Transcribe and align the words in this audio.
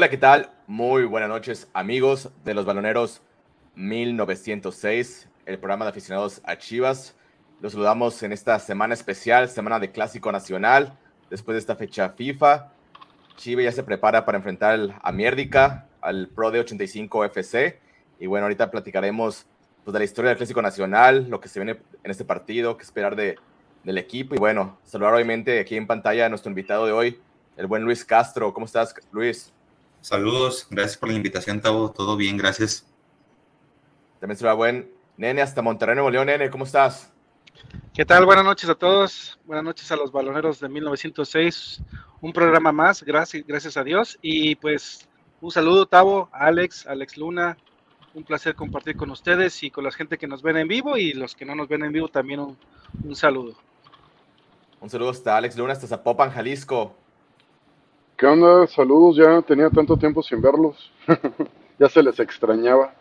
Hola, 0.00 0.08
¿qué 0.08 0.16
tal? 0.16 0.50
Muy 0.66 1.04
buenas 1.04 1.28
noches, 1.28 1.68
amigos 1.74 2.30
de 2.42 2.54
los 2.54 2.64
baloneros 2.64 3.20
1906, 3.74 5.28
el 5.44 5.58
programa 5.58 5.84
de 5.84 5.90
aficionados 5.90 6.40
a 6.44 6.56
Chivas. 6.56 7.18
Los 7.60 7.72
saludamos 7.72 8.22
en 8.22 8.32
esta 8.32 8.58
semana 8.60 8.94
especial, 8.94 9.50
semana 9.50 9.78
de 9.78 9.92
Clásico 9.92 10.32
Nacional, 10.32 10.96
después 11.28 11.54
de 11.54 11.58
esta 11.58 11.76
fecha 11.76 12.08
FIFA. 12.08 12.72
Chivas 13.36 13.64
ya 13.64 13.72
se 13.72 13.82
prepara 13.82 14.24
para 14.24 14.38
enfrentar 14.38 14.98
a 15.02 15.12
Miérdica, 15.12 15.86
al 16.00 16.28
Pro 16.28 16.50
de 16.50 16.60
85 16.60 17.26
FC. 17.26 17.78
Y 18.18 18.26
bueno, 18.26 18.46
ahorita 18.46 18.70
platicaremos 18.70 19.44
pues, 19.84 19.92
de 19.92 19.98
la 19.98 20.04
historia 20.06 20.30
del 20.30 20.38
Clásico 20.38 20.62
Nacional, 20.62 21.28
lo 21.28 21.40
que 21.40 21.48
se 21.48 21.60
viene 21.60 21.78
en 22.02 22.10
este 22.10 22.24
partido, 22.24 22.78
qué 22.78 22.84
esperar 22.84 23.16
de, 23.16 23.36
del 23.84 23.98
equipo. 23.98 24.34
Y 24.34 24.38
bueno, 24.38 24.78
saludar 24.82 25.12
obviamente 25.12 25.60
aquí 25.60 25.76
en 25.76 25.86
pantalla 25.86 26.24
a 26.24 26.28
nuestro 26.30 26.48
invitado 26.48 26.86
de 26.86 26.92
hoy, 26.92 27.20
el 27.58 27.66
buen 27.66 27.82
Luis 27.82 28.02
Castro. 28.02 28.54
¿Cómo 28.54 28.64
estás, 28.64 28.94
Luis? 29.12 29.52
Saludos, 30.00 30.66
gracias 30.70 30.96
por 30.96 31.10
la 31.10 31.14
invitación, 31.14 31.60
Tavo. 31.60 31.90
Todo 31.90 32.16
bien, 32.16 32.38
gracias. 32.38 32.86
También 34.18 34.38
se 34.38 34.46
va 34.46 34.54
buen 34.54 34.90
Nene 35.18 35.42
hasta 35.42 35.60
Monterrey, 35.60 35.94
Nuevo 35.94 36.10
León. 36.10 36.26
Nene, 36.26 36.48
¿cómo 36.48 36.64
estás? 36.64 37.12
¿Qué 37.92 38.06
tal? 38.06 38.24
Buenas 38.24 38.44
noches 38.46 38.70
a 38.70 38.74
todos. 38.74 39.38
Buenas 39.44 39.64
noches 39.64 39.92
a 39.92 39.96
los 39.96 40.10
baloneros 40.10 40.58
de 40.58 40.70
1906. 40.70 41.82
Un 42.22 42.32
programa 42.32 42.72
más, 42.72 43.02
gracias, 43.02 43.46
gracias 43.46 43.76
a 43.76 43.84
Dios. 43.84 44.18
Y 44.22 44.54
pues 44.54 45.06
un 45.42 45.50
saludo, 45.50 45.84
Tavo, 45.84 46.30
Alex, 46.32 46.86
Alex 46.86 47.18
Luna. 47.18 47.58
Un 48.14 48.24
placer 48.24 48.54
compartir 48.54 48.96
con 48.96 49.10
ustedes 49.10 49.62
y 49.62 49.70
con 49.70 49.84
la 49.84 49.90
gente 49.90 50.16
que 50.16 50.26
nos 50.26 50.42
ven 50.42 50.56
en 50.56 50.66
vivo 50.66 50.96
y 50.96 51.12
los 51.12 51.34
que 51.34 51.44
no 51.44 51.54
nos 51.54 51.68
ven 51.68 51.84
en 51.84 51.92
vivo 51.92 52.08
también 52.08 52.40
un, 52.40 52.56
un 53.04 53.14
saludo. 53.14 53.54
Un 54.80 54.88
saludo 54.88 55.10
hasta 55.10 55.36
Alex 55.36 55.58
Luna, 55.58 55.74
hasta 55.74 55.86
Zapopan, 55.86 56.30
Jalisco. 56.30 56.96
¿Qué 58.20 58.26
onda? 58.26 58.66
Saludos, 58.66 59.16
ya 59.16 59.40
tenía 59.40 59.70
tanto 59.70 59.96
tiempo 59.96 60.22
sin 60.22 60.42
verlos. 60.42 60.92
ya 61.78 61.88
se 61.88 62.02
les 62.02 62.20
extrañaba. 62.20 62.92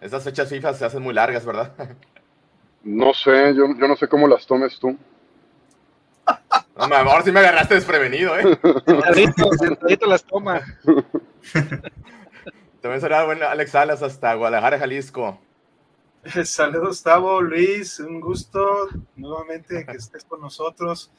Estas 0.00 0.22
fechas 0.22 0.48
FIFA 0.48 0.74
se 0.74 0.84
hacen 0.84 1.02
muy 1.02 1.12
largas, 1.12 1.44
¿verdad? 1.44 1.72
no 2.84 3.12
sé, 3.12 3.52
yo, 3.52 3.64
yo 3.76 3.88
no 3.88 3.96
sé 3.96 4.06
cómo 4.06 4.28
las 4.28 4.46
tomes 4.46 4.78
tú. 4.78 4.96
No, 6.76 6.86
mi 6.86 6.94
amor, 6.94 7.24
sí 7.24 7.32
me 7.32 7.40
agarraste 7.40 7.74
desprevenido, 7.74 8.38
¿eh? 8.38 8.60
Sentadito, 9.58 10.06
las 10.06 10.22
toma. 10.22 10.60
También 12.80 13.00
será 13.00 13.24
bueno 13.24 13.46
Alex 13.48 13.72
Salas 13.72 14.04
hasta 14.04 14.34
Guadalajara, 14.34 14.78
Jalisco. 14.78 15.36
Saludos, 16.44 17.02
Tavo, 17.02 17.42
Luis, 17.42 17.98
un 17.98 18.20
gusto 18.20 18.88
nuevamente 19.16 19.84
que 19.84 19.96
estés 19.96 20.24
con 20.24 20.40
nosotros. 20.40 21.10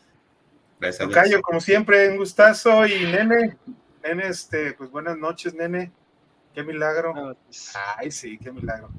Gracias. 0.81 1.07
Tocayo, 1.07 1.41
como 1.43 1.61
siempre, 1.61 2.09
un 2.09 2.17
gustazo. 2.17 2.87
Y 2.87 3.05
nene, 3.05 3.55
nene, 4.03 4.27
este, 4.27 4.73
pues 4.73 4.89
buenas 4.89 5.15
noches, 5.15 5.53
nene. 5.53 5.91
Qué 6.55 6.63
milagro. 6.63 7.13
pues, 7.45 7.73
Ay, 7.97 8.09
sí, 8.09 8.39
qué 8.39 8.51
milagro. 8.51 8.89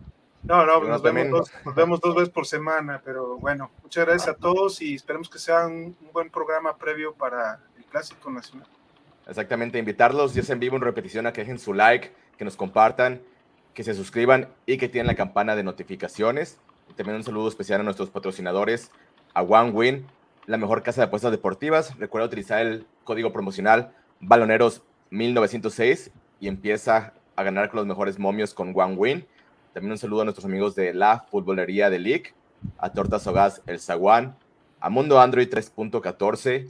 No, 0.44 0.64
no, 0.64 0.80
Pero 0.80 0.92
nos 0.92 1.02
vemos, 1.02 1.30
dos, 1.30 1.52
nos 1.64 1.74
vemos 1.74 2.00
dos 2.00 2.14
veces 2.14 2.30
por 2.30 2.46
semana, 2.46 3.00
pero 3.04 3.36
bueno, 3.38 3.70
muchas 3.82 4.06
gracias 4.06 4.28
a 4.28 4.38
todos 4.38 4.80
y 4.82 4.94
esperemos 4.94 5.28
que 5.28 5.38
sea 5.38 5.66
un, 5.66 5.96
un 6.00 6.12
buen 6.12 6.30
programa 6.30 6.76
previo 6.76 7.14
para 7.14 7.60
el 7.76 7.84
Clásico 7.84 8.30
Nacional. 8.30 8.66
Exactamente, 9.28 9.78
invitarlos, 9.78 10.34
ya 10.34 10.42
sea 10.42 10.54
en 10.54 10.60
vivo, 10.60 10.76
en 10.76 10.82
repetición, 10.82 11.26
a 11.26 11.32
que 11.32 11.42
dejen 11.42 11.60
su 11.60 11.74
like, 11.74 12.12
que 12.36 12.44
nos 12.44 12.56
compartan, 12.56 13.22
que 13.74 13.84
se 13.84 13.94
suscriban 13.94 14.48
y 14.66 14.78
que 14.78 14.88
tienen 14.88 15.06
la 15.06 15.14
campana 15.14 15.54
de 15.54 15.62
notificaciones. 15.62 16.58
Y 16.90 16.94
también 16.94 17.16
un 17.16 17.24
saludo 17.24 17.48
especial 17.48 17.80
a 17.80 17.84
nuestros 17.84 18.10
patrocinadores, 18.10 18.90
a 19.34 19.42
OneWin, 19.42 20.06
la 20.46 20.56
mejor 20.58 20.82
casa 20.82 21.00
de 21.02 21.06
apuestas 21.06 21.30
deportivas. 21.32 21.96
Recuerda 21.98 22.26
utilizar 22.26 22.60
el 22.60 22.86
código 23.04 23.32
promocional 23.32 23.92
Baloneros 24.20 24.82
1906 25.10 26.10
y 26.40 26.48
empieza 26.48 27.12
a 27.36 27.42
ganar 27.42 27.68
con 27.68 27.78
los 27.78 27.86
mejores 27.86 28.18
momios 28.18 28.54
con 28.54 28.72
OneWin. 28.76 29.26
También 29.72 29.92
un 29.92 29.98
saludo 29.98 30.22
a 30.22 30.24
nuestros 30.24 30.44
amigos 30.44 30.74
de 30.74 30.92
la 30.94 31.20
Futbolería 31.30 31.88
de 31.90 31.98
League, 31.98 32.34
a 32.78 32.90
Tortas 32.92 33.26
Hogas 33.26 33.62
El 33.66 33.80
Zaguán, 33.80 34.36
a 34.80 34.90
Mundo 34.90 35.20
Android 35.20 35.48
3.14 35.48 36.68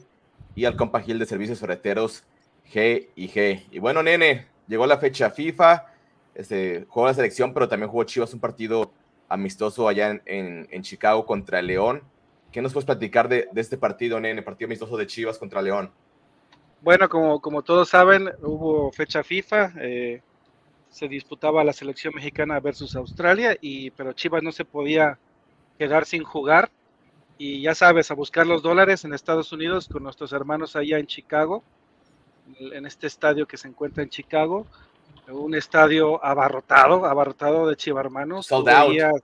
y 0.55 0.65
al 0.67 0.77
Compa 0.77 1.01
Gil 1.01 1.19
de 1.19 1.27
Servicios 1.27 1.59
Ferreteros 1.61 2.25
G 2.73 3.09
y 3.17 3.29
G. 3.29 3.65
Y 3.71 3.79
bueno, 3.79 4.03
nene, 4.03 4.47
llegó 4.69 4.87
la 4.87 4.99
fecha 4.99 5.31
FIFA, 5.31 5.87
este, 6.35 6.87
jugó 6.89 7.07
la 7.07 7.15
selección, 7.15 7.53
pero 7.53 7.69
también 7.69 7.91
jugó 7.91 8.05
Chivas 8.05 8.33
un 8.35 8.41
partido 8.41 8.93
amistoso 9.29 9.89
allá 9.89 10.11
en, 10.11 10.23
en- 10.27 10.69
en 10.71 10.83
Chicago 10.83 11.27
contra 11.27 11.59
el 11.59 11.67
León. 11.67 12.03
¿Qué 12.53 12.61
nos 12.63 12.73
puedes 12.73 12.87
platicar 12.87 13.29
de, 13.29 13.49
de 13.51 13.61
este 13.61 13.79
partido, 13.79 14.21
nene? 14.21 14.43
Partido 14.43 14.67
amistoso 14.67 14.97
de 14.97 15.07
Chivas 15.07 15.39
contra 15.39 15.63
León. 15.63 15.91
Bueno, 16.83 17.09
como, 17.09 17.41
como 17.41 17.63
todos 17.63 17.89
saben, 17.89 18.31
hubo 18.43 18.93
fecha 18.93 19.23
FIFA, 19.23 19.73
eh, 19.81 20.21
se 20.91 21.09
disputaba 21.09 21.65
la 21.65 21.73
selección 21.73 22.13
mexicana 22.15 22.61
versus 22.61 22.95
Australia, 22.97 23.57
y, 23.61 23.91
pero 23.93 24.13
Chivas 24.13 24.43
no 24.43 24.53
se 24.53 24.65
podía 24.65 25.19
quedar 25.79 26.05
sin 26.05 26.25
jugar. 26.25 26.71
Y 27.39 27.63
ya 27.63 27.75
sabes, 27.75 28.11
a 28.11 28.15
buscar 28.15 28.47
los 28.47 28.63
dólares 28.63 29.05
en 29.05 29.15
Estados 29.15 29.53
Unidos 29.53 29.89
con 29.89 30.03
nuestros 30.03 30.33
hermanos 30.33 30.77
allá 30.77 30.99
en 30.99 31.07
Chicago, 31.07 31.65
en 32.59 32.85
este 32.85 33.07
estadio 33.07 33.47
que 33.47 33.57
se 33.57 33.69
encuentra 33.69 34.03
en 34.03 34.11
Chicago, 34.11 34.67
un 35.29 35.55
estadio 35.55 36.23
abarrotado, 36.25 37.07
abarrotado 37.07 37.67
de 37.69 37.77
chivarmanos. 37.77 38.47
Sold 38.47 38.67
Tú 38.67 38.71
out. 38.71 38.89
veías-. 38.91 39.23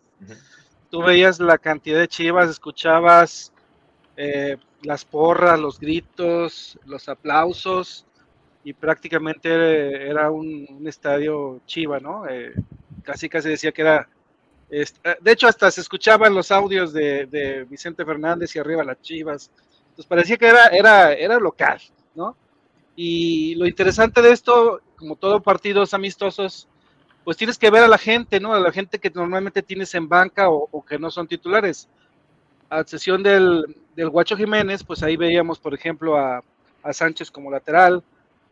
Tú 0.91 1.03
veías 1.03 1.41
la 1.41 1.59
cantidad 1.59 1.99
de 1.99 2.09
chivas, 2.09 2.51
escuchabas 2.51 3.53
eh, 4.17 4.57
las 4.83 5.05
porras, 5.05 5.59
los 5.59 5.79
gritos, 5.81 6.79
los 6.87 7.09
aplausos, 7.09 8.07
y 8.65 8.73
prácticamente 8.73 10.09
era 10.09 10.31
un, 10.31 10.67
un 10.69 10.89
estadio 10.89 11.61
chiva, 11.67 12.01
¿no? 12.01 12.27
Eh, 12.29 12.53
casi 13.03 13.29
casi 13.29 13.49
decía 13.51 13.73
que 13.73 13.83
era... 13.83 14.09
eh, 14.71 14.85
de 15.21 15.33
hecho, 15.33 15.47
hasta 15.49 15.71
se 15.71 15.81
escuchaban 15.81 16.35
los 16.35 16.51
audios 16.51 16.93
de, 16.93 17.27
de 17.27 17.65
Vicente 17.65 18.05
Fernández 18.05 18.55
y 18.55 18.59
arriba 18.59 18.85
las 18.85 19.01
chivas. 19.01 19.51
Entonces 19.81 20.07
parecía 20.07 20.37
que 20.37 20.47
era, 20.49 20.67
era, 20.69 21.13
era 21.13 21.39
local, 21.39 21.81
¿no? 22.15 22.37
Y 22.97 23.55
lo 23.55 23.67
interesante 23.67 24.21
de 24.21 24.33
esto, 24.33 24.81
como 24.97 25.17
todo 25.17 25.41
partidos 25.41 25.95
amistosos, 25.95 26.69
pues 27.29 27.37
tienes 27.37 27.59
que 27.59 27.69
ver 27.69 27.83
a 27.83 27.89
la 27.89 27.99
gente, 27.99 28.41
¿no? 28.41 28.55
A 28.55 28.59
la 28.59 28.73
gente 28.73 28.99
que 28.99 29.11
normalmente 29.11 29.63
tienes 29.63 29.95
en 29.95 30.09
banca 30.09 30.49
o, 30.49 30.83
que 30.83 30.99
no 30.99 31.11
son 31.11 31.29
titulares. 31.29 31.87
A 32.71 32.85
sesión 32.85 33.23
del, 33.23 33.77
del 33.95 34.09
Guacho 34.09 34.35
Jiménez, 34.35 34.83
pues 34.83 35.03
ahí 35.03 35.19
veíamos, 35.19 35.59
por 35.59 35.75
ejemplo, 35.75 36.17
a, 36.17 36.43
a 36.83 36.93
Sánchez 36.95 37.31
como 37.31 37.51
lateral, 37.51 38.03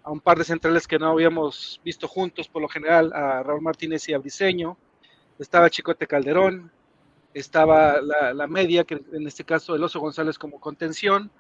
a 0.03 0.11
un 0.11 0.21
par 0.21 0.37
de 0.37 0.45
centrales 0.45 0.87
que 0.87 0.99
no 0.99 1.07
habíamos 1.07 1.81
visto 1.87 2.07
juntos 2.07 2.49
por 2.49 2.61
lo 2.61 2.69
general, 2.69 3.15
a 3.15 3.43
Raúl 3.43 3.63
Martínez 3.63 4.07
y 4.11 4.13
a 4.13 4.19
Briseño. 4.19 4.77
Estaba 5.39 5.71
Chicote 5.71 6.07
Calderón, 6.07 6.71
estaba 7.33 8.03
la, 8.03 8.35
la 8.35 8.47
media, 8.47 8.85
que 8.85 9.01
en 9.11 9.27
este 9.27 9.45
caso 9.45 9.75
el 9.75 9.85
Oso 9.85 10.01
González 10.01 10.37
como 10.39 10.61
contención, 10.61 11.31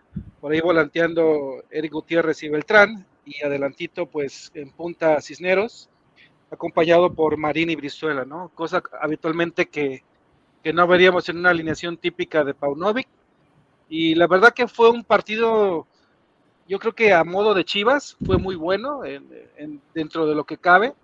por 0.40 0.52
ahí 0.52 0.62
volanteando 0.62 1.62
Eric 1.68 1.92
Gutiérrez 1.92 2.42
y 2.44 2.48
Beltrán, 2.48 3.04
y 3.26 3.44
adelantito, 3.44 4.06
pues 4.06 4.50
en 4.54 4.70
punta 4.70 5.20
Cisneros, 5.20 5.90
acompañado 6.50 7.14
por 7.14 7.37
Marín 7.37 7.70
y 7.70 7.76
Brizuela, 7.76 8.25
¿no? 8.25 8.50
Cosa 8.54 8.82
habitualmente 9.00 9.69
que, 9.69 10.04
que 10.62 10.72
no 10.72 10.87
veríamos 10.87 11.28
en 11.28 11.38
una 11.38 11.50
alineación 11.50 11.98
típica 11.98 12.44
de 12.44 12.54
Paunovic. 12.54 13.08
Y 13.88 14.14
la 14.16 14.26
verdad 14.26 14.52
que 14.54 14.69
fue 14.69 14.90
un 14.90 15.04
partido, 15.04 15.88
yo 16.66 16.78
creo 16.78 16.94
que 16.94 17.12
a 17.14 17.25
modo 17.25 17.54
de 17.54 17.64
Chivas, 17.64 18.16
fue 18.25 18.38
muy 18.38 18.56
bueno 18.56 19.04
en- 19.04 19.28
en- 19.56 19.82
dentro 19.94 20.26
de 20.26 20.34
lo 20.34 20.44
que 20.44 20.58
cabe. 20.58 20.94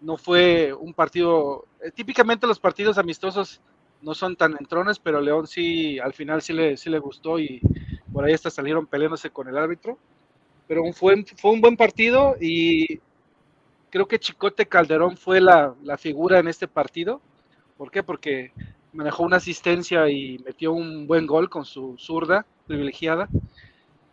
No 0.00 0.18
fue 0.18 0.72
un 0.74 0.94
partido, 0.94 1.68
eh, 1.80 1.90
típicamente 1.92 2.46
los 2.46 2.60
partidos 2.60 2.98
amistosos 2.98 3.62
no 4.00 4.14
son 4.14 4.36
tan 4.36 4.56
entrones, 4.58 4.98
pero 5.00 5.20
León 5.20 5.46
sí, 5.46 5.98
al 6.00 6.14
final 6.14 6.42
sí 6.42 6.52
le, 6.54 6.76
sí 6.76 6.90
le 6.90 6.98
gustó 7.00 7.38
y 7.40 7.60
por 8.12 8.24
ahí 8.24 8.34
hasta 8.34 8.50
salieron 8.50 8.86
peleándose 8.88 9.30
con 9.30 9.48
el 9.48 9.58
árbitro. 9.58 10.00
Pero 10.66 10.82
fue, 10.92 11.24
fue 11.36 11.52
un 11.52 11.60
buen 11.60 11.76
partido 11.76 12.36
y 12.40 13.00
creo 13.92 14.08
que 14.08 14.18
Chicote 14.18 14.66
Calderón 14.66 15.16
fue 15.18 15.40
la, 15.40 15.74
la 15.84 15.98
figura 15.98 16.38
en 16.38 16.48
este 16.48 16.66
partido. 16.66 17.20
¿Por 17.76 17.90
qué? 17.90 18.02
Porque 18.02 18.52
manejó 18.92 19.22
una 19.22 19.36
asistencia 19.36 20.08
y 20.08 20.38
metió 20.44 20.72
un 20.72 21.06
buen 21.06 21.26
gol 21.26 21.50
con 21.50 21.64
su 21.66 21.96
zurda 21.98 22.46
privilegiada. 22.66 23.28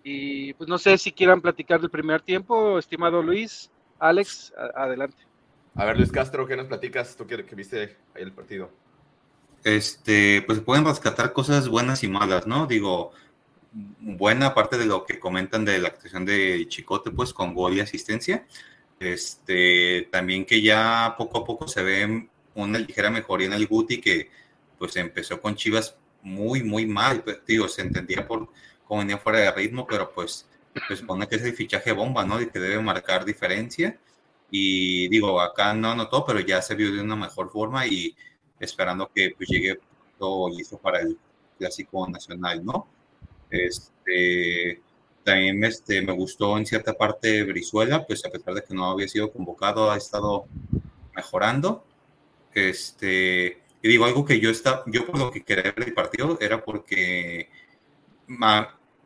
Y 0.03 0.53
pues 0.53 0.69
no 0.69 0.77
sé 0.77 0.97
si 0.97 1.13
quieran 1.13 1.41
platicar 1.41 1.79
del 1.79 1.89
primer 1.89 2.21
tiempo, 2.21 2.77
estimado 2.77 3.23
Luis, 3.23 3.71
Alex, 3.99 4.53
a- 4.57 4.83
adelante. 4.83 5.23
A 5.75 5.85
ver, 5.85 5.95
Luis 5.97 6.11
Castro, 6.11 6.45
¿qué 6.45 6.57
nos 6.57 6.67
platicas? 6.67 7.15
Tú 7.15 7.25
que, 7.25 7.45
que 7.45 7.55
viste 7.55 7.97
ahí 8.13 8.23
el 8.23 8.33
partido. 8.33 8.69
Este, 9.63 10.41
pues 10.45 10.57
se 10.57 10.63
pueden 10.63 10.85
rescatar 10.85 11.31
cosas 11.31 11.69
buenas 11.69 12.03
y 12.03 12.09
malas, 12.09 12.47
¿no? 12.47 12.65
Digo, 12.67 13.11
buena 13.71 14.53
parte 14.53 14.77
de 14.77 14.85
lo 14.85 15.05
que 15.05 15.19
comentan 15.19 15.63
de 15.63 15.79
la 15.79 15.89
actuación 15.89 16.25
de 16.25 16.65
Chicote, 16.67 17.11
pues 17.11 17.33
con 17.33 17.53
gol 17.53 17.75
y 17.75 17.79
asistencia. 17.79 18.45
Este, 18.99 20.09
también 20.11 20.45
que 20.45 20.61
ya 20.61 21.15
poco 21.17 21.39
a 21.39 21.45
poco 21.45 21.67
se 21.67 21.81
ve 21.83 22.29
una 22.55 22.79
ligera 22.79 23.09
mejoría 23.09 23.47
en 23.47 23.53
el 23.53 23.67
Guti 23.67 24.01
que 24.01 24.29
pues 24.77 24.95
empezó 24.97 25.41
con 25.41 25.55
Chivas 25.55 25.95
muy, 26.21 26.63
muy 26.63 26.85
mal. 26.85 27.23
Pues, 27.23 27.39
se 27.73 27.81
entendía 27.81 28.27
por 28.27 28.49
cómo 28.85 29.01
venía 29.01 29.17
fuera 29.17 29.39
de 29.39 29.51
ritmo, 29.51 29.85
pero 29.87 30.11
pues 30.13 30.47
se 30.87 30.95
supone 30.95 31.27
que 31.27 31.35
es 31.35 31.43
el 31.43 31.53
fichaje 31.53 31.91
bomba, 31.91 32.25
¿no? 32.25 32.41
Y 32.41 32.49
que 32.49 32.59
debe 32.59 32.81
marcar 32.81 33.25
diferencia. 33.25 33.97
Y 34.51 35.07
digo, 35.09 35.39
acá 35.41 35.73
no 35.73 35.91
anotó, 35.91 36.25
pero 36.25 36.39
ya 36.39 36.61
se 36.61 36.75
vio 36.75 36.91
de 36.91 37.01
una 37.01 37.15
mejor 37.15 37.51
forma 37.51 37.85
y 37.87 38.15
esperando 38.59 39.09
que 39.13 39.33
pues, 39.37 39.49
llegue 39.49 39.79
todo 40.17 40.49
listo 40.49 40.77
para 40.77 41.01
el 41.01 41.17
clásico 41.57 42.07
nacional, 42.09 42.65
¿no? 42.65 42.87
Este, 43.49 44.81
también 45.23 45.63
este, 45.63 46.01
me 46.01 46.13
gustó 46.13 46.57
en 46.57 46.65
cierta 46.65 46.93
parte 46.93 47.43
Brizuela, 47.43 48.05
pues 48.05 48.25
a 48.25 48.29
pesar 48.29 48.53
de 48.53 48.63
que 48.63 48.73
no 48.73 48.91
había 48.91 49.07
sido 49.07 49.31
convocado, 49.31 49.91
ha 49.91 49.97
estado 49.97 50.45
mejorando. 51.15 51.85
Este, 52.53 53.61
y 53.81 53.87
digo, 53.87 54.05
algo 54.05 54.25
que 54.25 54.39
yo, 54.39 54.49
está, 54.49 54.83
yo 54.87 55.05
por 55.05 55.17
lo 55.17 55.31
que 55.31 55.43
quería 55.43 55.71
ver 55.75 55.87
el 55.87 55.93
partido 55.93 56.37
era 56.41 56.63
porque 56.63 57.49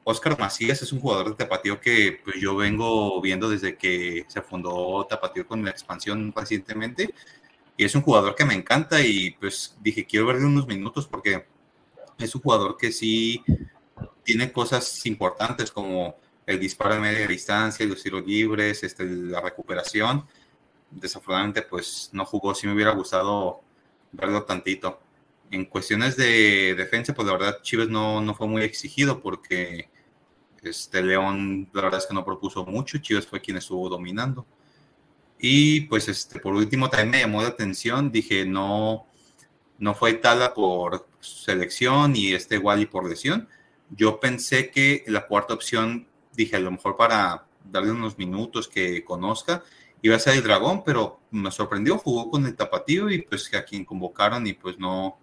Oscar 0.03 0.37
Macías 0.39 0.81
es 0.81 0.91
un 0.91 0.99
jugador 0.99 1.29
de 1.29 1.35
Tapatío 1.35 1.79
que 1.79 2.19
pues, 2.23 2.37
yo 2.39 2.55
vengo 2.55 3.21
viendo 3.21 3.49
desde 3.49 3.77
que 3.77 4.25
se 4.27 4.41
fundó 4.41 5.05
Tapatío 5.09 5.47
con 5.47 5.63
la 5.63 5.71
expansión 5.71 6.33
recientemente. 6.35 7.13
Y 7.77 7.85
es 7.85 7.95
un 7.95 8.01
jugador 8.01 8.35
que 8.35 8.45
me 8.45 8.53
encanta 8.53 9.01
y 9.01 9.31
pues 9.31 9.75
dije, 9.81 10.05
quiero 10.05 10.27
verle 10.27 10.45
unos 10.45 10.67
minutos 10.67 11.07
porque 11.07 11.45
es 12.19 12.35
un 12.35 12.41
jugador 12.41 12.77
que 12.77 12.91
sí 12.91 13.43
tiene 14.23 14.51
cosas 14.51 15.05
importantes 15.05 15.71
como 15.71 16.15
el 16.45 16.59
disparo 16.59 16.95
de 16.95 17.01
media 17.01 17.27
distancia, 17.27 17.85
los 17.85 18.01
tiros 18.03 18.25
libres, 18.25 18.83
este, 18.83 19.05
la 19.05 19.41
recuperación. 19.41 20.25
Desafortunadamente, 20.91 21.61
pues 21.63 22.09
no 22.13 22.25
jugó. 22.25 22.53
Si 22.53 22.67
me 22.67 22.73
hubiera 22.73 22.91
gustado 22.91 23.61
verlo 24.11 24.43
tantito. 24.43 24.99
En 25.51 25.65
cuestiones 25.65 26.17
de 26.17 26.73
defensa, 26.75 27.13
pues 27.13 27.27
la 27.27 27.33
verdad 27.33 27.61
Chivas 27.61 27.87
no, 27.87 28.21
no 28.21 28.33
fue 28.33 28.47
muy 28.47 28.63
exigido 28.63 29.21
porque 29.21 29.89
este 30.63 31.03
León, 31.03 31.69
la 31.73 31.81
verdad 31.83 31.99
es 31.99 32.07
que 32.07 32.13
no 32.13 32.25
propuso 32.25 32.65
mucho. 32.65 32.97
Chivas 32.97 33.27
fue 33.27 33.41
quien 33.41 33.57
estuvo 33.57 33.89
dominando. 33.89 34.45
Y 35.39 35.81
pues 35.81 36.07
este, 36.07 36.39
por 36.39 36.53
último 36.53 36.89
también 36.89 37.11
me 37.11 37.19
llamó 37.19 37.41
la 37.41 37.49
atención, 37.49 38.11
dije, 38.11 38.45
no, 38.45 39.05
no 39.77 39.93
fue 39.93 40.13
Tala 40.13 40.53
por 40.53 41.05
selección 41.19 42.15
y 42.15 42.33
este 42.33 42.57
Wally 42.57 42.85
por 42.85 43.09
lesión. 43.09 43.49
Yo 43.95 44.19
pensé 44.19 44.71
que 44.71 45.03
la 45.07 45.27
cuarta 45.27 45.53
opción, 45.53 46.07
dije, 46.33 46.55
a 46.55 46.59
lo 46.59 46.71
mejor 46.71 46.95
para 46.95 47.45
darle 47.63 47.91
unos 47.91 48.17
minutos 48.17 48.67
que 48.67 49.03
conozca, 49.03 49.63
iba 50.01 50.15
a 50.15 50.19
ser 50.19 50.35
el 50.35 50.43
dragón, 50.43 50.83
pero 50.83 51.19
me 51.31 51.51
sorprendió, 51.51 51.97
jugó 51.97 52.29
con 52.29 52.45
el 52.45 52.55
tapatío 52.55 53.09
y 53.09 53.21
pues 53.21 53.53
a 53.53 53.63
quien 53.63 53.85
convocaron 53.85 54.45
y 54.47 54.53
pues 54.53 54.77
no, 54.77 55.17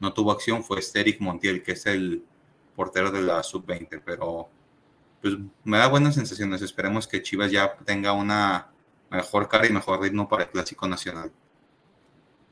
no 0.00 0.12
tuvo 0.12 0.32
acción 0.32 0.64
fue 0.64 0.80
Eric 0.94 1.20
Montiel, 1.20 1.62
que 1.62 1.72
es 1.72 1.86
el 1.86 2.24
portero 2.74 3.10
de 3.10 3.22
la 3.22 3.42
sub-20, 3.42 4.02
pero 4.04 4.48
pues 5.20 5.34
me 5.64 5.78
da 5.78 5.88
buenas 5.88 6.14
sensaciones, 6.14 6.62
esperemos 6.62 7.06
que 7.06 7.22
Chivas 7.22 7.50
ya 7.50 7.76
tenga 7.84 8.12
una 8.12 8.68
mejor 9.10 9.48
cara 9.48 9.66
y 9.66 9.72
mejor 9.72 10.00
ritmo 10.00 10.28
para 10.28 10.44
el 10.44 10.50
Clásico 10.50 10.86
Nacional. 10.86 11.32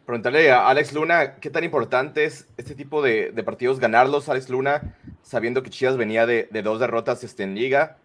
Preguntarle 0.07 0.51
a 0.51 0.69
Alex 0.69 0.93
Luna, 0.93 1.37
¿qué 1.37 1.49
tan 1.49 1.65
importante 1.65 2.25
es 2.25 2.47
este 2.59 2.75
tipo 2.75 3.01
de, 3.01 3.33
partidos 3.43 3.81
ganarlos, 3.81 4.29
Alex 4.29 4.51
Luna, 4.51 4.97
sabiendo 5.23 5.63
que 5.63 5.71
Chivas 5.71 5.97
venía 5.97 6.27
de, 6.27 6.47
dos 6.63 6.79
derrotas 6.79 7.25
este, 7.25 7.43
en 7.43 7.55
liga? 7.55 7.97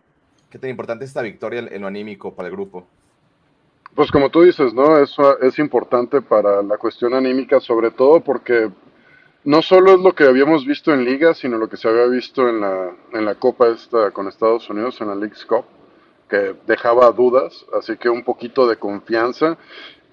¿Qué 0.50 0.58
tan 0.58 0.70
importante 0.70 1.04
es 1.04 1.10
esta 1.10 1.22
victoria 1.22 1.60
en 1.60 1.82
lo 1.82 1.88
anímico 1.88 2.34
para 2.34 2.48
el 2.48 2.56
grupo? 2.56 2.88
Pues 3.96 4.12
como 4.12 4.30
tú 4.30 4.44
dices, 4.44 4.74
¿no? 4.74 4.98
Eso 4.98 5.42
es 5.42 5.60
importante 5.60 6.22
para 6.22 6.62
la 6.64 6.78
cuestión 6.78 7.14
anímica, 7.14 7.60
sobre 7.60 7.92
todo 7.92 8.22
porque 8.22 8.70
no 9.44 9.62
solo 9.62 9.94
es 9.94 10.00
lo 10.00 10.16
que 10.16 10.24
habíamos 10.24 10.66
visto 10.66 10.94
en 10.94 11.04
Liga, 11.04 11.34
sino 11.34 11.58
lo 11.58 11.68
que 11.68 11.76
se 11.76 11.90
había 11.90 12.06
visto 12.06 12.48
en 12.48 12.62
la, 12.62 12.92
en 13.12 13.26
la 13.26 13.36
Copa 13.36 13.68
esta 13.68 14.12
con 14.12 14.30
Estados 14.30 14.70
Unidos, 14.70 15.02
en 15.02 15.08
la 15.08 15.16
League's 15.16 15.46
Cup, 15.46 15.66
que 16.30 16.56
dejaba 16.66 17.12
dudas, 17.12 17.66
así 17.78 17.98
que 17.98 18.10
un 18.10 18.24
poquito 18.24 18.68
de 18.68 18.78
confianza. 18.78 19.58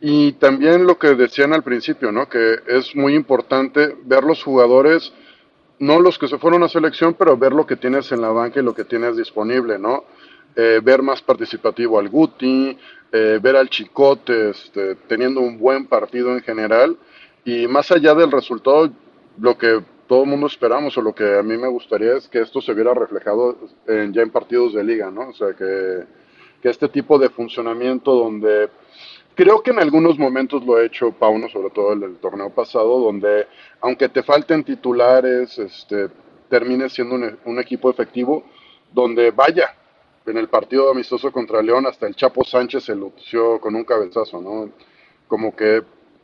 Y 0.00 0.32
también 0.32 0.86
lo 0.86 0.98
que 0.98 1.14
decían 1.14 1.52
al 1.54 1.62
principio, 1.62 2.12
¿no? 2.12 2.28
Que 2.28 2.60
es 2.66 2.94
muy 2.94 3.14
importante 3.14 3.96
ver 4.04 4.24
los 4.24 4.42
jugadores, 4.42 5.12
no 5.78 6.00
los 6.00 6.18
que 6.18 6.28
se 6.28 6.38
fueron 6.38 6.62
a 6.62 6.68
selección, 6.68 7.14
pero 7.14 7.36
ver 7.36 7.52
lo 7.52 7.66
que 7.66 7.76
tienes 7.76 8.12
en 8.12 8.20
la 8.20 8.28
banca 8.28 8.60
y 8.60 8.62
lo 8.62 8.74
que 8.74 8.84
tienes 8.84 9.16
disponible, 9.16 9.78
¿no? 9.78 10.04
Eh, 10.54 10.80
ver 10.82 11.02
más 11.02 11.22
participativo 11.22 11.98
al 11.98 12.08
Guti, 12.08 12.76
eh, 13.12 13.38
ver 13.42 13.56
al 13.56 13.68
Chicote 13.68 14.50
este, 14.50 14.96
teniendo 15.06 15.40
un 15.40 15.58
buen 15.58 15.86
partido 15.86 16.32
en 16.32 16.40
general 16.42 16.96
y 17.44 17.66
más 17.66 17.90
allá 17.92 18.14
del 18.14 18.32
resultado, 18.32 18.90
lo 19.38 19.56
que 19.56 19.82
todo 20.06 20.24
el 20.24 20.30
mundo 20.30 20.46
esperamos 20.46 20.96
o 20.96 21.02
lo 21.02 21.14
que 21.14 21.38
a 21.38 21.42
mí 21.42 21.56
me 21.56 21.68
gustaría 21.68 22.16
es 22.16 22.28
que 22.28 22.40
esto 22.40 22.60
se 22.60 22.74
viera 22.74 22.94
reflejado 22.94 23.56
en, 23.86 24.12
ya 24.12 24.22
en 24.22 24.30
partidos 24.30 24.72
de 24.74 24.84
liga, 24.84 25.10
¿no? 25.10 25.28
O 25.28 25.32
sea, 25.32 25.52
que, 25.52 26.04
que 26.62 26.68
este 26.68 26.88
tipo 26.88 27.18
de 27.18 27.28
funcionamiento 27.28 28.14
donde 28.14 28.70
creo 29.36 29.62
que 29.62 29.70
en 29.70 29.78
algunos 29.78 30.18
momentos 30.18 30.64
lo 30.66 30.76
ha 30.76 30.84
hecho 30.84 31.12
Pauno, 31.12 31.48
sobre 31.48 31.70
todo 31.70 31.92
el 31.92 32.00
del 32.00 32.16
torneo 32.16 32.50
pasado, 32.50 32.98
donde 32.98 33.46
aunque 33.80 34.08
te 34.08 34.24
falten 34.24 34.64
titulares, 34.64 35.58
este, 35.58 36.08
termine 36.48 36.88
siendo 36.88 37.14
un, 37.14 37.38
un 37.44 37.58
equipo 37.60 37.90
efectivo, 37.90 38.42
donde 38.92 39.30
vaya, 39.30 39.76
en 40.26 40.38
el 40.38 40.48
partido 40.48 40.90
amistoso 40.90 41.30
contra 41.30 41.62
León, 41.62 41.86
hasta 41.86 42.06
el 42.06 42.16
Chapo 42.16 42.42
Sánchez 42.42 42.84
se 42.84 42.96
lució 42.96 43.60
con 43.60 43.76
un 43.76 43.84
cabezazo, 43.84 44.40
¿no? 44.40 44.70
Como 45.28 45.54
que 45.54 45.82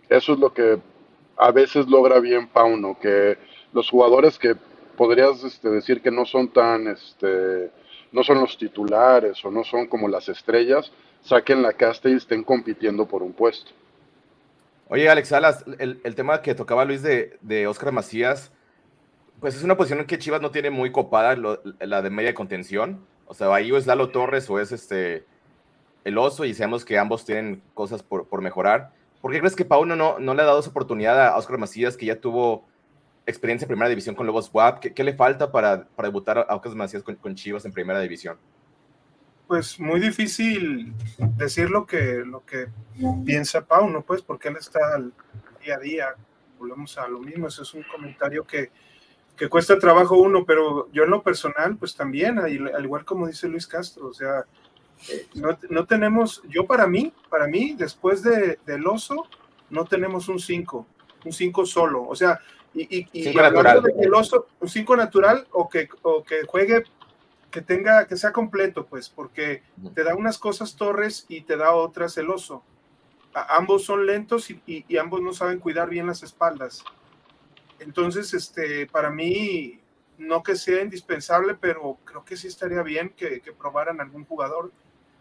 eso 0.09 0.33
es 0.33 0.39
lo 0.39 0.53
que 0.53 0.79
a 1.37 1.51
veces 1.53 1.87
logra 1.87 2.19
bien 2.19 2.49
Pauno, 2.49 2.99
que 3.01 3.37
los 3.73 3.89
jugadores 3.91 4.39
que 4.39 4.57
podrías 4.97 5.43
este, 5.45 5.69
decir 5.71 6.01
que 6.01 6.11
no 6.11 6.25
son 6.25 6.49
tan, 6.49 6.89
este, 6.89 7.71
no 8.13 8.23
son 8.23 8.41
los 8.41 8.57
titulares 8.59 9.45
o 9.45 9.51
no 9.51 9.65
son 9.65 9.87
como 9.87 10.09
las 10.09 10.29
estrellas, 10.29 10.93
saquen 11.23 11.63
la 11.63 11.73
casta 11.73 12.09
y 12.09 12.15
estén 12.15 12.45
compitiendo 12.45 13.07
por 13.07 13.23
un 13.23 13.33
puesto. 13.33 13.73
Oye, 14.89 15.09
Alex 15.09 15.33
Alas, 15.33 15.65
el, 15.79 16.15
tema 16.15 16.43
que 16.43 16.55
tocaba 16.55 16.85
Luis 16.85 17.03
de, 17.03 17.39
de 17.41 17.67
Oscar 17.67 17.93
Macías, 17.93 18.53
pues 19.41 19.57
es 19.57 19.63
una 19.63 19.77
posición 19.77 20.01
en 20.01 20.07
que 20.07 20.19
Chivas 20.19 20.43
no 20.43 20.51
tiene 20.51 20.71
muy 20.71 20.93
copada 20.93 21.35
la 21.81 22.03
de 22.03 22.11
media 22.11 22.35
contención 22.35 23.01
o 23.33 23.35
sea, 23.35 23.55
ahí 23.55 23.73
o 23.73 23.79
es 23.79 23.87
Lalo 23.87 24.11
Torres 24.11 24.51
o 24.51 24.61
es 24.61 24.73
este 24.73 25.25
el 26.05 26.19
oso 26.19 26.45
y 26.45 26.53
sabemos 26.53 26.85
que 26.85 26.99
ambos 26.99 27.25
tienen 27.25 27.63
cosas 27.73 28.03
por, 28.03 28.29
por 28.29 28.43
mejorar. 28.43 28.93
¿Por 29.23 29.33
qué 29.33 29.39
crees 29.39 29.57
que 29.57 29.65
Pauno 29.65 29.97
no, 29.97 30.19
no 30.19 30.35
le 30.35 30.43
ha 30.43 30.45
dado 30.45 30.61
esa 30.61 30.69
oportunidad 30.69 31.29
a 31.29 31.39
Oscar 31.39 31.57
Macías, 31.57 31.97
que 31.97 32.05
ya 32.05 32.21
tuvo 32.21 32.67
experiencia 33.25 33.65
en 33.65 33.69
primera 33.69 33.89
división 33.89 34.15
con 34.15 34.27
Lobos 34.27 34.51
WAP? 34.53 34.81
¿Qué, 34.81 35.03
le 35.03 35.15
falta 35.15 35.51
para, 35.51 35.85
para, 35.97 36.09
debutar 36.09 36.45
a 36.47 36.55
Oscar 36.55 36.75
Macías 36.75 37.03
con, 37.03 37.15
con, 37.15 37.35
Chivas 37.35 37.65
en 37.65 37.73
primera 37.73 38.01
división? 38.01 38.37
Pues 39.53 39.79
muy 39.79 40.01
difícil 40.01 40.95
decir 41.37 41.69
lo 41.69 41.85
que, 41.85 42.23
lo 42.25 42.43
que 42.47 42.69
piensa 43.27 43.61
Pauno, 43.67 44.01
pues, 44.01 44.23
porque 44.23 44.49
él 44.49 44.57
está 44.59 44.95
al 44.95 45.13
día 45.63 45.75
a 45.75 45.79
día. 45.79 46.07
Volvemos 46.59 46.97
a 46.97 47.07
lo 47.07 47.19
mismo, 47.19 47.49
ese 47.49 47.61
es 47.61 47.75
un 47.75 47.83
comentario 47.83 48.47
que, 48.47 48.71
que 49.37 49.51
cuesta 49.51 49.79
trabajo 49.79 50.17
uno, 50.17 50.47
pero 50.47 50.91
yo 50.91 51.05
en 51.05 51.11
lo 51.11 51.23
personal, 51.23 51.77
pues 51.77 51.95
también, 51.95 52.39
al 52.39 52.83
igual 52.83 53.05
como 53.05 53.27
dice 53.27 53.47
Luis 53.47 53.67
Castro, 53.67 54.07
o 54.07 54.15
sea, 54.15 54.47
eh, 55.11 55.27
no, 55.35 55.59
no, 55.69 55.85
tenemos, 55.85 56.43
yo 56.49 56.67
para 56.67 56.87
mí, 56.87 57.13
para 57.29 57.47
mí, 57.47 57.75
después 57.77 58.23
de, 58.23 58.59
del 58.65 58.87
oso, 58.87 59.27
no 59.69 59.85
tenemos 59.85 60.31
un 60.31 60.39
5, 60.39 60.87
un 61.27 61.33
5 61.35 61.67
solo, 61.67 62.09
o 62.09 62.17
sea, 62.17 62.41
y, 62.73 63.01
y, 63.01 63.07
y 63.13 63.35
natural. 63.35 63.83
de 63.83 63.93
que 63.93 64.07
el 64.07 64.15
oso, 64.15 64.47
un 64.61 64.71
5 64.71 64.97
natural 64.97 65.47
o 65.51 65.69
que, 65.69 65.91
o 66.01 66.25
que 66.25 66.37
juegue, 66.47 66.85
que 67.53 67.63
tenga, 67.63 68.09
que 68.09 68.17
sea 68.17 68.33
completo, 68.33 68.87
pues, 68.87 69.09
porque 69.09 69.63
te 69.95 70.03
da 70.03 70.17
unas 70.17 70.39
cosas 70.39 70.75
Torres 70.75 71.27
y 71.29 71.43
te 71.43 71.57
da 71.57 71.73
otras 71.73 72.19
el 72.19 72.31
oso. 72.31 72.65
ambos 73.33 73.85
son 73.85 74.07
lentos 74.07 74.51
y, 74.51 74.61
y 74.67 74.97
ambos 74.97 75.23
no 75.23 75.33
saben 75.33 75.61
cuidar 75.61 75.89
bien 75.89 76.07
las 76.07 76.25
espaldas. 76.25 76.83
Entonces, 77.79 78.35
este, 78.35 78.87
para 78.87 79.11
mí, 79.11 79.81
no 80.19 80.43
que 80.43 80.57
sea 80.57 80.83
indispensable, 80.83 81.55
pero 81.55 81.99
creo 82.05 82.25
que 82.25 82.37
sí 82.37 82.47
estaría 82.47 82.83
bien 82.83 83.11
que, 83.11 83.43
probaran 83.59 84.01
algún 84.01 84.25
jugador, 84.25 84.73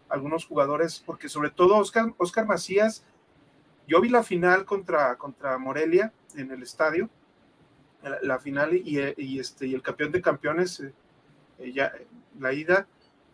algunos 0.08 0.46
jugadores, 0.46 1.02
porque 1.04 1.28
sobre 1.28 1.50
todo 1.50 1.76
Oscar, 1.76 2.12
Oscar 2.18 2.46
Macías, 2.46 3.04
yo 3.86 4.00
vi 4.00 4.08
la 4.08 4.22
final 4.22 4.64
contra, 4.64 5.16
contra 5.16 5.58
Morelia 5.58 6.12
en 6.36 6.50
el 6.50 6.62
estadio, 6.62 7.10
la, 8.22 8.38
final 8.38 8.74
y, 8.74 8.98
este, 9.38 9.66
y 9.66 9.74
el 9.74 9.82
campeón 9.82 10.10
de 10.10 10.22
campeones, 10.22 10.80
eh, 11.58 11.72
ya, 11.72 11.92
la 12.38 12.52
ida, 12.52 12.86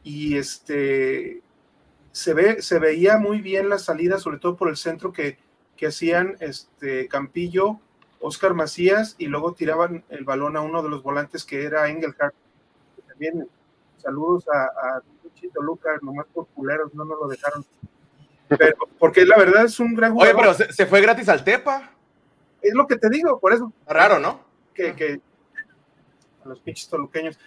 y 0.02 0.36
este, 0.36 1.42
se, 2.12 2.34
ve, 2.34 2.62
se 2.62 2.78
veía 2.78 3.18
muy 3.18 3.40
bien 3.40 3.68
la 3.68 3.78
salida, 3.78 4.18
sobre 4.18 4.38
todo 4.38 4.56
por 4.56 4.68
el 4.68 4.76
centro 4.76 5.12
que, 5.12 5.38
que 5.76 5.86
hacían 5.86 6.36
este, 6.40 7.08
Campillo, 7.08 7.80
Oscar 8.20 8.54
Macías 8.54 9.14
y 9.18 9.26
luego 9.26 9.52
tiraban 9.52 10.04
el 10.08 10.24
balón 10.24 10.56
a 10.56 10.60
uno 10.60 10.82
de 10.82 10.88
los 10.88 11.02
volantes 11.02 11.44
que 11.44 11.64
era 11.64 11.88
Engelhardt. 11.88 12.34
También 13.06 13.48
saludos 13.98 14.46
a, 14.48 14.64
a 14.64 15.02
Chito 15.34 15.62
Lucas, 15.62 16.02
nomás 16.02 16.26
por 16.32 16.46
culeros, 16.48 16.92
no 16.94 17.04
nos 17.04 17.18
lo 17.20 17.28
dejaron. 17.28 17.64
Pero, 18.48 18.76
porque 18.98 19.24
la 19.24 19.36
verdad 19.36 19.66
es 19.66 19.78
un 19.78 19.94
gran 19.94 20.12
jugador. 20.12 20.34
Oye, 20.34 20.54
pero 20.56 20.72
se, 20.72 20.86
fue 20.86 21.00
gratis 21.00 21.28
al 21.28 21.44
Tepa. 21.44 21.92
Es 22.62 22.74
lo 22.74 22.86
que 22.86 22.96
te 22.96 23.08
digo, 23.08 23.38
por 23.38 23.52
eso. 23.52 23.72
Raro, 23.86 24.18
¿no? 24.18 24.40
Que, 24.74 24.94
que 24.94 25.20
a 26.44 26.48
los 26.48 26.60
pinches 26.60 26.88
toluqueños. 26.88 27.38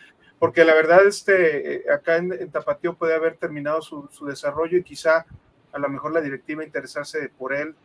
Porque 0.41 0.65
la 0.65 0.73
verdad, 0.73 1.05
este, 1.05 1.75
eh, 1.75 1.83
acá 1.93 2.17
en, 2.17 2.49
Tapatío 2.49 2.95
puede 2.95 3.13
haber 3.13 3.37
terminado 3.37 3.79
su, 3.83 4.09
su 4.11 4.25
desarrollo 4.25 4.75
y 4.75 4.83
quizá 4.83 5.27
a 5.71 5.77
lo 5.77 5.87
mejor 5.87 6.13
la 6.13 6.19
directiva 6.21 6.63
interesarse 6.63 7.29
por 7.29 7.53
él, 7.53 7.75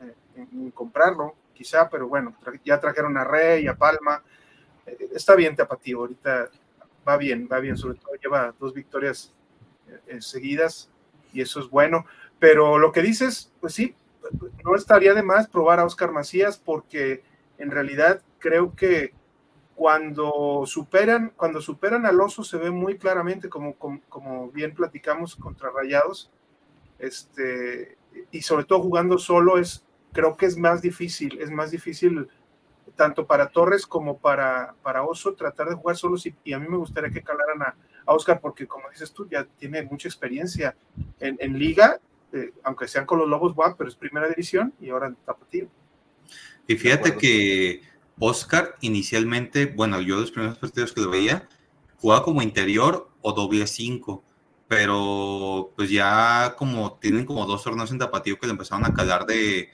eh, 0.00 0.14
en, 0.36 0.70
comprarlo, 0.70 1.34
quizá, 1.52 1.88
pero 1.88 2.06
bueno, 2.06 2.36
ya 2.64 2.78
trajeron 2.78 3.16
a 3.16 3.24
Rey, 3.24 3.66
a 3.66 3.74
Palma, 3.74 4.22
eh, 4.86 5.08
está 5.12 5.34
bien 5.34 5.56
Tapatío, 5.56 5.98
ahorita 5.98 6.50
va 7.06 7.16
bien, 7.16 7.48
va 7.50 7.58
bien, 7.58 7.76
sobre 7.76 7.98
todo 7.98 8.14
lleva 8.14 8.54
dos 8.60 8.72
victorias 8.72 9.32
eh, 10.06 10.20
seguidas 10.20 10.88
y 11.32 11.40
eso 11.40 11.58
es 11.58 11.68
bueno, 11.68 12.06
pero 12.38 12.78
lo 12.78 12.92
que 12.92 13.02
dices, 13.02 13.52
pues 13.60 13.74
sí, 13.74 13.94
no 14.64 14.76
estaría 14.76 15.14
de 15.14 15.22
más 15.24 15.48
probar 15.48 15.80
a 15.80 15.84
Oscar 15.84 16.12
Macías 16.12 16.58
porque 16.58 17.24
en 17.58 17.72
realidad 17.72 18.22
creo 18.38 18.74
que 18.74 19.12
cuando 19.74 20.64
superan, 20.66 21.32
cuando 21.36 21.60
superan 21.60 22.06
al 22.06 22.20
oso 22.20 22.44
se 22.44 22.56
ve 22.56 22.70
muy 22.70 22.96
claramente, 22.96 23.48
como, 23.48 23.74
como, 23.76 24.50
bien 24.50 24.74
platicamos 24.74 25.34
contra 25.36 25.70
Rayados, 25.70 26.30
este, 26.98 27.96
y 28.30 28.42
sobre 28.42 28.64
todo 28.64 28.80
jugando 28.80 29.18
solo 29.18 29.58
es, 29.58 29.84
creo 30.12 30.36
que 30.36 30.46
es 30.46 30.56
más 30.56 30.80
difícil, 30.80 31.38
es 31.40 31.50
más 31.50 31.70
difícil 31.72 32.28
tanto 32.96 33.26
para 33.26 33.48
Torres 33.48 33.86
como 33.86 34.18
para, 34.18 34.74
para 34.82 35.02
Oso 35.02 35.34
tratar 35.34 35.68
de 35.68 35.74
jugar 35.74 35.96
solos 35.96 36.24
y, 36.26 36.52
a 36.52 36.58
mí 36.58 36.68
me 36.68 36.76
gustaría 36.76 37.10
que 37.10 37.22
calaran 37.22 37.62
a, 37.62 37.76
Oscar 38.06 38.38
porque 38.38 38.66
como 38.66 38.90
dices 38.90 39.12
tú, 39.12 39.26
ya 39.26 39.44
tiene 39.56 39.82
mucha 39.82 40.08
experiencia 40.08 40.76
en, 41.20 41.58
liga, 41.58 41.98
eh, 42.34 42.52
aunque 42.62 42.86
sean 42.86 43.06
con 43.06 43.18
los 43.18 43.26
Lobos 43.26 43.56
WAP, 43.56 43.78
pero 43.78 43.88
es 43.88 43.96
primera 43.96 44.28
división 44.28 44.74
y 44.78 44.90
ahora 44.90 45.06
en 45.06 45.14
Tapatío. 45.14 45.68
Y 46.66 46.76
fíjate 46.76 47.16
que 47.16 47.80
Oscar 48.18 48.76
inicialmente, 48.80 49.66
bueno, 49.66 50.00
yo 50.00 50.20
los 50.20 50.30
primeros 50.30 50.58
partidos 50.58 50.92
que 50.92 51.00
lo 51.00 51.10
veía, 51.10 51.48
jugaba 51.98 52.24
como 52.24 52.42
interior 52.42 53.10
o 53.22 53.32
doble 53.32 53.66
5, 53.66 54.22
pero 54.68 55.72
pues 55.76 55.90
ya 55.90 56.54
como 56.56 56.94
tienen 56.94 57.26
como 57.26 57.46
dos 57.46 57.64
torneos 57.64 57.90
en 57.90 57.98
tapatío 57.98 58.38
que 58.38 58.46
le 58.46 58.52
empezaron 58.52 58.84
a 58.84 58.94
calar 58.94 59.26
de 59.26 59.68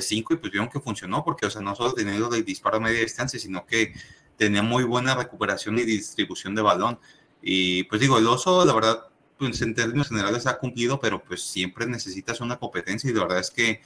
5 0.00 0.34
y 0.34 0.36
pues 0.36 0.52
vieron 0.52 0.68
que 0.70 0.80
funcionó, 0.80 1.24
porque 1.24 1.46
o 1.46 1.50
sea, 1.50 1.60
no 1.60 1.74
solo 1.74 1.92
tenía 1.92 2.18
de 2.28 2.42
disparo 2.42 2.78
a 2.78 2.80
media 2.80 3.00
distancia, 3.00 3.38
sino 3.38 3.66
que 3.66 3.92
tenía 4.36 4.62
muy 4.62 4.84
buena 4.84 5.14
recuperación 5.14 5.78
y 5.78 5.82
distribución 5.82 6.54
de 6.54 6.62
balón. 6.62 6.98
Y 7.42 7.84
pues 7.84 8.00
digo, 8.00 8.18
el 8.18 8.26
oso, 8.26 8.64
la 8.64 8.72
verdad, 8.72 9.06
pues 9.38 9.60
en 9.62 9.74
términos 9.74 10.08
generales 10.08 10.46
ha 10.46 10.58
cumplido, 10.58 11.00
pero 11.00 11.22
pues 11.22 11.42
siempre 11.42 11.86
necesitas 11.86 12.40
una 12.40 12.58
competencia 12.58 13.10
y 13.10 13.14
la 13.14 13.22
verdad 13.22 13.40
es 13.40 13.50
que 13.50 13.82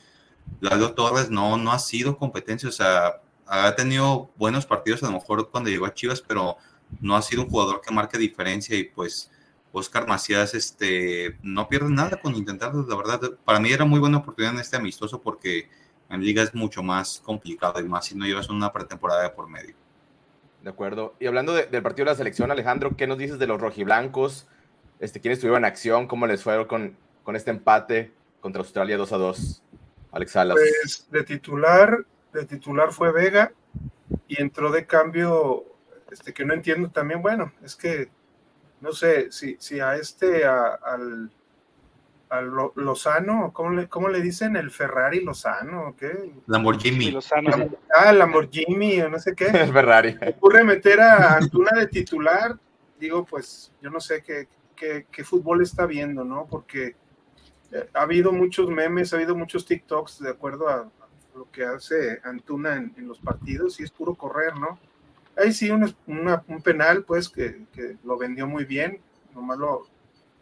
Lalo 0.61 0.95
Torres 0.95 1.31
no, 1.31 1.57
no 1.57 1.73
ha 1.73 1.79
sido 1.79 2.19
competencia, 2.19 2.69
o 2.69 2.73
sea, 2.73 3.23
ha 3.47 3.75
tenido 3.75 4.31
buenos 4.37 4.67
partidos 4.67 5.03
a 5.03 5.07
lo 5.07 5.13
mejor 5.13 5.51
cuando 5.51 5.71
llegó 5.71 5.87
a 5.87 5.95
Chivas, 5.95 6.21
pero 6.21 6.57
no 7.01 7.17
ha 7.17 7.23
sido 7.23 7.43
un 7.43 7.51
jugador 7.51 7.81
que 7.81 7.93
marque 7.93 8.19
diferencia 8.19 8.77
y 8.77 8.85
pues 8.85 9.31
Oscar 9.73 10.07
Macías 10.07 10.55
este, 10.55 11.37
no 11.43 11.69
pierde 11.69 11.91
nada 11.91 12.19
con 12.21 12.35
intentarlo, 12.35 12.87
la 12.89 12.97
verdad. 12.97 13.21
Para 13.45 13.61
mí 13.61 13.71
era 13.71 13.85
muy 13.85 14.01
buena 14.01 14.19
oportunidad 14.19 14.55
en 14.55 14.61
este 14.61 14.77
amistoso 14.77 15.21
porque 15.21 15.69
en 16.09 16.23
liga 16.23 16.43
es 16.43 16.55
mucho 16.55 16.83
más 16.83 17.21
complicado 17.25 17.81
y 17.81 17.85
más 17.85 18.07
si 18.07 18.15
no 18.15 18.25
llevas 18.25 18.49
una 18.49 18.73
pretemporada 18.73 19.23
de 19.23 19.31
por 19.31 19.49
medio. 19.49 19.75
De 20.63 20.71
acuerdo. 20.71 21.15
Y 21.21 21.27
hablando 21.27 21.55
del 21.55 21.83
partido 21.83 22.07
de 22.07 22.13
la 22.13 22.17
selección, 22.17 22.51
Alejandro, 22.51 22.97
¿qué 22.97 23.07
nos 23.07 23.19
dices 23.19 23.39
de 23.39 23.47
los 23.47 23.61
rojiblancos? 23.61 24.49
Este, 24.99 25.21
¿Quiénes 25.21 25.39
estuvieron 25.39 25.63
en 25.63 25.67
acción? 25.67 26.07
¿Cómo 26.07 26.27
les 26.27 26.43
fue 26.43 26.67
con, 26.67 26.97
con 27.23 27.37
este 27.37 27.51
empate 27.51 28.13
contra 28.41 28.63
Australia 28.63 28.97
2 28.97 29.13
a 29.13 29.17
2? 29.19 29.63
Alex 30.13 30.33
Salas. 30.33 30.57
Pues 30.57 31.07
de 31.11 31.23
titular, 31.23 32.05
de 32.37 32.47
titular 32.47 32.93
fue 32.93 33.13
Vega 33.13 33.53
y 34.29 34.41
entró 34.41 34.71
de 34.71 34.87
cambio, 34.87 35.65
este 36.11 36.33
que 36.33 36.45
no 36.45 36.55
entiendo 36.55 36.91
también, 36.91 37.23
bueno, 37.23 37.53
es 37.63 37.75
que 37.75 38.11
no 38.81 38.93
sé 38.93 39.33
si, 39.33 39.57
si 39.59 39.81
a 39.81 39.97
este, 39.97 40.45
al, 40.45 41.31
al 42.29 42.53
Lozano, 42.75 43.53
¿cómo 43.53 43.71
le, 43.71 43.89
¿cómo 43.89 44.09
le 44.09 44.21
dicen? 44.21 44.57
¿El 44.57 44.71
Ferrari 44.71 45.21
Lozano 45.21 45.95
qué? 45.99 46.35
Lamborghini. 46.47 47.11
Lozano. 47.11 47.71
Ah, 47.95 48.13
Lamborghini 48.13 49.01
o 49.01 49.09
no 49.09 49.19
sé 49.19 49.35
qué. 49.35 49.47
El 49.47 49.73
Ferrari. 49.73 50.17
Ocurre 50.37 50.65
meter 50.65 51.01
a 51.01 51.37
Antuna 51.37 51.71
de 51.77 51.87
titular, 51.87 52.57
digo, 52.99 53.25
pues 53.25 53.73
yo 53.81 53.91
no 53.91 54.01
sé 54.01 54.23
qué, 54.23 54.49
qué, 54.75 55.07
qué 55.11 55.25
fútbol 55.25 55.63
está 55.63 55.87
viendo, 55.87 56.25
¿no? 56.25 56.47
Porque 56.47 56.97
eh, 57.73 57.89
ha 57.95 58.03
habido 58.03 58.33
muchos 58.33 58.69
memes, 58.69 59.13
ha 59.13 59.17
habido 59.17 59.35
muchos 59.35 59.65
TikToks 59.65 60.21
de 60.21 60.31
acuerdo 60.31 60.69
a, 60.69 60.91
lo 61.37 61.51
que 61.51 61.65
hace 61.65 62.21
Antuna 62.25 62.77
en, 62.77 63.07
los 63.07 63.19
partidos 63.19 63.79
y 63.79 63.85
es 63.85 63.91
puro 63.91 64.15
correr, 64.15 64.57
¿no? 64.57 64.79
Ahí 65.37 65.53
sí, 65.53 65.71
un, 65.71 65.95
penal, 66.65 67.05
pues, 67.05 67.29
que, 67.29 67.67
lo 68.05 68.17
vendió 68.17 68.47
muy 68.47 68.65
bien, 68.65 69.01
nomás 69.35 69.59
lo 69.59 69.87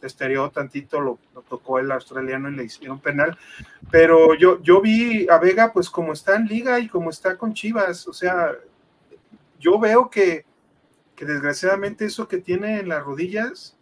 testereó 0.00 0.50
tantito, 0.50 1.00
lo, 1.00 1.18
tocó 1.48 1.80
el 1.80 1.90
australiano 1.90 2.48
y 2.48 2.54
le 2.54 2.64
hicieron 2.64 3.00
penal, 3.00 3.36
pero 3.90 4.34
yo, 4.34 4.62
yo 4.62 4.80
vi 4.80 5.26
a 5.28 5.38
Vega, 5.38 5.72
pues, 5.72 5.90
como 5.90 6.12
está 6.12 6.36
en 6.36 6.46
liga 6.46 6.78
y 6.78 6.88
como 6.88 7.10
está 7.10 7.36
con 7.36 7.54
Chivas, 7.54 8.06
o 8.06 8.12
sea, 8.12 8.52
yo 9.58 9.80
veo 9.80 10.10
que, 10.10 10.44
que 11.16 11.24
desgraciadamente 11.24 12.04
eso 12.04 12.28
que 12.28 12.38
tiene 12.38 12.78
en 12.78 12.88
las 12.88 13.02
rodillas, 13.02 13.76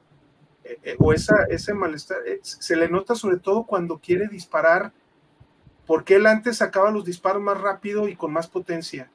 eh, 0.64 0.78
eh, 0.83 0.97
o 0.99 1.12
esa, 1.12 1.45
ese 1.50 1.75
malestar, 1.75 2.19
eh, 2.26 2.38
se 2.42 2.76
le 2.76 2.88
nota 2.88 3.14
sobre 3.14 3.37
todo 3.37 3.64
cuando 3.64 3.99
quiere 3.99 4.28
disparar 4.28 4.92
porque 5.87 6.17
él 6.17 6.27
antes 6.27 6.59
sacaba 6.59 6.91
los 6.91 7.05
disparos 7.05 7.43
más 7.43 7.61
rápido 7.61 8.09
y 8.09 8.17
con 8.17 8.33
más 8.33 8.49
potencia. 8.49 9.11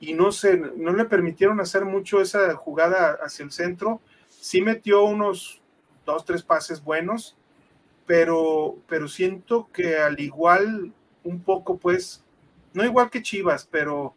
Y 0.00 0.14
no, 0.14 0.32
se, 0.32 0.56
no 0.56 0.92
le 0.92 1.04
permitieron 1.04 1.60
hacer 1.60 1.84
mucho 1.84 2.20
esa 2.20 2.54
jugada 2.54 3.18
hacia 3.22 3.44
el 3.44 3.52
centro. 3.52 4.00
Sí 4.28 4.60
metió 4.60 5.04
unos 5.04 5.60
dos, 6.04 6.24
tres 6.24 6.42
pases 6.42 6.82
buenos, 6.82 7.36
pero, 8.06 8.76
pero 8.88 9.08
siento 9.08 9.68
que 9.72 9.98
al 9.98 10.20
igual, 10.20 10.92
un 11.22 11.40
poco, 11.40 11.78
pues, 11.78 12.22
no 12.74 12.84
igual 12.84 13.10
que 13.10 13.22
Chivas, 13.22 13.66
pero 13.70 14.14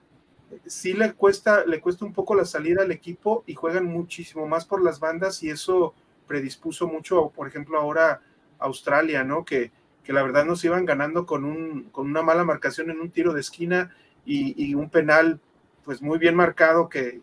sí 0.66 0.94
le 0.94 1.14
cuesta, 1.14 1.66
le 1.66 1.80
cuesta 1.80 2.06
un 2.06 2.14
poco 2.14 2.36
la 2.36 2.46
salida 2.46 2.84
al 2.84 2.92
equipo 2.92 3.44
y 3.48 3.56
juegan 3.56 3.86
muchísimo 3.86 4.48
más 4.48 4.66
por 4.66 4.84
las 4.84 5.00
bandas 5.00 5.42
y 5.44 5.50
eso 5.50 5.94
predispuso 6.28 6.88
mucho, 6.88 7.30
por 7.30 7.48
ejemplo, 7.48 7.80
ahora 7.80 8.22
Australia, 8.60 9.24
¿no? 9.24 9.46
Que, 9.46 9.72
que 10.08 10.14
la 10.14 10.24
verdad 10.24 10.46
nos 10.46 10.64
iban 10.64 10.86
ganando 10.86 11.26
con, 11.26 11.44
un, 11.44 11.90
con 11.92 12.08
una 12.08 12.22
mala 12.22 12.46
marcación 12.46 12.90
en 12.90 13.02
un 13.02 13.12
tiro 13.12 13.34
de 13.34 13.42
esquina 13.42 13.94
y, 14.26 14.74
un 14.74 14.90
penal 14.90 15.42
pues 15.84 16.02
muy 16.02 16.18
bien 16.18 16.34
marcado 16.34 16.88
que, 16.88 17.20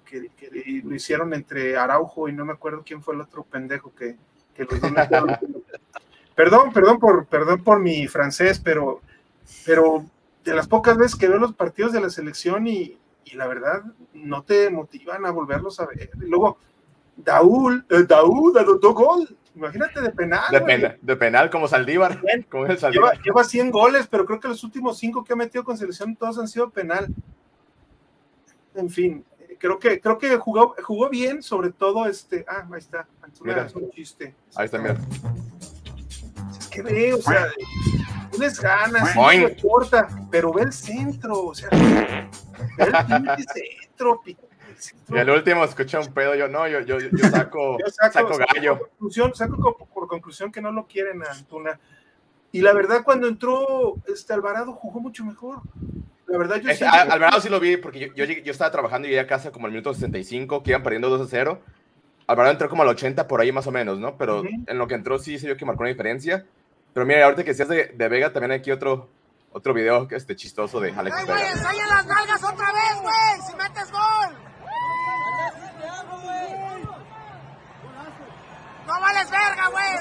lo 0.85 0.95
hicieron 0.95 1.33
entre 1.33 1.79
Araujo 1.79 2.29
y 2.29 2.35
no 2.35 2.45
me 2.45 2.53
acuerdo 2.53 2.83
quién 2.85 3.03
fue 3.03 3.15
el 3.15 3.23
otro 3.23 3.43
pendejo 3.43 3.95
que, 3.95 4.19
que 4.55 4.67
Perdón, 6.35 6.75
perdón 6.75 6.99
por, 6.99 7.25
perdón 7.25 7.65
por 7.65 7.81
mi 7.81 8.07
francés, 8.07 8.61
pero, 8.63 9.01
pero 9.65 10.05
de 10.45 10.55
las 10.55 10.69
pocas 10.69 10.99
veces 10.99 11.17
que 11.17 11.29
veo 11.29 11.39
los 11.39 11.55
partidos 11.55 11.93
de 11.95 12.03
la 12.03 12.11
selección 12.11 12.67
y, 12.67 12.99
la 13.33 13.47
verdad 13.47 13.83
no 14.13 14.43
te 14.43 14.69
motivan 14.69 15.25
a 15.25 15.31
volverlos 15.31 15.81
a 15.81 15.87
ver. 15.87 16.11
Y 16.23 16.29
luego, 16.29 16.59
Daúl, 17.17 17.85
eh, 17.89 18.05
Daúl 18.07 18.57
anotó 18.59 18.93
gol. 18.93 19.27
Imagínate 19.55 20.01
de 20.01 20.11
penal. 20.11 20.43
De, 21.01 21.17
penal, 21.17 21.49
como 21.49 21.69
Saldívar. 21.69 22.21
Lleva, 23.23 23.45
100 23.45 23.71
goles, 23.71 24.07
pero 24.09 24.27
creo 24.27 24.41
que 24.41 24.49
los 24.49 24.65
últimos 24.65 24.99
5 24.99 25.23
que 25.23 25.33
ha 25.33 25.37
metido 25.37 25.63
con 25.63 25.79
selección 25.79 26.17
todos 26.17 26.39
han 26.39 26.49
sido 26.49 26.71
penal. 26.71 27.07
En 28.75 28.91
fin, 28.91 29.25
creo 29.59 29.79
que, 29.79 30.01
creo 30.01 30.19
que 30.19 30.37
jugó, 30.37 30.75
jugó 30.83 31.09
bien, 31.09 31.43
sobre 31.43 31.71
todo 31.71 32.07
este. 32.07 32.45
Ah, 32.49 32.67
ahí 32.71 32.79
está. 32.79 33.07
Es 33.65 33.75
un 33.75 33.91
chiste. 33.91 34.35
Ahí 34.57 34.65
está, 34.65 34.79
mira. 34.79 34.97
Es 36.59 36.67
que 36.69 36.83
ve, 36.83 37.15
o 37.15 37.23
sea, 37.23 37.47
tienes 38.31 38.59
ganas, 38.59 39.15
no 39.15 39.33
importa, 39.33 40.09
pero 40.31 40.53
ve 40.53 40.63
el 40.63 40.73
centro, 40.73 41.47
o 41.47 41.55
sea, 41.55 41.69
ve 41.71 42.29
el 43.39 43.47
centro, 43.47 44.21
y 45.09 45.19
el 45.19 45.31
último 45.31 45.65
escuché 45.65 45.99
un 45.99 46.13
pedo, 46.13 46.35
yo 46.35 46.49
no, 46.49 46.67
yo, 46.69 46.81
yo, 46.81 46.99
yo 46.99 47.09
saco, 47.31 47.79
saco, 48.13 48.39
gallo. 48.39 48.79
Por 48.79 48.89
conclusión, 48.91 49.35
saco 49.35 49.77
por 49.93 50.09
conclusión 50.09 50.53
que 50.53 50.61
no 50.61 50.73
lo 50.73 50.87
quieren 50.87 51.23
a 51.23 51.31
Antuna. 51.31 51.79
Y 52.53 52.61
la 52.61 52.73
verdad, 52.73 53.03
cuando 53.05 53.27
entró 53.27 53.97
este 54.07 54.33
Alvarado, 54.33 54.73
jugó 54.73 55.01
mucho 55.01 55.25
mejor. 55.25 55.61
La 56.27 56.39
verdad, 56.39 56.61
yo 56.61 56.73
sí. 56.73 56.85
Alvarado 56.85 57.41
sí 57.41 57.49
lo 57.49 57.59
vi, 57.59 57.77
porque 57.77 57.99
yo, 57.99 58.25
yo, 58.25 58.25
yo, 58.25 58.53
estaba 58.53 58.71
trabajando 58.71 59.09
y 59.09 59.11
llegué 59.11 59.21
a 59.21 59.27
casa 59.27 59.51
como 59.51 59.67
al 59.67 59.73
minuto 59.73 59.93
65, 59.93 60.63
que 60.63 60.71
iban 60.71 60.83
perdiendo 60.83 61.11
2 61.11 61.23
a 61.23 61.27
0. 61.29 61.61
Alvarado 62.27 62.53
entró 62.53 62.69
como 62.69 62.83
al 62.83 62.89
80 62.89 63.27
por 63.27 63.41
ahí 63.41 63.53
más 63.53 63.67
o 63.67 63.73
menos, 63.73 63.99
¿no? 63.99 64.17
Pero 64.17 64.45
en 64.45 64.79
lo 64.79 64.87
que 64.87 64.95
entró 64.95 65.19
sí 65.19 65.39
se 65.39 65.47
vio 65.47 65.57
que 65.57 65.65
marcó 65.65 65.83
una 65.83 65.91
diferencia. 65.91 66.47
Pero 66.93 67.05
mira, 67.05 67.25
ahorita 67.25 67.43
que 67.43 67.51
decías 67.51 67.69
de, 67.69 67.87
de 67.89 68.09
Vega, 68.09 68.33
también 68.33 68.53
hay 68.53 68.59
aquí 68.59 68.71
otro, 68.71 69.09
otro 69.51 69.75
video 69.75 70.07
este, 70.13 70.37
chistoso 70.37 70.81
de 70.81 70.93
Alex 70.93 71.27
Vega. 71.27 71.37
¡Ay, 71.37 71.79
las 71.89 72.07
nalgas 72.07 72.45
otra 72.45 72.73
vez, 72.73 73.03
güey! 73.03 73.41
¡Si 73.49 73.57
metes 73.57 73.91
gol! 73.91 74.54
¡No 78.87 79.01
vales 79.01 79.31
verga, 79.31 79.69
güey! 79.69 79.97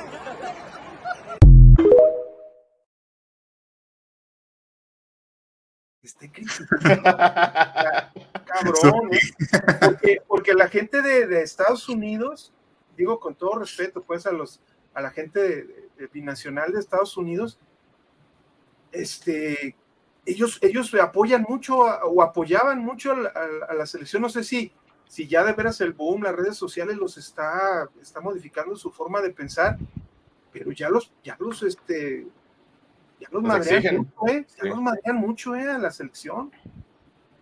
Este 6.02 6.32
Cabrón, 8.46 9.10
¿eh? 9.14 10.20
porque, 10.28 10.54
la 10.54 10.68
gente 10.68 11.02
de, 11.02 11.42
Estados 11.42 11.88
Unidos, 11.88 12.52
digo 12.98 13.20
con 13.22 13.36
todo 13.36 13.60
respeto, 13.60 14.04
pues 14.04 14.28
a 14.28 14.34
los 14.34 14.60
a 14.94 15.02
la 15.02 15.12
gente 15.12 15.40
de, 15.40 16.08
binacional 16.12 16.72
de 16.72 16.80
Estados 16.80 17.18
Unidos, 17.18 17.58
este, 18.92 19.76
ellos, 20.26 20.60
ellos 20.62 20.94
apoyan 20.96 21.46
mucho 21.48 21.78
o 21.78 22.22
apoyaban 22.22 22.80
mucho 22.80 23.14
a, 23.14 23.74
la 23.74 23.86
selección. 23.86 24.22
No 24.22 24.30
sé 24.30 24.44
si, 24.44 24.72
si 25.14 25.28
ya 25.28 25.44
de 25.44 25.54
veras 25.54 25.80
el 25.80 25.94
boom, 25.94 26.24
las 26.24 26.36
redes 26.36 26.58
sociales 26.58 26.98
los 26.98 27.20
está, 27.20 27.88
está 28.02 28.20
modificando 28.20 28.76
su 28.76 28.90
forma 28.90 29.22
de 29.22 29.30
pensar, 29.30 29.78
pero 30.52 30.72
ya 30.72 30.90
los, 30.90 31.14
ya 31.24 31.38
los, 31.40 31.62
este, 31.62 32.26
ya 33.20 33.28
los, 33.30 33.44
madrean 33.44 33.98
mucho, 33.98 34.28
¿eh? 34.28 34.48
Ya 34.58 34.70
los 34.70 34.82
madrean 34.82 35.16
mucho, 35.18 35.56
¿eh? 35.56 35.70
A 35.70 35.78
la 35.78 35.92
selección. 35.92 36.52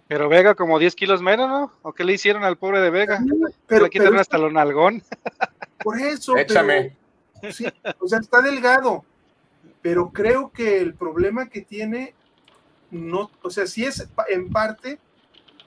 Pero 0.09 0.27
Vega 0.27 0.53
como 0.53 0.79
10 0.79 0.93
kilos 0.97 1.21
menos, 1.21 1.47
¿no? 1.47 1.71
¿O 1.81 1.93
qué 1.93 2.03
le 2.03 2.11
hicieron 2.11 2.43
al 2.43 2.57
pobre 2.57 2.81
de 2.81 2.89
Vega? 2.89 3.23
Pero, 3.67 3.85
le 3.85 3.89
quitaron 3.89 4.19
hasta 4.19 4.35
el 4.35 4.51
nalgón. 4.51 5.01
Por 5.81 5.97
eso. 5.97 6.35
Échame. 6.35 6.97
sí, 7.51 7.67
o 7.99 8.05
sea, 8.05 8.19
está 8.19 8.41
delgado. 8.41 9.05
Pero 9.81 10.11
creo 10.11 10.51
que 10.51 10.81
el 10.81 10.93
problema 10.93 11.47
que 11.47 11.61
tiene, 11.61 12.15
no, 12.89 13.31
o 13.41 13.49
sea, 13.49 13.65
sí 13.65 13.85
es 13.85 14.05
en 14.27 14.49
parte 14.49 14.99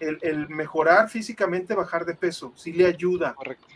el, 0.01 0.49
mejorar 0.49 1.09
físicamente, 1.09 1.75
bajar 1.75 2.05
de 2.05 2.15
peso, 2.15 2.53
sí 2.57 2.73
le 2.73 2.87
ayuda. 2.87 3.35
Correcto. 3.35 3.67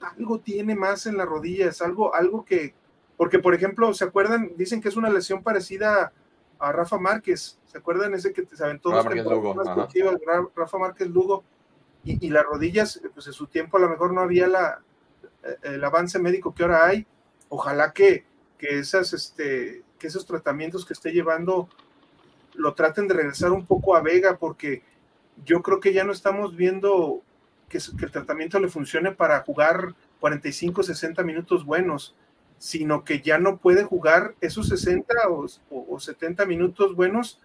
Algo 0.00 0.40
tiene 0.40 0.74
más 0.74 1.06
en 1.06 1.16
las 1.16 1.26
rodillas, 1.26 1.82
algo, 1.82 2.14
algo 2.14 2.44
que, 2.44 2.74
porque 3.16 3.38
por 3.38 3.54
ejemplo, 3.54 3.92
¿se 3.92 4.04
acuerdan? 4.04 4.52
Dicen 4.56 4.80
que 4.80 4.88
es 4.88 4.96
una 4.96 5.10
lesión 5.10 5.42
parecida 5.42 6.12
a 6.58 6.72
Rafa 6.72 6.98
Márquez. 6.98 7.58
¿Se 7.66 7.78
acuerdan 7.78 8.14
ese 8.14 8.32
que 8.32 8.46
se 8.46 8.64
aventó 8.64 8.90
Rafa 8.90 9.10
Márquez 9.10 9.24
Lugo, 9.24 9.54
Rafa 10.56 10.78
Márquez 10.78 11.08
Lugo? 11.08 11.44
Y, 12.02 12.26
y, 12.26 12.30
las 12.30 12.44
rodillas, 12.44 12.98
pues 13.12 13.26
en 13.26 13.34
su 13.34 13.46
tiempo 13.46 13.76
a 13.76 13.80
lo 13.80 13.90
mejor 13.90 14.14
no 14.14 14.22
había 14.22 14.46
la, 14.46 14.80
el 15.62 15.82
avance 15.84 16.18
médico 16.18 16.54
que 16.54 16.62
ahora 16.62 16.86
hay. 16.86 17.06
Ojalá 17.48 17.92
que, 17.92 18.24
que, 18.58 18.78
esas, 18.78 19.12
este, 19.12 19.82
que 19.98 20.06
esos 20.06 20.26
tratamientos 20.26 20.86
que 20.86 20.92
esté 20.92 21.12
llevando 21.12 21.68
lo 22.54 22.74
traten 22.74 23.08
de 23.08 23.14
regresar 23.14 23.52
un 23.52 23.66
poco 23.66 23.96
a 23.96 24.02
Vega, 24.02 24.36
porque 24.36 24.82
yo 25.44 25.62
creo 25.62 25.80
que 25.80 25.92
ya 25.92 26.04
no 26.04 26.12
estamos 26.12 26.56
viendo 26.56 27.22
que, 27.68 27.78
que 27.98 28.04
el 28.04 28.10
tratamiento 28.10 28.58
le 28.58 28.68
funcione 28.68 29.12
para 29.12 29.40
jugar 29.40 29.94
45, 30.20 30.82
60 30.82 31.22
minutos 31.22 31.64
buenos 31.64 32.14
sino 32.60 33.04
que 33.04 33.22
ya 33.22 33.38
no 33.38 33.56
puede 33.56 33.84
jugar 33.84 34.34
esos 34.42 34.68
60 34.68 35.14
o, 35.70 35.98
70 35.98 36.44
minutos 36.44 36.94
buenos, 36.94 37.40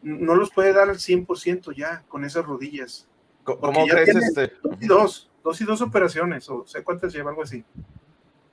no 0.00 0.34
los 0.34 0.50
puede 0.50 0.72
dar 0.72 0.88
al 0.88 0.96
100% 0.96 1.76
ya 1.76 2.02
con 2.08 2.24
esas 2.24 2.46
rodillas. 2.46 3.06
¿Cómo 3.44 3.86
crees 3.86 4.08
este? 4.08 4.52
Dos 4.62 4.78
y 4.80 4.86
dos, 4.86 5.30
dos 5.44 5.60
y 5.60 5.64
dos 5.64 5.82
operaciones, 5.82 6.48
o 6.48 6.66
sé 6.66 6.82
cuántas 6.82 7.12
lleva, 7.12 7.30
algo 7.30 7.42
así. 7.42 7.62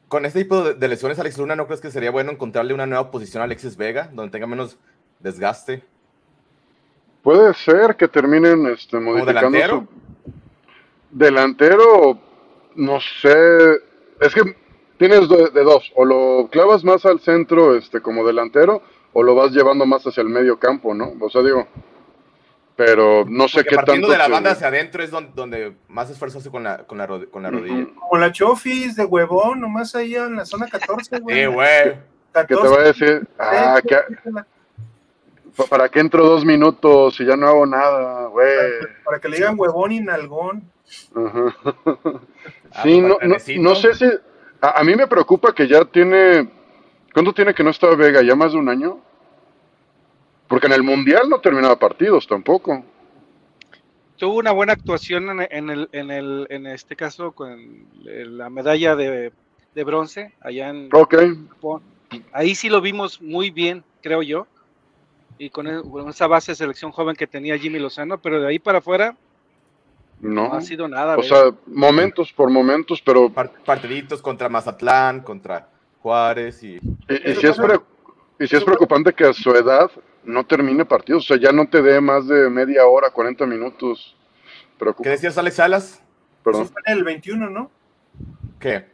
Con 0.09 0.25
este 0.25 0.43
tipo 0.43 0.73
de, 0.73 0.87
lesiones, 0.89 1.17
Alex 1.17 1.37
Luna, 1.37 1.55
¿no 1.55 1.65
crees 1.65 1.79
que 1.79 1.89
sería 1.89 2.11
bueno 2.11 2.29
encontrarle 2.29 2.73
una 2.73 2.85
nueva 2.85 3.09
posición 3.09 3.39
a 3.39 3.45
Alexis 3.45 3.77
Vega, 3.77 4.09
donde 4.13 4.31
tenga 4.31 4.47
menos 4.47 4.77
desgaste? 5.21 5.85
Puede 7.25 7.55
ser 7.55 7.95
que 7.95 8.07
terminen 8.07 8.67
este, 8.67 8.99
modificando 8.99 9.49
delantero? 9.49 9.87
Delantero, 11.09 12.19
no 12.75 12.99
sé. 12.99 13.81
Es 14.21 14.35
que 14.35 14.55
tienes 14.99 15.27
de, 15.27 15.63
dos, 15.63 15.91
o 15.95 16.05
lo 16.05 16.47
clavas 16.51 16.83
más 16.83 17.03
al 17.03 17.19
centro 17.19 17.75
este, 17.75 17.99
como 17.99 18.27
delantero, 18.27 18.83
o 19.11 19.23
lo 19.23 19.33
vas 19.33 19.49
llevando 19.53 19.87
más 19.87 20.05
hacia 20.05 20.21
el 20.21 20.29
medio 20.29 20.59
campo, 20.59 20.93
¿no? 20.93 21.13
O 21.19 21.27
sea, 21.31 21.41
digo, 21.41 21.67
pero 22.75 23.25
no 23.27 23.47
sé 23.47 23.63
qué 23.63 23.75
tanto. 23.75 24.07
de 24.07 24.17
la 24.19 24.27
banda 24.27 24.51
hacia 24.51 24.67
adentro 24.67 25.01
es 25.01 25.09
donde, 25.09 25.73
más 25.87 26.11
esfuerzo 26.11 26.37
hace 26.37 26.51
con 26.51 26.61
la, 26.61 26.83
con 26.83 26.99
la, 26.99 27.07
con 27.07 27.41
la 27.41 27.49
rodilla. 27.49 27.87
Como 27.95 28.21
la 28.21 28.31
Chofis 28.31 28.95
de 28.97 29.05
huevón, 29.05 29.61
nomás 29.61 29.95
ahí 29.95 30.13
en 30.13 30.35
la 30.35 30.45
zona 30.45 30.67
14, 30.67 31.21
güey. 31.21 31.39
Sí, 31.39 31.45
güey. 31.47 31.97
¿Qué 32.35 32.45
te 32.45 32.55
voy 32.55 32.77
a 32.77 32.83
decir? 32.83 33.27
Ah, 33.39 33.81
que, 33.81 33.97
¿Para 35.69 35.89
qué 35.89 35.99
entro 35.99 36.25
dos 36.25 36.45
minutos 36.45 37.19
y 37.19 37.25
ya 37.25 37.37
no 37.37 37.47
hago 37.47 37.65
nada, 37.65 38.27
güey? 38.27 38.47
Para, 39.03 39.19
que 39.19 39.29
le 39.29 39.37
digan 39.37 39.55
huevón 39.57 39.91
y 39.91 40.01
nalgón. 40.01 40.69
Ajá. 41.15 41.55
sí, 42.83 42.99
ah, 42.99 43.07
no, 43.07 43.17
no, 43.21 43.35
no 43.57 43.75
sé 43.75 43.93
si 43.93 44.05
a, 44.61 44.83
mí 44.83 44.95
me 44.95 45.07
preocupa 45.07 45.53
que 45.53 45.67
ya 45.67 45.85
tiene. 45.85 46.49
¿Cuánto 47.13 47.33
tiene 47.33 47.53
que 47.53 47.63
no 47.63 47.69
está 47.69 47.95
Vega? 47.95 48.21
¿Ya 48.21 48.35
más 48.35 48.51
de 48.51 48.57
un 48.57 48.69
año? 48.69 48.99
Porque 50.47 50.67
en 50.67 50.73
el 50.73 50.83
Mundial 50.83 51.29
no 51.29 51.39
terminaba 51.39 51.77
partidos 51.77 52.27
tampoco. 52.27 52.83
Tuvo 54.17 54.37
una 54.37 54.51
buena 54.51 54.73
actuación 54.73 55.41
en, 55.41 55.69
el, 55.69 55.89
en, 55.91 56.11
el, 56.11 56.47
en 56.49 56.67
este 56.67 56.95
caso 56.95 57.33
con 57.33 57.85
la 58.03 58.49
medalla 58.49 58.95
de, 58.95 59.31
bronce 59.75 60.33
allá 60.41 60.69
en 60.69 60.89
Japón. 60.89 61.83
Ahí 62.31 62.55
sí 62.55 62.69
lo 62.69 62.81
vimos 62.81 63.21
muy 63.21 63.51
bien, 63.51 63.83
creo 64.01 64.21
yo. 64.21 64.47
Y 65.37 65.49
con, 65.49 65.67
esa 66.09 66.27
base 66.27 66.53
de 66.53 66.55
selección 66.55 66.91
joven 66.91 67.15
que 67.15 67.27
tenía 67.27 67.57
Jimmy 67.57 67.79
Lozano, 67.79 68.21
pero 68.21 68.39
de 68.39 68.47
ahí 68.47 68.59
para 68.59 68.77
afuera 68.79 69.15
no, 70.21 70.53
ha 70.53 70.61
sido 70.61 70.87
nada. 70.87 71.17
O 71.17 71.23
sea, 71.23 71.53
momentos 71.67 72.31
por 72.31 72.49
momentos, 72.49 73.01
pero. 73.01 73.31
Partiditos 73.31 74.21
contra 74.21 74.49
Mazatlán, 74.49 75.21
contra 75.21 75.67
Juárez 76.01 76.63
y. 76.63 76.75
Y, 76.75 77.35
si, 77.35 77.47
es 77.47 77.59
y 78.39 78.47
si 78.47 78.55
es 78.55 78.63
preocupante 78.63 79.13
que 79.13 79.25
a 79.25 79.33
su 79.33 79.51
edad 79.51 79.91
no 80.23 80.45
termine 80.45 80.85
partidos, 80.85 81.25
o 81.25 81.27
sea, 81.27 81.37
ya 81.37 81.51
no 81.51 81.67
te 81.67 81.81
dé 81.81 81.99
más 82.01 82.27
de 82.27 82.49
media 82.49 82.85
hora, 82.85 83.09
40 83.09 83.45
minutos. 83.45 84.15
¿Qué 85.03 85.09
decías, 85.09 85.37
Alex 85.37 85.55
Salas? 85.55 86.03
Perdón. 86.43 86.63
Eso 86.63 86.73
fue 86.73 86.81
en 86.85 86.97
el 86.97 87.03
21, 87.03 87.49
¿no? 87.49 87.71
¿Qué? 88.59 88.85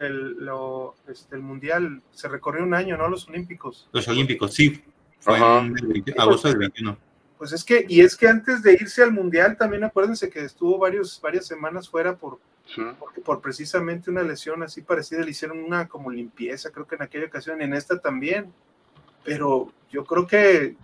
el, 0.00 0.44
lo, 0.44 0.96
este, 1.08 1.36
el 1.36 1.42
Mundial 1.42 2.02
se 2.10 2.28
recorrió 2.28 2.64
un 2.64 2.74
año, 2.74 2.96
¿no? 2.96 3.08
Los 3.08 3.28
Olímpicos. 3.28 3.88
Los 3.92 4.08
Olímpicos, 4.08 4.54
sí. 4.54 4.82
Fue 5.20 5.36
en 5.36 6.02
agosto 6.18 6.48
del 6.48 6.58
21. 6.58 6.96
Pues 7.38 7.52
es 7.52 7.64
que, 7.64 7.86
y 7.88 8.00
es 8.00 8.16
que 8.16 8.28
antes 8.28 8.62
de 8.62 8.74
irse 8.74 9.02
al 9.02 9.12
Mundial, 9.12 9.56
también 9.56 9.84
acuérdense 9.84 10.28
que 10.28 10.44
estuvo 10.44 10.78
varios, 10.78 11.20
varias 11.22 11.46
semanas 11.46 11.88
fuera 11.88 12.16
por, 12.16 12.38
por 13.24 13.40
precisamente 13.40 14.10
una 14.10 14.22
lesión 14.22 14.62
así 14.62 14.82
parecida, 14.82 15.22
le 15.22 15.30
hicieron 15.30 15.58
una 15.64 15.88
como 15.88 16.10
limpieza, 16.10 16.70
creo 16.70 16.86
que 16.86 16.96
en 16.96 17.02
aquella 17.02 17.26
ocasión, 17.26 17.62
en 17.62 17.72
esta 17.72 17.98
también. 17.98 18.52
Pero 19.24 19.72
yo 19.90 20.04
creo 20.04 20.26
que 20.26 20.76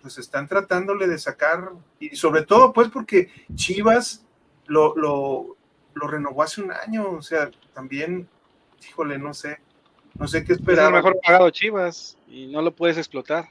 pues 0.00 0.18
están 0.18 0.48
tratándole 0.48 1.06
de 1.06 1.18
sacar, 1.18 1.70
y 2.00 2.16
sobre 2.16 2.42
todo 2.42 2.72
pues 2.72 2.88
porque 2.88 3.30
Chivas 3.54 4.24
lo, 4.66 4.96
lo, 4.96 5.56
lo 5.94 6.08
renovó 6.08 6.42
hace 6.42 6.60
un 6.60 6.72
año, 6.72 7.08
o 7.08 7.22
sea, 7.22 7.50
también, 7.72 8.28
híjole, 8.88 9.18
no 9.18 9.32
sé, 9.32 9.60
no 10.14 10.28
sé 10.28 10.44
qué 10.44 10.52
esperar. 10.52 10.84
Es 10.84 10.88
el 10.88 10.94
mejor 10.94 11.18
pagado 11.24 11.50
Chivas 11.50 12.18
y 12.28 12.46
no 12.46 12.62
lo 12.62 12.74
puedes 12.74 12.96
explotar. 12.98 13.46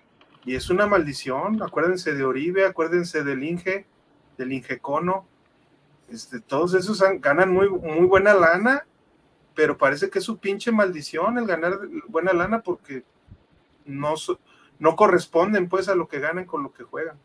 Y 0.45 0.56
es 0.56 0.69
una 0.69 0.88
maldición, 0.88 1.62
acuérdense 1.62 2.13
de 2.13 2.24
Oribe, 2.24 2.65
acuérdense 2.65 3.24
del 3.24 3.43
Inge, 3.43 3.86
del 4.38 4.54
Ingecono. 4.54 5.26
Este, 6.12 6.39
todos 6.39 6.74
esos 6.74 7.02
ganan 7.19 7.54
muy, 7.54 7.69
muy 7.69 8.06
buena 8.06 8.34
lana, 8.34 8.86
pero 9.56 9.78
parece 9.78 10.10
que 10.10 10.19
es 10.19 10.26
su 10.26 10.39
pinche 10.39 10.71
maldición 10.71 11.38
el 11.38 11.45
ganar 11.45 11.80
buena 12.08 12.34
lana 12.34 12.62
porque 12.62 13.04
no, 13.86 14.15
no 14.80 14.95
corresponden 14.95 15.69
pues 15.69 15.89
a 15.89 15.95
lo 15.95 16.08
que 16.08 16.19
ganan 16.19 16.45
con 16.45 16.63
lo 16.63 16.74
que 16.74 16.84
juegan. 16.84 17.17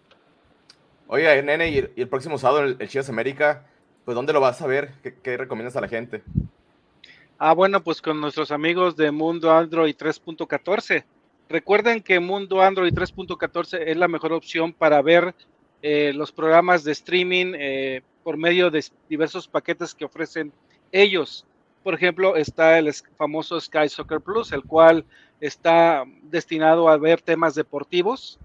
Oye, 1.09 1.43
nene, 1.43 1.71
y 1.71 2.01
el, 2.01 2.09
próximo 2.09 2.37
sábado 2.37 2.65
el, 2.65 2.77
el, 2.81 2.89
Chivas 2.89 3.09
América, 3.09 3.67
pues 4.05 4.15
¿dónde 4.15 4.33
lo 4.33 4.41
vas 4.41 4.61
a 4.61 4.67
ver? 4.67 4.93
¿Qué, 5.03 5.15
¿Qué, 5.15 5.37
recomiendas 5.37 5.77
a 5.77 5.81
la 5.81 5.89
gente? 5.89 6.23
Ah, 7.39 7.53
bueno, 7.53 7.85
pues 7.85 8.01
con 8.01 8.19
nuestros 8.19 8.51
amigos 8.51 8.97
de 8.97 9.11
Mundo 9.11 9.53
Android 9.53 9.95
3.14. 9.95 11.05
Recuerden 11.51 12.01
que 12.01 12.19
Mundo 12.19 12.63
Android 12.63 12.95
3.14 12.95 13.83
es 13.87 13.97
la 13.99 14.09
mejor 14.09 14.33
opción 14.33 14.73
para 14.73 15.03
ver 15.03 15.35
eh, 15.83 16.15
los 16.15 16.33
programas 16.33 16.83
de 16.83 16.93
streaming 16.93 17.53
eh, 17.55 18.01
por 18.25 18.39
medio 18.39 18.71
de 18.71 18.83
diversos 19.11 19.47
paquetes 19.49 19.95
que 19.95 20.07
ofrecen 20.07 20.51
ellos. 20.93 21.45
Por 21.83 21.93
ejemplo, 21.93 22.37
está 22.37 22.79
el 22.79 22.91
famoso 23.19 23.61
Sky 23.61 23.91
Soccer 23.91 24.23
Plus, 24.23 24.53
el 24.53 24.65
cual 24.65 25.05
está 25.39 26.05
destinado 26.23 26.89
a 26.89 26.97
ver 26.97 27.21
temas 27.21 27.55
deportivos. 27.55 28.39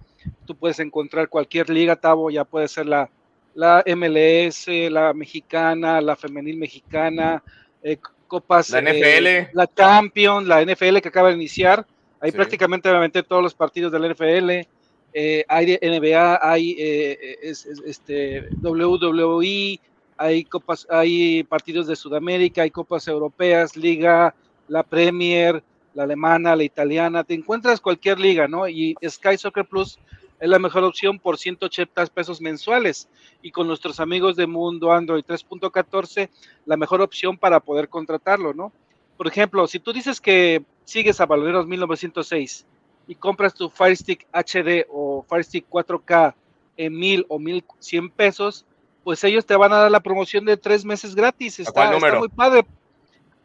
Tú 0.46 0.54
puedes 0.54 0.80
encontrar 0.80 1.30
cualquier 1.30 1.70
liga, 1.70 1.96
Tavo, 1.96 2.30
ya 2.30 2.44
puede 2.44 2.68
ser 2.68 2.88
la, 2.88 3.10
la 3.56 3.86
MLS, 3.88 4.68
la 4.92 5.14
mexicana, 5.14 6.02
la 6.02 6.18
femenil 6.18 6.58
mexicana, 6.58 7.42
eh, 7.82 7.98
copas. 8.32 8.70
La 8.70 8.82
NFL. 8.82 9.50
la 9.52 9.67
Champions, 9.67 10.48
la 10.48 10.63
NFL 10.63 11.00
que 11.00 11.10
acaba 11.10 11.28
de 11.28 11.36
iniciar 11.36 11.86
hay 12.22 12.32
prácticamente 12.32 12.88
obviamente 12.88 13.24
todos 13.24 13.41
los 13.41 13.56
partidos 13.56 13.91
del 13.91 14.12
NFL, 14.12 14.67
eh, 15.13 15.44
hay 15.48 15.78
NBA, 15.82 16.39
hay 16.39 16.76
eh, 16.78 17.39
este, 17.41 18.48
WWE, 18.62 19.80
hay, 20.17 20.44
copas, 20.46 20.86
hay 20.88 21.44
partidos 21.44 21.88
de 21.88 21.96
Sudamérica, 21.96 22.62
hay 22.62 22.70
copas 22.70 23.08
europeas, 23.08 23.76
liga, 23.76 24.36
la 24.67 24.84
Premier, 24.84 25.63
la 25.96 26.04
alemana, 26.04 26.56
la 26.56 26.63
italiana, 26.63 27.24
te 27.24 27.34
encuentras 27.34 27.82
cualquier 27.82 28.20
liga, 28.20 28.48
¿no? 28.48 28.70
Y 28.70 28.96
Sky 29.04 29.36
Soccer 29.36 29.65
Plus 29.65 29.98
es 30.42 30.50
la 30.50 30.60
mejor 30.60 30.84
opción 30.84 31.20
por 31.20 31.38
180 31.38 32.08
pesos 32.08 32.42
mensuales. 32.42 33.08
Y 33.44 33.52
con 33.52 33.68
nuestros 33.68 34.00
amigos 34.00 34.36
de 34.36 34.48
Mundo 34.48 34.92
Android 34.92 35.24
3.14, 35.24 36.30
la 36.66 36.78
mejor 36.78 37.02
opción 37.02 37.38
para 37.38 37.60
poder 37.60 37.88
contratarlo, 37.88 38.54
¿no? 38.54 38.74
Por 39.18 39.28
ejemplo, 39.28 39.68
si 39.68 39.80
tú 39.80 39.94
dices 39.94 40.20
que 40.20 40.66
sigues 40.84 41.22
a 41.22 41.28
Valoreros 41.28 41.68
1906 41.68 42.66
y 43.08 43.14
compras 43.14 43.54
tu 43.54 43.70
Fire 43.70 43.96
Stick 43.96 44.28
HD 44.34 44.88
o 44.90 45.24
Fire 45.30 45.44
Stick 45.44 45.70
4K 45.70 46.34
en 46.76 46.98
mil 46.98 47.24
o 47.30 47.38
mil 47.38 47.64
cien 47.78 48.10
pesos, 48.10 48.66
pues 49.04 49.24
ellos 49.24 49.46
te 49.46 49.56
van 49.56 49.74
a 49.74 49.78
dar 49.78 49.92
la 49.92 50.00
promoción 50.00 50.44
de 50.46 50.58
tres 50.58 50.84
meses 50.84 51.14
gratis. 51.14 51.60
Está, 51.60 51.94
está 51.96 52.18
muy 52.18 52.30
padre. 52.30 52.66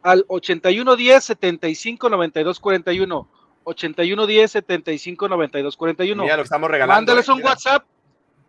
Al 0.01 0.25
8110 0.27 1.23
75 1.23 2.09
92 2.09 2.59
41. 2.59 3.27
8110 3.67 4.51
75 4.51 5.27
92 5.27 5.77
41. 5.77 6.23
Mira, 6.23 6.37
lo 6.37 6.43
estamos 6.43 6.71
regalando. 6.71 6.99
Mándales 6.99 7.29
un 7.29 7.43
WhatsApp. 7.43 7.83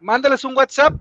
Mándales 0.01 0.45
un 0.45 0.57
WhatsApp 0.57 0.95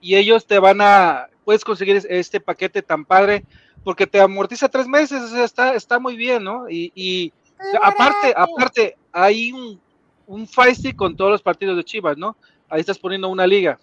y 0.00 0.16
ellos 0.16 0.46
te 0.46 0.58
van 0.58 0.80
a. 0.80 1.28
Puedes 1.44 1.64
conseguir 1.64 2.02
este 2.08 2.40
paquete 2.40 2.82
tan 2.82 3.04
padre 3.04 3.44
porque 3.84 4.06
te 4.06 4.20
amortiza 4.20 4.68
tres 4.68 4.88
meses. 4.88 5.22
O 5.22 5.28
sea, 5.28 5.44
está, 5.44 5.74
está 5.74 6.00
muy 6.00 6.16
bien, 6.16 6.42
¿no? 6.42 6.68
Y, 6.68 6.90
y 6.96 7.32
aparte, 7.80 8.34
aparte, 8.36 8.96
hay 9.12 9.52
un, 9.52 9.80
un 10.26 10.48
Feisty 10.48 10.92
con 10.92 11.16
todos 11.16 11.30
los 11.30 11.42
partidos 11.42 11.76
de 11.76 11.84
Chivas, 11.84 12.18
¿no? 12.18 12.36
Ahí 12.68 12.80
estás 12.80 12.98
poniendo 12.98 13.28
una 13.28 13.46
liga. 13.46 13.78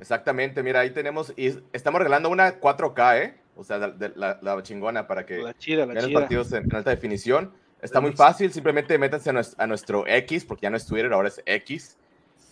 Exactamente, 0.00 0.62
mira, 0.62 0.80
ahí 0.80 0.90
tenemos, 0.90 1.32
y 1.36 1.54
estamos 1.72 1.98
regalando 1.98 2.28
una 2.30 2.60
4K, 2.60 3.22
¿eh? 3.22 3.34
O 3.56 3.64
sea, 3.64 3.78
la, 3.78 4.38
la, 4.40 4.62
chingona 4.62 5.08
para 5.08 5.26
que 5.26 5.38
la 5.38 5.52
chida, 5.52 5.84
la 5.84 5.94
vean 5.94 6.12
los 6.12 6.22
partidos 6.22 6.52
en, 6.52 6.72
alta 6.72 6.90
definición. 6.90 7.52
Está 7.80 8.00
muy 8.00 8.12
fácil, 8.12 8.52
simplemente 8.52 8.98
métanse 8.98 9.30
a 9.30 9.66
nuestro, 9.66 10.04
X, 10.06 10.44
porque 10.44 10.62
ya 10.62 10.70
no 10.70 10.76
es 10.76 10.86
Twitter, 10.86 11.12
ahora 11.12 11.28
es 11.28 11.40
X. 11.46 11.96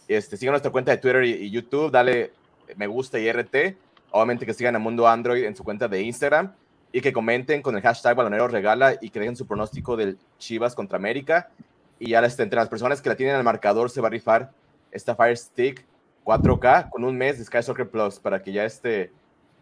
Este, 0.07 0.37
sigan 0.37 0.53
nuestra 0.53 0.71
cuenta 0.71 0.93
de 0.93 0.99
Twitter 0.99 1.25
y, 1.25 1.51
YouTube, 1.51 1.91
dale 1.91 2.33
me 2.77 2.87
gusta 2.87 3.19
y 3.19 3.31
RT. 3.31 3.77
Obviamente 4.11 4.47
que 4.47 4.55
sigan 4.55 4.77
a 4.77 4.79
Mundo 4.79 5.09
Android 5.09 5.45
en 5.45 5.57
su 5.57 5.65
cuenta 5.65 5.89
de 5.89 6.03
Instagram 6.03 6.55
y 6.93 7.01
que 7.01 7.12
comenten 7.12 7.61
con 7.61 7.77
el 7.77 7.83
hashtag 7.83 8.17
Balonero 8.17 8.49
Regala 8.49 8.97
y 9.01 9.11
que 9.11 9.19
dejen 9.19 9.37
su 9.37 9.47
pronóstico 9.47 9.97
del 9.97 10.17
Chivas 10.39 10.75
contra 10.75 10.97
América. 10.97 11.51
Y 11.99 12.11
ya 12.11 12.21
este, 12.21 12.43
entre 12.43 12.59
las 12.59 12.69
personas 12.69 13.03
que 13.03 13.09
la 13.09 13.17
tienen 13.17 13.35
al 13.35 13.45
marcador 13.45 13.91
se 13.91 14.01
va 14.01 14.09
a 14.09 14.11
rifar 14.11 14.53
esta 14.93 15.17
Fire 15.17 15.37
Stick 15.37 15.85
4K 16.25 16.91
con 16.91 17.05
un 17.05 17.17
mes 17.17 17.39
de 17.39 17.45
Sky 17.45 17.62
Soccer 17.62 17.89
Plus 17.89 18.19
para 18.21 18.43
que 18.43 18.53
ya 18.53 18.65
este, 18.65 19.11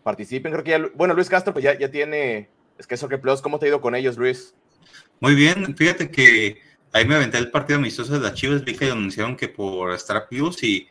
participen. 0.03 0.53
Creo 0.53 0.65
que 0.65 0.71
ya, 0.71 0.79
bueno, 0.95 1.15
Luis 1.15 1.29
Castro 1.29 1.53
pues 1.53 1.65
ya, 1.65 1.79
ya 1.79 1.91
tiene 1.91 2.49
Sky 2.83 2.97
Soccer 2.97 3.21
Plus. 3.21 3.41
¿Cómo 3.41 3.59
te 3.59 3.67
ha 3.67 3.69
ido 3.69 3.81
con 3.81 3.95
ellos, 3.95 4.17
Luis? 4.19 4.55
Muy 5.25 5.35
bien, 5.35 5.75
fíjate 5.75 6.11
que 6.11 6.61
ahí 6.93 7.07
me 7.07 7.15
aventé 7.15 7.39
el 7.39 7.51
partido 7.51 7.79
amistoso 7.79 8.13
de 8.13 8.21
las 8.21 8.35
Chivas, 8.35 8.63
vi 8.63 8.77
que 8.77 8.91
anunciaron 8.91 9.39
que 9.39 9.49
por 9.49 9.91
Star 9.95 10.29
Plus 10.29 10.63
y 10.63 10.87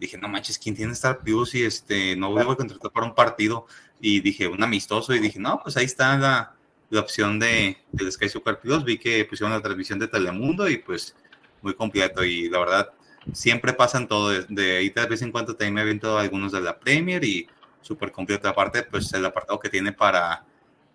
dije, 0.00 0.18
no 0.18 0.26
manches, 0.26 0.58
¿quién 0.58 0.74
tiene 0.74 0.92
Star 0.92 1.20
Plus? 1.20 1.54
Y 1.54 1.62
este, 1.62 2.16
no 2.16 2.32
voy 2.32 2.42
a 2.42 2.56
contratar 2.56 2.90
para 2.90 3.06
un 3.06 3.14
partido. 3.14 3.68
Y 4.00 4.18
dije, 4.18 4.48
un 4.48 4.60
amistoso, 4.60 5.14
y 5.14 5.20
dije, 5.20 5.38
no, 5.38 5.60
pues 5.62 5.76
ahí 5.76 5.84
está 5.84 6.18
la, 6.18 6.56
la 6.90 7.00
opción 7.00 7.38
de, 7.38 7.78
del 7.92 8.10
Sky 8.10 8.28
Super 8.28 8.58
Plus. 8.58 8.82
Vi 8.82 8.98
que 8.98 9.24
pusieron 9.24 9.52
la 9.52 9.62
transmisión 9.62 10.00
de 10.00 10.08
Telemundo 10.08 10.68
y 10.68 10.78
pues 10.78 11.14
muy 11.62 11.74
completo. 11.74 12.24
Y 12.24 12.48
la 12.48 12.58
verdad, 12.58 12.90
siempre 13.32 13.72
pasan 13.72 14.08
todo. 14.08 14.30
De, 14.30 14.78
ahí 14.78 14.90
de 14.90 15.06
vez 15.06 15.22
en 15.22 15.30
cuando 15.30 15.54
también 15.54 15.74
me 15.74 15.82
aviento 15.82 16.18
algunos 16.18 16.50
de 16.50 16.60
la 16.60 16.76
Premier 16.76 17.22
y 17.22 17.46
súper 17.82 18.10
completo. 18.10 18.48
Aparte, 18.48 18.82
pues 18.82 19.12
el 19.12 19.24
apartado 19.24 19.60
que 19.60 19.68
tiene 19.68 19.92
para, 19.92 20.44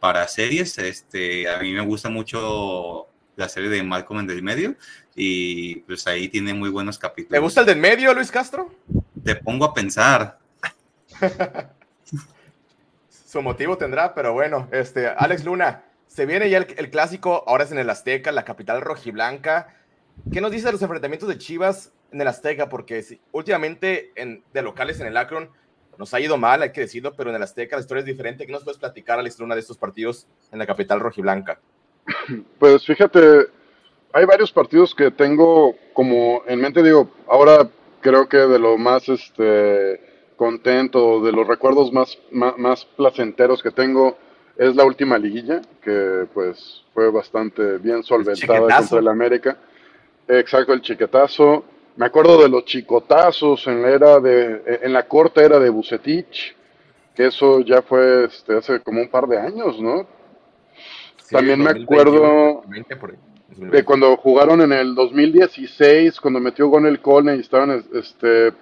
para 0.01 0.27
series. 0.27 0.77
Este, 0.79 1.47
a 1.47 1.59
mí 1.59 1.71
me 1.71 1.85
gusta 1.85 2.09
mucho 2.09 3.07
la 3.35 3.47
serie 3.47 3.69
de 3.69 3.83
Malcolm 3.83 4.19
en 4.19 4.27
del 4.27 4.43
medio 4.43 4.75
y 5.15 5.75
pues 5.81 6.05
ahí 6.07 6.27
tiene 6.27 6.53
muy 6.53 6.69
buenos 6.69 6.97
capítulos. 6.97 7.31
¿Te 7.31 7.39
gusta 7.39 7.61
el 7.61 7.67
del 7.67 7.77
medio, 7.77 8.13
Luis 8.13 8.31
Castro? 8.31 8.73
Te 9.23 9.35
pongo 9.35 9.63
a 9.63 9.73
pensar. 9.73 10.39
Su 13.09 13.41
motivo 13.41 13.77
tendrá, 13.77 14.13
pero 14.13 14.33
bueno, 14.33 14.67
este, 14.71 15.07
Alex 15.07 15.45
Luna, 15.45 15.83
se 16.07 16.25
viene 16.25 16.49
ya 16.49 16.57
el, 16.57 16.89
clásico, 16.89 17.43
ahora 17.47 17.63
es 17.63 17.71
en 17.71 17.77
el 17.77 17.89
Azteca, 17.89 18.31
la 18.31 18.43
capital 18.43 18.81
rojiblanca. 18.81 19.75
¿Qué 20.33 20.41
nos 20.41 20.51
dice 20.51 20.65
de 20.65 20.73
los 20.73 20.81
enfrentamientos 20.81 21.29
de 21.29 21.37
Chivas 21.37 21.93
en 22.11 22.19
el 22.19 22.27
Azteca? 22.27 22.67
Porque 22.69 23.19
últimamente 23.31 24.11
en, 24.15 24.43
de 24.51 24.61
locales 24.63 24.99
en 24.99 25.07
el 25.07 25.15
Akron 25.15 25.51
nos 25.97 26.13
ha 26.13 26.19
ido 26.19 26.37
mal, 26.37 26.61
hay 26.61 26.71
que 26.71 26.81
decirlo, 26.81 27.13
pero 27.13 27.29
en 27.29 27.35
el 27.35 27.43
Azteca 27.43 27.75
la 27.75 27.81
historia 27.81 27.99
es 27.99 28.05
diferente. 28.05 28.45
¿Qué 28.45 28.51
nos 28.51 28.63
puedes 28.63 28.79
platicar, 28.79 29.19
Alex 29.19 29.39
Luna, 29.39 29.55
de 29.55 29.61
estos 29.61 29.77
partidos 29.77 30.27
en 30.51 30.59
la 30.59 30.65
capital 30.65 30.99
rojiblanca? 30.99 31.59
Pues 32.59 32.85
fíjate, 32.85 33.47
hay 34.13 34.25
varios 34.25 34.51
partidos 34.51 34.93
que 34.93 35.11
tengo 35.11 35.75
como 35.93 36.43
en 36.47 36.59
mente, 36.59 36.83
digo, 36.83 37.09
ahora 37.27 37.69
creo 38.01 38.27
que 38.27 38.37
de 38.37 38.59
lo 38.59 38.77
más 38.77 39.07
este, 39.09 39.99
contento, 40.35 41.21
de 41.21 41.31
los 41.31 41.47
recuerdos 41.47 41.93
más, 41.93 42.17
más, 42.31 42.85
placenteros 42.85 43.61
que 43.61 43.71
tengo, 43.71 44.17
es 44.57 44.75
la 44.75 44.83
última 44.83 45.17
liguilla, 45.17 45.61
que 45.81 46.27
pues 46.33 46.83
fue 46.93 47.09
bastante 47.11 47.77
bien 47.77 48.03
solventada 48.03 48.77
contra 48.77 48.99
el 48.99 49.07
América. 49.07 49.57
Exacto, 50.27 50.73
el 50.73 50.81
chiquetazo. 50.81 51.63
Me 51.95 52.05
acuerdo 52.05 52.41
de 52.41 52.49
los 52.49 52.65
chicotazos 52.65 53.67
en 53.67 53.81
la 53.81 53.89
era 53.89 54.19
de, 54.19 54.79
en 54.81 54.93
la 54.93 55.07
corta 55.07 55.43
era 55.43 55.59
de 55.59 55.69
Bucetich, 55.69 56.55
que 57.13 57.27
eso 57.27 57.59
ya 57.59 57.81
fue 57.81 58.25
este, 58.25 58.57
hace 58.57 58.79
como 58.79 59.01
un 59.01 59.09
par 59.09 59.27
de 59.27 59.37
años, 59.37 59.79
¿no? 59.79 60.07
También 61.29 61.61
me 61.61 61.71
acuerdo 61.71 62.63
de 63.55 63.83
cuando 63.83 64.15
jugaron 64.17 64.61
en 64.61 64.71
el 64.73 64.95
2016, 64.95 66.19
cuando 66.19 66.39
metió 66.39 66.67
Gon 66.67 66.85
el 66.85 67.01
Cone 67.01 67.35
y 67.35 67.39
estaban 67.39 67.83
este, 67.93 68.53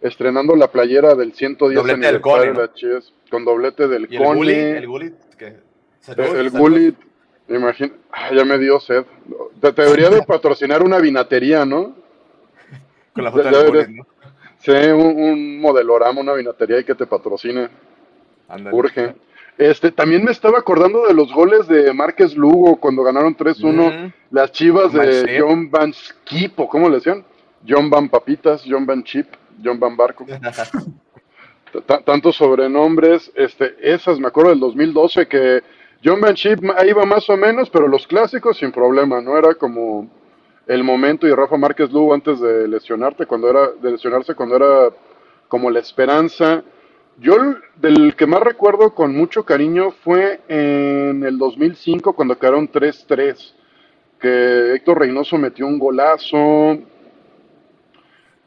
estrenando 0.00 0.56
la 0.56 0.68
playera 0.68 1.14
del 1.14 1.32
110 1.32 1.76
doblete 1.76 2.06
del 2.06 2.20
Cone, 2.20 2.52
¿no? 2.52 2.60
con 3.30 3.44
doblete 3.44 3.88
del 3.88 4.08
Cone. 4.08 4.78
El 4.78 4.86
Gullit, 4.86 5.16
el 6.18 6.50
Gullit, 6.50 6.94
imagino, 7.48 7.92
ah, 8.12 8.30
ya 8.34 8.44
me 8.44 8.58
dio 8.58 8.80
sed. 8.80 9.04
Te, 9.60 9.72
debería 9.72 10.10
de 10.10 10.22
patrocinar 10.26 10.82
una 10.82 10.98
vinatería, 10.98 11.64
¿no? 11.64 12.03
Con 13.14 13.24
la 13.24 13.30
foto 13.30 13.48
del 13.48 13.70
Gullit, 13.70 13.88
¿no? 13.88 14.06
Sí, 14.58 14.72
un, 14.72 15.22
un, 15.22 15.60
modelorama, 15.60 16.20
una 16.20 16.32
vinatería 16.32 16.80
y 16.80 16.84
que 16.84 16.94
te 16.94 17.06
patrocine. 17.06 17.68
Urge. 18.72 19.14
Este, 19.56 19.92
también 19.92 20.24
me 20.24 20.32
estaba 20.32 20.58
acordando 20.58 21.06
de 21.06 21.14
los 21.14 21.32
goles 21.32 21.68
de 21.68 21.92
Márquez 21.92 22.34
Lugo 22.34 22.76
cuando 22.76 23.04
ganaron 23.04 23.36
3-1 23.36 24.12
las 24.30 24.50
chivas 24.50 24.92
de 24.92 25.38
John 25.38 25.70
Van 25.70 25.92
Skip, 25.92 26.58
o 26.58 26.68
¿cómo 26.68 26.88
le 26.88 26.96
decían? 26.96 27.24
John 27.66 27.88
Van 27.88 28.08
Papitas, 28.08 28.64
John 28.68 28.84
Van 28.84 29.04
Chip, 29.04 29.28
John 29.62 29.78
Van 29.78 29.96
Barco. 29.96 30.26
Tantos 32.04 32.36
sobrenombres, 32.36 33.32
este, 33.34 33.74
esas 33.80 34.18
me 34.18 34.28
acuerdo 34.28 34.50
del 34.50 34.60
2012 34.60 35.26
que 35.26 35.62
John 36.04 36.20
Van 36.20 36.34
Chip 36.34 36.60
ahí 36.76 36.90
iba 36.90 37.04
más 37.04 37.28
o 37.30 37.36
menos, 37.36 37.70
pero 37.70 37.86
los 37.88 38.06
clásicos 38.06 38.58
sin 38.58 38.72
problema, 38.72 39.20
no 39.20 39.38
era 39.38 39.54
como 39.54 40.08
el 40.66 40.84
momento 40.84 41.26
y 41.26 41.32
Rafa 41.32 41.56
Márquez 41.56 41.90
Lugo 41.92 42.14
antes 42.14 42.40
de 42.40 42.66
lesionarte, 42.68 43.26
cuando 43.26 43.50
era, 43.50 43.68
de 43.72 43.92
lesionarse 43.92 44.34
cuando 44.34 44.56
era 44.56 44.90
como 45.48 45.70
la 45.70 45.80
esperanza. 45.80 46.62
Yo 47.18 47.36
del 47.76 48.16
que 48.16 48.26
más 48.26 48.40
recuerdo 48.40 48.94
con 48.94 49.14
mucho 49.14 49.44
cariño 49.44 49.92
fue 50.02 50.40
en 50.48 51.22
el 51.24 51.38
2005 51.38 52.14
cuando 52.14 52.38
quedaron 52.38 52.70
3-3, 52.70 53.52
que 54.18 54.74
Héctor 54.74 54.98
Reynoso 55.00 55.38
metió 55.38 55.66
un 55.66 55.78
golazo, 55.78 56.78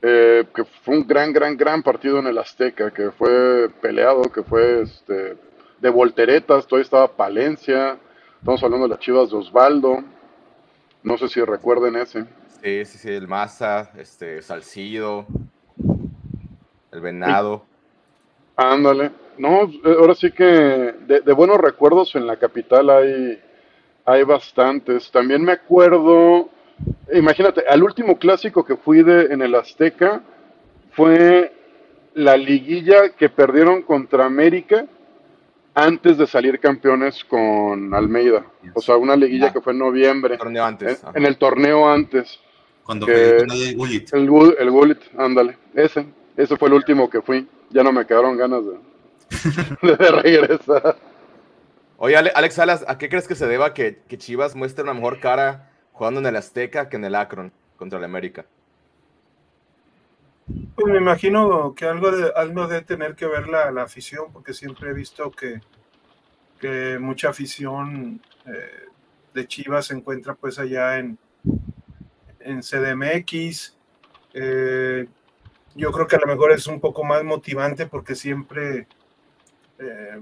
eh, 0.01 0.45
que 0.53 0.65
fue 0.83 0.97
un 0.97 1.07
gran, 1.07 1.31
gran, 1.31 1.55
gran 1.55 1.81
partido 1.81 2.19
en 2.19 2.27
el 2.27 2.37
Azteca, 2.37 2.91
que 2.91 3.11
fue 3.11 3.69
peleado, 3.81 4.23
que 4.23 4.43
fue 4.43 4.81
este, 4.81 5.37
de 5.79 5.89
volteretas, 5.89 6.67
todavía 6.67 6.83
estaba 6.83 7.15
Palencia, 7.15 7.97
estamos 8.39 8.61
hablando 8.63 8.87
de 8.87 8.95
las 8.95 8.99
chivas 8.99 9.29
de 9.29 9.37
Osvaldo, 9.37 10.03
no 11.03 11.17
sé 11.17 11.27
si 11.27 11.41
recuerden 11.41 11.95
ese. 11.95 12.25
Sí, 12.61 12.85
sí, 12.85 12.97
sí, 12.97 13.09
el 13.09 13.27
Maza, 13.27 13.91
este, 13.97 14.41
Salcido, 14.41 15.25
el 16.91 17.01
Venado. 17.01 17.65
Ándale. 18.55 19.11
No, 19.37 19.69
ahora 19.85 20.15
sí 20.15 20.31
que 20.31 20.43
de, 20.43 21.33
buenos 21.33 21.59
recuerdos 21.59 22.15
en 22.15 22.25
la 22.25 22.37
capital 22.37 22.89
hay, 22.89 23.39
hay 24.05 24.23
bastantes. 24.23 25.11
También 25.11 25.43
me 25.43 25.51
acuerdo, 25.51 26.49
imagínate, 27.13 27.63
al 27.67 27.83
último 27.83 28.17
clásico 28.17 28.65
que 28.65 28.75
fui 28.75 29.03
de, 29.03 29.25
en 29.25 29.43
el 29.43 29.53
Azteca 29.53 30.23
fue 30.93 31.53
la 32.15 32.35
liguilla 32.35 33.09
que 33.09 33.29
perdieron 33.29 33.83
contra 33.83 34.25
América 34.25 34.87
antes 35.77 36.17
de 36.17 36.25
salir 36.27 36.59
campeones 36.59 37.23
con 37.23 37.93
Almeida. 37.93 38.45
O 38.73 38.81
sea, 38.81 38.97
una 38.97 39.15
liguilla 39.15 39.53
que 39.53 39.61
fue 39.61 39.73
en 39.73 39.79
noviembre. 39.79 40.37
torneo 40.37 40.65
antes. 40.65 41.03
En, 41.13 41.25
el 41.25 41.37
torneo 41.37 41.87
antes. 41.87 42.39
Cuando 42.83 43.07
el 43.07 43.75
Gullit. 43.75 44.13
El, 44.13 44.29
el 44.59 44.71
Gullit, 44.71 44.99
ándale. 45.17 45.57
Ese, 45.73 46.05
ese 46.35 46.57
fue 46.57 46.69
el 46.69 46.73
último 46.73 47.09
que 47.09 47.21
fui 47.21 47.47
ya 47.69 47.83
no 47.83 47.91
me 47.91 48.05
quedaron 48.05 48.37
ganas 48.37 48.63
de, 48.65 49.87
de 49.87 50.11
regresar. 50.11 50.97
Oye, 51.97 52.15
Alex 52.15 52.53
Salas, 52.53 52.85
¿a 52.87 52.97
qué 52.97 53.09
crees 53.09 53.27
que 53.27 53.35
se 53.35 53.47
deba 53.47 53.73
que, 53.73 54.03
Chivas 54.17 54.55
muestre 54.55 54.83
una 54.83 54.93
mejor 54.93 55.19
cara 55.19 55.71
jugando 55.91 56.19
en 56.19 56.27
el 56.27 56.35
Azteca 56.35 56.89
que 56.89 56.97
en 56.97 57.05
el 57.05 57.15
Akron 57.15 57.51
contra 57.75 57.97
el 57.97 58.05
América? 58.05 58.45
Pues 60.47 60.93
me 60.93 60.97
imagino 60.97 61.73
que 61.75 61.85
algo 61.85 62.11
de, 62.11 62.31
algo 62.35 62.67
de 62.67 62.81
tener 62.81 63.15
que 63.15 63.25
ver 63.25 63.47
la, 63.49 63.69
afición, 63.81 64.31
porque 64.31 64.53
siempre 64.53 64.91
he 64.91 64.93
visto 64.93 65.29
que, 65.31 65.59
que 66.59 66.97
mucha 66.99 67.29
afición 67.29 68.21
eh, 68.45 68.85
de 69.33 69.47
Chivas 69.47 69.87
se 69.87 69.95
encuentra 69.95 70.35
pues 70.35 70.57
allá 70.57 70.99
en, 70.99 71.17
en 72.39 72.61
CDMX. 72.61 73.75
Eh, 74.33 75.07
yo 75.75 75.91
creo 75.91 76.07
que 76.07 76.15
a 76.15 76.19
lo 76.19 76.27
mejor 76.27 76.51
es 76.51 76.65
un 76.67 76.79
poco 76.79 77.03
más 77.03 77.23
motivante 77.23 77.85
porque 77.85 78.15
siempre 78.15 78.87
eh, 79.79 80.21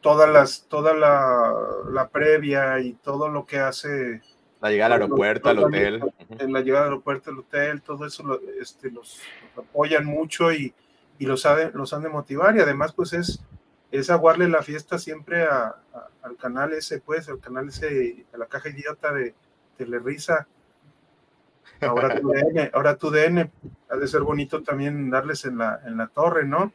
todas 0.00 0.28
las, 0.30 0.66
toda 0.68 0.94
la, 0.94 1.54
la, 1.90 2.08
previa 2.08 2.78
y 2.80 2.92
todo 2.92 3.28
lo 3.28 3.46
que 3.46 3.58
hace. 3.58 4.22
La 4.60 4.70
llegada 4.70 4.94
al 4.96 5.02
aeropuerto, 5.02 5.48
al 5.48 5.58
hotel. 5.58 6.02
En 6.38 6.52
la 6.52 6.60
llegada 6.60 6.84
al 6.84 6.90
aeropuerto, 6.90 7.30
al 7.30 7.38
hotel, 7.38 7.80
todo 7.82 8.06
eso 8.06 8.22
lo, 8.22 8.40
este, 8.60 8.90
los, 8.90 9.20
apoyan 9.56 10.04
mucho 10.04 10.52
y, 10.52 10.74
y 11.18 11.26
los, 11.26 11.42
saben, 11.42 11.70
los 11.74 11.92
han 11.94 12.02
de 12.02 12.10
motivar. 12.10 12.54
Y 12.56 12.60
además, 12.60 12.92
pues 12.92 13.14
es, 13.14 13.42
es 13.90 14.10
aguarle 14.10 14.48
la 14.48 14.62
fiesta 14.62 14.98
siempre 14.98 15.44
a, 15.44 15.76
al 16.22 16.36
canal 16.36 16.72
ese, 16.72 17.00
pues, 17.00 17.28
al 17.28 17.40
canal 17.40 17.68
ese, 17.68 18.26
a 18.34 18.38
la 18.38 18.46
caja 18.46 18.68
idiota 18.68 19.12
de 19.12 19.34
Telerisa. 19.76 20.46
Ahora 21.80 22.20
tu 22.20 22.28
DN, 22.28 22.70
ahora 22.74 22.96
tu 22.96 23.10
DN, 23.10 23.50
ha 23.88 23.96
de 23.96 24.06
ser 24.06 24.20
bonito 24.20 24.62
también 24.62 25.08
darles 25.08 25.46
en 25.46 25.56
la, 25.56 25.80
en 25.86 25.96
la 25.96 26.08
torre, 26.08 26.44
¿no? 26.44 26.72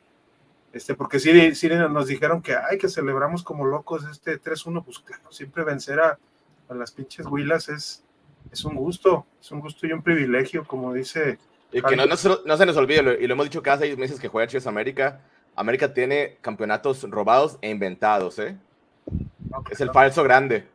Este, 0.73 0.95
porque 0.95 1.19
sí, 1.19 1.53
sí 1.53 1.69
nos 1.69 2.07
dijeron 2.07 2.41
que 2.41 2.55
hay 2.55 2.79
que 2.79 2.89
celebramos 2.89 3.43
como 3.43 3.65
locos 3.65 4.03
este 4.09 4.41
3-1, 4.41 4.83
pues 4.83 4.99
claro, 4.99 5.31
siempre 5.31 5.63
vencer 5.63 5.99
a, 5.99 6.17
a, 6.69 6.73
las 6.73 6.91
pinches 6.91 7.25
huilas 7.25 7.69
es, 7.69 8.03
es 8.51 8.65
un 8.65 8.75
gusto, 8.75 9.25
es 9.39 9.51
un 9.51 9.59
gusto 9.59 9.87
y 9.87 9.91
un 9.91 10.01
privilegio, 10.01 10.65
como 10.65 10.93
dice. 10.93 11.37
Y 11.71 11.81
que 11.81 11.95
no, 11.95 12.05
no, 12.05 12.15
no, 12.45 12.57
se 12.57 12.65
nos 12.65 12.77
olvide, 12.77 13.17
y 13.21 13.27
lo 13.27 13.33
hemos 13.33 13.45
dicho 13.45 13.61
cada 13.61 13.79
seis 13.79 13.97
meses 13.97 14.19
que 14.19 14.27
juega 14.27 14.47
Chivas 14.47 14.67
América, 14.67 15.21
América 15.55 15.93
tiene 15.93 16.37
campeonatos 16.41 17.03
robados 17.03 17.57
e 17.61 17.69
inventados, 17.69 18.39
¿eh? 18.39 18.57
es 19.69 19.81
el 19.81 19.91
falso 19.91 20.23
grande. 20.23 20.67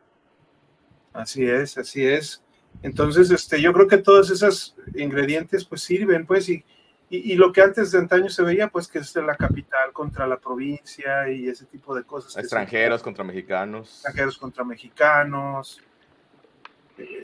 Así 1.13 1.45
es, 1.45 1.77
así 1.77 2.05
es. 2.05 2.41
Entonces, 2.81 3.29
este, 3.31 3.61
yo 3.61 3.73
creo 3.73 3.87
que 3.87 3.97
todos 3.97 4.31
esos 4.31 4.75
ingredientes 4.95 5.65
pues 5.65 5.81
sirven, 5.81 6.25
pues, 6.25 6.49
y, 6.49 6.63
y, 7.11 7.33
y, 7.33 7.35
lo 7.35 7.51
que 7.51 7.61
antes 7.61 7.91
de 7.91 7.99
antaño 7.99 8.29
se 8.29 8.41
veía, 8.41 8.69
pues, 8.69 8.87
que 8.87 8.99
es 8.99 9.13
la 9.17 9.35
capital 9.35 9.91
contra 9.91 10.25
la 10.25 10.37
provincia 10.37 11.29
y 11.29 11.49
ese 11.49 11.65
tipo 11.65 11.93
de 11.93 12.03
cosas. 12.03 12.37
Extranjeros 12.37 13.03
contra 13.03 13.23
mexicanos. 13.23 13.89
Extranjeros 13.95 14.37
contra 14.37 14.63
mexicanos. 14.63 15.81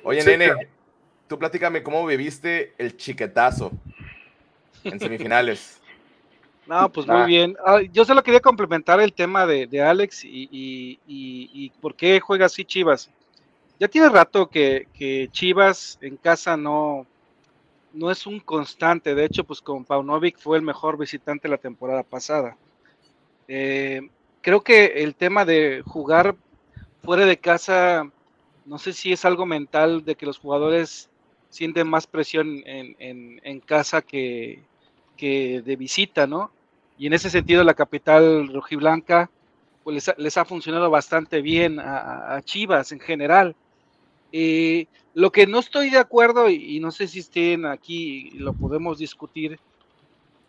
Oye, 0.03 0.23
nene, 0.25 0.67
tú 1.27 1.39
platícame 1.39 1.83
cómo 1.83 2.05
viviste 2.05 2.73
el 2.77 2.97
chiquetazo 2.97 3.71
en 4.83 4.99
semifinales. 4.99 5.81
No, 6.67 6.91
pues 6.91 7.07
muy 7.07 7.25
bien. 7.25 7.55
Ah, 7.65 7.79
yo 7.93 8.03
solo 8.03 8.21
quería 8.21 8.41
complementar 8.41 8.99
el 8.99 9.13
tema 9.13 9.45
de, 9.45 9.67
de 9.67 9.81
Alex 9.81 10.25
y, 10.25 10.49
y, 10.51 10.99
y, 11.07 11.69
por 11.79 11.95
qué 11.95 12.19
juega 12.19 12.47
así 12.47 12.65
Chivas. 12.65 13.09
Ya 13.79 13.87
tiene 13.87 14.09
rato 14.09 14.49
que, 14.49 14.85
que, 14.93 15.29
Chivas 15.31 15.97
en 16.01 16.17
casa 16.17 16.57
no, 16.57 17.07
no 17.93 18.11
es 18.11 18.25
un 18.27 18.39
constante. 18.39 19.15
De 19.15 19.25
hecho, 19.25 19.43
pues 19.43 19.61
con 19.61 19.85
Paunovic 19.85 20.37
fue 20.37 20.57
el 20.57 20.63
mejor 20.63 20.97
visitante 20.97 21.47
la 21.47 21.57
temporada 21.57 22.03
pasada. 22.03 22.57
Eh, 23.47 24.09
creo 24.41 24.61
que 24.61 25.03
el 25.03 25.15
tema 25.15 25.45
de 25.45 25.83
jugar 25.85 26.35
fuera 27.03 27.25
de 27.25 27.37
casa, 27.37 28.09
no 28.65 28.77
sé 28.77 28.93
si 28.93 29.11
es 29.11 29.25
algo 29.25 29.45
mental 29.45 30.03
de 30.03 30.15
que 30.15 30.25
los 30.25 30.39
jugadores 30.39 31.09
sienten 31.49 31.87
más 31.87 32.07
presión 32.07 32.61
en, 32.65 33.39
en, 33.43 33.59
casa 33.61 34.01
que, 34.01 34.61
que 35.15 35.61
de 35.61 35.75
visita, 35.75 36.27
¿no? 36.27 36.51
Y 36.97 37.07
en 37.07 37.13
ese 37.13 37.29
sentido 37.29 37.63
la 37.63 37.73
capital 37.73 38.49
rojiblanca 38.53 39.29
pues 39.83 39.95
les 39.95 40.17
les 40.17 40.37
ha 40.37 40.43
funcionado 40.43 40.89
bastante 40.89 41.41
bien 41.41 41.79
a, 41.79 42.35
a 42.35 42.41
Chivas 42.41 42.91
en 42.91 42.99
general. 42.99 43.55
Eh, 44.33 44.87
lo 45.17 45.31
que 45.31 45.47
no 45.47 45.57
estoy 45.57 45.89
de 45.89 45.97
acuerdo, 45.97 46.47
y, 46.47 46.79
no 46.79 46.91
sé 46.91 47.07
si 47.07 47.21
estén 47.21 47.65
aquí 47.65 48.29
y 48.33 48.37
lo 48.37 48.53
podemos 48.53 48.99
discutir, 48.99 49.59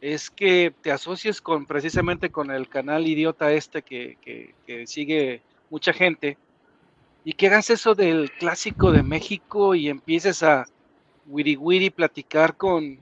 es 0.02 0.28
que 0.28 0.74
te 0.82 0.92
asocies 0.92 1.40
con 1.40 1.64
precisamente 1.64 2.28
con 2.28 2.50
el 2.50 2.68
canal 2.68 3.06
idiota 3.06 3.50
este 3.50 3.80
que, 3.80 4.18
que, 4.66 4.86
sigue 4.86 5.40
mucha 5.70 5.94
gente 5.94 6.36
y 7.24 7.32
que 7.32 7.46
hagas 7.46 7.70
eso 7.70 7.94
del 7.94 8.30
clásico 8.32 8.92
de 8.92 9.02
México 9.02 9.74
y 9.74 9.88
empieces 9.88 10.42
a 10.42 10.66
wiri 11.26 11.56
wiri 11.56 11.88
platicar 11.88 12.54
con, 12.58 12.98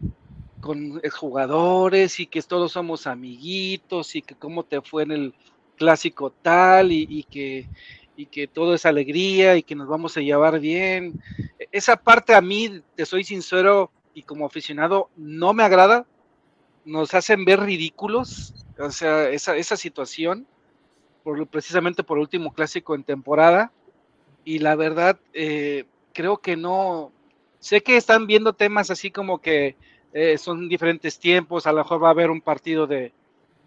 con 0.60 1.00
jugadores 1.10 2.20
y 2.20 2.26
que 2.26 2.42
todos 2.42 2.70
somos 2.70 3.08
amiguitos 3.08 4.14
y 4.14 4.22
que 4.22 4.36
cómo 4.36 4.62
te 4.62 4.80
fue 4.82 5.02
en 5.02 5.10
el 5.10 5.34
clásico 5.76 6.30
tal 6.30 6.92
y, 6.92 7.24
que, 7.24 7.68
y 8.16 8.26
que 8.26 8.48
todo 8.48 8.74
es 8.74 8.86
alegría 8.86 9.56
y 9.56 9.62
que 9.62 9.74
nos 9.74 9.88
vamos 9.88 10.16
a 10.16 10.20
llevar 10.20 10.58
bien. 10.58 11.20
Esa 11.70 11.96
parte 11.96 12.34
a 12.34 12.40
mí, 12.40 12.82
te 12.94 13.04
soy 13.04 13.24
sincero 13.24 13.90
y 14.14 14.22
como 14.22 14.46
aficionado, 14.46 15.10
no 15.16 15.52
me 15.52 15.62
agrada. 15.62 16.06
Nos 16.84 17.14
hacen 17.14 17.44
ver 17.44 17.60
ridículos, 17.60 18.54
o 18.78 18.90
sea, 18.90 19.28
esa, 19.28 19.56
esa 19.56 19.76
situación, 19.76 20.46
por, 21.22 21.46
precisamente 21.48 22.02
por 22.02 22.16
el 22.16 22.22
último 22.22 22.52
clásico 22.52 22.94
en 22.94 23.04
temporada. 23.04 23.72
Y 24.44 24.60
la 24.60 24.76
verdad, 24.76 25.18
eh, 25.34 25.84
creo 26.14 26.38
que 26.38 26.56
no. 26.56 27.12
Sé 27.58 27.82
que 27.82 27.96
están 27.96 28.26
viendo 28.26 28.52
temas 28.52 28.90
así 28.90 29.10
como 29.10 29.40
que 29.40 29.76
eh, 30.12 30.38
son 30.38 30.68
diferentes 30.68 31.18
tiempos, 31.18 31.66
a 31.66 31.72
lo 31.72 31.78
mejor 31.78 32.02
va 32.02 32.08
a 32.08 32.12
haber 32.12 32.30
un 32.30 32.40
partido 32.40 32.86
de, 32.86 33.12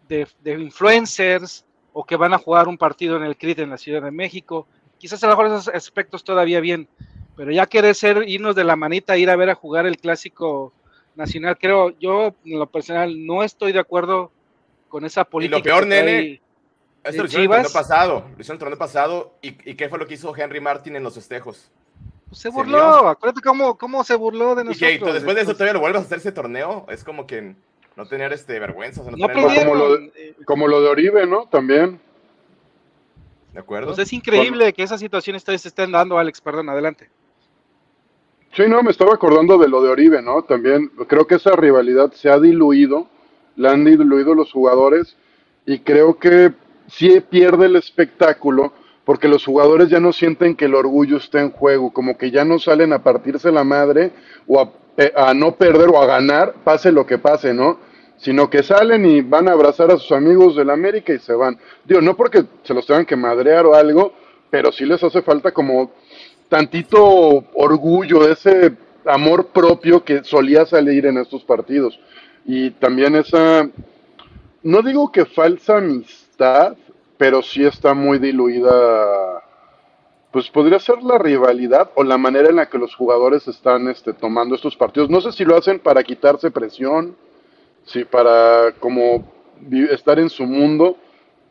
de, 0.07 0.27
de, 0.41 0.53
influencers 0.53 1.65
o 1.99 2.05
que 2.05 2.15
van 2.15 2.33
a 2.33 2.37
jugar 2.37 2.69
un 2.69 2.77
partido 2.77 3.17
en 3.17 3.23
el 3.23 3.35
CRIT 3.35 3.59
en 3.59 3.71
la 3.71 3.77
Ciudad 3.77 4.01
de 4.01 4.09
México. 4.09 4.65
Quizás 4.97 5.21
a 5.21 5.27
lo 5.27 5.33
mejor 5.33 5.47
esos 5.47 5.67
aspectos 5.67 6.23
todavía 6.23 6.61
bien, 6.61 6.87
pero 7.35 7.51
ya 7.51 7.65
quiere 7.65 7.93
ser 7.93 8.23
irnos 8.25 8.55
de 8.55 8.63
la 8.63 8.77
manita, 8.77 9.17
ir 9.17 9.29
a 9.29 9.35
ver 9.35 9.49
a 9.49 9.55
jugar 9.55 9.85
el 9.85 9.97
clásico 9.97 10.71
nacional, 11.15 11.57
creo, 11.57 11.89
yo 11.99 12.33
en 12.45 12.57
lo 12.57 12.67
personal 12.67 13.25
no 13.25 13.43
estoy 13.43 13.73
de 13.73 13.79
acuerdo 13.79 14.31
con 14.87 15.03
esa 15.03 15.25
política. 15.25 15.57
Y 15.57 15.59
lo 15.59 15.63
peor, 15.63 15.87
nene, 15.87 16.41
esto 17.03 17.21
lo 17.21 17.27
hicieron 17.27 17.43
el 17.43 17.63
torneo 17.63 17.73
pasado, 17.73 18.13
lo 18.33 18.39
hicieron 18.39 18.55
el 18.55 18.59
torneo 18.59 18.77
pasado, 18.77 19.33
¿y, 19.41 19.69
¿y 19.69 19.75
qué 19.75 19.89
fue 19.89 19.99
lo 19.99 20.07
que 20.07 20.13
hizo 20.13 20.33
Henry 20.33 20.61
Martin 20.61 20.95
en 20.95 21.03
los 21.03 21.15
festejos? 21.15 21.69
Pues 22.29 22.39
se 22.39 22.47
burló, 22.47 23.01
¿Se 23.01 23.07
acuérdate 23.07 23.41
cómo, 23.41 23.77
cómo 23.77 24.05
se 24.05 24.15
burló 24.15 24.55
de 24.55 24.63
nosotros. 24.63 24.89
Y 24.89 24.99
que 24.99 25.11
después 25.11 25.35
de 25.35 25.41
eso 25.41 25.51
todavía 25.51 25.73
lo 25.73 25.81
vuelves 25.81 26.03
a 26.03 26.05
hacer 26.05 26.19
ese 26.19 26.31
torneo, 26.31 26.85
es 26.87 27.03
como 27.03 27.27
que 27.27 27.55
no 27.99 28.05
tener 28.05 28.31
este 28.31 28.57
vergüenza. 28.59 29.01
O 29.01 29.03
sea, 29.03 29.11
no 29.11 29.17
no 29.17 29.27
tener... 29.27 29.65
como, 29.65 29.75
lo 29.75 29.97
de, 29.97 30.35
como 30.45 30.67
lo 30.69 30.81
de 30.81 30.87
Oribe, 30.87 31.27
¿no? 31.27 31.47
También. 31.47 31.99
¿De 33.51 33.59
acuerdo? 33.59 33.87
Pues 33.87 33.99
es 33.99 34.13
increíble 34.13 34.63
bueno. 34.63 34.73
que 34.73 34.83
esas 34.83 35.01
situaciones 35.01 35.43
se 35.43 35.53
estén 35.53 35.91
dando, 35.91 36.17
Alex, 36.17 36.39
perdón, 36.39 36.69
adelante. 36.69 37.09
Sí, 38.53 38.63
no, 38.69 38.81
me 38.83 38.91
estaba 38.91 39.13
acordando 39.13 39.57
de 39.57 39.67
lo 39.67 39.81
de 39.81 39.89
Oribe, 39.89 40.21
¿no? 40.21 40.43
También 40.43 40.89
creo 41.07 41.27
que 41.27 41.35
esa 41.35 41.57
rivalidad 41.57 42.13
se 42.13 42.29
ha 42.29 42.39
diluido, 42.39 43.09
la 43.57 43.71
han 43.71 43.83
diluido 43.83 44.33
los 44.33 44.51
jugadores 44.53 45.17
y 45.65 45.79
creo 45.79 46.17
que 46.17 46.53
sí 46.87 47.19
pierde 47.19 47.65
el 47.65 47.75
espectáculo 47.75 48.71
porque 49.03 49.27
los 49.27 49.43
jugadores 49.43 49.89
ya 49.89 49.99
no 49.99 50.13
sienten 50.13 50.55
que 50.55 50.65
el 50.65 50.75
orgullo 50.75 51.17
está 51.17 51.41
en 51.41 51.51
juego, 51.51 51.91
como 51.91 52.17
que 52.17 52.31
ya 52.31 52.45
no 52.45 52.59
salen 52.59 52.93
a 52.93 53.03
partirse 53.03 53.51
la 53.51 53.65
madre 53.65 54.13
o 54.47 54.61
a, 54.61 54.71
eh, 54.97 55.11
a, 55.15 55.33
no 55.33 55.55
perder 55.55 55.89
o 55.89 56.01
a 56.01 56.05
ganar, 56.05 56.53
pase 56.63 56.91
lo 56.91 57.05
que 57.05 57.17
pase, 57.17 57.53
¿no? 57.53 57.88
Sino 58.19 58.49
que 58.49 58.63
salen 58.63 59.05
y 59.05 59.21
van 59.21 59.47
a 59.47 59.53
abrazar 59.53 59.91
a 59.91 59.97
sus 59.97 60.11
amigos 60.11 60.55
del 60.55 60.69
América 60.69 61.13
y 61.13 61.19
se 61.19 61.33
van. 61.33 61.57
Digo, 61.85 62.01
no 62.01 62.15
porque 62.15 62.43
se 62.63 62.73
los 62.73 62.85
tengan 62.85 63.05
que 63.05 63.15
madrear 63.15 63.65
o 63.65 63.73
algo, 63.73 64.13
pero 64.49 64.71
sí 64.71 64.85
les 64.85 65.03
hace 65.03 65.21
falta 65.21 65.51
como 65.51 65.91
tantito 66.49 67.45
orgullo, 67.53 68.29
ese 68.29 68.75
amor 69.05 69.47
propio 69.47 70.03
que 70.03 70.23
solía 70.23 70.65
salir 70.65 71.05
en 71.05 71.17
estos 71.17 71.43
partidos. 71.43 71.99
Y 72.45 72.71
también 72.71 73.15
esa, 73.15 73.69
no 74.63 74.81
digo 74.81 75.11
que 75.11 75.25
falsa 75.25 75.77
amistad, 75.77 76.75
pero 77.17 77.41
sí 77.41 77.63
está 77.63 77.93
muy 77.93 78.17
diluida. 78.17 79.43
Pues 80.31 80.49
podría 80.49 80.79
ser 80.79 81.01
la 81.03 81.17
rivalidad 81.17 81.91
o 81.95 82.03
la 82.03 82.17
manera 82.17 82.49
en 82.49 82.57
la 82.57 82.69
que 82.69 82.77
los 82.77 82.95
jugadores 82.95 83.47
están 83.47 83.87
este, 83.87 84.13
tomando 84.13 84.55
estos 84.55 84.75
partidos. 84.75 85.09
No 85.09 85.21
sé 85.21 85.31
si 85.31 85.43
lo 85.43 85.57
hacen 85.57 85.79
para 85.79 86.03
quitarse 86.03 86.51
presión, 86.51 87.15
si 87.91 88.05
para 88.05 88.71
como 88.79 89.31
estar 89.91 90.19
en 90.19 90.29
su 90.29 90.45
mundo, 90.45 90.97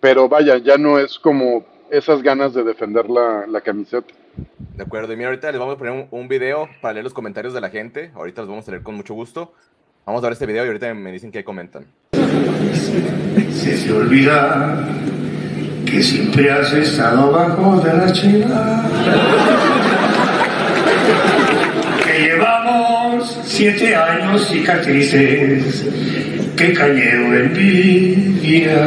pero 0.01 0.29
vaya, 0.29 0.59
ya 0.59 0.79
no 0.79 0.99
es 0.99 1.19
como 1.19 1.65
esas 1.91 2.23
ganas 2.23 2.55
de 2.55 2.63
defender 2.63 3.09
la, 3.11 3.47
la 3.47 3.61
camiseta. 3.61 4.15
De 4.77 4.85
acuerdo, 4.85 5.13
y 5.13 5.17
mira, 5.17 5.31
ahorita 5.31 5.51
les 5.51 5.59
vamos 5.59 5.75
a 5.75 5.79
poner 5.79 5.93
un, 5.93 6.07
un, 6.11 6.29
video 6.29 6.69
para 6.81 6.95
leer 6.95 7.05
los 7.05 7.13
comentarios 7.13 7.53
de 7.55 7.61
la 7.61 7.71
gente. 7.71 8.13
Ahorita 8.15 8.43
los 8.43 8.49
vamos 8.49 8.69
a 8.69 8.71
leer 8.71 8.85
con 8.85 8.95
mucho 8.95 9.15
gusto. 9.15 9.53
Vamos 10.07 10.23
a 10.23 10.27
ver 10.27 10.33
este 10.35 10.47
video 10.47 10.65
y 10.65 10.69
ahorita 10.69 10.95
me 10.95 11.11
dicen 11.11 11.33
qué 11.33 11.43
comentan. 11.43 11.87
Se 12.13 13.77
se 13.77 13.93
olvida 13.93 14.87
que 15.85 16.03
siempre 16.03 16.51
has 16.53 16.73
estado 16.73 17.33
bajo 17.33 17.81
de 17.81 17.95
la 17.95 18.13
chiva. 18.13 18.85
Que 22.05 22.21
llevamos 22.21 23.08
siete 23.59 23.91
años 23.93 24.47
cicatrices 24.47 25.85
que 26.57 26.73
Cañero 26.75 27.35
envidiará. 27.35 28.79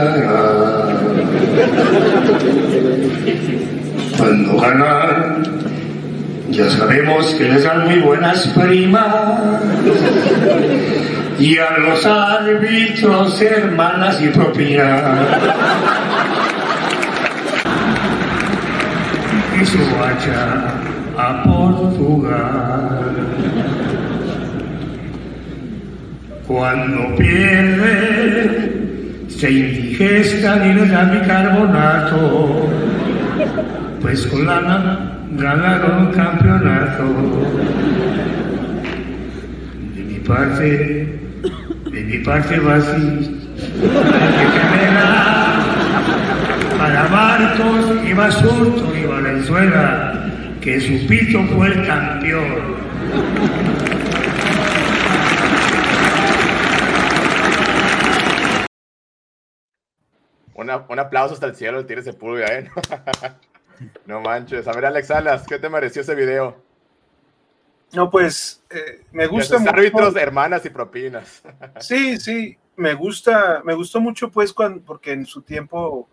Cuando 4.17 4.57
ganar 4.61 5.41
Ya 6.51 6.69
sabemos 6.69 7.35
que 7.35 7.49
les 7.49 7.65
dan 7.65 7.83
muy 7.83 7.99
buenas 7.99 8.47
primas. 8.47 9.61
Y 11.37 11.57
a 11.57 11.77
los 11.79 12.05
árbitros, 12.05 13.41
hermanas 13.41 14.21
y 14.21 14.29
propinas. 14.29 15.03
Y 19.61 19.65
su 19.65 19.79
hacha 20.01 20.75
a 21.17 21.43
Portugal. 21.43 23.40
Cuando 26.51 27.15
pierde, 27.15 28.73
se 29.29 29.49
indigestan 29.49 30.69
y 30.69 30.73
les 30.73 30.91
dan 30.91 31.11
bicarbonato. 31.13 32.69
Pues 34.01 34.27
con 34.27 34.45
la 34.45 35.15
ganaron 35.31 36.11
campeonato. 36.11 37.03
De 39.95 40.03
mi 40.03 40.19
parte, 40.19 41.19
de 41.89 42.03
mi 42.03 42.17
parte 42.17 42.59
va 42.59 42.75
así. 42.75 43.49
Para 46.77 47.07
Marcos 47.07 47.85
y 48.05 48.13
Basurto 48.13 48.93
y 49.01 49.05
Valenzuela, 49.05 50.25
que 50.59 50.81
su 50.81 51.07
pito 51.07 51.45
fue 51.55 51.67
el 51.67 51.87
campeón. 51.87 52.81
Una, 60.61 60.85
un 60.87 60.99
aplauso 60.99 61.33
hasta 61.33 61.47
el 61.47 61.55
cielo, 61.55 61.79
el 61.79 61.87
Tigre 61.87 62.03
Sepúlveda, 62.03 62.59
¿eh? 62.59 62.69
no 64.05 64.21
manches. 64.21 64.67
A 64.67 64.73
ver, 64.73 64.85
Alex 64.85 65.07
Salas, 65.07 65.47
¿qué 65.47 65.57
te 65.57 65.71
pareció 65.71 66.03
ese 66.03 66.13
video? 66.13 66.55
No, 67.93 68.11
pues 68.11 68.63
eh, 68.69 69.03
me 69.11 69.25
gusta 69.25 69.57
mucho. 69.57 69.71
árbitros, 69.71 70.15
hermanas 70.15 70.63
y 70.63 70.69
propinas. 70.69 71.41
sí, 71.79 72.19
sí, 72.19 72.55
me 72.75 72.93
gusta, 72.93 73.63
me 73.65 73.73
gustó 73.73 73.99
mucho, 73.99 74.29
pues, 74.29 74.53
cuando, 74.53 74.83
porque 74.83 75.13
en 75.13 75.25
su 75.25 75.41
tiempo, 75.41 76.07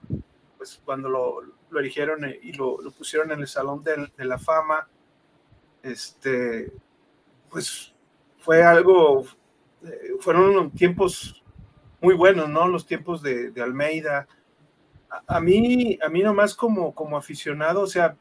pues, 0.56 0.80
cuando 0.82 1.10
lo, 1.10 1.42
lo 1.68 1.78
eligieron 1.78 2.24
y 2.42 2.52
lo, 2.52 2.80
lo, 2.80 2.90
pusieron 2.90 3.30
en 3.30 3.40
el 3.40 3.48
Salón 3.48 3.84
de, 3.84 4.10
de, 4.16 4.24
la 4.24 4.38
Fama, 4.38 4.88
este, 5.82 6.72
pues, 7.50 7.94
fue 8.38 8.62
algo, 8.62 9.26
eh, 9.84 10.14
fueron 10.20 10.70
tiempos 10.70 11.44
muy 12.00 12.14
buenos, 12.14 12.48
¿no? 12.48 12.66
Los 12.66 12.86
tiempos 12.86 13.22
de, 13.22 13.50
de 13.50 13.62
Almeida. 13.62 14.26
A, 15.10 15.36
a, 15.36 15.40
mí, 15.40 15.98
a 16.02 16.08
mí 16.08 16.22
nomás 16.22 16.54
como, 16.54 16.94
como 16.94 17.16
aficionado, 17.16 17.82
o 17.82 17.86
sea, 17.86 18.16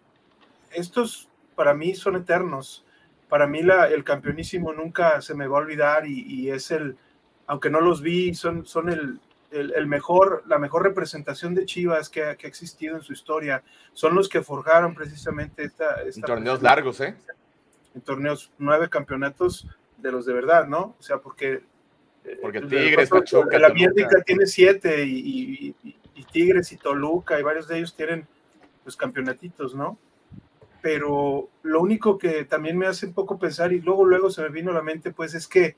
estos 0.72 1.30
para 1.56 1.74
mí 1.74 1.96
son 1.96 2.16
eternos 2.16 2.86
para 3.30 3.48
mí 3.48 3.62
la, 3.62 3.88
el 3.88 4.04
campeonísimo 4.04 4.74
nunca 4.74 5.22
se 5.22 5.34
me 5.34 5.48
va 5.48 5.58
a 5.58 5.62
olvidar 5.62 6.08
y, 6.08 6.22
y 6.28 6.50
es 6.50 6.72
el, 6.72 6.98
aunque 7.46 7.70
no 7.70 7.82
los 7.82 8.02
vi, 8.02 8.34
son, 8.34 8.66
son 8.66 8.90
el, 8.90 9.20
el, 9.52 9.74
el, 9.74 9.88
mejor, 9.88 10.44
la 10.48 10.60
mejor 10.60 10.84
representación 10.84 11.54
de 11.54 11.66
Chivas 11.66 12.10
que 12.10 12.24
ha, 12.24 12.36
que 12.36 12.48
ha, 12.48 12.50
existido 12.50 12.96
en 12.96 13.02
su 13.02 13.14
historia. 13.14 13.64
Son 13.94 14.16
los 14.16 14.30
que 14.30 14.42
forjaron 14.42 14.96
precisamente 14.96 15.64
esta... 15.64 16.02
esta 16.02 16.20
en 16.20 16.26
torneos 16.26 16.62
largos, 16.62 17.02
¿eh? 17.02 17.16
En 17.96 18.02
torneos, 18.02 18.52
nueve 18.58 18.90
campeonatos 18.90 19.68
de 19.98 20.12
los 20.12 20.26
de 20.26 20.34
verdad, 20.34 20.68
¿no? 20.68 20.96
O 21.00 21.04
sea, 21.04 21.18
porque... 21.18 21.64
Porque 22.42 22.60
Tigres, 22.60 23.10
Pachuca, 23.10 23.58
La 23.58 23.68
América 23.68 24.22
tiene 24.26 24.46
siete 24.46 25.06
y, 25.06 25.76
y, 25.82 25.90
y, 25.90 25.96
Tigres 26.24 26.72
y 26.72 26.78
Toluca 26.78 27.40
y 27.40 27.44
varios 27.44 27.68
de 27.68 27.78
ellos 27.78 27.96
tienen 27.96 28.28
pues 28.84 28.96
campeonatitos, 28.96 29.76
¿no? 29.76 29.98
pero 30.82 31.50
lo 31.64 31.82
único 31.82 32.18
que 32.18 32.46
también 32.46 32.78
me 32.78 32.88
hace 32.88 33.08
un 33.08 33.14
poco 33.14 33.38
pensar 33.38 33.74
y 33.74 33.82
luego 33.82 34.06
luego 34.06 34.30
se 34.30 34.42
me 34.42 34.50
vino 34.50 34.72
a 34.72 34.76
la 34.76 34.82
mente 34.82 35.12
pues 35.12 35.34
es 35.34 35.48
que 35.48 35.76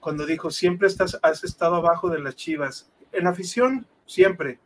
cuando 0.00 0.26
dijo 0.26 0.50
siempre 0.50 0.88
estás 0.88 1.18
has 1.22 1.44
estado 1.44 1.76
abajo 1.76 2.08
de 2.08 2.20
las 2.20 2.36
Chivas 2.36 2.90
en 3.12 3.26
afición 3.26 3.86
siempre 4.06 4.58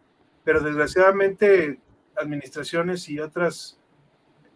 pero 0.45 0.61
desgraciadamente 0.61 1.81
administraciones 2.17 3.09
y 3.09 3.19
otras 3.19 3.81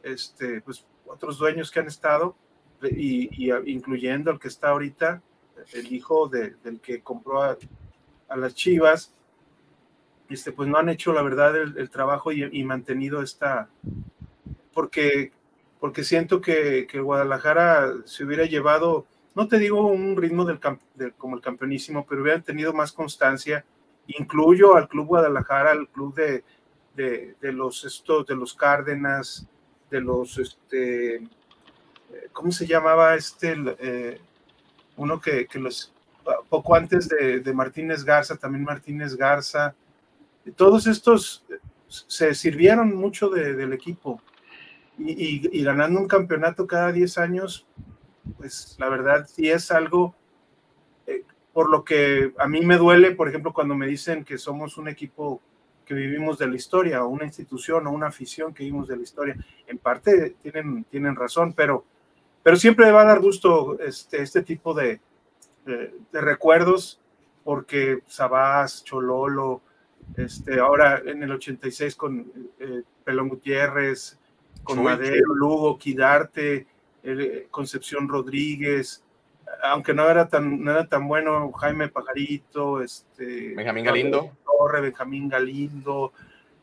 este 0.02 0.60
pues 0.60 0.86
otros 1.06 1.38
dueños 1.38 1.70
que 1.70 1.80
han 1.80 1.86
estado 1.86 2.36
y, 2.82 3.30
y 3.32 3.52
incluyendo 3.72 4.30
el 4.30 4.38
que 4.38 4.48
está 4.48 4.68
ahorita 4.68 5.22
el 5.72 5.92
hijo 5.92 6.28
de, 6.28 6.54
del 6.62 6.80
que 6.80 7.02
compró 7.02 7.42
a, 7.42 7.56
las 8.36 8.54
Chivas 8.54 9.14
este 10.28 10.52
pues 10.52 10.68
no 10.68 10.78
han 10.78 10.88
hecho 10.88 11.12
la 11.12 11.22
verdad 11.22 11.56
el, 11.56 11.90
trabajo 11.90 12.32
y, 12.32 12.64
mantenido 12.64 13.22
esta 13.22 13.68
porque, 14.76 15.32
porque 15.80 16.04
siento 16.04 16.42
que, 16.42 16.86
que, 16.86 17.00
Guadalajara 17.00 17.94
se 18.04 18.24
hubiera 18.24 18.44
llevado, 18.44 19.06
no 19.34 19.48
te 19.48 19.58
digo 19.58 19.86
un 19.86 20.16
ritmo 20.18 20.44
del, 20.44 20.60
como 21.16 21.36
el 21.36 21.40
campeonísimo, 21.40 22.04
pero 22.06 22.20
hubiera 22.20 22.42
tenido 22.42 22.74
más 22.74 22.92
constancia. 22.92 23.64
Incluyo 24.06 24.76
al 24.76 24.86
Club 24.86 25.06
Guadalajara, 25.06 25.70
al 25.70 25.88
club 25.88 26.14
de, 26.14 26.44
de, 26.94 27.52
los, 27.52 28.04
de 28.28 28.36
los 28.36 28.52
Cárdenas, 28.52 29.48
de 29.90 30.00
los, 30.02 30.36
este, 30.36 31.26
¿cómo 32.32 32.52
se 32.52 32.66
llamaba 32.66 33.14
este? 33.14 33.56
Eh, 33.78 34.20
uno 34.96 35.18
que, 35.22 35.46
que, 35.46 35.58
los, 35.58 35.90
poco 36.50 36.74
antes 36.74 37.08
de, 37.08 37.40
de 37.40 37.52
Martínez 37.54 38.04
Garza, 38.04 38.36
también 38.36 38.62
Martínez 38.62 39.16
Garza, 39.16 39.74
todos 40.52 40.86
estos 40.86 41.44
se 41.88 42.34
sirvieron 42.34 42.94
mucho 42.94 43.28
de, 43.28 43.54
del 43.54 43.72
equipo 43.72 44.20
y, 44.98 45.62
ganando 45.62 46.00
un 46.00 46.08
campeonato 46.08 46.66
cada 46.66 46.92
10 46.92 47.18
años, 47.18 47.66
pues 48.38 48.76
la 48.78 48.88
verdad 48.88 49.28
sí 49.30 49.50
es 49.50 49.70
algo 49.70 50.14
eh, 51.06 51.22
por 51.52 51.70
lo 51.70 51.84
que 51.84 52.32
a 52.38 52.48
mí 52.48 52.62
me 52.62 52.76
duele, 52.76 53.12
por 53.12 53.28
ejemplo, 53.28 53.52
cuando 53.52 53.74
me 53.74 53.86
dicen 53.86 54.24
que 54.24 54.38
somos 54.38 54.78
un 54.78 54.88
equipo 54.88 55.40
que 55.84 55.94
vivimos 55.94 56.38
de 56.38 56.48
la 56.48 56.56
historia, 56.56 57.04
o 57.04 57.08
una 57.08 57.24
institución 57.24 57.86
o 57.86 57.90
una 57.90 58.08
afición 58.08 58.52
que 58.52 58.64
vivimos 58.64 58.88
de 58.88 58.96
la 58.96 59.02
historia. 59.02 59.36
En 59.66 59.78
parte 59.78 60.36
tienen, 60.42 60.84
tienen 60.84 61.14
razón, 61.14 61.52
pero, 61.52 61.84
pero 62.42 62.56
siempre 62.56 62.90
va 62.90 63.02
a 63.02 63.06
dar 63.06 63.20
gusto 63.20 63.78
este, 63.78 64.22
este 64.22 64.42
tipo 64.42 64.74
de, 64.74 65.00
de, 65.64 65.94
de 66.10 66.20
recuerdos, 66.20 67.00
porque 67.44 68.00
Sabás, 68.06 68.82
Chololo, 68.82 69.62
este, 70.16 70.60
ahora 70.60 71.02
en 71.04 71.22
el 71.22 71.32
86 71.32 71.96
con 71.96 72.32
eh, 72.58 72.82
Pelón 73.04 73.28
Gutiérrez, 73.28 74.18
con 74.62 74.82
Madero, 74.82 75.34
Lugo, 75.34 75.78
Quidarte, 75.78 76.66
eh, 77.02 77.46
Concepción 77.50 78.08
Rodríguez, 78.08 79.04
aunque 79.62 79.94
no 79.94 80.08
era 80.08 80.28
tan, 80.28 80.62
no 80.62 80.70
era 80.72 80.86
tan 80.86 81.06
bueno 81.06 81.52
Jaime 81.52 81.88
Pajarito, 81.88 82.82
este, 82.82 83.54
Benjamín 83.54 83.84
Galindo, 83.84 84.32
Torre, 84.44 84.80
Benjamín 84.80 85.28
Galindo, 85.28 86.12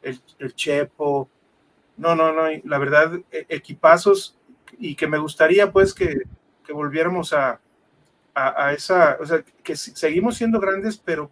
el, 0.02 0.20
el, 0.40 0.54
Chepo, 0.54 1.30
no, 1.98 2.16
no, 2.16 2.34
no, 2.34 2.44
la 2.66 2.78
verdad, 2.78 3.20
equipazos 3.32 4.38
y 4.80 4.96
que 4.96 5.08
me 5.08 5.18
gustaría 5.18 5.72
pues 5.72 5.94
que, 5.94 6.24
que 6.66 6.74
volviéramos 6.74 7.34
a, 7.34 7.60
a, 8.34 8.66
a, 8.66 8.74
esa, 8.74 9.18
o 9.22 9.26
sea, 9.26 9.44
que 9.64 9.76
seguimos 9.76 10.36
siendo 10.36 10.60
grandes, 10.60 10.98
pero 10.98 11.30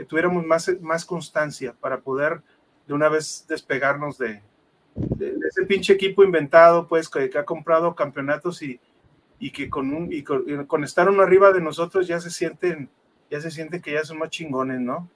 que 0.00 0.06
tuviéramos 0.06 0.46
más, 0.46 0.72
más 0.80 1.04
constancia 1.04 1.74
para 1.78 2.00
poder 2.00 2.40
de 2.86 2.94
una 2.94 3.10
vez 3.10 3.44
despegarnos 3.46 4.16
de, 4.16 4.40
de, 4.94 5.32
de 5.32 5.46
ese 5.46 5.66
pinche 5.66 5.92
equipo 5.92 6.24
inventado, 6.24 6.88
pues, 6.88 7.10
que, 7.10 7.28
que 7.28 7.36
ha 7.36 7.44
comprado 7.44 7.94
campeonatos 7.94 8.62
y, 8.62 8.80
y 9.38 9.50
que 9.50 9.68
con, 9.68 9.92
un, 9.92 10.10
y 10.10 10.22
con, 10.22 10.44
y 10.46 10.64
con, 10.64 10.84
estar 10.84 11.06
uno 11.10 11.22
arriba 11.22 11.52
de 11.52 11.60
nosotros 11.60 12.06
ya 12.06 12.18
se 12.18 12.30
sienten, 12.30 12.88
ya 13.30 13.42
se 13.42 13.50
sienten 13.50 13.82
que 13.82 13.92
ya 13.92 14.02
son 14.02 14.16
más 14.16 14.30
chingones, 14.30 14.80
¿no? 14.80 15.06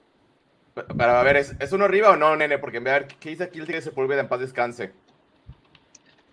Pero 0.75 1.11
a 1.11 1.23
ver, 1.23 1.37
¿es, 1.37 1.55
¿es 1.57 1.71
uno 1.71 1.85
arriba 1.85 2.11
o 2.11 2.15
no, 2.15 2.35
nene? 2.35 2.59
Porque 2.59 2.77
a 2.77 2.81
ver, 2.81 3.07
¿qué 3.07 3.29
dice 3.29 3.45
aquí 3.45 3.57
el 3.57 3.65
Tigre 3.65 3.81
Sepúlveda 3.81 4.21
en 4.21 4.27
paz 4.27 4.41
descanse? 4.41 4.93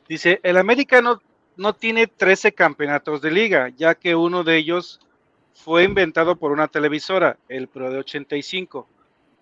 Dice, 0.06 0.40
el 0.42 0.58
América 0.58 1.00
no, 1.00 1.22
no 1.56 1.72
tiene 1.72 2.06
13 2.06 2.52
campeonatos 2.52 3.22
de 3.22 3.30
liga, 3.30 3.70
ya 3.70 3.94
que 3.94 4.14
uno 4.14 4.44
de 4.44 4.58
ellos 4.58 5.00
fue 5.54 5.84
inventado 5.84 6.36
por 6.36 6.52
una 6.52 6.68
televisora, 6.68 7.38
el 7.48 7.68
Pro 7.68 7.90
de 7.90 7.98
85, 7.98 8.86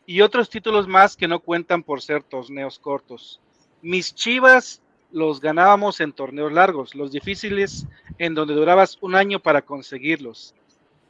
y 0.07 0.23
otros 0.23 0.51
títulos 0.51 0.89
más 0.89 1.17
que 1.17 1.29
no 1.29 1.41
cuentan 1.41 1.83
por 1.83 2.03
ser 2.03 2.23
torneos 2.23 2.79
cortos. 2.79 3.41
Mis 3.83 4.15
chivas 4.15 4.83
los 5.13 5.41
ganábamos 5.41 6.01
en 6.01 6.13
torneos 6.13 6.53
largos, 6.53 6.95
los 6.95 7.11
difíciles 7.11 7.87
en 8.19 8.35
donde 8.35 8.55
durabas 8.55 8.99
un 9.01 9.15
año 9.15 9.41
para 9.41 9.63
conseguirlos. 9.63 10.55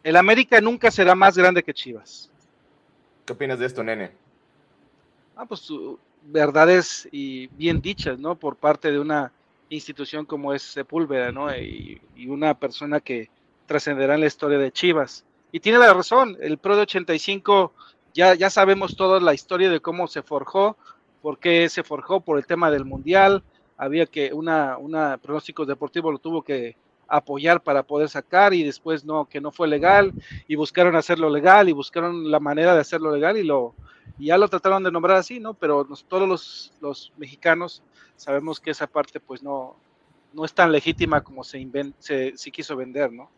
El 0.03 0.17
América 0.17 0.61
nunca 0.61 0.91
será 0.91 1.15
más 1.15 1.37
grande 1.37 1.63
que 1.63 1.75
Chivas. 1.75 2.31
¿Qué 3.27 3.33
opinas 3.35 3.59
de 3.59 3.67
esto, 3.67 3.85
nene? 3.85 4.13
Ah, 5.37 5.45
pues 5.45 5.69
verdades 6.23 7.09
y 7.13 7.49
bien 7.49 7.81
dichas, 7.81 8.19
¿no? 8.19 8.35
Por 8.35 8.57
parte 8.57 8.91
de 8.91 8.99
una 8.99 9.33
institución 9.69 10.25
como 10.25 10.53
es 10.55 10.63
Sepúlveda, 10.63 11.33
¿no? 11.33 11.55
Y, 11.55 12.01
y 12.17 12.29
una 12.29 12.55
persona 12.59 13.01
que 13.01 13.29
trascenderá 13.71 14.15
en 14.15 14.21
la 14.21 14.27
historia 14.27 14.59
de 14.59 14.73
Chivas. 14.73 15.25
Y 15.53 15.61
tiene 15.61 15.79
la 15.79 15.95
razón, 15.95 16.37
el 16.41 16.59
Pro 16.59 16.75
de 16.75 16.83
85, 16.83 17.73
ya, 18.13 18.35
ya 18.35 18.51
sabemos 18.51 18.97
toda 18.97 19.21
la 19.21 19.33
historia 19.33 19.71
de 19.71 19.79
cómo 19.79 20.09
se 20.09 20.23
forjó, 20.23 20.77
por 21.23 21.39
qué 21.39 21.69
se 21.69 21.85
forjó 21.85 22.21
por 22.21 22.37
el 22.37 22.47
tema 22.47 22.69
del 22.73 22.85
Mundial, 22.85 23.45
había 23.77 24.07
que 24.07 24.33
una, 24.33 24.77
una 24.77 25.19
pronóstico 25.19 25.65
deportivo 25.67 26.11
lo 26.11 26.19
tuvo 26.19 26.43
que 26.43 26.75
apoyar 27.07 27.63
para 27.63 27.85
poder 27.85 28.09
sacar 28.09 28.55
y 28.55 28.65
después 28.65 29.05
no, 29.05 29.27
que 29.27 29.41
no 29.41 29.53
fue 29.53 29.69
legal 29.69 30.15
y 30.49 30.57
buscaron 30.57 30.97
hacerlo 30.97 31.31
legal 31.31 31.69
y 31.69 31.73
buscaron 31.73 32.29
la 32.29 32.41
manera 32.41 32.75
de 32.75 32.81
hacerlo 32.81 33.15
legal 33.15 33.37
y 33.37 33.45
lo 33.45 33.77
y 34.19 34.27
ya 34.27 34.37
lo 34.37 34.49
trataron 34.49 34.83
de 34.83 34.91
nombrar 34.91 35.17
así, 35.17 35.39
¿no? 35.39 35.55
Pero 35.55 35.87
todos 36.09 36.29
los, 36.29 36.73
los, 36.81 37.13
mexicanos 37.17 37.85
sabemos 38.17 38.59
que 38.59 38.73
esa 38.73 38.89
parte 38.89 39.21
pues 39.21 39.45
no, 39.45 39.77
no 40.33 40.45
es 40.45 40.53
tan 40.53 40.73
legítima 40.73 41.23
como 41.23 41.45
se, 41.45 41.65
se, 42.01 42.37
se 42.37 42.51
quiso 42.51 42.75
vender, 42.75 43.13
¿no? 43.13 43.31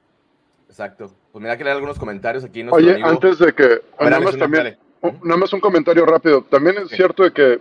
Exacto. 0.72 1.12
Pues 1.30 1.42
mira 1.42 1.58
que 1.58 1.64
leer 1.64 1.76
algunos 1.76 1.98
comentarios 1.98 2.44
aquí. 2.44 2.64
Oye, 2.70 2.98
antes 3.02 3.38
de 3.38 3.52
que, 3.52 3.82
nada 4.00 4.20
más 4.20 4.38
también, 4.38 4.78
nada 5.22 5.36
más 5.36 5.52
un 5.52 5.60
comentario 5.60 6.06
rápido. 6.06 6.44
También 6.44 6.78
es 6.78 6.88
cierto 6.88 7.24
de 7.24 7.32
que 7.32 7.60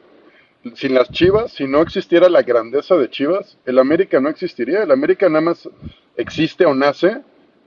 sin 0.76 0.93
las 0.93 1.12
Chivas, 1.12 1.51
si 1.51 1.68
no 1.68 1.82
existiera 1.82 2.30
la 2.30 2.41
grandeza 2.41 2.95
de 2.95 3.09
Chivas, 3.09 3.57
el 3.66 3.80
América 3.80 4.22
no 4.22 4.30
existiría. 4.30 4.84
El 4.84 4.91
América 4.91 5.28
nada 5.28 5.41
más 5.41 5.68
existe 6.16 6.66
o 6.66 6.74
nace 6.74 7.18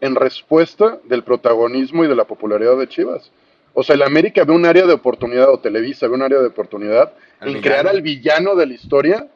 en 0.00 0.14
respuesta 0.14 0.98
del 1.04 1.24
protagonismo 1.24 2.06
y 2.06 2.08
de 2.08 2.16
la 2.16 2.24
popularidad 2.24 2.78
de 2.78 2.88
Chivas. 2.88 3.30
O 3.74 3.82
sea, 3.82 3.96
el 3.96 4.02
América 4.02 4.44
ve 4.44 4.54
un 4.54 4.64
área 4.64 4.86
de 4.86 4.94
oportunidad, 4.94 5.50
o 5.50 5.58
Televisa 5.58 6.08
ve 6.08 6.14
un 6.14 6.22
área 6.22 6.38
de 6.38 6.46
oportunidad 6.46 7.12
en 7.42 7.60
crear 7.60 7.86
al 7.86 8.00
villano 8.00 8.54
de 8.54 8.64
la 8.64 8.72
historia, 8.72 9.28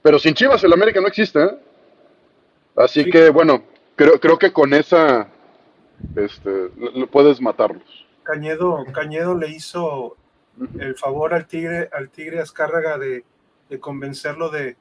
pero 0.00 0.18
sin 0.18 0.32
Chivas 0.32 0.64
el 0.64 0.72
América 0.72 1.02
no 1.02 1.08
existe. 1.08 1.38
¿eh? 1.42 1.50
Así 2.76 3.04
que, 3.04 3.28
bueno, 3.28 3.62
creo, 3.94 4.18
creo 4.18 4.38
que 4.38 4.50
con 4.50 4.72
esa 4.72 5.28
este, 6.16 6.70
lo, 6.76 7.06
puedes 7.08 7.40
matarlos. 7.40 8.06
Cañedo, 8.22 8.84
Cañedo 8.92 9.36
le 9.36 9.50
hizo 9.50 10.16
el 10.78 10.96
favor 10.96 11.34
al 11.34 11.46
Tigre, 11.46 11.90
al 11.92 12.10
Tigre 12.10 12.40
Azcárraga 12.40 12.98
de, 12.98 13.24
de 13.68 13.80
convencerlo 13.80 14.50
de, 14.50 14.76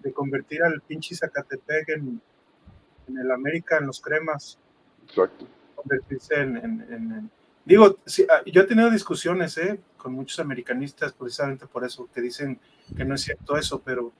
de, 0.00 0.12
convertir 0.12 0.62
al 0.62 0.80
pinche 0.80 1.14
Zacatepec 1.14 1.88
en, 1.90 2.20
en, 3.08 3.18
el 3.18 3.30
América, 3.30 3.78
en 3.78 3.86
los 3.86 4.00
cremas. 4.00 4.58
Exacto. 5.06 5.46
Convertirse 5.74 6.34
en, 6.36 6.56
en 6.56 7.30
Digo, 7.66 7.98
ah, 8.30 8.42
yo 8.46 8.62
he 8.62 8.64
tenido 8.64 8.90
discusiones 8.90 9.58
¿eh? 9.58 9.80
con 9.96 10.12
muchos 10.12 10.38
americanistas 10.38 11.12
precisamente 11.12 11.66
por 11.66 11.84
eso, 11.84 12.08
que 12.14 12.20
dicen 12.20 12.60
que 12.96 13.04
no 13.04 13.16
es 13.16 13.22
cierto 13.22 13.56
eso, 13.56 13.82
pero 13.84 14.12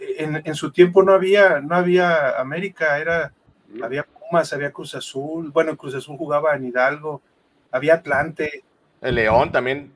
eh, 0.00 0.14
en, 0.16 0.40
en 0.42 0.54
su 0.54 0.72
tiempo 0.72 1.02
no 1.02 1.12
había, 1.12 1.60
no 1.60 1.76
había 1.76 2.40
América, 2.40 2.98
era, 2.98 3.34
había 3.82 4.04
Pumas, 4.04 4.52
había 4.52 4.72
Cruz 4.72 4.94
Azul, 4.94 5.50
bueno, 5.50 5.76
Cruz 5.76 5.94
Azul 5.94 6.16
jugaba 6.16 6.54
en 6.54 6.64
Hidalgo, 6.64 7.22
había 7.70 7.94
Atlante. 7.94 8.64
El 9.00 9.16
León 9.16 9.52
también 9.52 9.92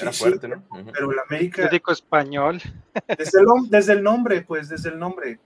era 0.00 0.12
fuerte, 0.12 0.48
¿no? 0.48 0.62
Pero 0.92 1.10
el 1.10 1.18
América... 1.18 1.64
Médico 1.64 1.92
español. 1.92 2.60
Desde 3.16 3.40
el, 3.40 3.46
desde 3.70 3.92
el 3.92 4.02
nombre, 4.02 4.42
pues, 4.42 4.68
desde 4.68 4.90
el 4.90 4.98
nombre. 4.98 5.38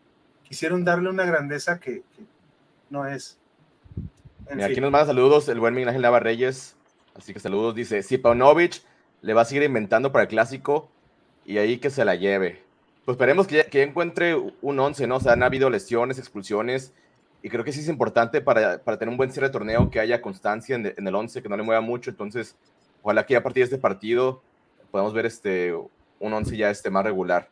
Quisieron 0.43 0.85
darle 0.85 1.11
una 1.11 1.25
grandeza 1.25 1.79
que, 1.79 2.03
que 2.17 2.25
no 2.91 3.07
es 3.07 3.39
aquí 4.63 4.81
nos 4.81 4.91
manda 4.91 5.07
saludos 5.07 5.49
el 5.49 5.61
buen 5.61 5.75
Miguel 5.75 5.89
Ángel 5.89 6.03
Nava 6.03 6.21
Reyes. 6.21 6.77
Así 7.15 7.33
que 7.33 7.41
saludos. 7.41 7.75
Dice: 7.75 8.03
Si 8.03 8.19
Paunovic 8.19 8.83
le 9.23 9.35
va 9.35 9.43
a 9.43 9.45
seguir 9.45 9.63
inventando 9.63 10.13
para 10.13 10.23
el 10.23 10.29
clásico 10.29 10.91
y 11.45 11.59
ahí 11.59 11.79
que 11.79 11.91
se 11.91 12.05
la 12.05 12.15
lleve. 12.15 12.63
Pues 13.05 13.17
esperemos 13.17 13.47
que, 13.47 13.65
que 13.65 13.83
encuentre 13.83 14.35
un 14.35 14.79
11, 14.79 15.07
¿no? 15.07 15.17
O 15.17 15.21
sea, 15.21 15.33
han 15.33 15.43
habido 15.43 15.71
lesiones, 15.71 16.19
expulsiones. 16.19 16.93
Y 17.43 17.49
creo 17.49 17.65
que 17.65 17.73
sí 17.73 17.81
es 17.81 17.89
importante 17.89 18.41
para, 18.41 18.79
para 18.79 18.99
tener 18.99 19.11
un 19.11 19.17
buen 19.17 19.31
cierre 19.31 19.49
de 19.49 19.53
torneo 19.53 19.91
que 19.91 20.01
haya 20.01 20.21
constancia 20.21 20.75
en, 20.77 20.93
en 20.97 21.07
el 21.07 21.15
11, 21.15 21.43
que 21.43 21.49
no 21.49 21.57
le 21.57 21.63
mueva 21.63 21.81
mucho. 21.81 22.11
Entonces, 22.11 22.57
ojalá 23.03 23.25
que 23.25 23.37
a 23.37 23.43
partir 23.43 23.63
de 23.63 23.65
este 23.67 23.79
partido 23.79 24.43
podamos 24.91 25.13
ver 25.13 25.27
este, 25.27 25.73
un 25.73 26.33
11 26.33 26.57
ya 26.57 26.71
este, 26.71 26.91
más 26.91 27.05
regular. 27.05 27.49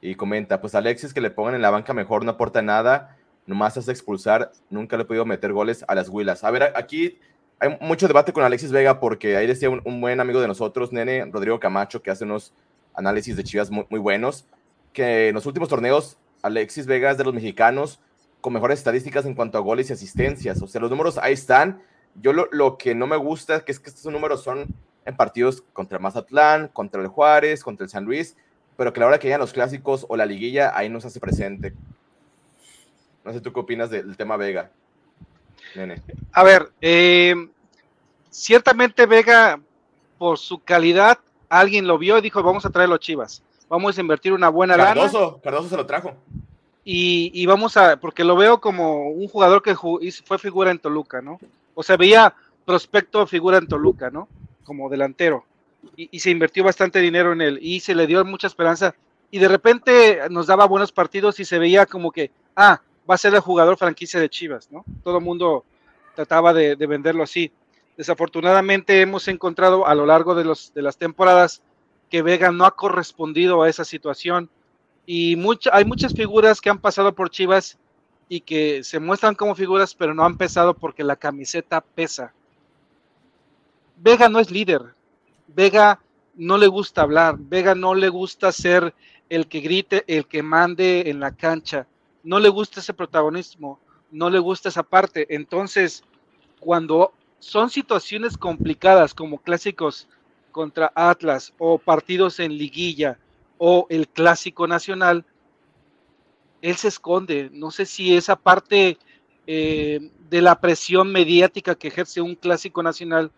Y 0.00 0.14
comenta, 0.14 0.60
pues 0.60 0.74
Alexis 0.74 1.14
que 1.14 1.20
le 1.20 1.30
pongan 1.30 1.54
en 1.54 1.62
la 1.62 1.70
banca 1.70 1.92
mejor 1.92 2.24
no 2.24 2.32
aporta 2.32 2.62
nada 2.62 3.16
nomás 3.48 3.78
hace 3.78 3.90
expulsar, 3.90 4.52
nunca 4.68 4.96
le 4.96 5.02
he 5.02 5.06
podido 5.06 5.24
meter 5.24 5.52
goles 5.52 5.84
a 5.88 5.94
las 5.94 6.10
Huilas. 6.10 6.44
A 6.44 6.50
ver, 6.50 6.70
aquí 6.76 7.18
hay 7.58 7.76
mucho 7.80 8.06
debate 8.06 8.32
con 8.32 8.44
Alexis 8.44 8.70
Vega 8.70 9.00
porque 9.00 9.36
ahí 9.36 9.46
decía 9.46 9.70
un, 9.70 10.00
buen 10.00 10.20
amigo 10.20 10.40
de 10.40 10.46
nosotros, 10.46 10.92
Nene, 10.92 11.24
Rodrigo 11.32 11.58
Camacho, 11.58 12.02
que 12.02 12.10
hace 12.10 12.24
unos 12.24 12.52
análisis 12.94 13.36
de 13.36 13.44
Chivas 13.44 13.70
muy, 13.70 13.98
buenos, 13.98 14.46
que 14.92 15.28
en 15.28 15.34
los 15.34 15.46
últimos 15.46 15.70
torneos 15.70 16.18
Alexis 16.42 16.86
Vega 16.86 17.10
es 17.10 17.16
de 17.16 17.24
los 17.24 17.32
mexicanos 17.32 18.00
con 18.48 18.54
mejores 18.54 18.78
estadísticas 18.78 19.26
en 19.26 19.34
cuanto 19.34 19.58
a 19.58 19.60
goles 19.60 19.90
y 19.90 19.92
asistencias. 19.92 20.62
O 20.62 20.66
sea, 20.66 20.80
los 20.80 20.88
números 20.88 21.18
ahí 21.18 21.34
están. 21.34 21.82
Yo 22.14 22.32
lo, 22.32 22.48
lo 22.50 22.78
que 22.78 22.94
no 22.94 23.06
me 23.06 23.18
gusta 23.18 23.56
es 23.56 23.62
que, 23.62 23.72
es 23.72 23.78
que 23.78 23.90
estos 23.90 24.10
números 24.10 24.42
son 24.42 24.74
en 25.04 25.16
partidos 25.16 25.62
contra 25.74 25.98
Mazatlán, 25.98 26.68
contra 26.68 27.02
el 27.02 27.08
Juárez, 27.08 27.62
contra 27.62 27.84
el 27.84 27.90
San 27.90 28.06
Luis, 28.06 28.38
pero 28.78 28.90
que 28.90 29.00
a 29.00 29.02
la 29.02 29.06
hora 29.08 29.18
que 29.18 29.26
llegan 29.26 29.42
los 29.42 29.52
clásicos 29.52 30.06
o 30.08 30.16
la 30.16 30.24
liguilla, 30.24 30.72
ahí 30.74 30.88
no 30.88 30.98
se 30.98 31.08
hace 31.08 31.20
presente. 31.20 31.74
No 33.22 33.34
sé 33.34 33.42
tú 33.42 33.52
qué 33.52 33.60
opinas 33.60 33.90
del 33.90 34.16
tema 34.16 34.38
Vega. 34.38 34.70
Nene. 35.76 36.00
A 36.32 36.42
ver, 36.42 36.72
eh, 36.80 37.34
ciertamente 38.30 39.04
Vega, 39.04 39.60
por 40.16 40.38
su 40.38 40.60
calidad, 40.60 41.18
alguien 41.50 41.86
lo 41.86 41.98
vio 41.98 42.16
y 42.16 42.22
dijo, 42.22 42.42
vamos 42.42 42.64
a 42.64 42.70
traer 42.70 42.88
los 42.88 43.00
Chivas. 43.00 43.42
Vamos 43.68 43.98
a 43.98 44.00
invertir 44.00 44.32
una 44.32 44.48
buena 44.48 44.74
Cardoso, 44.74 45.20
lana. 45.20 45.42
Cardoso 45.42 45.68
se 45.68 45.76
lo 45.76 45.84
trajo. 45.84 46.16
Y, 46.90 47.30
y, 47.34 47.44
vamos 47.44 47.76
a, 47.76 48.00
porque 48.00 48.24
lo 48.24 48.34
veo 48.34 48.62
como 48.62 49.10
un 49.10 49.28
jugador 49.28 49.60
que 49.60 49.76
fue 49.76 50.38
figura 50.38 50.70
en 50.70 50.78
Toluca, 50.78 51.20
¿no? 51.20 51.38
O 51.74 51.82
sea, 51.82 51.98
veía 51.98 52.34
prospecto 52.64 53.26
figura 53.26 53.58
en 53.58 53.68
Toluca, 53.68 54.08
¿no? 54.08 54.26
Como 54.64 54.88
delantero. 54.88 55.44
Y, 55.96 56.18
se 56.18 56.30
invirtió 56.30 56.64
bastante 56.64 57.00
dinero 57.00 57.34
en 57.34 57.42
él 57.42 57.58
y 57.60 57.80
se 57.80 57.94
le 57.94 58.06
dio 58.06 58.24
mucha 58.24 58.46
esperanza. 58.46 58.94
Y 59.30 59.38
de 59.38 59.48
repente 59.48 60.20
nos 60.30 60.46
daba 60.46 60.64
buenos 60.64 60.90
partidos 60.90 61.38
y 61.40 61.44
se 61.44 61.58
veía 61.58 61.84
como 61.84 62.10
que, 62.10 62.30
ah, 62.56 62.80
va 63.08 63.16
a 63.16 63.18
ser 63.18 63.34
el 63.34 63.40
jugador 63.40 63.76
franquicia 63.76 64.18
de 64.18 64.30
Chivas, 64.30 64.72
¿no? 64.72 64.82
Todo 65.04 65.18
el 65.18 65.24
mundo 65.24 65.66
trataba 66.14 66.54
de, 66.54 66.74
venderlo 66.74 67.22
así. 67.22 67.52
Desafortunadamente 67.98 69.02
hemos 69.02 69.28
encontrado 69.28 69.86
a 69.86 69.94
lo 69.94 70.06
largo 70.06 70.34
de 70.34 70.46
las 70.80 70.96
temporadas 70.96 71.60
que 72.08 72.22
Vega 72.22 72.50
no 72.50 72.64
ha 72.64 72.74
correspondido 72.74 73.60
a 73.60 73.68
esa 73.68 73.84
situación 73.84 74.48
y 75.10 75.38
hay 75.72 75.84
muchas 75.86 76.12
figuras 76.12 76.60
que 76.60 76.68
han 76.68 76.78
pasado 76.78 77.14
por 77.14 77.30
Chivas 77.30 77.78
y 78.28 78.42
que 78.42 78.84
se 78.84 79.00
muestran 79.00 79.34
como 79.34 79.54
figuras, 79.54 79.94
pero 79.94 80.12
no 80.12 80.22
han 80.22 80.36
pesado 80.36 80.74
porque 80.74 81.02
la 81.02 81.16
camiseta 81.16 81.80
pesa. 81.80 82.34
Vega 83.96 84.28
no 84.28 84.38
es 84.38 84.50
líder. 84.50 84.82
Vega 85.46 85.98
no 86.34 86.58
le 86.58 86.66
gusta 86.66 87.00
hablar. 87.00 87.36
Vega 87.38 87.74
no 87.74 87.94
le 87.94 88.10
gusta 88.10 88.52
ser 88.52 88.94
el 89.30 89.48
que 89.48 89.60
grite, 89.60 90.04
el 90.06 90.26
que 90.26 90.42
mande 90.42 91.08
en 91.08 91.20
la 91.20 91.34
cancha 91.34 91.86
no 92.22 92.38
le 92.38 92.50
gusta 92.50 92.80
ese 92.80 92.92
protagonismo, 92.92 93.80
no 94.10 94.28
le 94.28 94.38
gusta 94.38 94.68
esa 94.68 94.82
parte. 94.82 95.26
Entonces, 95.30 96.04
cuando 96.60 97.14
son 97.38 97.70
situaciones 97.70 98.36
complicadas 98.36 99.14
como 99.14 99.38
clásicos 99.38 100.08
contra 100.52 100.92
Atlas 100.94 101.54
o 101.56 101.78
partidos 101.78 102.38
en 102.38 102.58
liguilla 102.58 103.18
o 103.58 103.86
el 103.90 104.08
clásico 104.08 104.66
nacional, 104.66 105.24
él 106.62 106.76
se 106.76 106.88
esconde. 106.88 107.50
No 107.52 107.70
sé 107.70 107.86
si 107.86 108.16
esa 108.16 108.36
parte 108.36 108.98
eh, 109.46 110.10
de 110.28 110.42
la 110.42 110.60
presión 110.60 111.12
mediática 111.12 111.74
que 111.74 111.88
ejerce 111.88 112.20
un 112.20 112.34
clásico 112.34 112.82
nacional 112.82 113.32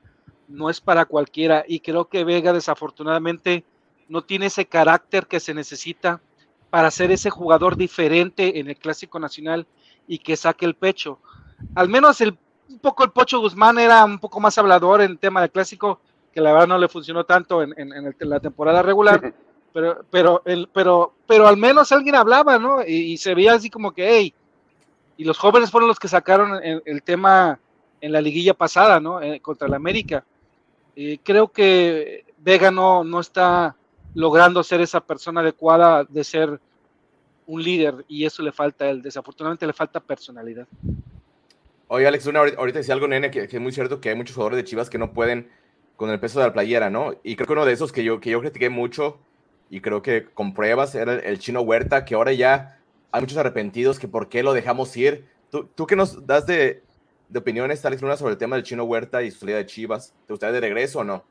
no 0.49 0.69
es 0.69 0.81
para 0.81 1.05
cualquiera 1.05 1.65
y 1.67 1.81
creo 1.81 2.07
que 2.07 2.25
Vega 2.25 2.53
desafortunadamente 2.53 3.65
no 4.09 4.23
tiene 4.23 4.47
ese 4.47 4.67
carácter 4.67 5.27
que 5.27 5.39
se 5.39 5.55
necesita 5.55 6.21
para 6.71 6.91
ser 6.91 7.11
ese 7.11 7.31
jugador 7.31 7.77
diferente 7.77 8.59
en 8.59 8.69
el 8.69 8.77
Clásico 8.77 9.19
Nacional 9.19 9.67
y 10.07 10.19
que 10.19 10.37
saque 10.37 10.67
el 10.67 10.75
pecho. 10.75 11.21
Al 11.75 11.89
menos 11.89 12.21
el, 12.21 12.37
un 12.69 12.79
poco 12.79 13.05
el 13.05 13.11
Pocho 13.11 13.41
Guzmán 13.41 13.79
era 13.79 14.05
un 14.05 14.19
poco 14.19 14.41
más 14.41 14.57
hablador 14.59 15.01
en 15.03 15.13
el 15.13 15.19
tema 15.19 15.41
del 15.41 15.51
Clásico, 15.51 16.01
que 16.33 16.41
la 16.41 16.53
verdad 16.53 16.69
no 16.69 16.79
le 16.79 16.89
funcionó 16.89 17.25
tanto 17.25 17.63
en, 17.63 18.15
la 18.19 18.41
temporada 18.41 18.83
regular, 18.83 19.35
pero, 19.73 20.05
pero, 20.11 20.43
el, 20.45 20.69
pero, 20.73 21.15
pero 21.27 21.47
al 21.47 21.57
menos 21.57 21.93
alguien 21.93 22.15
hablaba, 22.15 22.59
¿no? 22.59 22.83
Y, 22.87 23.17
se 23.17 23.35
veía 23.35 23.55
así 23.55 23.71
como 23.71 23.93
que, 23.93 24.09
hey, 24.09 24.35
y 25.17 25.25
los 25.25 25.39
jóvenes 25.39 25.71
fueron 25.71 25.89
los 25.89 25.99
que 25.99 26.09
sacaron 26.09 26.61
el, 26.63 27.03
tema 27.03 27.59
en 28.01 28.13
la 28.13 28.21
liguilla 28.21 28.55
pasada, 28.55 29.01
¿no? 29.01 29.21
Eh, 29.21 29.41
contra 29.41 29.69
el 29.69 29.75
América. 29.75 30.25
creo 31.23 31.49
que 31.49 32.25
Vega 32.39 32.71
no, 32.71 33.05
no 33.05 33.21
está 33.21 33.77
logrando 34.15 34.63
ser 34.63 34.81
esa 34.81 35.01
persona 35.01 35.41
adecuada 35.41 36.05
de 36.05 36.25
ser 36.25 36.61
un 37.47 37.63
líder 37.63 38.05
y 38.09 38.25
eso 38.25 38.43
le 38.43 38.53
falta 38.53 38.85
a 38.87 38.91
él. 38.91 39.03
Desafortunadamente 39.03 39.67
le 39.67 39.73
falta 39.73 40.01
personalidad. 40.01 40.67
Oye, 41.89 42.07
Alex, 42.07 42.27
ahorita 42.27 42.79
decía 42.79 42.95
algo, 42.95 43.09
nene, 43.09 43.31
que, 43.31 43.49
es 43.51 43.61
muy 43.61 43.73
cierto 43.73 44.01
que 44.01 44.11
hay 44.11 44.15
muchos 44.15 44.37
jugadores 44.37 44.59
de 44.59 44.65
Chivas 44.65 44.89
que 44.89 44.99
no 44.99 45.13
pueden 45.13 45.51
con 45.97 46.09
el 46.09 46.21
peso 46.21 46.39
de 46.39 46.47
la 46.47 46.53
playera, 46.53 46.89
¿no? 46.89 47.15
Y 47.25 47.35
creo 47.35 47.47
que 47.49 47.53
uno 47.53 47.67
de 47.67 47.73
esos 47.73 47.93
que 47.93 48.05
yo, 48.05 48.21
que 48.21 48.31
yo 48.31 48.41
critiqué 48.41 48.71
mucho 48.71 49.19
y 49.71 49.81
creo 49.81 50.03
que 50.03 50.25
con 50.25 50.53
pruebas 50.53 50.95
era 50.95 51.15
el, 51.15 51.39
chino 51.39 51.63
Huerta, 51.63 52.05
que 52.05 52.15
ahora 52.15 52.33
ya 52.33 52.79
hay 53.13 53.21
muchos 53.21 53.39
arrepentidos 53.39 53.99
que 53.99 54.09
por 54.09 54.29
qué 54.29 54.43
lo 54.43 54.53
dejamos 54.53 54.97
ir. 54.97 55.25
¿Tú, 55.51 55.69
tú 55.75 55.87
qué 55.87 55.97
nos 55.97 56.27
das 56.27 56.47
de, 56.47 56.83
de 57.29 57.39
opiniones, 57.39 57.85
Alex 57.85 58.03
Luna, 58.03 58.17
sobre 58.17 58.33
el 58.33 58.39
tema 58.39 58.57
del 58.57 58.65
chino 58.65 58.85
Huerta 58.85 59.23
y 59.23 59.31
su 59.31 59.41
salida 59.41 59.57
de 59.57 59.67
Chivas? 59.67 60.13
¿Te 60.27 60.33
gustaría 60.33 60.55
de 60.55 60.61
regreso 60.61 60.99
o 60.99 61.05
no? 61.05 61.25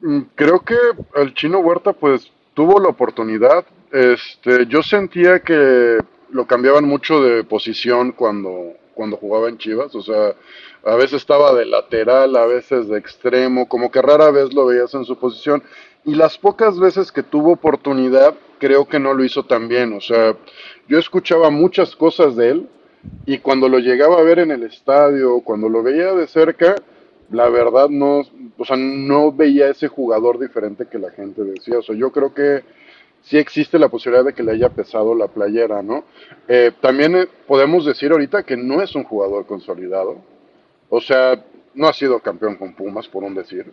Mm, 0.00 0.20
creo 0.34 0.60
que 0.60 0.76
el 1.16 1.34
chino 1.34 1.58
Huerta 1.58 1.92
pues 1.92 2.30
tuvo 2.54 2.78
la 2.78 2.88
oportunidad 2.88 3.64
este, 3.90 4.66
yo 4.66 4.82
sentía 4.82 5.40
que 5.40 5.98
lo 6.30 6.46
cambiaban 6.46 6.84
mucho 6.84 7.22
de 7.22 7.42
posición 7.42 8.12
cuando, 8.12 8.74
cuando 8.94 9.16
jugaba 9.16 9.48
en 9.48 9.58
Chivas, 9.58 9.94
o 9.94 10.02
sea, 10.02 10.34
a 10.84 10.94
veces 10.94 11.14
estaba 11.14 11.52
de 11.54 11.66
lateral, 11.66 12.36
a 12.36 12.46
veces 12.46 12.88
de 12.88 12.98
extremo, 12.98 13.68
como 13.68 13.90
que 13.90 14.00
rara 14.00 14.30
vez 14.30 14.54
lo 14.54 14.66
veías 14.66 14.94
en 14.94 15.04
su 15.04 15.18
posición. 15.18 15.62
Y 16.04 16.14
las 16.14 16.38
pocas 16.38 16.78
veces 16.78 17.12
que 17.12 17.22
tuvo 17.22 17.52
oportunidad, 17.52 18.34
creo 18.58 18.86
que 18.86 18.98
no 18.98 19.14
lo 19.14 19.24
hizo 19.24 19.44
tan 19.44 19.68
bien. 19.68 19.92
O 19.92 20.00
sea, 20.00 20.36
yo 20.88 20.98
escuchaba 20.98 21.50
muchas 21.50 21.94
cosas 21.94 22.36
de 22.36 22.50
él 22.50 22.68
y 23.26 23.38
cuando 23.38 23.68
lo 23.68 23.78
llegaba 23.78 24.18
a 24.18 24.22
ver 24.22 24.38
en 24.38 24.50
el 24.50 24.62
estadio, 24.62 25.40
cuando 25.40 25.68
lo 25.68 25.82
veía 25.82 26.14
de 26.14 26.26
cerca, 26.26 26.76
la 27.30 27.48
verdad 27.48 27.88
no, 27.88 28.22
o 28.58 28.64
sea, 28.64 28.76
no 28.76 29.32
veía 29.32 29.68
ese 29.68 29.88
jugador 29.88 30.38
diferente 30.38 30.86
que 30.86 30.98
la 30.98 31.10
gente 31.10 31.42
decía. 31.44 31.78
O 31.78 31.82
sea, 31.82 31.94
yo 31.94 32.10
creo 32.10 32.34
que 32.34 32.62
sí 33.22 33.38
existe 33.38 33.78
la 33.78 33.88
posibilidad 33.88 34.24
de 34.24 34.32
que 34.32 34.42
le 34.42 34.52
haya 34.52 34.70
pesado 34.70 35.14
la 35.14 35.28
playera, 35.28 35.82
¿no? 35.82 36.04
Eh, 36.48 36.72
también 36.80 37.16
eh, 37.16 37.28
podemos 37.46 37.84
decir 37.84 38.10
ahorita 38.12 38.42
que 38.42 38.56
no 38.56 38.82
es 38.82 38.94
un 38.94 39.04
jugador 39.04 39.46
consolidado. 39.46 40.16
O 40.88 41.00
sea, 41.00 41.44
no 41.74 41.86
ha 41.86 41.92
sido 41.92 42.18
campeón 42.20 42.56
con 42.56 42.74
Pumas, 42.74 43.06
por 43.08 43.22
un 43.22 43.34
decir. 43.34 43.70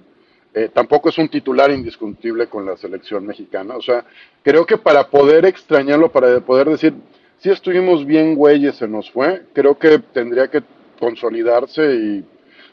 Eh, 0.58 0.70
tampoco 0.74 1.10
es 1.10 1.18
un 1.20 1.30
titular 1.30 1.70
indiscutible 1.70 2.48
con 2.48 2.66
la 2.66 2.76
selección 2.76 3.24
mexicana. 3.28 3.76
O 3.76 3.82
sea, 3.82 4.04
creo 4.42 4.66
que 4.66 4.80
para 4.80 5.08
poder 5.08 5.46
extrañarlo, 5.46 6.12
para 6.12 6.40
poder 6.40 6.68
decir, 6.68 6.96
si 7.38 7.52
estuvimos 7.52 8.04
bien, 8.08 8.34
güeyes, 8.34 8.76
se 8.76 8.88
nos 8.88 9.12
fue, 9.12 9.44
creo 9.54 9.78
que 9.78 10.00
tendría 10.00 10.48
que 10.48 10.64
consolidarse 11.00 11.94
y 11.94 12.26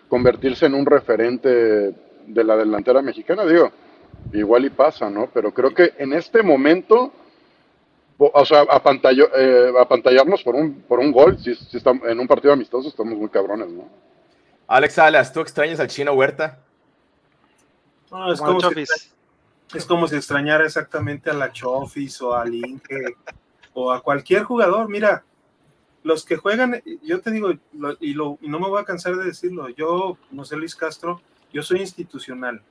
convertirse 0.09 0.65
en 0.65 0.73
un 0.73 0.87
referente 0.87 1.95
de 2.27 2.45
la 2.45 2.57
delantera 2.57 3.03
mexicana. 3.03 3.45
Digo, 3.45 3.71
igual 4.33 4.65
y 4.65 4.71
pasa, 4.71 5.11
¿no? 5.11 5.29
Pero 5.35 5.53
creo 5.53 5.75
que 5.75 5.93
en 5.99 6.15
este 6.15 6.43
momento, 6.43 7.13
o 8.17 8.45
sea, 8.47 8.63
eh, 8.63 9.73
apantallarnos 9.79 10.43
por 10.43 10.55
un, 10.55 10.81
por 10.89 11.01
un 11.01 11.13
gol, 11.13 11.39
si, 11.39 11.55
si 11.55 11.77
estamos 11.77 12.09
en 12.09 12.19
un 12.19 12.27
partido 12.27 12.55
amistoso, 12.55 12.89
estamos 12.89 13.19
muy 13.19 13.29
cabrones, 13.29 13.69
¿no? 13.69 13.91
Alex 14.69 14.99
Alas, 14.99 15.35
¿tú 15.35 15.41
extrañas 15.41 15.81
al 15.81 15.89
chino 15.89 16.15
Huerta? 16.15 16.64
No, 18.15 18.33
es, 18.33 18.41
como 18.41 18.61
si, 18.61 18.85
es 19.75 19.87
como 19.87 20.07
si 20.07 20.15
extrañara 20.15 20.65
exactamente 20.65 21.31
a 21.31 21.35
la 21.35 21.51
Chofis 21.51 22.23
o 22.23 22.33
a 22.33 22.45
Linke 22.45 23.17
o 23.73 23.91
a 23.91 24.01
cualquier 24.05 24.45
jugador. 24.45 24.89
Mira, 24.89 25.25
los 26.05 26.25
que 26.25 26.37
juegan, 26.37 26.81
yo 27.03 27.21
te 27.21 27.33
digo, 27.33 27.51
y, 27.99 28.15
lo, 28.15 28.39
y 28.41 28.49
no 28.49 28.61
me 28.61 28.69
voy 28.69 28.81
a 28.81 28.85
cansar 28.85 29.17
de 29.17 29.25
decirlo, 29.25 29.69
yo, 29.69 30.17
no 30.31 30.45
sé 30.45 30.57
Luis 30.57 30.77
Castro, 30.77 31.21
yo 31.53 31.65
soy 31.65 31.81
institucional. 31.81 32.63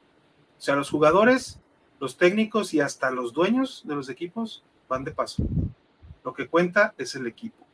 O 0.58 0.62
sea, 0.62 0.78
los 0.78 0.90
jugadores, 0.90 1.60
los 2.00 2.16
técnicos 2.16 2.74
y 2.74 2.80
hasta 2.80 3.12
los 3.12 3.34
dueños 3.34 3.82
de 3.86 3.96
los 3.96 4.08
equipos 4.08 4.64
van 4.88 5.04
de 5.04 5.12
paso. 5.12 5.44
Lo 6.24 6.34
que 6.34 6.48
cuenta 6.48 6.94
es 6.98 7.16
el 7.16 7.28
equipo, 7.28 7.68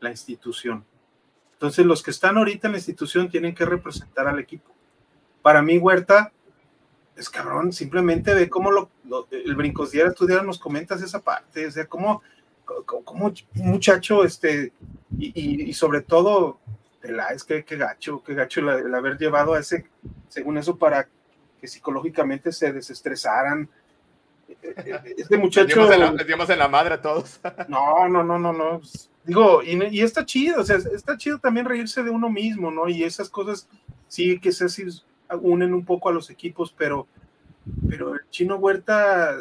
la 0.00 0.08
institución. 0.08 0.86
Entonces, 1.52 1.84
los 1.84 2.02
que 2.02 2.12
están 2.12 2.38
ahorita 2.38 2.68
en 2.68 2.72
la 2.72 2.78
institución 2.78 3.28
tienen 3.28 3.54
que 3.54 3.66
representar 3.66 4.26
al 4.26 4.38
equipo. 4.38 4.72
Para 5.42 5.60
mí, 5.60 5.76
Huerta 5.76 6.32
es 7.16 7.28
cabrón, 7.28 7.72
simplemente 7.72 8.34
ve 8.34 8.48
cómo 8.48 8.70
lo, 8.70 8.90
el 9.30 9.54
Brincos 9.54 9.90
Diario, 9.90 10.14
tú 10.14 10.26
nos 10.26 10.58
comentas 10.58 11.02
esa 11.02 11.20
parte, 11.20 11.66
o 11.66 11.70
sea, 11.70 11.86
cómo, 11.86 12.22
cómo 12.86 13.26
un 13.26 13.34
muchacho, 13.54 14.24
este, 14.24 14.72
y, 15.18 15.72
sobre 15.74 16.02
todo, 16.02 16.58
es 17.34 17.44
que 17.44 17.64
qué 17.64 17.76
gacho, 17.76 18.22
qué 18.22 18.34
gacho 18.34 18.60
el, 18.60 18.94
haber 18.94 19.18
llevado 19.18 19.54
a 19.54 19.60
ese, 19.60 19.86
según 20.28 20.58
eso, 20.58 20.76
para 20.76 21.08
que 21.60 21.66
psicológicamente 21.66 22.52
se 22.52 22.72
desestresaran. 22.72 23.68
Este 25.16 25.36
muchacho. 25.36 25.88
Metíamos 26.16 26.50
en, 26.50 26.58
la, 26.58 26.68
madre 26.68 26.94
a 26.94 27.00
todos. 27.00 27.40
No, 27.68 28.08
no, 28.08 28.24
no, 28.24 28.38
no, 28.38 28.52
no. 28.52 28.80
Digo, 29.24 29.62
y, 29.62 29.98
y, 29.98 30.00
está 30.00 30.24
chido, 30.24 30.60
o 30.60 30.64
sea, 30.64 30.76
está 30.76 31.16
chido 31.16 31.38
también 31.38 31.66
reírse 31.66 32.02
de 32.02 32.10
uno 32.10 32.30
mismo, 32.30 32.70
¿no? 32.70 32.88
Y 32.88 33.04
esas 33.04 33.28
cosas 33.28 33.68
sí 34.08 34.40
que 34.40 34.52
se 34.52 34.68
unen 35.36 35.74
un 35.74 35.84
poco 35.84 36.08
a 36.08 36.12
los 36.12 36.30
equipos, 36.30 36.74
pero, 36.76 37.06
pero 37.88 38.14
el 38.14 38.20
chino 38.30 38.56
Huerta, 38.56 39.36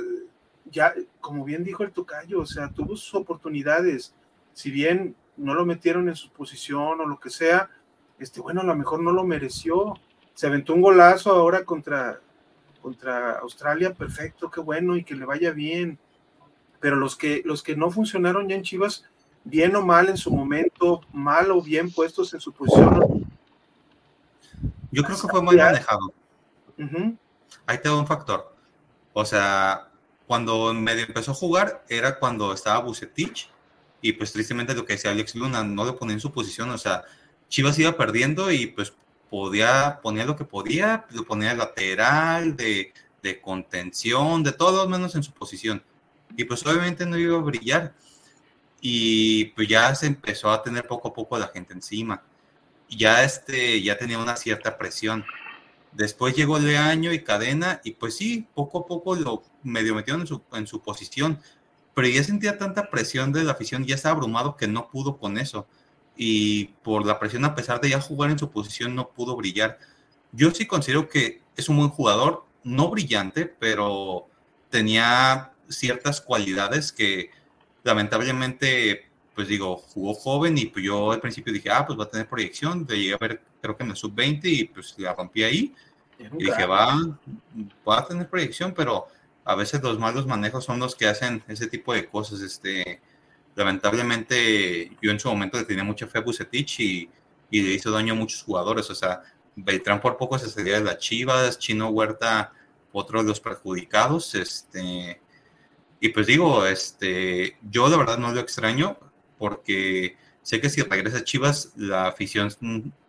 ya, 0.72 0.94
como 1.22 1.46
bien 1.46 1.64
dijo 1.64 1.84
el 1.84 1.92
tocayo, 1.92 2.40
o 2.42 2.46
sea, 2.46 2.70
tuvo 2.70 2.96
sus 2.96 3.16
oportunidades, 3.16 4.14
si 4.54 4.72
bien 4.72 5.16
no 5.38 5.54
lo 5.54 5.66
metieron 5.66 6.10
en 6.10 6.16
su 6.16 6.30
posición 6.32 7.00
o 7.00 7.06
lo 7.06 7.20
que 7.20 7.30
sea, 7.30 7.70
este, 8.20 8.42
bueno, 8.42 8.62
a 8.62 8.66
lo 8.66 8.76
mejor 8.76 9.02
no 9.02 9.12
lo 9.12 9.24
mereció, 9.24 9.94
se 10.34 10.48
aventó 10.48 10.74
un 10.74 10.82
golazo 10.82 11.32
ahora 11.32 11.64
contra, 11.64 12.20
contra 12.82 13.40
Australia, 13.40 13.94
perfecto, 13.94 14.52
qué 14.52 14.60
bueno 14.60 14.98
y 14.98 15.04
que 15.04 15.16
le 15.16 15.26
vaya 15.26 15.52
bien, 15.52 15.98
pero 16.80 16.96
los 16.96 17.16
que, 17.16 17.42
los 17.46 17.64
que 17.64 17.76
no 17.76 17.92
funcionaron 17.92 18.48
ya 18.48 18.56
en 18.56 18.64
Chivas, 18.64 19.06
bien 19.44 19.76
o 19.76 19.86
mal 19.86 20.10
en 20.10 20.18
su 20.18 20.32
momento, 20.32 21.02
mal 21.14 21.52
o 21.52 21.62
bien 21.62 21.92
puestos 21.92 22.34
en 22.34 22.40
su 22.40 22.52
posición, 22.52 23.26
yo 24.92 25.04
creo 25.04 25.20
que 25.20 25.28
fue 25.28 25.42
muy 25.42 25.58
manejado. 25.58 26.14
Ahí 27.66 27.78
te 27.82 27.90
un 27.90 28.08
factor. 28.08 28.56
O 29.14 29.26
sea, 29.26 29.90
cuando 30.28 30.74
medio 30.74 31.06
empezó 31.06 31.32
a 31.32 31.36
jugar 31.36 31.84
era 31.90 32.20
cuando 32.20 32.54
estaba 32.54 32.80
Bucetich 32.80 33.50
y 34.02 34.14
pues 34.14 34.32
tristemente 34.32 34.74
lo 34.74 34.86
que 34.86 34.94
decía 34.94 35.12
Alex 35.12 35.36
Luna 35.36 35.64
no 35.64 35.84
lo 35.84 35.96
ponía 35.98 36.14
en 36.14 36.22
su 36.22 36.32
posición. 36.32 36.70
O 36.70 36.78
sea, 36.78 37.04
Chivas 37.48 37.78
iba 37.80 37.98
perdiendo 37.98 38.52
y 38.52 38.68
pues 38.68 38.94
podía 39.30 40.00
poner 40.02 40.28
lo 40.28 40.36
que 40.36 40.46
podía, 40.46 41.06
lo 41.12 41.26
ponía 41.26 41.54
lateral, 41.54 42.56
de, 42.56 42.94
de 43.22 43.42
contención, 43.42 44.44
de 44.44 44.52
todo 44.52 44.88
menos 44.88 45.16
en 45.16 45.24
su 45.24 45.32
posición. 45.34 45.84
Y 46.38 46.46
pues 46.46 46.66
obviamente 46.66 47.06
no 47.06 47.18
iba 47.18 47.38
a 47.38 47.42
brillar. 47.42 47.94
Y 48.82 49.46
pues 49.46 49.68
ya 49.68 49.94
se 49.94 50.08
empezó 50.08 50.50
a 50.52 50.64
tener 50.64 50.88
poco 50.88 51.10
a 51.10 51.14
poco 51.14 51.38
la 51.38 51.50
gente 51.50 51.74
encima 51.74 52.24
ya, 52.90 53.24
este, 53.24 53.82
ya 53.82 53.98
tenía 53.98 54.20
una 54.20 54.36
cierta 54.36 54.78
presión. 54.78 55.26
Después 55.92 56.36
llegó 56.36 56.60
Leaño 56.60 57.14
y 57.14 57.24
Cadena 57.24 57.82
y 57.84 57.92
pues 57.92 58.16
sí, 58.16 58.48
poco 58.54 58.80
a 58.80 58.86
poco 58.86 59.16
lo 59.16 59.44
medio 59.64 59.96
metieron 59.96 60.22
en 60.22 60.28
su, 60.28 60.42
en 60.54 60.68
su 60.68 60.82
posición, 60.82 61.40
pero 61.96 62.08
ya 62.08 62.24
sentía 62.24 62.58
tanta 62.58 62.90
presión 62.90 63.32
de 63.32 63.44
la 63.44 63.54
afición, 63.54 63.86
ya 63.86 63.96
estaba 63.96 64.16
abrumado 64.16 64.56
que 64.56 64.68
no 64.68 64.90
pudo 64.90 65.18
con 65.18 65.38
eso. 65.38 65.68
Y 66.16 66.66
por 66.84 67.06
la 67.06 67.20
presión, 67.20 67.46
a 67.46 67.56
pesar 67.56 67.82
de 67.82 67.90
ya 67.90 68.02
jugar 68.02 68.30
en 68.32 68.40
su 68.40 68.52
posición, 68.52 68.94
no 68.96 69.10
pudo 69.10 69.36
brillar. 69.36 69.80
Yo 70.32 70.52
sí 70.52 70.66
considero 70.68 71.10
que 71.10 71.42
es 71.56 71.70
un 71.70 71.78
buen 71.78 71.90
jugador, 71.90 72.46
no 72.64 72.90
brillante, 72.90 73.46
pero 73.46 74.28
tenía 74.70 75.54
ciertas 75.70 76.22
cualidades 76.22 76.92
que 76.92 77.32
lamentablemente 77.84 79.09
pues 79.40 79.48
digo, 79.48 79.78
jugó 79.78 80.14
joven 80.16 80.58
y 80.58 80.66
pues 80.66 80.84
yo 80.84 81.14
al 81.14 81.22
principio 81.22 81.54
dije, 81.54 81.70
ah, 81.72 81.86
pues 81.88 81.98
va 81.98 82.04
a 82.04 82.10
tener 82.10 82.28
proyección, 82.28 82.86
de 82.86 82.98
llegué 82.98 83.14
a 83.14 83.18
ver, 83.18 83.42
creo 83.62 83.78
que 83.78 83.84
en 83.84 83.92
el 83.92 83.96
sub-20 83.96 84.42
y 84.44 84.66
pues 84.66 84.96
la 84.98 85.14
rompí 85.14 85.44
ahí. 85.44 85.74
Y 86.38 86.44
dije, 86.44 86.66
va, 86.66 87.18
va 87.88 88.00
a 88.00 88.06
tener 88.06 88.28
proyección, 88.28 88.74
pero 88.74 89.08
a 89.46 89.56
veces 89.56 89.82
los 89.82 89.98
malos 89.98 90.28
manejos 90.28 90.66
son 90.66 90.78
los 90.78 90.94
que 90.94 91.08
hacen 91.08 91.42
ese 91.48 91.68
tipo 91.68 91.94
de 91.94 92.06
cosas. 92.10 92.42
Este, 92.42 93.00
lamentablemente, 93.56 94.92
yo 95.02 95.10
en 95.10 95.22
su 95.22 95.30
momento 95.30 95.58
le 95.58 95.64
tenía 95.64 95.86
mucha 95.86 96.06
fe 96.06 96.18
a 96.18 96.22
Bucetich 96.22 96.82
y, 96.82 97.10
y 97.50 97.62
le 97.62 97.76
hizo 97.76 97.92
daño 97.92 98.16
a 98.16 98.18
muchos 98.18 98.44
jugadores. 98.44 98.90
O 98.90 98.96
sea, 98.96 99.22
Beltrán 99.56 100.02
por 100.02 100.18
poco 100.18 100.38
se 100.38 100.50
salía 100.50 100.80
de 100.80 100.84
las 100.84 100.98
Chivas, 100.98 101.60
Chino 101.60 101.88
Huerta, 101.88 102.52
otro 102.92 103.22
de 103.22 103.30
los 103.30 103.40
perjudicados. 103.40 104.36
Este, 104.36 105.22
y 106.02 106.10
pues 106.10 106.28
digo, 106.28 106.66
este, 106.66 107.58
yo 107.62 107.90
de 107.90 107.96
verdad 107.96 108.18
no 108.18 108.34
lo 108.34 108.42
extraño 108.42 108.98
porque 109.40 110.16
sé 110.44 110.62
que 110.62 110.70
si 110.70 110.84
regresa 110.84 111.24
Chivas, 111.24 111.74
la 111.76 112.08
afición 112.08 112.50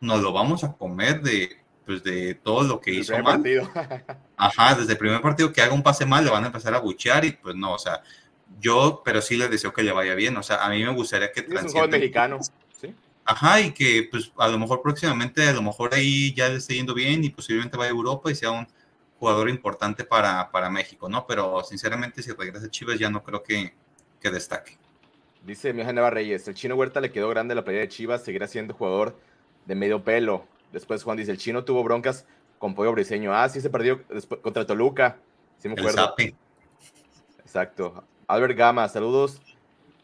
nos 0.00 0.22
lo 0.22 0.32
vamos 0.32 0.64
a 0.64 0.72
comer 0.72 1.20
de, 1.20 1.58
pues 1.84 2.02
de 2.02 2.34
todo 2.36 2.62
lo 2.62 2.80
que 2.80 2.92
hizo 2.92 3.18
mal. 3.18 3.42
Ajá, 4.36 4.74
desde 4.76 4.92
el 4.92 4.98
primer 4.98 5.20
partido 5.20 5.52
que 5.52 5.60
haga 5.60 5.74
un 5.74 5.82
pase 5.82 6.06
mal 6.06 6.24
le 6.24 6.30
van 6.30 6.44
a 6.44 6.46
empezar 6.46 6.72
a 6.74 6.78
buchear 6.78 7.24
y 7.26 7.32
pues 7.32 7.54
no, 7.54 7.74
o 7.74 7.78
sea, 7.78 8.00
yo, 8.60 9.02
pero 9.04 9.20
sí 9.20 9.36
le 9.36 9.48
deseo 9.48 9.72
que 9.72 9.82
le 9.82 9.92
vaya 9.92 10.14
bien, 10.14 10.36
o 10.36 10.42
sea, 10.42 10.64
a 10.64 10.70
mí 10.70 10.82
me 10.82 10.94
gustaría 10.94 11.30
que... 11.32 11.40
Es 11.40 11.74
un 11.74 11.90
mexicano, 11.90 12.38
¿sí? 12.80 12.94
Ajá, 13.24 13.60
y 13.60 13.72
que 13.72 14.08
pues 14.10 14.32
a 14.38 14.48
lo 14.48 14.58
mejor 14.58 14.82
próximamente, 14.82 15.46
a 15.48 15.52
lo 15.52 15.62
mejor 15.62 15.94
ahí 15.94 16.32
ya 16.34 16.48
le 16.48 16.56
esté 16.56 16.74
yendo 16.74 16.94
bien 16.94 17.22
y 17.24 17.30
posiblemente 17.30 17.76
vaya 17.76 17.90
a 17.90 17.94
Europa 17.94 18.30
y 18.30 18.34
sea 18.34 18.50
un 18.50 18.66
jugador 19.18 19.50
importante 19.50 20.04
para, 20.04 20.50
para 20.50 20.70
México, 20.70 21.08
¿no? 21.08 21.26
Pero 21.26 21.62
sinceramente 21.62 22.22
si 22.22 22.32
regresa 22.32 22.70
Chivas 22.70 22.98
ya 22.98 23.10
no 23.10 23.22
creo 23.22 23.42
que, 23.42 23.74
que 24.20 24.30
destaque. 24.30 24.78
Dice 25.44 25.72
mi 25.72 25.82
Neva 25.82 26.10
Reyes, 26.10 26.46
el 26.48 26.54
chino 26.54 26.74
Huerta 26.74 27.00
le 27.00 27.10
quedó 27.10 27.28
grande 27.28 27.54
la 27.54 27.64
pelea 27.64 27.80
de 27.80 27.88
Chivas, 27.88 28.22
seguirá 28.22 28.46
siendo 28.46 28.74
jugador 28.74 29.18
de 29.66 29.74
medio 29.74 30.04
pelo. 30.04 30.44
Después 30.72 31.02
Juan 31.02 31.16
dice, 31.16 31.30
el 31.30 31.38
chino 31.38 31.64
tuvo 31.64 31.82
broncas 31.82 32.26
con 32.58 32.74
Pollo 32.74 32.92
Briseño. 32.92 33.34
Ah, 33.34 33.48
sí, 33.48 33.60
se 33.60 33.70
perdió 33.70 34.02
después, 34.10 34.40
contra 34.40 34.66
Toluca. 34.66 35.16
Sí 35.58 35.68
me 35.68 35.74
acuerdo. 35.74 36.14
Exacto. 37.38 38.04
Albert 38.26 38.56
Gama, 38.56 38.88
saludos 38.88 39.40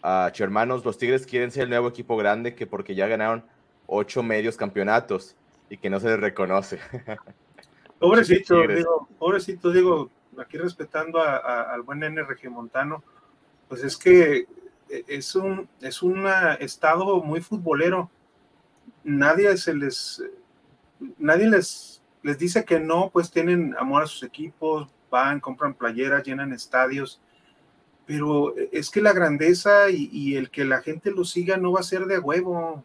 a 0.02 0.32
hermanos. 0.38 0.84
Los 0.84 0.98
Tigres 0.98 1.26
quieren 1.26 1.50
ser 1.50 1.64
el 1.64 1.70
nuevo 1.70 1.88
equipo 1.88 2.16
grande 2.16 2.54
que 2.54 2.66
porque 2.66 2.94
ya 2.94 3.06
ganaron 3.06 3.44
ocho 3.86 4.22
medios 4.22 4.56
campeonatos 4.56 5.36
y 5.68 5.76
que 5.76 5.90
no 5.90 6.00
se 6.00 6.08
les 6.08 6.20
reconoce. 6.20 6.80
pobrecito, 7.98 8.66
digo, 8.66 9.08
pobrecito, 9.18 9.70
digo, 9.70 10.10
aquí 10.38 10.58
respetando 10.58 11.20
al 11.22 11.82
buen 11.82 12.02
N 12.02 12.22
Regimontano 12.22 13.02
pues 13.68 13.82
es 13.82 13.96
que 13.96 14.46
es 14.88 15.34
un, 15.34 15.68
es 15.80 16.02
un 16.02 16.26
estado 16.60 17.22
muy 17.22 17.40
futbolero. 17.40 18.10
Nadie 19.04 19.56
se 19.56 19.74
les, 19.74 20.22
nadie 21.18 21.48
les, 21.48 22.02
les 22.22 22.38
dice 22.38 22.64
que 22.64 22.80
no, 22.80 23.10
pues 23.12 23.30
tienen 23.30 23.74
amor 23.78 24.02
a 24.02 24.06
sus 24.06 24.22
equipos, 24.22 24.88
van, 25.10 25.40
compran 25.40 25.74
playeras, 25.74 26.24
llenan 26.24 26.52
estadios, 26.52 27.20
pero 28.06 28.54
es 28.72 28.90
que 28.90 29.00
la 29.00 29.12
grandeza 29.12 29.90
y, 29.90 30.36
el 30.36 30.50
que 30.50 30.64
la 30.64 30.80
gente 30.80 31.10
lo 31.10 31.24
siga 31.24 31.56
no 31.56 31.72
va 31.72 31.80
a 31.80 31.84
ser 31.84 32.06
de 32.06 32.18
huevo, 32.18 32.84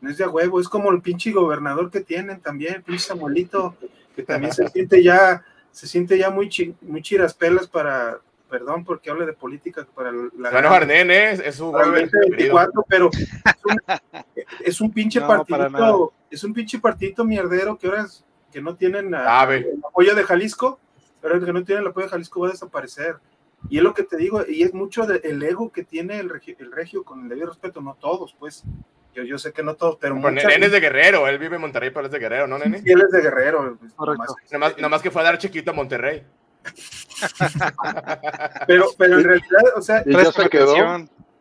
no 0.00 0.10
es 0.10 0.18
de 0.18 0.26
huevo, 0.26 0.60
es 0.60 0.68
como 0.68 0.90
el 0.90 1.00
pinche 1.00 1.32
gobernador 1.32 1.90
que 1.90 2.00
tienen 2.00 2.40
también, 2.40 2.82
pinche 2.82 3.04
Samuelito, 3.04 3.74
que 4.14 4.22
también 4.22 4.52
se 4.52 4.68
siente 4.68 5.02
ya, 5.02 5.42
se 5.70 5.86
siente 5.86 6.18
ya 6.18 6.30
muy, 6.30 6.48
chi, 6.48 6.74
muy 6.82 7.00
chiraspelas 7.00 7.66
para, 7.66 8.20
perdón 8.54 8.84
porque 8.84 9.10
hable 9.10 9.26
de 9.26 9.32
política 9.32 9.84
para 9.96 10.12
la 10.12 10.52
bueno, 10.52 10.68
Arden, 10.68 11.10
¿eh? 11.10 11.32
es 11.32 11.56
su 11.56 11.72
2024, 11.72 12.84
pero 12.88 13.10
es 13.12 13.28
un, 13.64 13.80
es 14.64 14.80
un 14.80 14.92
pinche 14.92 15.18
no, 15.18 15.26
partidito, 15.26 16.12
es 16.30 16.44
un 16.44 16.54
pinche 16.54 16.78
partidito 16.78 17.24
mierdero 17.24 17.76
que 17.76 17.88
ahora 17.88 18.02
es, 18.02 18.24
que 18.52 18.62
no 18.62 18.76
tienen 18.76 19.12
a, 19.12 19.42
el 19.52 19.80
apoyo 19.84 20.14
de 20.14 20.22
Jalisco, 20.22 20.78
pero 21.20 21.44
que 21.44 21.52
no 21.52 21.64
tienen 21.64 21.82
el 21.82 21.90
apoyo 21.90 22.06
de 22.06 22.12
Jalisco 22.12 22.42
va 22.42 22.46
a 22.46 22.52
desaparecer. 22.52 23.16
Y 23.68 23.78
es 23.78 23.82
lo 23.82 23.92
que 23.92 24.04
te 24.04 24.16
digo, 24.16 24.44
y 24.46 24.62
es 24.62 24.72
mucho 24.72 25.04
del 25.04 25.40
de, 25.40 25.48
ego 25.48 25.72
que 25.72 25.82
tiene 25.82 26.20
el 26.20 26.28
regio, 26.28 26.54
el 26.60 26.70
regio, 26.70 27.02
con 27.02 27.24
el 27.24 27.28
debido 27.28 27.48
respeto, 27.48 27.80
no 27.80 27.96
todos, 27.98 28.36
pues. 28.38 28.62
Yo, 29.16 29.24
yo 29.24 29.36
sé 29.36 29.52
que 29.52 29.64
no 29.64 29.74
todos, 29.74 29.96
pero. 30.00 30.14
Bueno, 30.14 30.40
Nene 30.46 30.66
es 30.66 30.72
de 30.72 30.80
Guerrero, 30.80 31.26
él 31.26 31.38
vive 31.38 31.56
en 31.56 31.62
Monterrey, 31.62 31.90
pero 31.90 32.06
es 32.06 32.12
de 32.12 32.20
Guerrero, 32.20 32.46
¿no, 32.46 32.58
Nene? 32.58 32.82
Sí, 32.82 32.92
él 32.92 33.02
es 33.02 33.10
de 33.10 33.20
Guerrero. 33.20 33.76
Pues, 33.80 33.92
nomás, 33.98 34.34
nomás, 34.52 34.78
nomás, 34.78 35.02
que 35.02 35.10
fue 35.10 35.22
a 35.22 35.24
dar 35.24 35.38
chiquito 35.38 35.72
a 35.72 35.74
Monterrey. 35.74 36.24
Pero, 38.66 38.86
pero 38.98 39.18
en 39.18 39.24
realidad, 39.24 39.62
o 39.76 39.82
sea, 39.82 40.02
y 40.04 40.12
ya 40.12 40.32
se 40.32 40.48
quedó. 40.48 40.74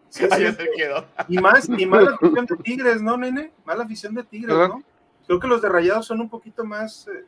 Sí, 0.10 0.28
sí, 0.32 0.42
ya 0.44 0.54
se 0.54 0.70
quedó. 0.76 1.06
Y 1.28 1.38
más, 1.40 1.68
y 1.68 1.86
más 1.86 2.04
la 2.04 2.12
afición 2.16 2.46
de 2.46 2.56
Tigres, 2.58 3.02
¿no, 3.02 3.18
nene? 3.18 3.52
Más 3.66 3.78
la 3.78 3.84
afición 3.84 4.14
de 4.14 4.24
Tigres, 4.24 4.56
¿no? 4.56 4.84
Creo 5.26 5.40
que 5.40 5.48
los 5.48 5.62
de 5.62 5.70
Rayados 5.70 6.06
son 6.06 6.22
un 6.22 6.30
poquito 6.30 6.64
más. 6.64 7.08
Eh... 7.08 7.26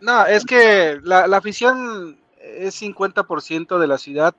No, 0.00 0.26
es 0.26 0.44
que 0.44 1.00
la, 1.02 1.26
la 1.26 1.38
afición 1.38 2.18
es 2.40 2.80
50% 2.80 3.78
de 3.78 3.86
la 3.86 3.98
ciudad. 3.98 4.34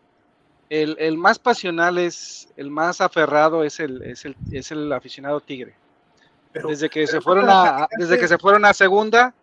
El, 0.70 0.98
el, 1.00 1.18
más 1.18 1.40
pasional 1.40 1.98
es, 1.98 2.50
el 2.58 2.70
más 2.70 3.02
aferrado 3.02 3.64
es 3.64 3.80
el, 3.80 4.02
es 4.04 4.26
el, 4.26 4.36
es 4.52 4.72
el 4.72 4.92
aficionado 4.92 5.40
tigre. 5.40 5.76
Pero, 6.52 6.70
desde 6.70 6.90
que 6.90 7.08
se 7.08 7.22
fueron 7.22 7.50
a, 7.50 7.88
desde 7.98 8.18
que 8.18 8.28
se 8.28 8.38
fueron 8.38 8.66
a 8.66 8.74
segunda, 8.74 9.34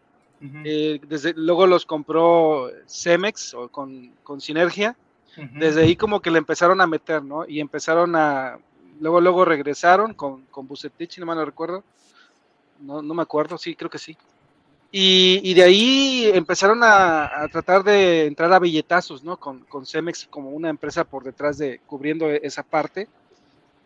uh 0.44 0.48
-huh. 0.48 0.62
eh, 0.64 1.00
desde, 1.08 1.34
luego 1.34 1.66
los 1.66 1.86
compró 1.86 2.70
Cemex 2.86 3.54
o 3.54 3.68
con, 3.68 4.12
con 4.22 4.40
Sinergia. 4.40 4.96
Uh 5.36 5.42
-huh. 5.42 5.58
Desde 5.58 5.82
ahí 5.82 5.96
como 5.96 6.20
que 6.20 6.30
le 6.30 6.38
empezaron 6.38 6.80
a 6.80 6.86
meter, 6.86 7.22
¿no? 7.22 7.46
Y 7.48 7.60
empezaron 7.60 8.14
a, 8.16 8.58
luego, 9.00 9.20
luego 9.20 9.44
regresaron 9.44 10.14
con, 10.14 10.42
con 10.46 10.66
Bucetich, 10.66 11.18
no 11.18 11.26
me 11.26 11.34
lo 11.34 11.44
recuerdo. 11.44 11.82
No, 12.80 13.02
no 13.02 13.14
me 13.14 13.22
acuerdo, 13.22 13.56
sí, 13.58 13.74
creo 13.74 13.90
que 13.90 13.98
sí. 13.98 14.16
Y, 14.96 15.40
y, 15.42 15.54
de 15.54 15.64
ahí 15.64 16.30
empezaron 16.32 16.84
a, 16.84 17.42
a, 17.42 17.48
tratar 17.48 17.82
de 17.82 18.26
entrar 18.26 18.52
a 18.52 18.60
billetazos, 18.60 19.24
¿no? 19.24 19.36
Con, 19.38 19.60
con, 19.64 19.84
Cemex 19.84 20.28
como 20.30 20.50
una 20.50 20.68
empresa 20.68 21.02
por 21.02 21.24
detrás 21.24 21.58
de 21.58 21.80
cubriendo 21.86 22.30
esa 22.30 22.62
parte. 22.62 23.08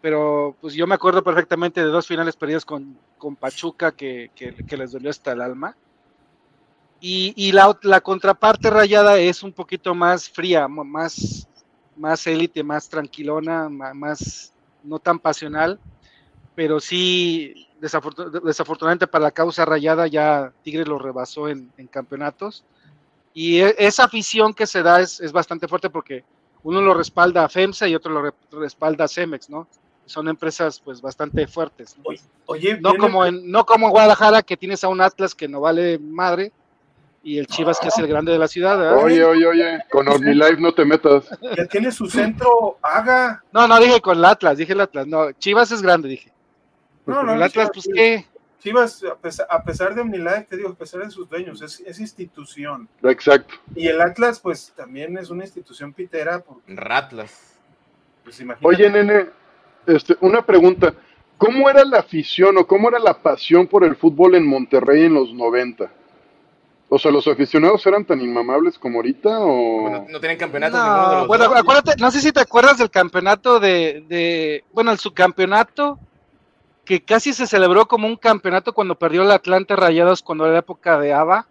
Pero 0.02 0.54
pues 0.60 0.74
yo 0.74 0.86
me 0.86 0.94
acuerdo 0.94 1.24
perfectamente 1.24 1.80
de 1.80 1.86
dos 1.86 2.06
finales 2.06 2.36
perdidos 2.36 2.66
con, 2.66 2.98
con 3.16 3.36
Pachuca 3.36 3.92
que, 3.92 4.30
que, 4.34 4.54
que, 4.54 4.76
les 4.76 4.92
dolió 4.92 5.08
hasta 5.08 5.32
el 5.32 5.40
alma. 5.40 5.74
Y, 7.00 7.32
y 7.36 7.52
la, 7.52 7.78
la, 7.82 8.00
contraparte 8.00 8.70
rayada 8.70 9.18
es 9.18 9.42
un 9.42 9.52
poquito 9.52 9.94
más 9.94 10.28
fría, 10.28 10.66
más, 10.66 11.48
más 11.96 12.26
élite, 12.26 12.62
más 12.64 12.88
tranquilona, 12.88 13.68
más 13.68 14.52
no 14.82 14.98
tan 14.98 15.18
pasional, 15.18 15.78
pero 16.54 16.80
sí 16.80 17.68
desafortunadamente 17.80 19.06
para 19.06 19.24
la 19.24 19.30
causa 19.30 19.64
rayada 19.64 20.08
ya 20.08 20.52
Tigres 20.62 20.88
lo 20.88 20.98
rebasó 20.98 21.48
en, 21.48 21.72
en 21.76 21.86
campeonatos 21.86 22.64
y 23.32 23.60
e, 23.60 23.74
esa 23.78 24.04
afición 24.04 24.52
que 24.52 24.66
se 24.66 24.82
da 24.82 25.00
es, 25.00 25.20
es, 25.20 25.30
bastante 25.30 25.68
fuerte 25.68 25.90
porque 25.90 26.24
uno 26.64 26.80
lo 26.80 26.94
respalda 26.94 27.44
a 27.44 27.48
FEMSA 27.48 27.86
y 27.86 27.94
otro 27.94 28.12
lo 28.12 28.22
re 28.22 28.32
respalda 28.50 29.04
a 29.04 29.08
Cemex, 29.08 29.48
¿no? 29.48 29.68
Son 30.06 30.26
empresas 30.26 30.80
pues 30.80 31.00
bastante 31.00 31.46
fuertes. 31.46 31.96
¿no? 31.98 32.04
Oye, 32.46 32.80
no 32.80 32.94
como 32.96 33.24
en 33.24 33.48
no 33.48 33.64
como 33.64 33.86
en 33.86 33.92
Guadalajara 33.92 34.42
que 34.42 34.56
tienes 34.56 34.82
a 34.82 34.88
un 34.88 35.00
Atlas 35.00 35.34
que 35.34 35.46
no 35.46 35.60
vale 35.60 35.98
madre 35.98 36.52
y 37.22 37.38
el 37.38 37.46
Chivas 37.46 37.78
que 37.78 37.88
es 37.88 37.98
el 37.98 38.06
grande 38.06 38.32
de 38.32 38.38
la 38.38 38.48
ciudad. 38.48 38.78
¿verdad? 38.78 39.02
Oye, 39.02 39.24
oye, 39.24 39.46
oye, 39.46 39.84
con 39.90 40.08
OmniLife 40.08 40.60
no 40.60 40.72
te 40.72 40.84
metas. 40.84 41.28
Ya 41.56 41.66
tiene 41.66 41.92
su 41.92 42.06
centro, 42.06 42.78
haga. 42.82 43.42
No, 43.52 43.66
no 43.66 43.78
dije 43.80 44.00
con 44.00 44.18
el 44.18 44.24
Atlas, 44.24 44.58
dije 44.58 44.72
el 44.72 44.80
Atlas. 44.80 45.06
No, 45.06 45.32
Chivas 45.32 45.70
es 45.72 45.82
grande, 45.82 46.08
dije. 46.08 46.32
No, 47.06 47.22
no, 47.22 47.34
el 47.34 47.42
Atlas, 47.42 47.70
pues 47.72 47.88
qué. 47.92 48.26
Chivas, 48.60 49.04
a 49.04 49.14
pesar, 49.14 49.46
a 49.48 49.62
pesar 49.62 49.94
de 49.94 50.00
OmniLife, 50.00 50.46
te 50.48 50.56
digo, 50.56 50.70
a 50.70 50.74
pesar 50.74 51.02
de 51.02 51.10
sus 51.10 51.28
dueños, 51.28 51.62
es, 51.62 51.80
es, 51.80 52.00
institución. 52.00 52.88
Exacto. 53.04 53.54
Y 53.74 53.86
el 53.86 54.00
Atlas, 54.00 54.40
pues 54.40 54.72
también 54.76 55.16
es 55.16 55.30
una 55.30 55.44
institución 55.44 55.92
pitera. 55.92 56.40
Porque, 56.40 56.74
Ratlas. 56.74 57.54
Pues, 58.24 58.42
Oye, 58.62 58.90
nene, 58.90 59.26
este, 59.86 60.16
una 60.20 60.44
pregunta. 60.44 60.92
¿Cómo 61.38 61.70
era 61.70 61.84
la 61.84 62.00
afición 62.00 62.58
o 62.58 62.66
cómo 62.66 62.88
era 62.88 62.98
la 62.98 63.22
pasión 63.22 63.68
por 63.68 63.84
el 63.84 63.94
fútbol 63.94 64.34
en 64.34 64.44
Monterrey 64.44 65.04
en 65.04 65.14
los 65.14 65.32
90? 65.32 65.88
O 66.90 66.98
sea, 66.98 67.10
¿los 67.10 67.28
aficionados 67.28 67.86
eran 67.86 68.04
tan 68.04 68.20
inmamables 68.20 68.78
como 68.78 68.98
ahorita 68.98 69.40
o...? 69.40 69.82
Bueno, 69.82 70.06
no 70.08 70.20
tienen 70.20 70.38
campeonatos 70.38 70.78
no, 70.80 71.26
bueno, 71.26 71.44
dos. 71.48 71.56
acuérdate, 71.56 71.96
no 72.00 72.10
sé 72.10 72.20
si 72.20 72.32
te 72.32 72.40
acuerdas 72.40 72.78
del 72.78 72.90
campeonato 72.90 73.60
de, 73.60 74.04
de, 74.08 74.64
bueno, 74.72 74.90
el 74.90 74.98
subcampeonato 74.98 75.98
que 76.86 77.02
casi 77.04 77.34
se 77.34 77.46
celebró 77.46 77.86
como 77.86 78.06
un 78.06 78.16
campeonato 78.16 78.72
cuando 78.72 78.98
perdió 78.98 79.22
el 79.22 79.30
Atlante 79.30 79.76
Rayados 79.76 80.22
cuando 80.22 80.44
era 80.44 80.54
la 80.54 80.60
época 80.60 80.98
de 80.98 81.12
ABA, 81.12 81.46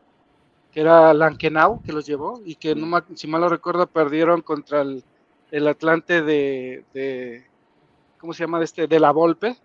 que 0.71 0.81
era 0.81 1.13
Lankenau 1.13 1.83
que 1.83 1.93
los 1.93 2.07
llevó, 2.07 2.41
y 2.43 2.55
que 2.55 2.73
no, 2.73 3.03
si 3.13 3.27
mal 3.27 3.41
lo 3.41 3.49
recuerdo 3.49 3.85
perdieron 3.85 4.41
contra 4.41 4.81
el, 4.81 5.03
el 5.51 5.67
Atlante 5.67 6.23
de, 6.23 6.83
de, 6.95 7.45
¿cómo 8.19 8.33
se 8.33 8.43
llama? 8.43 8.63
este, 8.63 8.87
de 8.87 8.99
la 8.99 9.11
Volpe. 9.11 9.55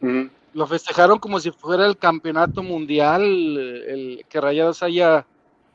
Uh 0.00 0.06
-huh. 0.06 0.30
Lo 0.54 0.66
festejaron 0.66 1.18
como 1.18 1.38
si 1.38 1.50
fuera 1.50 1.84
el 1.86 1.98
campeonato 1.98 2.62
mundial, 2.62 3.22
el 3.22 4.24
que 4.28 4.40
Rayados 4.40 4.82
haya, 4.82 5.26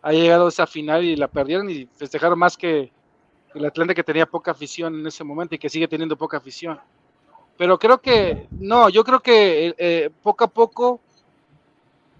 haya 0.02 0.20
llegado 0.20 0.48
a 0.48 0.50
esa 0.50 0.66
final 0.66 1.04
y 1.04 1.16
la 1.16 1.28
perdieron 1.28 1.70
y 1.70 1.88
festejaron 1.96 2.40
más 2.40 2.58
que 2.58 2.92
el 3.54 3.66
Atlante 3.66 3.94
que 3.94 4.04
tenía 4.04 4.26
poca 4.26 4.52
afición 4.52 5.00
en 5.00 5.08
ese 5.08 5.24
momento 5.24 5.56
y 5.56 5.60
que 5.60 5.70
sigue 5.70 5.88
teniendo 5.88 6.18
poca 6.18 6.38
afición 6.38 6.80
pero 7.60 7.78
creo 7.78 7.98
que 7.98 8.48
no, 8.52 8.88
yo 8.88 9.04
creo 9.04 9.20
que 9.20 9.76
eh, 9.78 10.10
poco 10.24 10.46
a 10.46 10.48
poco, 10.48 11.02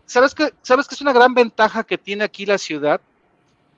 ¿sabes 0.06 0.36
que, 0.36 0.54
¿sabes 0.62 0.86
que 0.86 0.96
es 0.96 1.02
una 1.02 1.14
gran 1.14 1.34
ventaja 1.34 1.86
que 1.86 1.98
tiene 1.98 2.26
aquí 2.26 2.46
la 2.46 2.58
ciudad? 2.58 3.00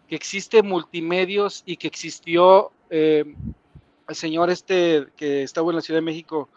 Que 0.09 0.15
existe 0.15 0.63
multimedios 0.63 1.61
y 1.67 1.77
que 1.77 1.85
existió 1.85 2.71
eh, 2.89 3.35
el 4.07 4.15
señor 4.15 4.49
este 4.49 5.05
que 5.15 5.43
estaba 5.43 5.69
en 5.69 5.75
la 5.75 5.81
Ciudad 5.83 5.99
de 5.99 6.05
México, 6.05 6.49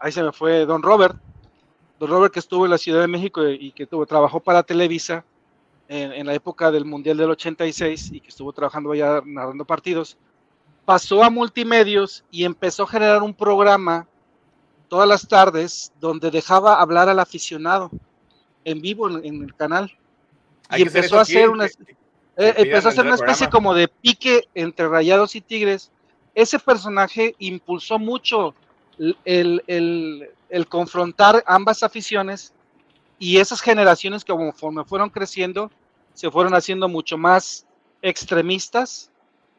ahí 0.00 0.10
se 0.10 0.24
me 0.24 0.32
fue, 0.32 0.66
don 0.66 0.82
Robert, 0.82 1.16
don 1.98 2.10
Robert 2.10 2.32
que 2.32 2.40
estuvo 2.40 2.64
en 2.64 2.70
la 2.70 2.78
Ciudad 2.78 3.00
de 3.00 3.08
México 3.08 3.46
y 3.48 3.72
que 3.72 3.86
tuvo, 3.86 4.06
trabajó 4.06 4.40
para 4.40 4.62
Televisa 4.62 5.24
en, 5.88 6.12
en 6.12 6.26
la 6.26 6.34
época 6.34 6.70
del 6.70 6.84
Mundial 6.84 7.16
del 7.16 7.30
86 7.30 8.12
y 8.12 8.20
que 8.20 8.28
estuvo 8.28 8.52
trabajando 8.52 8.92
allá 8.92 9.22
narrando 9.24 9.64
partidos, 9.64 10.16
pasó 10.84 11.22
a 11.22 11.30
multimedios 11.30 12.24
y 12.30 12.44
empezó 12.44 12.84
a 12.84 12.88
generar 12.88 13.22
un 13.22 13.34
programa 13.34 14.06
todas 14.88 15.08
las 15.08 15.26
tardes 15.28 15.92
donde 16.00 16.30
dejaba 16.30 16.80
hablar 16.80 17.08
al 17.08 17.18
aficionado 17.18 17.90
en 18.64 18.80
vivo 18.80 19.08
en, 19.08 19.24
en 19.24 19.44
el 19.44 19.54
canal. 19.54 19.92
Hay 20.68 20.82
y 20.82 20.86
empezó 20.86 21.18
a 21.18 21.22
hacer 21.22 21.48
una, 21.48 21.68
que, 21.68 21.96
eh, 22.36 22.54
empezó 22.56 22.88
a 22.88 22.90
hacer 22.92 23.04
una 23.04 23.14
especie 23.14 23.48
como 23.50 23.74
de 23.74 23.88
pique 23.88 24.48
entre 24.54 24.88
Rayados 24.88 25.34
y 25.34 25.40
Tigres. 25.40 25.90
Ese 26.34 26.58
personaje 26.58 27.34
impulsó 27.38 27.98
mucho 27.98 28.54
el, 28.98 29.16
el, 29.24 29.62
el, 29.66 30.30
el 30.48 30.66
confrontar 30.68 31.42
ambas 31.46 31.82
aficiones 31.82 32.52
y 33.18 33.38
esas 33.38 33.60
generaciones 33.60 34.24
que 34.24 34.32
conforme 34.32 34.84
fueron 34.84 35.10
creciendo 35.10 35.70
se 36.14 36.30
fueron 36.30 36.54
haciendo 36.54 36.88
mucho 36.88 37.18
más 37.18 37.66
extremistas 38.02 39.10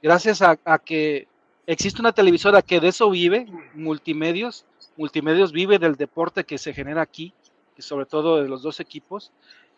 gracias 0.02 0.42
a, 0.42 0.56
que 0.80 1.28
existe 1.68 2.02
una 2.02 2.12
televisora 2.12 2.62
que 2.62 2.80
de 2.80 2.90
eso 2.90 3.10
vive, 3.10 3.48
multimedios, 3.74 4.66
Multimedios 4.98 5.54
vive 5.54 5.80
del 5.80 5.96
deporte 5.96 6.44
que 6.44 6.58
se 6.58 6.74
genera 6.74 7.02
aquí, 7.02 7.34
y 7.78 7.82
sobre 7.82 8.06
todo 8.06 8.42
de 8.42 8.50
los 8.50 8.62
dos 8.62 8.82
equipos, 8.82 9.32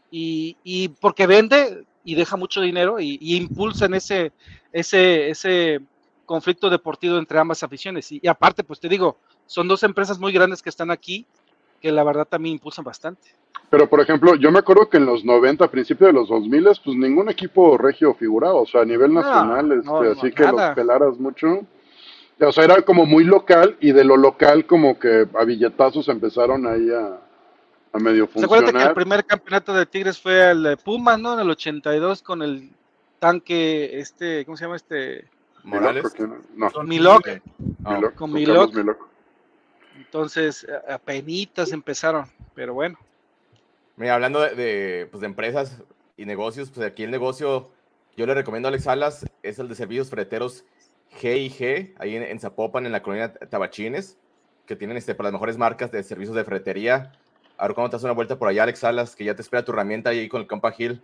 y, 0.09 0.57
y 0.63 0.87
porque 0.87 1.27
vende 1.27 1.85
y 2.03 2.15
deja 2.15 2.37
mucho 2.37 2.59
dinero 2.61 2.99
y, 2.99 3.19
y 3.21 3.35
impulsan 3.35 3.93
ese, 3.93 4.31
ese, 4.71 5.29
ese 5.29 5.79
conflicto 6.25 6.69
deportivo 6.69 7.17
entre 7.17 7.37
ambas 7.37 7.61
aficiones. 7.61 8.11
Y, 8.11 8.27
aparte, 8.27 8.63
pues 8.63 8.79
te 8.79 8.89
digo, 8.89 9.17
son 9.51 9.67
dos 9.67 9.83
empresas 9.83 10.17
muy 10.17 10.31
grandes 10.31 10.61
que 10.61 10.69
están 10.69 10.91
aquí, 10.91 11.25
que 11.81 11.91
la 11.91 12.05
verdad 12.05 12.25
también 12.25 12.53
impulsan 12.53 12.85
bastante. 12.85 13.35
Pero, 13.69 13.89
por 13.89 13.99
ejemplo, 13.99 14.35
yo 14.35 14.49
me 14.49 14.59
acuerdo 14.59 14.89
que 14.89 14.95
en 14.95 15.05
los 15.05 15.25
90, 15.25 15.65
a 15.65 15.69
principios 15.69 16.07
de 16.07 16.13
los 16.13 16.29
2000, 16.29 16.63
pues 16.63 16.95
ningún 16.95 17.27
equipo 17.27 17.77
regio 17.77 18.13
figuraba, 18.13 18.53
o 18.53 18.65
sea, 18.65 18.83
a 18.83 18.85
nivel 18.85 19.13
nacional, 19.13 19.67
no, 19.67 19.73
este, 19.73 19.85
no, 19.89 19.99
así 19.99 20.31
que 20.31 20.43
los 20.43 20.71
pelaras 20.73 21.19
mucho 21.19 21.67
O 22.39 22.51
sea, 22.53 22.63
era 22.63 22.81
como 22.83 23.05
muy 23.05 23.25
local 23.25 23.75
y 23.81 23.91
de 23.91 24.05
lo 24.05 24.15
local 24.15 24.65
como 24.65 24.97
que 24.97 25.27
a 25.37 25.43
billetazos 25.43 26.07
empezaron 26.07 26.65
ahí 26.65 26.89
a, 26.89 27.19
a 27.91 27.99
medio 27.99 28.29
¿Se 28.33 28.45
acuerdan 28.45 28.71
que 28.71 28.77
el 28.77 28.83
funcionar. 28.83 28.93
primer 28.93 29.25
campeonato 29.25 29.73
de 29.73 29.85
Tigres 29.85 30.17
fue 30.17 30.51
el 30.51 30.63
de 30.63 30.77
Pumas, 30.77 31.19
¿no? 31.19 31.33
En 31.33 31.41
el 31.41 31.49
82 31.49 32.21
con 32.21 32.41
el 32.41 32.69
tanque, 33.19 33.99
este, 33.99 34.45
¿cómo 34.45 34.55
se 34.55 34.63
llama 34.63 34.77
este? 34.77 35.27
Morales. 35.63 36.05
No, 36.55 36.71
Con 36.71 36.87
Milok. 36.87 37.27
Carlos 37.83 38.13
Milok. 38.73 39.10
Entonces, 40.05 40.67
a- 40.87 40.95
apenitas 40.95 41.71
empezaron, 41.71 42.25
pero 42.55 42.73
bueno. 42.73 42.97
Mira, 43.95 44.15
hablando 44.15 44.41
de, 44.41 44.55
de, 44.55 45.05
pues, 45.11 45.21
de 45.21 45.27
empresas 45.27 45.81
y 46.17 46.25
negocios, 46.25 46.71
pues 46.71 46.85
aquí 46.87 47.03
el 47.03 47.11
negocio, 47.11 47.71
yo 48.17 48.25
le 48.25 48.33
recomiendo 48.33 48.67
a 48.67 48.69
Alex 48.69 48.85
Salas, 48.85 49.25
es 49.43 49.59
el 49.59 49.67
de 49.69 49.75
servicios 49.75 50.09
freteros 50.09 50.65
G&G, 51.21 51.93
ahí 51.99 52.15
en, 52.15 52.23
en 52.23 52.39
Zapopan, 52.39 52.85
en 52.85 52.91
la 52.91 53.03
colonia 53.03 53.33
Tabachines, 53.33 54.17
que 54.65 54.75
tienen 54.75 54.97
este, 54.97 55.13
para 55.13 55.27
las 55.27 55.33
mejores 55.33 55.57
marcas 55.57 55.91
de 55.91 56.01
servicios 56.03 56.35
de 56.35 56.43
fretería. 56.45 57.11
Ahora, 57.57 57.73
cuando 57.75 57.91
te 57.91 57.95
das 57.97 58.03
una 58.03 58.13
vuelta 58.13 58.39
por 58.39 58.47
allá, 58.47 58.63
Alex 58.63 58.79
Salas, 58.79 59.15
que 59.15 59.25
ya 59.25 59.35
te 59.35 59.41
espera 59.41 59.63
tu 59.63 59.71
herramienta 59.71 60.09
ahí 60.09 60.27
con 60.27 60.41
el 60.41 60.47
compa 60.47 60.71
Gil. 60.71 61.01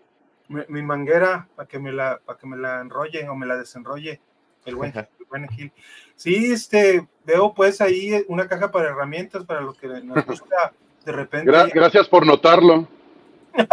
Mi, 0.47 0.61
mi 0.69 0.81
manguera 0.81 1.47
para 1.55 1.67
que 1.67 1.77
me 1.77 1.91
la 1.91 2.19
para 2.25 2.39
que 2.39 2.47
me 2.47 2.55
la 2.57 2.79
enrolle 2.79 3.27
o 3.27 3.35
me 3.35 3.45
la 3.45 3.57
desenrolle 3.57 4.21
el 4.67 4.75
buen, 4.75 4.95
el 4.95 5.07
buen 5.29 5.47
Gil. 5.49 5.71
Sí, 6.15 6.51
este 6.51 7.07
veo 7.25 7.53
pues 7.53 7.81
ahí 7.81 8.23
una 8.27 8.47
caja 8.47 8.71
para 8.71 8.89
herramientas 8.89 9.43
para 9.45 9.61
lo 9.61 9.73
que 9.73 9.87
nos 9.87 10.25
gusta 10.25 10.73
de 11.05 11.11
repente. 11.11 11.51
Gra- 11.51 11.71
gracias 11.73 12.07
por 12.07 12.25
notarlo. 12.25 12.87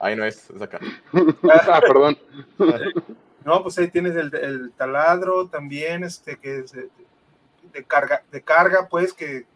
Ahí 0.00 0.16
no 0.16 0.24
es, 0.24 0.50
es 0.50 0.60
acá. 0.60 0.80
ah, 1.68 1.80
perdón. 1.80 2.18
No, 3.44 3.60
pues 3.64 3.76
ahí 3.78 3.88
tienes 3.88 4.14
el, 4.14 4.32
el 4.36 4.72
taladro 4.76 5.48
también, 5.48 6.04
este, 6.04 6.36
que 6.36 6.58
es 6.60 6.70
de, 6.70 6.88
de 7.72 7.82
carga, 7.82 8.22
de 8.30 8.40
carga, 8.40 8.86
pues, 8.88 9.12
que, 9.12 9.46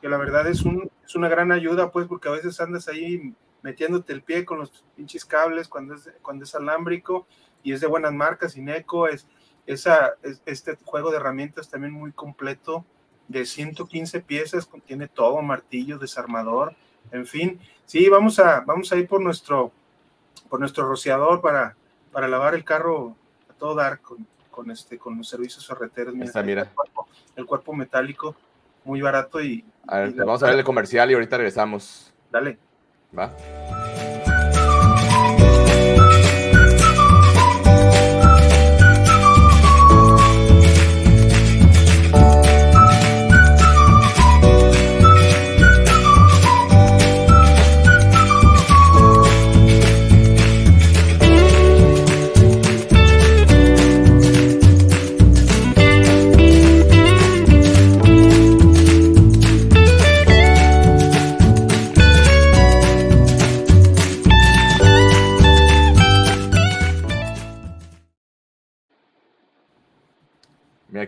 que 0.00 0.08
la 0.08 0.16
verdad 0.16 0.48
es, 0.48 0.62
un, 0.62 0.90
es 1.04 1.14
una 1.14 1.28
gran 1.28 1.52
ayuda, 1.52 1.92
pues, 1.92 2.08
porque 2.08 2.28
a 2.28 2.32
veces 2.32 2.60
andas 2.60 2.88
ahí 2.88 3.32
metiéndote 3.62 4.12
el 4.12 4.22
pie 4.22 4.44
con 4.44 4.58
los 4.58 4.84
pinches 4.96 5.24
cables 5.24 5.68
cuando 5.68 5.94
es, 5.94 6.10
cuando 6.22 6.42
es 6.44 6.52
alámbrico 6.56 7.28
y 7.62 7.72
es 7.72 7.80
de 7.80 7.86
buenas 7.86 8.12
marcas, 8.12 8.56
Ineco, 8.56 9.06
es, 9.08 9.26
esa, 9.66 10.14
es, 10.22 10.42
este 10.46 10.76
juego 10.84 11.10
de 11.10 11.18
herramientas 11.18 11.68
también 11.68 11.92
muy 11.92 12.12
completo, 12.12 12.84
de 13.28 13.44
115 13.46 14.20
piezas, 14.22 14.66
contiene 14.66 15.06
todo, 15.06 15.40
martillo, 15.42 15.98
desarmador, 15.98 16.74
en 17.12 17.26
fin. 17.26 17.60
Sí, 17.86 18.08
vamos 18.08 18.38
a, 18.38 18.60
vamos 18.60 18.90
a 18.92 18.96
ir 18.96 19.06
por 19.06 19.20
nuestro, 19.20 19.70
por 20.48 20.58
nuestro 20.60 20.88
rociador 20.88 21.40
para, 21.40 21.76
para 22.12 22.26
lavar 22.28 22.54
el 22.54 22.64
carro 22.64 23.14
a 23.48 23.52
todo 23.54 23.74
dar 23.76 24.00
con, 24.00 24.26
con 24.50 24.70
este, 24.70 24.98
con 24.98 25.16
los 25.16 25.28
servicios 25.28 25.64
ferreteros. 25.66 26.14
Mira, 26.14 26.26
Esta, 26.26 26.42
mira. 26.42 26.62
El, 26.62 26.68
cuerpo, 26.70 27.08
el 27.36 27.46
cuerpo 27.46 27.72
metálico 27.74 28.34
muy 28.84 29.00
barato 29.00 29.40
y, 29.40 29.64
A 29.86 29.98
ver, 30.00 30.08
y 30.10 30.14
la- 30.14 30.24
vamos 30.24 30.42
a 30.42 30.46
ver 30.48 30.58
el 30.58 30.64
comercial 30.64 31.10
y 31.10 31.14
ahorita 31.14 31.36
regresamos. 31.36 32.12
dale. 32.32 32.58
¿Va? 33.16 33.32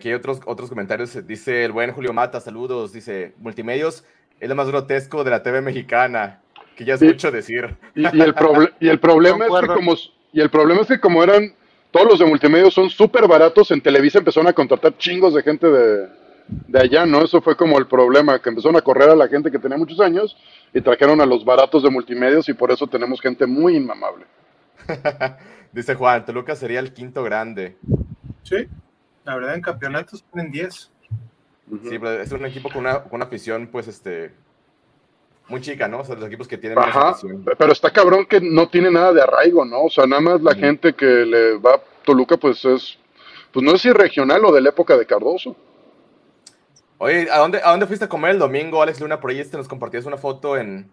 Aquí 0.03 0.09
hay 0.09 0.15
otros, 0.15 0.41
otros 0.47 0.69
comentarios. 0.69 1.17
Dice 1.29 1.65
el 1.65 1.71
buen 1.71 1.93
Julio 1.93 2.13
Mata, 2.13 2.41
saludos. 2.41 2.93
Dice, 2.93 3.35
multimedios 3.39 4.05
es 4.41 4.49
lo 4.49 4.57
más 4.57 4.67
grotesco 4.67 5.23
de 5.23 5.31
la 5.31 5.45
TV 5.45 5.61
mexicana, 5.61 6.41
que 6.75 6.85
ya 6.85 6.95
es 6.95 7.01
Sí. 7.01 7.07
mucho 7.07 7.31
decir. 7.31 7.77
Y, 7.95 8.03
y 8.03 8.21
el, 8.21 8.35
y 8.81 8.89
el 8.89 8.99
problema 8.99 9.47
es 9.47 9.53
que 9.61 9.67
como 9.69 9.95
y 10.33 10.41
el 10.41 10.51
problema 10.51 10.81
es 10.81 10.89
que 10.89 10.99
como 10.99 11.23
eran 11.23 11.55
todos 11.93 12.09
los 12.09 12.19
de 12.19 12.25
multimedia 12.27 12.69
son 12.73 12.91
súper 12.91 13.29
baratos, 13.29 13.71
en 13.71 13.81
Televisa 13.81 14.19
empezaron 14.19 14.49
a 14.49 14.53
contratar 14.53 14.97
chingos 14.99 15.35
de 15.35 15.43
gente 15.45 15.69
de, 15.69 16.09
de 16.49 16.81
allá, 16.81 17.07
¿no? 17.07 17.23
Eso 17.23 17.41
fue 17.41 17.57
como 17.57 17.79
el 17.79 17.87
problema, 17.87 18.41
que 18.41 18.49
empezaron 18.49 18.75
a 18.77 18.81
correr 18.83 19.11
a 19.11 19.15
la 19.15 19.29
gente 19.29 19.53
que 19.53 19.59
tenía 19.61 19.79
muchos 19.79 20.01
años 20.01 20.37
y 20.75 20.81
trajeron 20.81 21.21
a 21.21 21.27
los 21.27 21.45
baratos 21.45 21.85
de 21.85 21.91
multimedios 21.91 22.49
y 22.49 22.55
por 22.55 22.73
eso 22.73 22.89
tenemos 22.89 23.21
gente 23.21 23.47
muy 23.47 23.77
inmamable. 23.77 24.25
Dice 25.73 25.95
Juan, 25.95 26.25
Toluca 26.25 26.57
sería 26.57 26.81
el 26.81 26.93
quinto 26.93 27.23
grande. 27.23 27.77
Sí, 28.43 28.67
la 29.25 29.35
verdad 29.37 29.55
en 29.55 29.63
campeonatos 29.63 30.23
ponen 30.23 30.51
10. 30.51 30.91
Ujú. 31.71 31.89
Sí, 31.89 31.99
pero 31.99 32.23
es 32.23 32.33
un 32.33 32.45
equipo 32.45 32.69
con 32.69 32.81
una, 32.81 33.03
con 33.03 33.15
una 33.15 33.25
afición, 33.25 33.67
pues, 33.69 33.89
este, 33.89 34.33
muy 35.49 35.61
chica, 35.61 35.89
¿no? 35.89 36.01
O 36.01 36.05
sea, 36.05 36.15
los 36.17 36.27
equipos 36.27 36.49
que 36.49 36.59
tienen 36.59 36.79
Ajá, 36.79 37.11
afición. 37.11 37.45
pero 37.59 37.73
está 37.73 37.91
cabrón 37.91 38.27
que 38.27 38.41
no 38.41 38.69
tiene 38.69 38.91
nada 38.91 39.13
de 39.13 39.23
arraigo, 39.23 39.65
¿no? 39.65 39.85
O 39.85 39.91
sea, 39.91 40.07
nada 40.07 40.21
más 40.21 40.43
la 40.43 40.55
gente 40.55 40.93
que 40.95 41.07
le 41.07 41.59
va 41.59 41.75
a 41.75 41.81
Toluca, 42.05 42.37
pues 42.37 42.65
es, 42.65 42.99
pues 43.53 43.65
no 43.65 43.73
es 43.73 43.83
si 43.83 43.93
regional 43.93 44.45
o 44.45 44.53
de 44.53 44.61
la 44.61 44.71
época 44.71 44.97
de 44.97 45.07
Cardoso. 45.07 45.57
Oye, 46.99 47.29
¿a 47.31 47.39
dónde, 47.39 47.61
¿a 47.63 47.71
dónde 47.71 47.87
fuiste 47.87 48.05
a 48.05 48.09
comer 48.09 48.33
el 48.33 48.39
domingo, 48.39 48.81
Alex 48.81 49.01
Luna? 49.01 49.21
Por 49.21 49.31
ahí 49.31 49.41
este 49.41 49.57
nos 49.57 49.67
compartías 49.69 50.05
una 50.05 50.17
foto 50.17 50.57
en, 50.57 50.89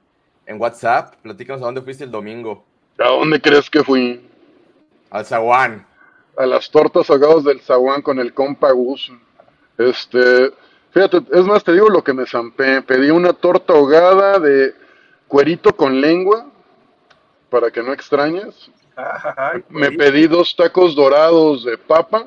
en 0.45 0.59
WhatsApp. 0.59 1.15
Platícanos 1.21 1.61
a 1.61 1.65
dónde 1.65 1.81
fuiste 1.81 2.03
el 2.03 2.11
domingo. 2.11 2.65
¿A 2.97 3.07
dónde 3.09 3.39
crees 3.39 3.69
que 3.69 3.83
fui? 3.83 4.27
Al 5.11 5.25
Zaguán. 5.25 5.85
A 6.37 6.45
las 6.45 6.69
tortas 6.71 7.09
ahogadas 7.09 7.43
del 7.43 7.61
zaguán 7.61 8.01
con 8.01 8.19
el 8.19 8.33
compa 8.33 8.71
Gus. 8.71 9.11
Este, 9.77 10.51
fíjate, 10.91 11.21
es 11.31 11.45
más, 11.45 11.63
te 11.63 11.73
digo 11.73 11.89
lo 11.89 12.03
que 12.03 12.13
me 12.13 12.25
zampé. 12.25 12.81
Pedí 12.81 13.09
una 13.09 13.33
torta 13.33 13.73
ahogada 13.73 14.39
de 14.39 14.73
cuerito 15.27 15.75
con 15.75 15.99
lengua, 16.01 16.47
para 17.49 17.71
que 17.71 17.81
no 17.83 17.93
extrañes. 17.93 18.69
Ay, 18.95 19.63
Me 19.69 19.91
pedí 19.91 20.27
dos 20.27 20.55
tacos 20.55 20.95
dorados 20.95 21.63
de 21.65 21.77
papa, 21.77 22.25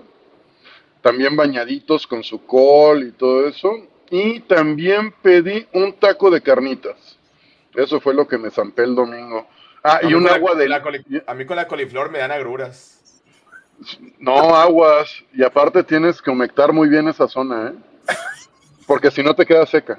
también 1.01 1.37
bañaditos 1.37 2.07
con 2.07 2.23
su 2.25 2.45
col 2.47 3.05
y 3.05 3.13
todo 3.13 3.47
eso. 3.47 3.73
Y 4.11 4.41
también 4.41 5.15
pedí 5.23 5.67
un 5.73 5.95
taco 5.95 6.31
de 6.31 6.43
carnitas. 6.43 7.19
Eso 7.75 7.99
fue 8.01 8.13
lo 8.13 8.29
que 8.29 8.37
me 8.37 8.51
zampé 8.51 8.83
el 8.83 8.95
domingo. 8.95 9.47
Ah, 9.83 10.01
A 10.03 10.07
y 10.07 10.13
un 10.15 10.25
la- 10.25 10.35
agua 10.35 10.55
de... 10.55 10.69
la 10.69 10.83
A 11.27 11.35
mí 11.35 11.47
con 11.47 11.57
la 11.57 11.67
coliflor 11.67 12.11
me 12.11 12.19
dan 12.19 12.31
agruras. 12.31 13.02
No, 14.19 14.55
aguas. 14.55 15.11
Y 15.33 15.43
aparte 15.43 15.83
tienes 15.83 16.21
que 16.21 16.31
humectar 16.31 16.73
muy 16.73 16.89
bien 16.89 17.09
esa 17.09 17.29
zona, 17.29 17.69
¿eh? 17.69 18.15
Porque 18.87 19.11
si 19.11 19.23
no 19.23 19.35
te 19.35 19.47
queda 19.47 19.67
seca. 19.67 19.99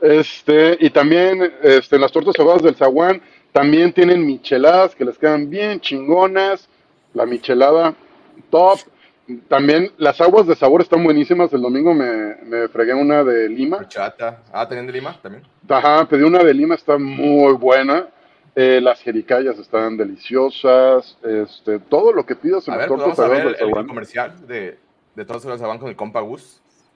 Este, 0.00 0.78
y 0.80 0.88
también 0.88 1.52
este, 1.62 1.98
las 1.98 2.10
tortas 2.10 2.34
ahogadas 2.38 2.62
del 2.62 2.76
zaguán 2.76 3.20
también 3.52 3.92
tienen 3.92 4.24
micheladas 4.24 4.94
que 4.94 5.04
les 5.04 5.18
quedan 5.18 5.50
bien 5.50 5.80
chingonas. 5.80 6.68
La 7.12 7.26
michelada 7.26 7.94
top. 8.50 8.78
También 9.48 9.92
las 9.98 10.20
aguas 10.20 10.46
de 10.46 10.56
sabor 10.56 10.80
están 10.80 11.04
buenísimas. 11.04 11.52
El 11.52 11.62
domingo 11.62 11.92
me, 11.92 12.36
me 12.44 12.68
fregué 12.68 12.94
una 12.94 13.22
de 13.22 13.48
Lima. 13.48 13.86
Chata. 13.86 14.42
Ah, 14.52 14.66
¿también 14.66 14.86
de 14.86 14.92
Lima? 14.92 15.18
También. 15.20 15.44
Ajá, 15.68 16.08
pedí 16.08 16.22
una 16.22 16.42
de 16.42 16.54
Lima, 16.54 16.74
está 16.74 16.98
muy 16.98 17.52
buena. 17.52 18.08
Eh, 18.62 18.78
las 18.78 19.00
jericayas 19.00 19.58
están 19.58 19.96
deliciosas. 19.96 21.16
Este, 21.22 21.78
todo 21.78 22.12
lo 22.12 22.26
que 22.26 22.36
pidas 22.36 22.68
en 22.68 22.74
A 22.74 22.76
las 22.76 22.88
ver, 22.88 22.88
pues 22.88 23.00
tortas 23.00 23.18
vamos 23.18 23.30
a 23.30 23.34
ver 23.34 23.40
ahogadas 23.46 23.60
el, 23.62 23.78
el 23.78 23.86
comercial 23.86 24.46
de, 24.46 24.78
de 25.14 25.24
todos 25.24 25.46
los 25.46 25.58
Zaguán 25.58 25.78
con 25.78 25.88
el 25.88 25.96
compa 25.96 26.20
Gus. 26.20 26.60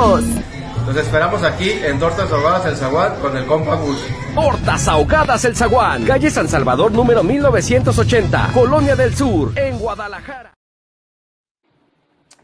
Los 0.00 0.96
esperamos 0.96 1.42
aquí 1.42 1.72
en 1.72 1.98
Tortas 1.98 2.32
Ahogadas 2.32 2.64
El 2.64 2.74
Zaguán 2.74 3.20
con 3.20 3.36
el 3.36 3.44
compa 3.44 3.74
Gus. 3.74 3.98
Tortas 4.34 4.88
Ahogadas 4.88 5.44
El 5.44 5.54
Zaguán. 5.54 6.06
Calle 6.06 6.30
San 6.30 6.48
Salvador 6.48 6.90
número 6.90 7.22
1980. 7.22 8.50
Colonia 8.54 8.96
del 8.96 9.14
Sur, 9.14 9.52
en 9.58 9.78
Guadalajara. 9.78 10.54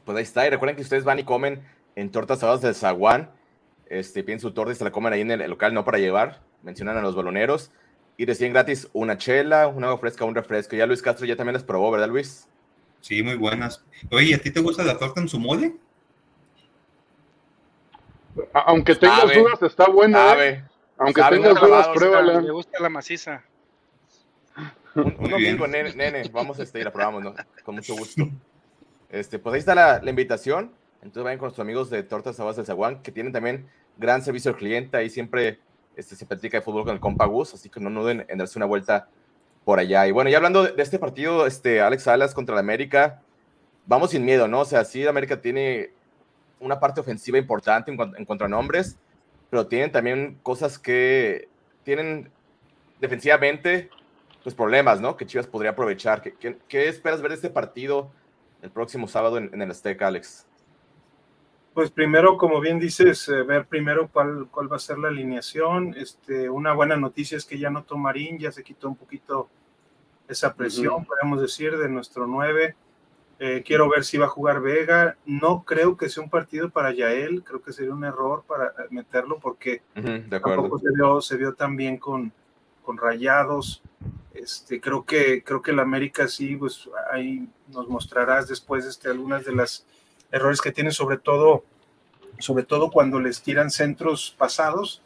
Pues 0.04 0.18
ahí 0.18 0.24
está. 0.24 0.46
Y 0.46 0.50
recuerden 0.50 0.76
que 0.76 0.82
ustedes 0.82 1.04
van 1.04 1.18
y 1.18 1.24
comen 1.24 1.62
en 1.94 2.10
tortas 2.10 2.40
saladas 2.40 2.60
del 2.60 2.74
zaguán. 2.74 3.30
Este, 3.86 4.22
piden 4.22 4.38
su 4.38 4.50
torta 4.50 4.72
y 4.72 4.76
se 4.76 4.84
la 4.84 4.92
comen 4.92 5.14
ahí 5.14 5.22
en 5.22 5.30
el 5.30 5.48
local, 5.48 5.72
no 5.72 5.86
para 5.86 5.96
llevar. 5.96 6.42
Mencionan 6.62 6.98
a 6.98 7.00
los 7.00 7.16
baloneros. 7.16 7.70
Y 8.18 8.26
recién 8.26 8.52
gratis 8.52 8.90
una 8.92 9.16
chela, 9.16 9.66
una 9.68 9.86
agua 9.86 9.98
fresca, 9.98 10.26
un 10.26 10.34
refresco. 10.34 10.76
Ya 10.76 10.84
Luis 10.84 11.00
Castro 11.00 11.24
ya 11.24 11.36
también 11.36 11.54
las 11.54 11.64
probó, 11.64 11.90
¿verdad, 11.90 12.08
Luis? 12.08 12.48
Sí, 13.00 13.22
muy 13.22 13.36
buenas. 13.36 13.82
Oye, 14.10 14.34
¿a 14.34 14.38
ti 14.38 14.50
te 14.50 14.60
gusta 14.60 14.84
la 14.84 14.98
torta 14.98 15.22
en 15.22 15.28
su 15.30 15.38
mole? 15.38 15.76
Aunque 18.52 18.94
tengas 18.94 19.34
dudas, 19.34 19.62
está 19.62 19.88
buena. 19.88 20.44
¿eh? 20.44 20.64
Aunque 20.98 21.22
tengas 21.30 21.60
dudas, 21.60 21.88
pruébala. 21.88 22.40
Me 22.40 22.50
gusta 22.50 22.78
la 22.80 22.88
maciza. 22.88 23.44
Un, 24.94 25.14
un 25.18 25.30
domingo, 25.30 25.66
nene, 25.66 25.94
nene, 25.94 26.28
vamos 26.32 26.58
este, 26.58 26.80
y 26.80 26.84
la 26.84 26.92
probamos, 26.92 27.22
¿no? 27.22 27.34
Con 27.64 27.74
mucho 27.74 27.94
gusto. 27.94 28.28
Este, 29.10 29.38
pues 29.38 29.54
ahí 29.54 29.60
está 29.60 29.74
la, 29.74 30.00
la 30.02 30.10
invitación. 30.10 30.72
Entonces 31.02 31.24
vayan 31.24 31.38
con 31.38 31.46
nuestros 31.46 31.64
amigos 31.64 31.90
de 31.90 32.02
Tortas 32.02 32.36
Sabas 32.36 32.56
del 32.56 32.66
Zaguán, 32.66 33.02
que 33.02 33.12
tienen 33.12 33.32
también 33.32 33.68
gran 33.96 34.22
servicio 34.22 34.50
al 34.50 34.56
cliente. 34.56 34.96
Ahí 34.96 35.10
siempre 35.10 35.60
este, 35.96 36.16
se 36.16 36.26
platica 36.26 36.58
de 36.58 36.62
fútbol 36.62 36.84
con 36.84 36.94
el 36.94 37.00
compa 37.00 37.26
Gus, 37.26 37.54
así 37.54 37.68
que 37.68 37.80
no 37.80 37.90
duden 37.90 38.24
en 38.28 38.38
darse 38.38 38.58
una 38.58 38.66
vuelta 38.66 39.08
por 39.64 39.78
allá. 39.78 40.06
Y 40.06 40.12
bueno, 40.12 40.30
ya 40.30 40.36
hablando 40.36 40.62
de, 40.62 40.82
este 40.82 40.98
partido, 40.98 41.46
este, 41.46 41.80
Alex 41.80 42.04
Salas 42.04 42.34
contra 42.34 42.54
la 42.54 42.60
América, 42.60 43.22
vamos 43.86 44.10
sin 44.10 44.24
miedo, 44.24 44.46
¿no? 44.46 44.60
O 44.60 44.64
sea, 44.64 44.84
sí, 44.84 45.06
América 45.06 45.40
tiene 45.40 45.90
una 46.60 46.80
parte 46.80 47.00
ofensiva 47.00 47.38
importante 47.38 47.90
en, 47.92 47.98
en 48.16 48.24
cuanto 48.24 48.44
a 48.44 48.48
nombres, 48.48 48.98
pero 49.50 49.66
tienen 49.66 49.92
también 49.92 50.38
cosas 50.42 50.78
que 50.78 51.48
tienen 51.84 52.30
defensivamente 53.00 53.90
pues 54.42 54.54
problemas, 54.54 55.00
¿no? 55.00 55.16
Que 55.16 55.26
Chivas 55.26 55.46
podría 55.46 55.72
aprovechar. 55.72 56.22
¿Qué, 56.22 56.58
qué, 56.68 56.88
esperas 56.88 57.20
ver 57.20 57.30
de 57.30 57.34
este 57.34 57.50
partido 57.50 58.12
el 58.62 58.70
próximo 58.70 59.08
sábado 59.08 59.38
en, 59.38 59.50
en, 59.52 59.60
el 59.60 59.70
Azteca, 59.70 60.06
Alex? 60.06 60.46
Pues 61.74 61.90
primero, 61.90 62.38
como 62.38 62.60
bien 62.60 62.78
dices, 62.78 63.28
eh, 63.28 63.42
ver 63.42 63.66
primero 63.66 64.08
cuál, 64.08 64.46
cuál 64.50 64.70
va 64.70 64.76
a 64.76 64.78
ser 64.78 64.98
la 64.98 65.08
alineación. 65.08 65.94
Este, 65.96 66.48
una 66.48 66.72
buena 66.74 66.96
noticia 66.96 67.36
es 67.36 67.44
que 67.44 67.58
ya 67.58 67.70
no 67.70 67.84
Marín, 67.96 68.38
ya 68.38 68.52
se 68.52 68.62
quitó 68.62 68.88
un 68.88 68.96
poquito 68.96 69.48
esa 70.28 70.54
presión, 70.54 70.94
uh 70.94 70.98
-huh. 70.98 71.06
podemos 71.06 71.40
decir, 71.40 71.76
de 71.76 71.88
nuestro 71.88 72.26
9. 72.26 72.76
Eh, 73.38 73.62
quiero 73.66 73.88
ver 73.88 74.04
si 74.04 74.16
va 74.16 74.26
a 74.26 74.30
jugar 74.30 74.60
Vega. 74.60 75.16
No 75.26 75.64
creo 75.64 75.96
que 75.96 76.08
sea 76.08 76.22
un 76.22 76.30
partido 76.30 76.70
para 76.70 76.92
Yael, 76.92 77.44
creo 77.44 77.60
que 77.62 77.72
sería 77.72 77.92
un 77.92 78.04
error 78.04 78.44
para 78.46 78.72
meterlo 78.90 79.38
porque 79.38 79.82
uh 79.94 80.00
-huh, 80.00 80.28
de 80.28 80.40
tampoco 80.40 80.78
se 80.78 80.88
vio, 80.94 81.20
se 81.20 81.36
vio 81.36 81.54
tan 81.54 81.76
bien 81.76 81.98
con, 81.98 82.32
con 82.82 82.96
Rayados. 82.96 83.82
Este, 84.32 84.80
creo 84.80 85.04
que 85.04 85.42
creo 85.42 85.60
que 85.62 85.70
el 85.70 85.80
América 85.80 86.28
sí, 86.28 86.56
pues 86.56 86.88
ahí 87.10 87.48
nos 87.68 87.88
mostrarás 87.88 88.48
después 88.48 88.84
este, 88.84 89.08
algunas 89.08 89.44
de 89.44 89.54
las 89.54 89.86
errores 90.30 90.60
que 90.60 90.72
tiene, 90.72 90.90
sobre 90.90 91.18
todo, 91.18 91.64
sobre 92.38 92.64
todo 92.64 92.90
cuando 92.90 93.18
les 93.20 93.42
tiran 93.42 93.70
centros 93.70 94.34
pasados, 94.36 95.02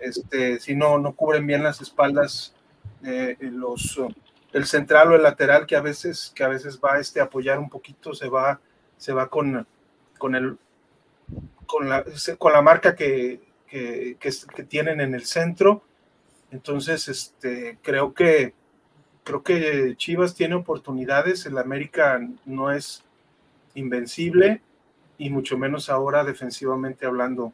este, 0.00 0.60
si 0.60 0.74
no, 0.74 0.98
no 0.98 1.12
cubren 1.12 1.46
bien 1.46 1.62
las 1.62 1.80
espaldas 1.80 2.54
eh, 3.02 3.36
los 3.40 4.00
el 4.54 4.64
central 4.64 5.12
o 5.12 5.16
el 5.16 5.22
lateral 5.22 5.66
que 5.66 5.76
a 5.76 5.82
veces 5.82 6.32
que 6.34 6.44
a 6.44 6.48
veces 6.48 6.80
va 6.82 6.98
este, 6.98 7.20
a 7.20 7.24
apoyar 7.24 7.58
un 7.58 7.68
poquito, 7.68 8.14
se 8.14 8.28
va, 8.28 8.60
se 8.96 9.12
va 9.12 9.28
con, 9.28 9.66
con 10.16 10.34
el 10.34 10.56
con 11.66 11.88
la, 11.88 12.04
con 12.38 12.52
la 12.52 12.62
marca 12.62 12.94
que, 12.94 13.40
que, 13.68 14.16
que, 14.18 14.62
tienen 14.64 15.00
en 15.02 15.14
el 15.14 15.26
centro 15.26 15.82
entonces, 16.54 17.08
este, 17.08 17.78
creo 17.82 18.14
que 18.14 18.54
creo 19.24 19.42
que 19.42 19.94
Chivas 19.96 20.36
tiene 20.36 20.54
oportunidades. 20.54 21.46
El 21.46 21.58
América 21.58 22.20
no 22.44 22.70
es 22.70 23.02
invencible 23.74 24.62
y 25.18 25.30
mucho 25.30 25.58
menos 25.58 25.90
ahora 25.90 26.22
defensivamente 26.22 27.06
hablando. 27.06 27.52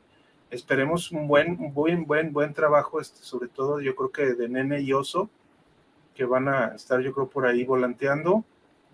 Esperemos 0.51 1.13
un 1.13 1.29
buen, 1.29 1.73
buen, 1.73 2.05
buen, 2.05 2.35
buen 2.35 2.53
trabajo, 2.53 3.01
este, 3.01 3.23
sobre 3.23 3.49
todo 3.49 3.81
yo 3.81 3.97
creo 3.97 4.11
que 4.11 4.35
de 4.35 4.51
Nene 4.51 4.83
y 4.83 4.93
Oso, 4.93 5.31
que 6.15 6.25
van 6.25 6.49
a 6.49 6.75
estar 6.75 7.01
yo 7.01 7.13
creo 7.13 7.29
por 7.29 7.47
ahí 7.47 7.65
volanteando 7.65 8.45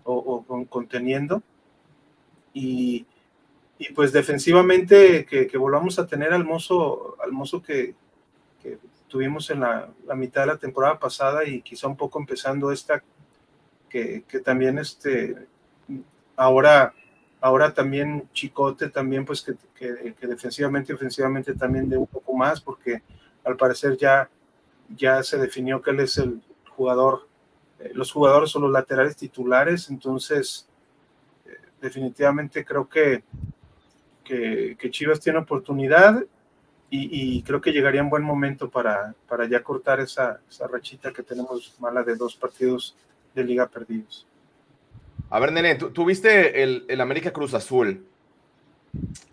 o, 0.03 0.65
conteniendo. 0.69 1.43
Y, 2.53 3.05
y, 3.77 3.93
pues 3.93 4.11
defensivamente 4.11 5.25
que, 5.25 5.47
que, 5.47 5.57
volvamos 5.57 5.99
a 5.99 6.07
tener 6.07 6.33
al 6.33 6.43
mozo, 6.43 7.15
al 7.21 7.31
mozo 7.31 7.61
que, 7.61 7.93
que 8.61 8.79
tuvimos 9.07 9.49
en 9.49 9.61
la, 9.61 9.89
mitad 10.15 10.41
de 10.41 10.47
la 10.47 10.57
temporada 10.57 10.97
pasada 10.97 11.45
y 11.45 11.61
quizá 11.61 11.87
un 11.87 11.97
poco 11.97 12.19
empezando 12.19 12.71
esta, 12.71 13.03
que, 13.89 14.23
que 14.27 14.39
también 14.39 14.79
este, 14.79 15.35
ahora, 16.35 16.93
ahora 17.41 17.73
también 17.73 18.27
Chicote, 18.33 18.89
también 18.89 19.25
pues 19.25 19.41
que, 19.41 19.53
que, 19.75 20.15
que, 20.19 20.27
defensivamente 20.27 20.91
y 20.91 20.95
ofensivamente 20.95 21.53
también 21.53 21.89
de 21.89 21.97
un 21.97 22.07
poco 22.07 22.33
más, 22.33 22.59
porque 22.59 23.03
al 23.43 23.55
parecer 23.55 23.97
ya, 23.97 24.29
ya 24.95 25.21
se 25.21 25.37
definió 25.37 25.81
que 25.81 25.91
él 25.91 25.99
es 25.99 26.17
el 26.17 26.41
jugador, 26.77 27.27
eh, 27.79 27.91
los 27.93 28.11
jugadores 28.11 28.51
son 28.51 28.61
los 28.61 28.71
laterales 28.71 29.17
titulares, 29.17 29.89
entonces 29.89 30.69
eh, 31.45 31.57
definitivamente 31.81 32.63
creo 32.63 32.87
que, 32.87 33.23
que, 34.23 34.77
que 34.79 34.91
Chivas 34.91 35.19
tiene 35.19 35.39
oportunidad 35.39 36.23
y, 36.89 37.37
y, 37.37 37.41
creo 37.41 37.59
que 37.59 37.73
llegaría 37.73 37.99
en 37.99 38.09
buen 38.09 38.23
momento 38.23 38.69
para, 38.69 39.13
para 39.27 39.45
ya 39.45 39.61
cortar 39.61 39.99
esa, 39.99 40.39
esa, 40.49 40.67
rachita 40.67 41.11
que 41.11 41.21
tenemos 41.21 41.75
mala 41.79 42.01
de 42.01 42.15
dos 42.15 42.33
partidos 42.37 42.95
de 43.35 43.43
liga 43.43 43.67
perdidos. 43.67 44.25
A 45.29 45.41
ver, 45.41 45.51
Nene, 45.51 45.75
tú, 45.75 45.89
tú 45.89 46.05
viste 46.05 46.63
el, 46.63 46.85
el, 46.87 47.01
América 47.01 47.33
Cruz 47.33 47.53
Azul. 47.53 48.05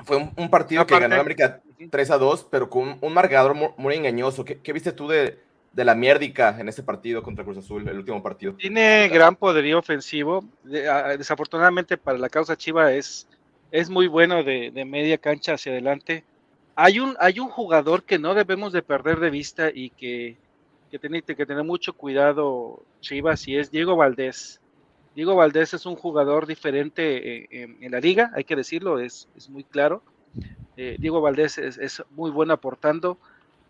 Fue 0.03 0.17
un, 0.17 0.33
un 0.37 0.51
partido 0.51 0.83
Aparte, 0.83 0.97
que 0.97 1.01
ganó 1.03 1.15
el 1.15 1.21
América 1.21 1.63
3 1.89 2.11
a 2.11 2.19
2, 2.19 2.49
pero 2.51 2.69
con 2.69 2.99
un 3.01 3.15
marcador 3.15 3.55
muy, 3.55 3.69
muy 3.77 3.95
engañoso. 3.95 4.45
¿Qué, 4.45 4.59
¿Qué, 4.59 4.73
viste 4.73 4.91
tú 4.91 5.07
de, 5.07 5.39
de 5.75 5.85
la 5.85 5.95
mierdica 5.95 6.57
en 6.59 6.69
ese 6.69 6.83
partido 6.83 7.23
contra 7.23 7.45
Cruz 7.45 7.59
Azul, 7.59 7.89
el 7.89 7.99
último 7.99 8.23
partido? 8.23 8.55
Tiene 8.55 9.09
gran 9.09 9.37
poderío 9.37 9.79
ofensivo. 9.79 10.45
Desafortunadamente 10.63 11.97
para 11.97 12.19
la 12.19 12.29
causa 12.29 12.57
Chiva 12.57 12.93
es, 12.93 13.29
es 13.71 13.91
muy 13.91 14.07
bueno 14.07 14.45
de, 14.45 14.71
media 14.87 15.19
cancha 15.19 15.55
hacia 15.55 15.73
adelante 15.73 16.25
hay 16.77 16.99
un, 16.99 17.17
hay 17.21 17.39
un 17.39 17.49
jugador 17.49 18.03
que 18.03 18.19
no 18.19 18.35
debemos 18.35 18.73
de 18.73 18.83
perder 18.83 19.21
de 19.21 19.31
vista 19.31 19.71
y 19.73 19.91
que, 19.91 20.37
que 20.91 20.99
tiene 20.99 21.23
que 21.23 21.47
tener 21.47 21.63
mucho 21.63 21.93
cuidado 21.93 22.83
Chivas 23.01 23.47
y 23.47 23.57
es 23.57 23.71
Diego 23.71 23.97
Valdés. 23.97 24.61
Diego 25.15 25.37
Valdés 25.37 25.75
es 25.75 25.87
un 25.87 25.95
jugador 25.95 26.47
diferente 26.47 27.63
en, 27.63 27.77
en 27.81 27.93
la 27.93 28.01
liga, 28.01 28.33
hay 28.35 28.43
que 28.43 28.57
decirlo, 28.57 28.99
es, 28.99 29.29
es 29.37 29.49
muy 29.49 29.63
claro. 29.63 30.03
Eh, 30.77 30.97
Diego 30.99 31.21
Valdés 31.21 31.59
es, 31.59 31.79
es, 31.79 32.03
muy 32.11 32.33
bueno 32.33 32.53
aportando. 32.53 33.19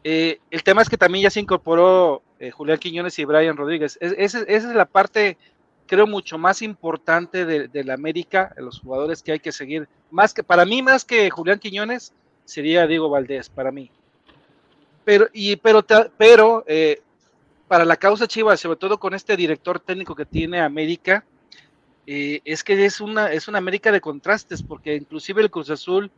Eh, 0.07 0.39
el 0.51 0.63
tema 0.63 0.83
es 0.83 0.91
que 0.91 0.99
también 0.99 1.23
ya 1.23 1.31
se 1.31 1.41
incorporó 1.41 2.23
eh, 2.39 2.51
Julián 2.51 2.79
Quiñones 2.79 3.19
y 3.19 3.25
Brian 3.25 3.57
Rodríguez. 3.57 3.97
Es, 4.03 4.13
esa 4.13 4.43
es 4.47 4.65
la 4.65 4.85
parte, 4.85 5.39
creo, 5.87 6.07
mucho 6.07 6.37
más 6.37 6.61
importante 6.61 7.47
de, 7.47 7.85
la 7.85 7.95
América, 7.95 8.53
de 8.55 8.63
los 8.63 8.81
jugadores 8.81 9.23
que 9.23 9.33
hay 9.33 9.41
que 9.41 9.51
seguir. 9.51 9.89
Más 10.11 10.35
que, 10.35 10.45
para 10.45 10.67
mí, 10.67 10.83
más 10.83 11.07
que 11.07 11.31
Julián 11.31 11.59
Quiñones, 11.59 12.13
sería 12.45 12.87
Diego 12.87 13.09
Valdés 13.09 13.49
para 13.49 13.73
mí. 13.73 13.91
Pero, 15.07 15.29
pero, 16.19 16.65
eh, 16.67 17.01
para 17.67 17.87
la 17.87 17.97
causa 17.97 18.29
Chivas, 18.29 18.61
sobre 18.61 18.77
todo 18.77 19.01
con 19.01 19.15
este 19.15 19.39
director 19.39 19.81
técnico 19.81 20.15
que 20.15 20.27
tiene 20.27 20.61
América, 20.61 21.25
es 22.07 22.63
que 22.63 22.85
es 22.85 23.01
una, 23.01 23.33
es 23.33 23.49
una 23.49 23.57
América 23.57 23.91
de 23.91 24.03
contrastes, 24.03 24.63
porque 24.63 24.95
inclusive 24.95 25.41
el 25.41 25.51
Cruz 25.51 25.71
Azul 25.71 26.11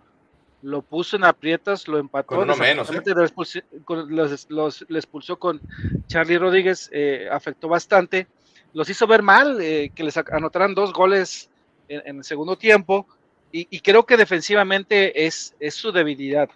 lo 0.67 0.83
puso 0.83 1.17
en 1.17 1.25
aprietas, 1.25 1.87
lo 1.87 1.99
empató, 1.99 2.27
con 2.27 2.39
uno 2.41 2.57
menos, 2.57 2.91
¿eh? 2.91 3.01
lo, 3.07 3.23
expulsó, 3.23 3.61
con, 3.85 4.14
los, 4.14 4.51
los, 4.51 4.85
lo 4.89 4.99
expulsó 4.99 5.39
con 5.39 5.61
Charlie 6.09 6.39
Rodríguez, 6.39 6.91
eh, 6.93 7.29
afectó 7.31 7.69
bastante, 7.69 8.27
los 8.73 8.91
hizo 8.91 9.07
ver 9.07 9.23
mal, 9.23 9.61
eh, 9.61 9.93
que 9.95 10.03
les 10.03 10.17
anotaran 10.17 10.75
dos 10.75 10.93
goles 10.93 11.49
en, 11.89 12.03
en 12.05 12.17
el 12.19 12.25
segundo 12.25 12.57
tiempo, 12.59 13.07
y, 13.53 13.69
y, 13.71 13.79
creo 13.79 14.05
que 14.05 14.17
defensivamente 14.17 15.25
es, 15.25 15.55
es 15.61 15.75
su 15.77 15.93
debilidad. 15.93 16.51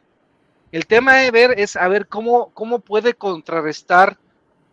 El 0.73 0.87
tema 0.87 1.15
de 1.19 1.31
ver 1.31 1.55
es 1.57 1.77
a 1.77 1.87
ver 1.87 2.09
cómo, 2.09 2.51
cómo 2.53 2.81
puede 2.81 3.15
contrarrestar 3.15 4.19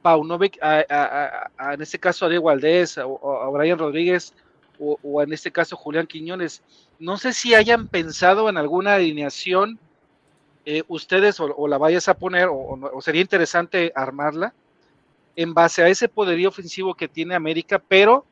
Paunovic, 0.02 0.58
a, 0.64 0.84
a, 0.90 1.52
a, 1.58 1.74
en 1.76 1.82
este 1.84 2.00
caso 2.00 2.26
a 2.26 2.30
Diego 2.30 2.46
Valdés, 2.46 2.98
o 2.98 3.44
a, 3.44 3.50
Brian 3.52 3.78
Rodríguez, 3.78 4.34
o, 4.80 4.98
o, 5.02 5.22
en 5.22 5.34
este 5.34 5.52
caso 5.52 5.76
Julián 5.76 6.08
Quiñones. 6.08 6.62
No 7.00 7.18
sé 7.18 7.34
si 7.34 7.54
hayan 7.54 7.88
pensado 7.88 8.50
en 8.50 8.58
alguna 8.58 8.96
alineación 8.96 9.80
eh, 10.66 10.84
ustedes 10.88 11.40
o, 11.40 11.46
o, 11.56 11.68
la 11.68 11.78
vayas 11.78 12.10
a 12.10 12.16
poner, 12.16 12.50
o, 12.52 13.00
sería 13.02 13.22
interesante 13.22 13.92
armarla, 13.96 14.54
en 15.36 15.54
base 15.54 15.84
a 15.84 15.88
ese 15.88 16.10
poderío 16.10 16.50
ofensivo 16.50 16.94
que 16.94 17.08
tiene 17.08 17.36
América, 17.36 17.82
pero 17.88 18.26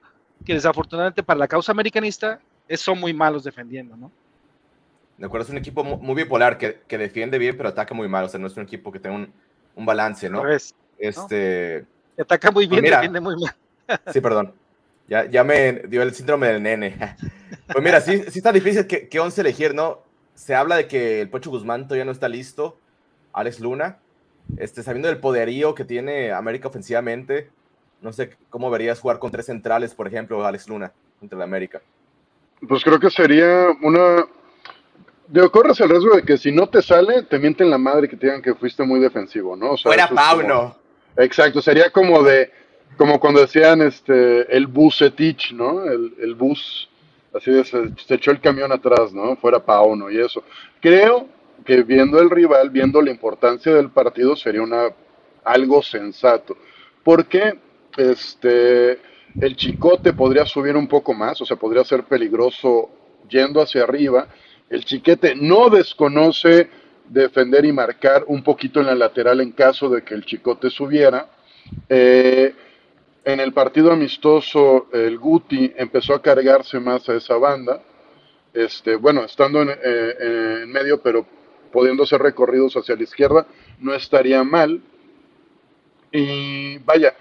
que 0.43 0.53
desafortunadamente 0.53 1.23
para 1.23 1.39
la 1.39 1.47
causa 1.47 1.71
americanista 1.71 2.41
son 2.71 2.99
muy 2.99 3.13
malos 3.13 3.43
defendiendo, 3.43 3.95
¿no? 3.95 4.11
De 5.17 5.25
acuerdo, 5.25 5.45
es 5.45 5.51
un 5.51 5.57
equipo 5.57 5.83
muy 5.83 6.15
bipolar 6.15 6.57
que, 6.57 6.81
que, 6.87 6.97
defiende 6.97 7.37
bien, 7.37 7.55
pero 7.55 7.69
ataca 7.69 7.93
muy 7.93 8.09
mal. 8.09 8.25
O 8.25 8.27
sea, 8.27 8.39
no 8.39 8.47
es 8.47 8.57
un 8.57 8.63
equipo 8.63 8.91
que 8.91 8.99
tenga 8.99 9.15
un, 9.15 9.31
un 9.75 9.85
balance, 9.85 10.29
¿no? 10.29 10.43
Este. 10.97 11.85
¿no? 12.17 12.23
Ataca 12.23 12.51
muy 12.51 12.65
bien, 12.65 12.81
pues 12.81 12.81
mira, 12.81 12.97
defiende 12.97 13.21
muy 13.21 13.35
mal. 13.37 13.55
sí, 14.11 14.19
perdón. 14.19 14.53
Ya, 15.07 15.25
ya 15.25 15.43
me 15.43 15.73
dio 15.87 16.01
el 16.01 16.13
síndrome 16.13 16.47
del 16.47 16.63
nene. 16.63 16.97
Pues 17.67 17.83
mira, 17.83 17.99
sí, 17.99 18.23
sí 18.29 18.37
está 18.39 18.51
difícil 18.51 18.85
que, 18.85 19.07
que 19.09 19.19
once 19.19 19.41
elegir, 19.41 19.73
¿no? 19.73 20.01
Se 20.35 20.53
habla 20.53 20.75
de 20.75 20.87
que 20.87 21.21
el 21.21 21.29
Pocho 21.29 21.49
Guzmán 21.49 21.85
todavía 21.87 22.05
no 22.05 22.11
está 22.11 22.29
listo. 22.29 22.77
Alex 23.33 23.59
Luna. 23.59 23.97
Este, 24.57 24.83
sabiendo 24.83 25.07
del 25.07 25.17
poderío 25.17 25.73
que 25.73 25.83
tiene 25.83 26.31
América 26.31 26.67
ofensivamente, 26.67 27.49
no 28.01 28.13
sé 28.13 28.37
cómo 28.51 28.69
verías 28.69 28.99
jugar 28.99 29.17
con 29.17 29.31
tres 29.31 29.47
centrales, 29.47 29.95
por 29.95 30.07
ejemplo, 30.07 30.45
Alex 30.45 30.69
Luna, 30.69 30.91
contra 31.19 31.37
el 31.37 31.41
América. 31.43 31.81
Pues 32.67 32.83
creo 32.83 32.99
que 32.99 33.09
sería 33.09 33.69
una. 33.81 34.25
De 35.27 35.49
corres 35.49 35.79
el 35.79 35.89
riesgo 35.89 36.15
de 36.15 36.21
que 36.23 36.37
si 36.37 36.51
no 36.51 36.69
te 36.69 36.83
sale, 36.83 37.23
te 37.23 37.39
mienten 37.39 37.71
la 37.71 37.79
madre 37.79 38.07
que 38.07 38.15
te 38.15 38.27
digan 38.27 38.43
que 38.43 38.53
fuiste 38.53 38.83
muy 38.83 38.99
defensivo, 38.99 39.55
¿no? 39.55 39.71
O 39.71 39.77
sea, 39.77 39.89
Fuera 39.89 40.07
como- 40.07 40.21
Pauno. 40.21 40.77
Exacto, 41.17 41.61
sería 41.63 41.89
como 41.89 42.21
de. 42.21 42.51
Como 42.97 43.19
cuando 43.19 43.41
decían 43.41 43.81
este 43.81 44.55
el 44.55 44.67
busetich, 44.67 45.51
¿no? 45.53 45.83
El, 45.83 46.35
bus. 46.35 46.89
Así 47.33 47.51
de 47.51 47.65
se, 47.65 47.89
se 47.97 48.15
echó 48.15 48.31
el 48.31 48.39
camión 48.39 48.71
atrás, 48.71 49.13
¿no? 49.13 49.35
Fuera 49.35 49.59
Pauno 49.59 50.09
y 50.09 50.19
eso. 50.19 50.43
Creo 50.79 51.27
que 51.65 51.83
viendo 51.83 52.19
el 52.19 52.29
rival, 52.29 52.69
viendo 52.69 53.01
la 53.01 53.11
importancia 53.11 53.73
del 53.73 53.89
partido, 53.89 54.35
sería 54.35 54.61
una 54.61 54.89
algo 55.43 55.81
sensato. 55.81 56.57
Porque 57.03 57.59
este 57.97 58.99
el 59.39 59.55
chicote 59.57 60.13
podría 60.13 60.45
subir 60.45 60.77
un 60.77 60.87
poco 60.87 61.13
más, 61.13 61.41
o 61.41 61.45
sea, 61.45 61.57
podría 61.57 61.83
ser 61.83 62.03
peligroso 62.03 62.89
yendo 63.29 63.61
hacia 63.61 63.83
arriba. 63.83 64.27
El 64.69 64.85
chiquete 64.85 65.35
no 65.35 65.69
desconoce 65.69 66.69
defender 67.09 67.65
y 67.65 67.73
marcar 67.73 68.23
un 68.27 68.43
poquito 68.43 68.79
en 68.79 68.87
la 68.87 68.95
lateral 68.95 69.41
en 69.41 69.51
caso 69.51 69.89
de 69.89 70.03
que 70.03 70.13
el 70.13 70.25
chicote 70.25 70.69
subiera. 70.69 71.27
Eh, 71.89 72.55
en 73.25 73.39
el 73.39 73.53
partido 73.53 73.91
amistoso, 73.91 74.87
el 74.93 75.17
Guti 75.17 75.73
empezó 75.75 76.13
a 76.13 76.21
cargarse 76.21 76.79
más 76.79 77.09
a 77.09 77.15
esa 77.15 77.35
banda. 77.37 77.81
Este, 78.53 78.95
bueno, 78.95 79.23
estando 79.25 79.61
en, 79.61 79.69
eh, 79.71 80.61
en 80.63 80.71
medio, 80.71 81.01
pero 81.01 81.25
pudiendo 81.71 82.03
hacer 82.03 82.21
recorridos 82.21 82.75
hacia 82.77 82.95
la 82.95 83.03
izquierda, 83.03 83.47
no 83.79 83.93
estaría 83.93 84.43
mal. 84.43 84.81
Y 86.11 86.77
vaya, 86.79 87.15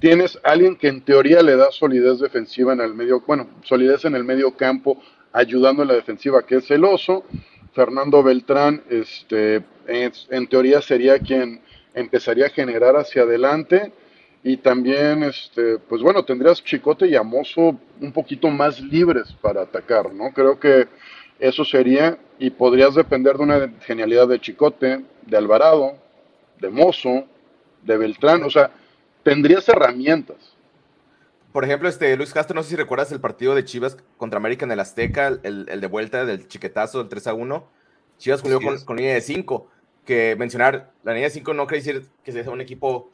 tienes 0.00 0.38
alguien 0.42 0.76
que 0.76 0.88
en 0.88 1.02
teoría 1.02 1.42
le 1.42 1.56
da 1.56 1.70
solidez 1.70 2.18
defensiva 2.18 2.72
en 2.72 2.80
el 2.80 2.94
medio, 2.94 3.20
bueno, 3.26 3.46
solidez 3.62 4.04
en 4.04 4.14
el 4.16 4.24
medio 4.24 4.56
campo, 4.56 5.00
ayudando 5.32 5.82
en 5.82 5.88
la 5.88 5.94
defensiva, 5.94 6.44
que 6.44 6.56
es 6.56 6.70
el 6.70 6.84
oso. 6.84 7.24
Fernando 7.72 8.22
Beltrán, 8.22 8.82
este, 8.90 9.62
es- 9.86 10.26
en 10.30 10.46
teoría 10.48 10.80
sería 10.82 11.18
quien 11.20 11.60
empezaría 11.94 12.46
a 12.46 12.50
generar 12.50 12.96
hacia 12.96 13.22
adelante. 13.22 13.92
Y 14.42 14.56
también, 14.56 15.22
este, 15.22 15.78
pues 15.78 16.02
bueno, 16.02 16.24
tendrías 16.24 16.64
Chicote 16.64 17.06
y 17.06 17.14
Amoso 17.14 17.78
un 18.00 18.12
poquito 18.12 18.48
más 18.48 18.80
libres 18.80 19.32
para 19.40 19.62
atacar, 19.62 20.14
¿no? 20.14 20.32
Creo 20.32 20.58
que 20.58 20.88
eso 21.38 21.64
sería, 21.64 22.18
y 22.38 22.50
podrías 22.50 22.94
depender 22.94 23.36
de 23.36 23.42
una 23.42 23.72
genialidad 23.80 24.28
de 24.28 24.40
Chicote, 24.40 25.04
de 25.26 25.36
Alvarado, 25.36 25.98
de 26.58 26.70
Mozo, 26.70 27.26
de 27.82 27.96
Beltrán, 27.96 28.42
o 28.42 28.50
sea, 28.50 28.70
tendrías 29.22 29.68
herramientas. 29.68 30.56
Por 31.52 31.64
ejemplo, 31.64 31.88
este 31.88 32.16
Luis 32.16 32.32
Castro, 32.32 32.54
no 32.54 32.62
sé 32.62 32.70
si 32.70 32.76
recuerdas 32.76 33.10
el 33.12 33.20
partido 33.20 33.54
de 33.54 33.64
Chivas 33.64 33.96
contra 34.16 34.38
América 34.38 34.64
en 34.64 34.72
el 34.72 34.80
Azteca, 34.80 35.28
el, 35.42 35.66
el 35.68 35.80
de 35.80 35.86
vuelta 35.86 36.24
del 36.24 36.46
chiquetazo 36.46 36.98
del 36.98 37.08
3 37.08 37.26
a 37.26 37.34
1. 37.34 37.68
Chivas 38.18 38.40
jugó 38.40 38.60
con, 38.60 38.78
con 38.84 38.96
línea 38.96 39.14
de 39.14 39.20
5. 39.20 39.68
Que 40.04 40.36
mencionar, 40.36 40.92
la 41.02 41.12
línea 41.12 41.28
de 41.28 41.34
5 41.34 41.52
no 41.54 41.66
quiere 41.66 41.82
decir 41.82 42.08
que 42.24 42.32
sea 42.32 42.48
un 42.50 42.60
equipo 42.60 43.10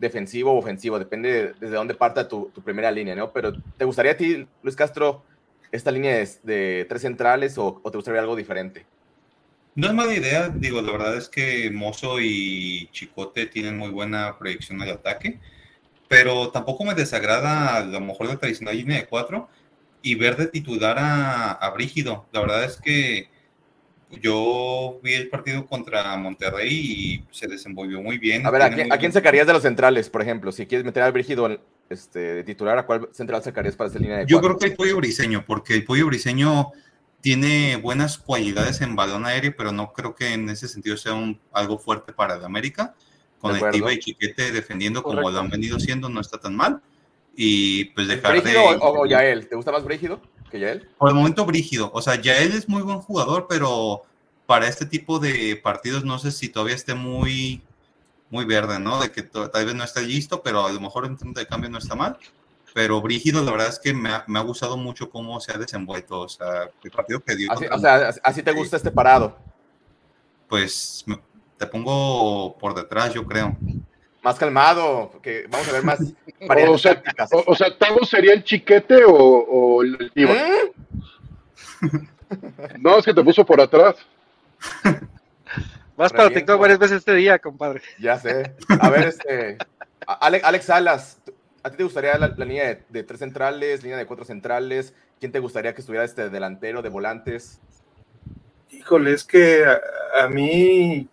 defensivo 0.00 0.52
o 0.52 0.58
ofensivo, 0.58 0.98
depende 0.98 1.30
de- 1.32 1.54
desde 1.60 1.76
dónde 1.76 1.94
parta 1.94 2.28
tu, 2.28 2.52
primera 2.64 2.90
línea, 2.90 3.14
¿no? 3.14 3.32
Pero 3.32 3.60
¿te 3.76 3.84
gustaría 3.84 4.12
a 4.12 4.16
ti, 4.16 4.48
Luis 4.62 4.76
Castro, 4.76 5.24
esta 5.70 5.90
línea 5.90 6.16
de, 6.42 6.86
tres 6.88 7.02
centrales 7.02 7.58
o, 7.58 7.80
o 7.84 7.90
te 7.90 7.98
gustaría 7.98 8.20
algo 8.20 8.36
diferente? 8.36 8.86
No 9.74 9.86
es 9.86 9.94
mala 9.94 10.14
idea, 10.14 10.48
digo, 10.48 10.82
la 10.82 10.92
verdad 10.92 11.16
es 11.16 11.28
que 11.28 11.70
Mozo 11.70 12.20
y 12.20 12.88
Chicote 12.92 13.46
tienen 13.46 13.78
muy 13.78 13.90
buena 13.90 14.36
proyección 14.38 14.82
al 14.82 14.90
ataque, 14.90 15.40
pero 16.08 16.50
tampoco 16.50 16.84
me 16.84 16.94
desagrada 16.94 17.76
a 17.76 17.84
lo 17.84 18.00
mejor 18.00 18.28
la 18.28 18.38
tradicional 18.38 18.76
línea 18.76 18.98
de 18.98 19.06
cuatro 19.08 19.48
y 20.02 20.16
ver 20.16 20.36
de 20.36 20.48
titular 20.48 20.98
a, 20.98 21.52
a 21.52 21.70
Brígido. 21.70 22.28
La 22.32 22.40
verdad 22.40 22.64
es 22.64 22.80
que 22.80 23.30
yo 24.20 24.98
vi 25.02 25.14
el 25.14 25.28
partido 25.28 25.66
contra 25.66 26.16
Monterrey 26.16 26.70
y 26.70 27.24
se 27.30 27.46
desenvolvió 27.46 28.02
muy 28.02 28.18
bien. 28.18 28.46
A 28.46 28.50
ver, 28.50 28.62
¿a 28.62 28.74
quién, 28.74 28.92
a 28.92 28.98
quién 28.98 29.12
sacarías 29.12 29.46
de 29.46 29.52
los 29.52 29.62
centrales, 29.62 30.10
por 30.10 30.22
ejemplo? 30.22 30.50
Si 30.50 30.66
quieres 30.66 30.84
meter 30.84 31.02
al 31.02 31.12
Brígido 31.12 31.48
este, 31.88 32.18
de 32.18 32.44
titular, 32.44 32.78
¿a 32.78 32.86
cuál 32.86 33.08
central 33.12 33.42
sacarías 33.42 33.76
para 33.76 33.90
esa 33.90 33.98
línea 33.98 34.18
de 34.18 34.26
Yo 34.26 34.40
cuatro? 34.40 34.56
creo 34.56 34.58
que 34.58 34.66
el 34.72 34.76
pollo 34.76 34.96
briseño, 34.96 35.44
porque 35.46 35.74
el 35.74 35.84
pollo 35.84 36.06
briseño 36.06 36.72
tiene 37.20 37.76
buenas 37.76 38.18
cualidades 38.18 38.80
en 38.80 38.96
balón 38.96 39.26
aéreo, 39.26 39.54
pero 39.56 39.72
no 39.72 39.92
creo 39.92 40.14
que 40.14 40.32
en 40.32 40.48
ese 40.48 40.66
sentido 40.66 40.96
sea 40.96 41.14
un, 41.14 41.38
algo 41.52 41.78
fuerte 41.78 42.12
para 42.12 42.36
el 42.36 42.44
América. 42.44 42.94
Con 43.38 43.54
De 43.54 43.60
el. 43.60 43.70
Tiva 43.70 43.92
y 43.92 43.98
Chiquete 43.98 44.52
defendiendo 44.52 45.02
como 45.02 45.16
Correcto. 45.16 45.32
lo 45.32 45.40
han 45.40 45.50
venido 45.50 45.78
siendo, 45.78 46.08
no 46.08 46.20
está 46.20 46.38
tan 46.38 46.56
mal. 46.56 46.80
Y 47.36 47.86
pues 47.86 48.08
dejar 48.08 48.34
de. 48.34 48.40
¿Brígido 48.40 48.64
o, 48.64 49.02
o 49.02 49.06
Yael? 49.06 49.48
¿Te 49.48 49.56
gusta 49.56 49.72
más 49.72 49.84
Brígido 49.84 50.20
que 50.50 50.60
Yael? 50.60 50.88
Por 50.98 51.08
el 51.08 51.14
momento, 51.14 51.44
Brígido. 51.46 51.90
O 51.94 52.02
sea, 52.02 52.20
ya 52.20 52.36
él 52.38 52.52
es 52.52 52.68
muy 52.68 52.82
buen 52.82 53.00
jugador, 53.00 53.46
pero 53.48 54.02
para 54.46 54.66
este 54.68 54.84
tipo 54.86 55.18
de 55.18 55.56
partidos 55.62 56.04
no 56.04 56.18
sé 56.18 56.32
si 56.32 56.48
todavía 56.48 56.74
esté 56.74 56.94
muy, 56.94 57.62
muy 58.30 58.44
verde, 58.44 58.78
¿no? 58.80 59.00
De 59.00 59.10
que 59.12 59.22
tal 59.22 59.64
vez 59.64 59.74
no 59.74 59.84
está 59.84 60.00
listo, 60.00 60.42
pero 60.42 60.66
a 60.66 60.72
lo 60.72 60.80
mejor 60.80 61.06
en 61.06 61.16
términos 61.16 61.40
de 61.40 61.46
cambio 61.46 61.70
no 61.70 61.78
está 61.78 61.94
mal. 61.94 62.18
Pero 62.74 63.00
Brígido, 63.00 63.42
la 63.42 63.50
verdad 63.50 63.68
es 63.68 63.78
que 63.80 63.92
me 63.92 64.10
ha, 64.10 64.24
me 64.28 64.38
ha 64.38 64.42
gustado 64.42 64.76
mucho 64.76 65.10
cómo 65.10 65.40
se 65.40 65.52
ha 65.52 65.58
desenvuelto. 65.58 66.20
O 66.20 66.28
sea, 66.28 66.70
el 66.84 66.90
partido 66.90 67.20
que 67.20 67.34
dio. 67.36 67.50
Así, 67.50 67.64
o 67.70 67.78
sea, 67.78 68.12
así- 68.22 68.42
te 68.42 68.52
gusta 68.52 68.76
este 68.76 68.90
parado. 68.90 69.36
pues 70.48 71.04
te 71.56 71.66
pongo 71.66 72.56
por 72.58 72.74
detrás, 72.74 73.12
yo 73.14 73.24
creo. 73.26 73.56
Más 74.22 74.38
calmado, 74.38 75.10
porque 75.12 75.46
vamos 75.48 75.68
a 75.68 75.72
ver 75.72 75.82
más 75.84 75.98
variantes 76.46 76.74
O 76.74 76.78
sea, 76.78 76.94
tácticas. 76.94 77.32
o, 77.32 77.42
o 77.46 77.54
sea, 77.54 77.76
¿Tavo 77.78 78.04
sería 78.04 78.34
el 78.34 78.44
chiquete 78.44 79.04
o, 79.04 79.12
o 79.14 79.82
el 79.82 80.10
Tiva? 80.12 80.34
¿Mm? 81.80 82.82
No, 82.82 82.98
es 82.98 83.04
que 83.04 83.14
te 83.14 83.24
puso 83.24 83.44
por 83.44 83.60
atrás. 83.60 83.96
Vas 85.96 86.12
para. 86.12 86.30
TikTok 86.30 86.60
varias 86.60 86.78
veces 86.78 86.98
este 86.98 87.14
día, 87.14 87.38
compadre. 87.38 87.82
Ya 87.98 88.18
sé. 88.18 88.54
A 88.80 88.88
ver, 88.90 89.08
este. 89.08 89.58
a- 90.06 90.14
Ale- 90.26 90.40
Alex 90.44 90.64
Salas, 90.66 91.18
¿a 91.62 91.70
ti 91.70 91.76
te 91.76 91.82
gustaría 91.84 92.16
la, 92.18 92.28
la 92.28 92.44
línea 92.44 92.68
de, 92.68 92.82
de 92.88 93.02
tres 93.02 93.20
centrales, 93.20 93.82
línea 93.82 93.98
de 93.98 94.06
cuatro 94.06 94.24
centrales? 94.24 94.94
¿Quién 95.18 95.32
te 95.32 95.38
gustaría 95.40 95.74
que 95.74 95.80
estuviera 95.80 96.04
este 96.04 96.30
delantero 96.30 96.82
de 96.82 96.88
volantes? 96.88 97.58
Híjole, 98.70 99.12
es 99.12 99.24
que 99.24 99.64
a, 99.64 99.80
a 100.24 100.28
mí 100.28 101.08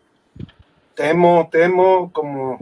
temo, 0.93 1.49
temo 1.51 2.11
como 2.13 2.59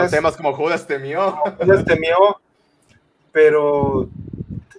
Judas, 0.00 0.10
temas 0.10 0.36
como 0.36 0.52
Judas 0.52 0.86
temió. 0.86 1.32
Judas 1.60 1.84
temió, 1.84 2.40
pero 3.32 4.08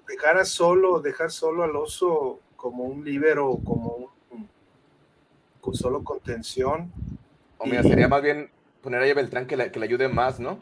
dejar 0.07 0.37
a 0.37 0.45
solo, 0.45 0.99
dejar 0.99 1.31
solo 1.31 1.63
al 1.63 1.75
oso 1.75 2.39
como 2.55 2.83
un 2.83 3.03
líbero, 3.03 3.59
como 3.63 4.11
un 4.31 4.49
con 5.61 5.75
solo 5.75 6.03
contención, 6.03 6.91
O 7.57 7.65
mira, 7.65 7.83
sería 7.83 8.07
más 8.07 8.21
bien 8.21 8.49
poner 8.81 9.01
ahí 9.01 9.09
a 9.11 9.15
Beltrán 9.15 9.47
que 9.47 9.57
le, 9.57 9.69
que 9.69 9.79
le 9.79 9.85
ayude 9.85 10.07
más, 10.07 10.39
¿no? 10.39 10.59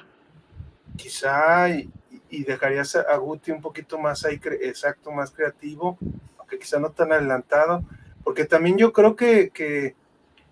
quizá 0.95 1.69
y, 1.69 1.89
y 2.29 2.43
dejarías 2.43 2.95
a 2.95 3.15
Guti 3.17 3.51
un 3.51 3.61
poquito 3.61 3.97
más 3.97 4.25
ahí, 4.25 4.39
exacto, 4.61 5.11
más 5.11 5.31
creativo, 5.31 5.97
aunque 6.37 6.59
quizá 6.59 6.79
no 6.79 6.91
tan 6.91 7.11
adelantado, 7.11 7.83
porque 8.23 8.45
también 8.45 8.77
yo 8.77 8.91
creo 8.93 9.15
que, 9.15 9.49
que, 9.49 9.95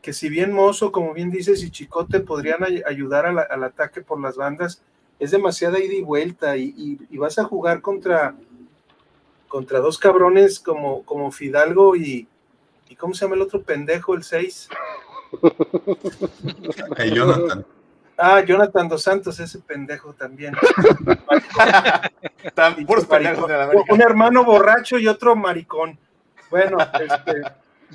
que 0.03 0.13
si 0.13 0.29
bien 0.29 0.51
Mozo, 0.51 0.91
como 0.91 1.13
bien 1.13 1.31
dices, 1.31 1.63
y 1.63 1.71
Chicote 1.71 2.19
podrían 2.19 2.63
ay- 2.63 2.83
ayudar 2.85 3.33
la- 3.33 3.41
al 3.43 3.63
ataque 3.63 4.01
por 4.01 4.19
las 4.21 4.35
bandas, 4.35 4.81
es 5.17 5.31
demasiada 5.31 5.79
ida 5.79 5.93
y 5.93 6.01
vuelta 6.01 6.57
y, 6.57 6.73
y- 6.77 6.99
y 7.09 7.17
vas 7.17 7.39
a 7.39 7.45
jugar 7.45 7.81
contra, 7.81 8.35
contra 9.47 9.79
dos 9.79 9.97
cabrones 9.97 10.59
como, 10.59 11.03
como 11.03 11.31
Fidalgo 11.31 11.95
y, 11.95 12.27
y 12.89 12.95
¿cómo 12.97 13.13
se 13.13 13.23
llama 13.25 13.35
el 13.35 13.43
otro 13.43 13.61
pendejo, 13.63 14.13
el 14.13 14.23
6? 14.23 14.67
El 16.97 17.13
Jonathan. 17.15 17.65
Ah, 18.17 18.41
Jonathan 18.41 18.87
Dos 18.89 19.01
Santos, 19.03 19.39
ese 19.39 19.59
pendejo 19.59 20.13
también. 20.13 20.53
Un 23.89 24.01
hermano 24.01 24.43
borracho 24.43 24.99
y 24.99 25.07
otro 25.07 25.35
maricón. 25.35 25.97
Bueno, 26.51 26.77
este, 26.79 27.41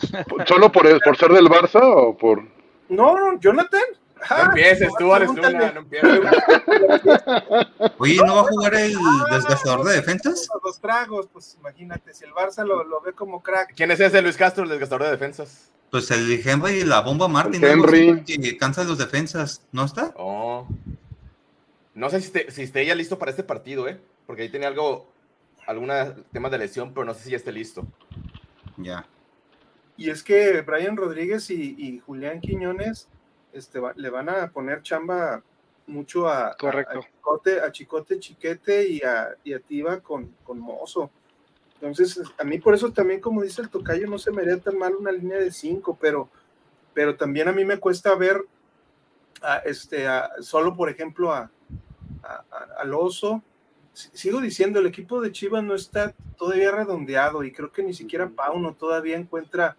¿Solo 0.49 0.71
por, 0.73 1.01
por 1.03 1.17
ser 1.17 1.33
del 1.33 1.47
Barça 1.49 1.81
o 1.83 2.17
por...? 2.17 2.43
no, 2.89 3.15
no, 3.19 3.39
Jonathan. 3.41 3.83
No 4.31 4.37
empieces 4.47 4.91
tú, 4.99 5.15
Alex 5.15 5.33
Luna, 5.33 5.71
no 5.73 5.81
empieces. 5.81 6.21
Oye, 7.99 8.17
¿no 8.17 8.35
va 8.37 8.41
a 8.41 8.45
jugar 8.45 8.75
el 8.75 8.97
desgastador 9.31 9.85
de 9.87 9.95
defensas? 9.95 10.49
Los 10.65 10.81
tragos, 10.81 11.29
pues 11.33 11.57
imagínate, 11.61 12.13
si 12.15 12.25
el 12.25 12.33
Barça 12.33 12.65
lo, 12.65 12.83
lo 12.83 13.01
ve 13.01 13.13
como 13.13 13.43
crack. 13.43 13.75
¿Quién 13.77 13.91
es 13.93 14.01
ese 14.01 14.21
Luis 14.21 14.37
Castro, 14.37 14.65
el 14.65 14.71
desgastador 14.71 15.05
de 15.05 15.11
defensas? 15.13 15.71
Pues 15.91 16.11
el 16.11 16.41
Henry 16.47 16.81
y 16.81 16.85
la 16.85 17.01
bomba 17.01 17.29
Martin. 17.29 17.63
El 17.65 17.71
Henry. 17.71 18.25
Que 18.25 18.57
cansa 18.59 18.83
los 18.85 18.99
defensas, 18.99 19.63
¿no 19.73 19.85
está? 19.85 20.13
Oh. 20.17 20.67
No 21.95 22.11
sé 22.11 22.21
si, 22.21 22.27
esté- 22.27 22.51
si 22.51 22.63
esté 22.63 22.85
ya 22.85 22.95
listo 22.95 23.19
para 23.19 23.31
este 23.31 23.43
partido, 23.45 23.89
¿eh? 23.89 24.01
Porque 24.27 24.43
ahí 24.43 24.49
tenía 24.49 24.69
algo 24.69 25.07
algún 25.67 25.91
tema 26.33 26.49
de 26.51 26.59
lesión, 26.59 26.93
pero 26.93 27.05
no 27.05 27.15
sé 27.15 27.25
si 27.25 27.31
ya 27.31 27.37
esté 27.37 27.53
listo. 27.53 27.85
Ya. 28.79 29.07
Y 29.99 30.09
es 30.11 30.23
que 30.23 30.61
Brian 30.63 30.97
Rodríguez 30.97 31.51
y, 31.51 31.75
y 31.77 31.99
Julián 31.99 32.41
Quiñones 32.41 33.09
este, 33.53 33.81
va- 33.81 33.93
le 33.97 34.09
van 34.11 34.29
a 34.31 34.51
poner 34.51 34.81
chamba 34.83 35.43
mucho 35.89 36.29
a, 36.29 36.57
Correcto. 36.57 37.01
a 37.01 37.03
Chicote, 37.03 37.61
a 37.61 37.73
Chicote 37.73 38.19
Chiquete 38.21 38.89
y 38.89 39.01
a, 39.03 39.35
y 39.43 39.53
a 39.55 39.59
Tiva 39.61 40.01
con, 40.01 40.35
con 40.45 40.61
Mozo. 40.61 41.11
Entonces, 41.75 42.21
a 42.39 42.45
mí 42.45 42.59
por 42.59 42.75
eso 42.75 42.93
también, 42.93 43.21
como 43.21 43.43
dice 43.43 43.61
el 43.61 43.71
tocayo, 43.71 44.07
no 44.07 44.19
se 44.19 44.31
me 44.31 44.43
haría 44.43 44.59
tan 44.61 44.79
mal 44.79 44.95
una 44.95 45.11
línea 45.13 45.39
de 45.39 45.51
cinco, 45.51 45.99
pero, 46.01 46.29
pero 46.95 47.17
también 47.17 47.49
a 47.49 47.53
mí 47.53 47.65
me 47.65 47.79
cuesta 47.79 48.15
ver 48.15 48.45
a, 49.43 49.59
este, 49.59 50.07
a- 50.07 50.31
solo, 50.41 50.77
por 50.77 50.89
ejemplo, 50.89 51.33
a, 51.33 51.51
al 52.79 52.95
Oso. 52.95 53.43
Sigo 53.93 54.41
diciendo, 54.41 54.79
el 54.79 54.87
equipo 54.87 55.21
de 55.21 55.33
Chivas 55.33 55.65
no 55.65 55.75
está 55.75 56.15
todavía 56.37 56.71
redondeado 56.71 57.43
y 57.43 57.51
creo 57.51 57.73
que 57.73 57.83
ni 57.83 57.95
siquiera 57.95 58.29
Pauno 58.29 58.75
todavía 58.75 59.17
encuentra 59.17 59.77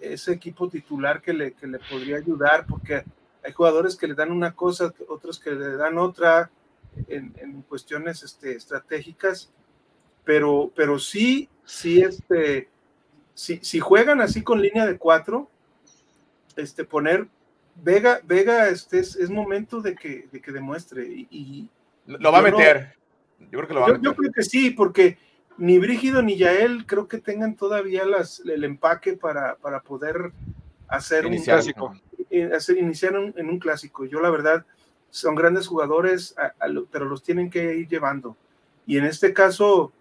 ese 0.00 0.32
equipo 0.32 0.68
titular 0.68 1.20
que 1.20 1.32
le, 1.32 1.52
que 1.52 1.66
le 1.66 1.78
podría 1.78 2.16
ayudar, 2.16 2.66
porque 2.66 3.04
hay 3.44 3.52
jugadores 3.52 3.96
que 3.96 4.06
le 4.08 4.14
dan 4.14 4.32
una 4.32 4.52
cosa, 4.54 4.92
otros 5.08 5.38
que 5.38 5.50
le 5.52 5.76
dan 5.76 5.98
otra 5.98 6.50
en, 7.08 7.34
en 7.38 7.62
cuestiones 7.62 8.22
este, 8.22 8.54
estratégicas, 8.56 9.50
pero, 10.24 10.70
pero 10.74 10.98
sí, 10.98 11.48
sí, 11.64 12.00
este, 12.02 12.68
si, 13.34 13.58
si 13.62 13.80
juegan 13.80 14.20
así 14.20 14.42
con 14.42 14.60
línea 14.60 14.86
de 14.86 14.98
cuatro, 14.98 15.48
este, 16.56 16.84
poner 16.84 17.28
Vega, 17.82 18.20
Vega, 18.24 18.68
este, 18.68 18.98
es, 18.98 19.16
es 19.16 19.30
momento 19.30 19.80
de 19.80 19.94
que, 19.94 20.28
de 20.30 20.40
que 20.40 20.52
demuestre 20.52 21.06
y, 21.06 21.28
y 21.30 21.68
Lo 22.06 22.30
va 22.32 22.38
a 22.38 22.42
no- 22.42 22.56
meter. 22.56 22.94
Yo 23.38 23.58
creo 23.58 23.68
que 23.68 23.74
lo 23.74 23.80
va 23.80 23.86
a 23.86 23.88
meter. 23.90 24.04
yo 24.04 24.14
creo 24.14 24.32
que 24.32 24.42
sí, 24.42 24.70
porque 24.70 25.16
ni 25.58 25.78
Brígido 25.78 26.22
ni 26.22 26.36
Yael 26.36 26.86
creo 26.86 27.06
que 27.08 27.18
tengan 27.18 27.54
todavía 27.56 28.04
las, 28.04 28.40
el 28.40 28.64
empaque 28.64 29.14
para, 29.14 29.56
para 29.56 29.80
poder 29.82 30.32
hacer 30.88 31.26
Iniciar. 31.26 31.56
un 31.58 31.62
clásico, 31.62 31.94
eh, 32.30 32.50
hacer, 32.54 32.78
iniciar 32.78 33.16
un- 33.16 33.34
en 33.36 33.48
un 33.48 33.58
clásico. 33.58 34.04
Yo 34.06 34.20
la 34.20 34.30
verdad, 34.30 34.64
son 35.10 35.34
grandes 35.34 35.66
jugadores, 35.66 36.34
a- 36.38 36.54
a 36.64 36.68
lo- 36.68 36.86
pero 36.86 37.04
los 37.04 37.22
tienen 37.22 37.50
que 37.50 37.74
ir 37.76 37.88
llevando. 37.88 38.36
Y 38.86 38.96
en 38.98 39.04
este 39.04 39.32
caso, 39.34 39.92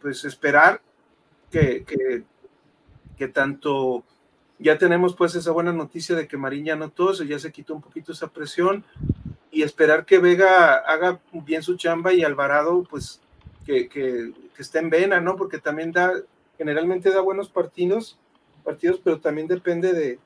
pues 0.00 0.24
esperar 0.24 0.80
que, 1.50 1.84
que, 1.84 2.22
que 3.16 3.28
tanto 3.28 4.04
ya 4.60 4.78
tenemos 4.78 5.14
pues 5.16 5.34
esa 5.34 5.50
buena 5.50 5.72
noticia 5.72 6.14
de 6.16 6.26
que 6.28 6.36
Marín 6.36 6.64
ya 6.64 6.76
no 6.76 6.90
tose, 6.90 7.26
ya 7.26 7.38
se 7.38 7.52
quitó 7.52 7.74
un 7.74 7.82
poquito 7.82 8.12
esa 8.12 8.28
presión 8.28 8.84
y 9.50 9.62
esperar 9.62 10.04
que 10.04 10.18
Vega 10.18 10.74
haga 10.76 11.20
bien 11.32 11.62
su 11.62 11.76
chamba 11.76 12.12
y 12.12 12.22
Alvarado 12.22 12.84
pues 12.88 13.20
que, 13.68 13.88
que, 13.88 14.32
esté 14.58 14.78
en 14.78 14.88
vena, 14.88 15.20
¿no? 15.20 15.36
Porque 15.36 15.58
también 15.58 15.92
da, 15.92 16.12
generalmente 16.56 17.10
da 17.10 17.20
buenos 17.20 17.50
partidos, 17.50 18.18
partidos, 18.64 18.98
pero 19.04 19.20
también 19.20 19.46
depende 19.46 19.92
de, 19.92 20.18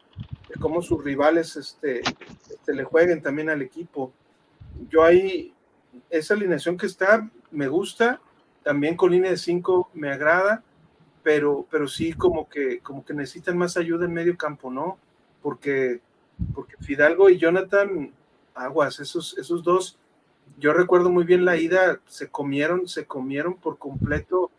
de 0.48 0.60
cómo 0.60 0.80
sus 0.80 1.02
rivales 1.02 1.56
este, 1.56 2.02
este, 2.48 2.72
le 2.72 2.84
jueguen 2.84 3.20
también 3.20 3.50
al 3.50 3.60
equipo. 3.60 4.12
Yo 4.88 5.02
ahí, 5.02 5.52
esa 6.08 6.34
alineación 6.34 6.76
que 6.76 6.86
está, 6.86 7.28
me 7.50 7.66
gusta, 7.66 8.20
también 8.62 8.96
con 8.96 9.10
línea 9.10 9.32
de 9.32 9.36
5 9.36 9.90
me 9.94 10.12
agrada, 10.12 10.62
pero, 11.24 11.66
pero 11.68 11.88
sí 11.88 12.12
como 12.12 12.48
que, 12.48 12.78
como 12.78 13.04
que 13.04 13.12
necesitan 13.12 13.58
más 13.58 13.76
ayuda 13.76 14.04
en 14.04 14.14
medio 14.14 14.36
campo, 14.36 14.70
¿no? 14.70 14.98
Porque, 15.42 16.00
porque 16.54 16.76
Fidalgo 16.80 17.28
y 17.28 17.38
Jonathan, 17.38 18.12
aguas, 18.54 19.00
esos, 19.00 19.36
esos 19.36 19.64
dos, 19.64 19.98
yo 20.58 20.72
recuerdo 20.72 21.10
muy 21.10 21.24
bien 21.24 21.44
la 21.44 21.56
ida, 21.56 22.00
se 22.06 22.28
comieron, 22.28 22.88
se 22.88 23.06
comieron 23.06 23.54
por 23.54 23.78
completo 23.78 24.50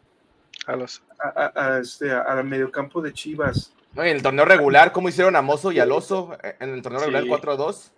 A 0.65 0.75
los, 0.75 1.01
a, 1.19 1.51
a- 1.55 1.75
a 1.75 1.79
este, 1.79 2.11
a- 2.11 2.21
al 2.21 2.43
mediocampo 2.45 3.01
de 3.01 3.13
Chivas. 3.13 3.73
No, 3.93 4.05
y 4.05 4.09
en 4.09 4.15
el 4.17 4.23
torneo 4.23 4.45
regular, 4.45 4.91
¿cómo 4.91 5.09
hicieron 5.09 5.35
a 5.35 5.41
Mozo 5.41 5.71
y 5.71 5.79
al 5.79 5.91
Oso 5.91 6.37
eh, 6.43 6.55
en 6.59 6.69
el 6.69 6.81
torneo 6.81 7.01
Sí. 7.01 7.05
regular 7.11 7.23
4-2? 7.41 7.91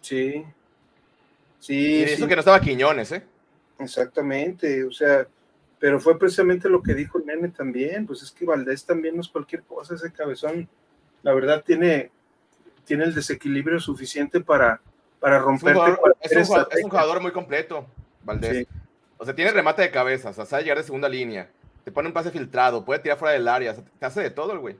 Sí. 0.00 0.44
Y 0.46 1.64
Sí, 1.64 2.02
eso 2.02 2.22
sí, 2.24 2.28
que 2.28 2.34
no 2.36 2.40
estaba 2.40 2.60
Quiñones, 2.60 3.12
¿eh? 3.12 3.22
exactamente. 3.78 4.84
O 4.84 4.92
sea, 4.92 5.26
pero 5.78 6.00
fue 6.00 6.18
precisamente 6.18 6.68
lo 6.68 6.82
que 6.82 6.94
dijo 6.94 7.18
el 7.18 7.26
nene 7.26 7.48
también. 7.48 8.06
Pues 8.06 8.22
es 8.22 8.30
que 8.30 8.44
Valdés 8.44 8.84
también 8.84 9.14
no 9.16 9.20
es 9.22 9.28
cualquier 9.28 9.62
cosa, 9.62 9.94
ese 9.94 10.12
cabezón. 10.12 10.68
La 11.22 11.32
verdad 11.34 11.62
tiene, 11.64 12.10
tiene 12.84 13.04
el 13.04 13.14
desequilibrio 13.14 13.80
suficiente 13.80 14.40
para, 14.40 14.80
para 15.24 15.38
Es 15.38 15.60
jugador, 15.60 16.16
es 16.20 16.46
jugador- 16.46 16.68
es 16.70 16.84
un 16.84 16.90
jugador 16.90 17.20
muy 17.22 17.32
completo, 17.32 17.86
Valdés. 18.24 18.66
Sí. 18.68 18.78
O 19.16 19.24
sea, 19.24 19.34
tiene 19.34 19.52
remate 19.52 19.80
de 19.82 19.90
cabeza, 19.90 20.28
o 20.30 20.32
sea, 20.34 20.44
sabe 20.44 20.64
llegar 20.64 20.76
de 20.78 20.84
segunda 20.84 21.08
línea. 21.08 21.48
Te 21.82 21.90
pone 21.90 22.08
un 22.08 22.14
pase 22.14 22.30
filtrado, 22.30 22.84
puede 22.84 23.00
tirar 23.00 23.16
fuera 23.18 23.32
del 23.32 23.48
área, 23.48 23.72
o 23.72 23.74
sea, 23.74 23.84
te 23.98 24.04
hace 24.06 24.20
de 24.22 24.30
todo 24.30 24.52
el 24.52 24.58
güey. 24.58 24.76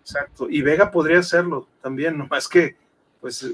Exacto. 0.00 0.48
Y 0.48 0.62
Vega 0.62 0.90
podría 0.90 1.18
hacerlo 1.18 1.66
también, 1.82 2.16
nomás 2.16 2.48
que, 2.48 2.76
pues, 3.20 3.46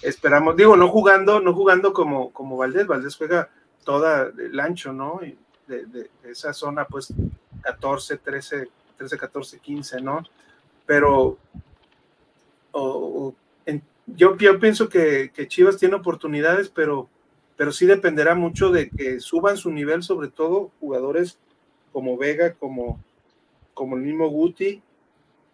esperamos, 0.00 0.56
digo, 0.56 0.76
no 0.76 0.88
jugando, 0.88 1.40
no 1.40 1.52
jugando 1.54 1.92
como, 1.92 2.32
como 2.32 2.56
Valdés, 2.56 2.86
Valdés 2.86 3.16
juega 3.16 3.48
toda 3.84 4.30
el 4.38 4.58
ancho, 4.60 4.92
¿no? 4.92 5.20
De, 5.66 5.86
de- 5.86 6.10
de 6.22 6.30
esa 6.30 6.52
zona, 6.52 6.84
pues, 6.84 7.12
14, 7.62 8.16
13, 8.18 8.68
13, 8.96 9.18
14, 9.18 9.58
15, 9.58 10.00
¿no? 10.00 10.22
Pero 10.86 11.38
o- 12.72 12.80
o 13.28 13.34
en- 13.66 13.82
yo, 14.06 14.36
yo 14.36 14.58
pienso 14.58 14.88
que, 14.88 15.30
que 15.34 15.48
Chivas 15.48 15.76
tiene 15.78 15.94
oportunidades, 15.94 16.68
pero, 16.68 17.08
pero 17.56 17.72
sí 17.72 17.86
dependerá 17.86 18.34
mucho 18.34 18.70
de 18.70 18.90
que 18.90 19.20
suban 19.20 19.56
su 19.56 19.70
nivel, 19.70 20.02
sobre 20.02 20.28
todo 20.28 20.70
jugadores 20.80 21.38
como 21.92 22.16
Vega, 22.16 22.54
como, 22.54 23.02
como 23.74 23.96
el 23.96 24.02
mismo 24.02 24.28
Guti. 24.28 24.82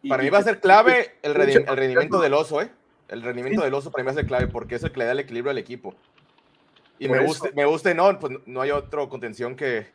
y- 0.02 0.08
Para 0.08 0.22
mí 0.22 0.30
va 0.30 0.38
a 0.38 0.42
ser 0.42 0.60
clave 0.60 1.16
el, 1.22 1.34
rendimiento 1.34 2.20
del 2.20 2.34
oso, 2.34 2.62
¿eh? 2.62 2.70
El 3.08 3.22
rendimiento 3.22 3.60
Sí. 3.62 3.64
del 3.64 3.74
oso 3.74 3.90
para 3.90 4.04
mí 4.04 4.06
va 4.06 4.12
a 4.12 4.14
ser 4.16 4.26
clave 4.26 4.46
porque 4.48 4.74
es 4.76 4.84
el 4.84 4.92
que 4.92 4.98
le 5.00 5.04
da 5.06 5.12
el 5.12 5.20
equilibrio 5.20 5.50
al 5.50 5.58
equipo. 5.58 5.94
Y 6.98 7.08
Por 7.08 7.16
me 7.18 7.24
guste, 7.26 7.52
me 7.54 7.64
guste, 7.64 7.94
no, 7.94 8.18
pues 8.18 8.34
no 8.46 8.60
hay 8.60 8.70
otro 8.70 9.08
contención 9.08 9.54
que. 9.56 9.86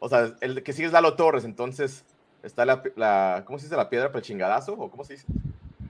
O 0.00 0.08
sea, 0.08 0.34
el 0.40 0.62
que 0.62 0.72
sigue 0.72 0.86
es 0.86 0.92
Lalo 0.92 1.14
Torres, 1.14 1.44
entonces 1.44 2.04
está 2.42 2.64
la, 2.64 2.82
la- 2.96 3.42
¿cómo 3.46 3.58
se 3.58 3.66
dice? 3.66 3.76
La 3.76 3.90
piedra 3.90 4.08
para 4.08 4.18
el 4.20 4.24
chingadazo, 4.24 4.72
o 4.74 4.90
cómo 4.90 5.04
se 5.04 5.14
dice. 5.14 5.26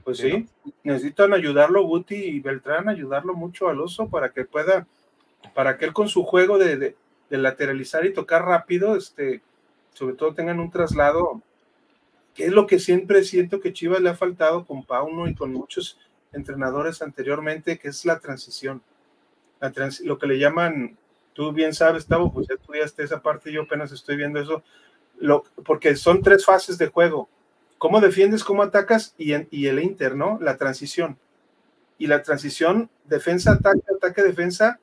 Pues 0.09 0.19
Sí, 0.19 0.31
sí, 0.65 0.73
necesitan 0.85 1.35
ayudarlo 1.35 1.83
Guti 1.83 2.15
y 2.15 2.41
Beltrán, 2.41 2.89
ayudarlo 2.89 3.35
mucho 3.35 3.69
al 3.69 3.79
oso 3.79 4.09
para 4.09 4.33
que 4.33 4.47
pueda, 4.47 4.87
para 5.55 5.77
que 5.77 5.85
él 5.85 5.93
con 5.93 6.09
su 6.09 6.25
juego 6.25 6.57
de, 6.57 6.79
de- 6.79 6.97
de 7.29 7.37
lateralizar 7.37 8.07
y 8.07 8.15
tocar 8.15 8.43
rápido, 8.47 8.97
este, 8.97 9.43
sobre 9.93 10.15
todo 10.15 10.33
tengan 10.33 10.61
un 10.61 10.71
traslado, 10.71 11.43
que 12.35 12.47
es 12.47 12.53
lo 12.53 12.67
que 12.67 12.79
siempre 12.79 13.23
siento 13.23 13.61
que 13.61 13.75
Chivas 13.75 14.01
le 14.01 14.09
ha 14.09 14.15
faltado 14.15 14.65
con 14.65 14.83
Pauno 14.83 15.29
y 15.29 15.35
con 15.35 15.53
muchos 15.53 15.99
entrenadores 16.33 17.03
anteriormente, 17.03 17.79
que 17.79 17.89
es 17.89 18.07
la 18.07 18.19
transición. 18.19 18.81
La 19.61 19.73
trans- 19.73 20.01
lo 20.01 20.17
que 20.19 20.27
le 20.27 20.39
llaman, 20.39 20.97
tú 21.35 21.53
bien 21.53 21.75
sabes, 21.75 22.07
Tavo, 22.07 22.33
pues 22.33 22.47
ya 22.49 22.55
estudiaste 22.55 23.03
esa 23.03 23.21
parte, 23.21 23.53
yo 23.53 23.65
apenas 23.65 23.93
estoy 23.93 24.17
viendo 24.17 24.41
eso, 24.41 24.63
lo, 25.19 25.43
porque 25.67 25.97
son 25.97 26.23
tres 26.23 26.47
fases 26.47 26.79
de 26.79 26.87
juego 26.87 27.29
cómo 27.79 28.01
defiendes, 28.01 28.45
cómo 28.45 28.63
atacas 28.63 29.15
y, 29.17 29.33
en- 29.33 29.49
y 29.51 29.67
el 29.67 29.79
Inter, 29.81 30.15
¿no? 30.17 30.39
La 30.41 30.57
transición. 30.57 31.19
Y 31.99 32.07
la 32.07 32.23
transición, 32.23 32.91
defensa, 33.07 33.53
ataque, 33.53 33.81
ataque, 33.97 34.23
defensa. 34.23 34.79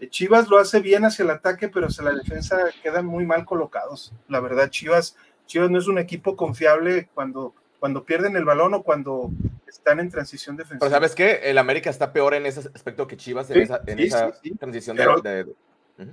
eh, 0.00 0.08
Chivas 0.08 0.48
lo 0.48 0.58
hace 0.58 0.80
bien 0.80 1.04
hacia 1.04 1.22
el 1.24 1.30
ataque, 1.30 1.68
pero 1.68 1.86
hacia 1.86 2.04
la 2.04 2.12
defensa 2.12 2.58
quedan 2.82 3.06
muy 3.06 3.24
mal 3.26 3.44
colocados. 3.44 4.12
La 4.28 4.40
verdad, 4.40 4.68
Chivas, 4.70 5.16
Chivas 5.46 5.70
no 5.70 5.78
es 5.78 5.86
un 5.88 5.98
equipo 5.98 6.36
confiable 6.36 7.08
cuando, 7.14 7.54
cuando 7.80 8.04
pierden 8.04 8.36
el 8.36 8.44
balón 8.44 8.74
o 8.74 8.82
cuando 8.82 9.30
están 9.66 10.00
en 10.00 10.10
transición 10.10 10.56
defensiva. 10.56 10.80
Pero 10.80 10.90
¿sabes 10.90 11.14
qué? 11.14 11.40
El 11.44 11.58
América 11.58 11.90
está 11.90 12.12
peor 12.12 12.34
en 12.34 12.46
ese 12.46 12.60
aspecto 12.74 13.06
que 13.06 13.16
Chivas 13.16 13.50
en 13.50 13.56
Sí, 13.56 13.62
esa, 13.62 13.80
en 13.86 13.98
sí, 13.98 14.04
esa 14.04 14.30
sí, 14.32 14.38
sí. 14.42 14.50
transición 14.56 14.96
Pero- 14.96 15.20
de, 15.20 15.44
de- 15.44 15.54
Ujú. 15.98 16.10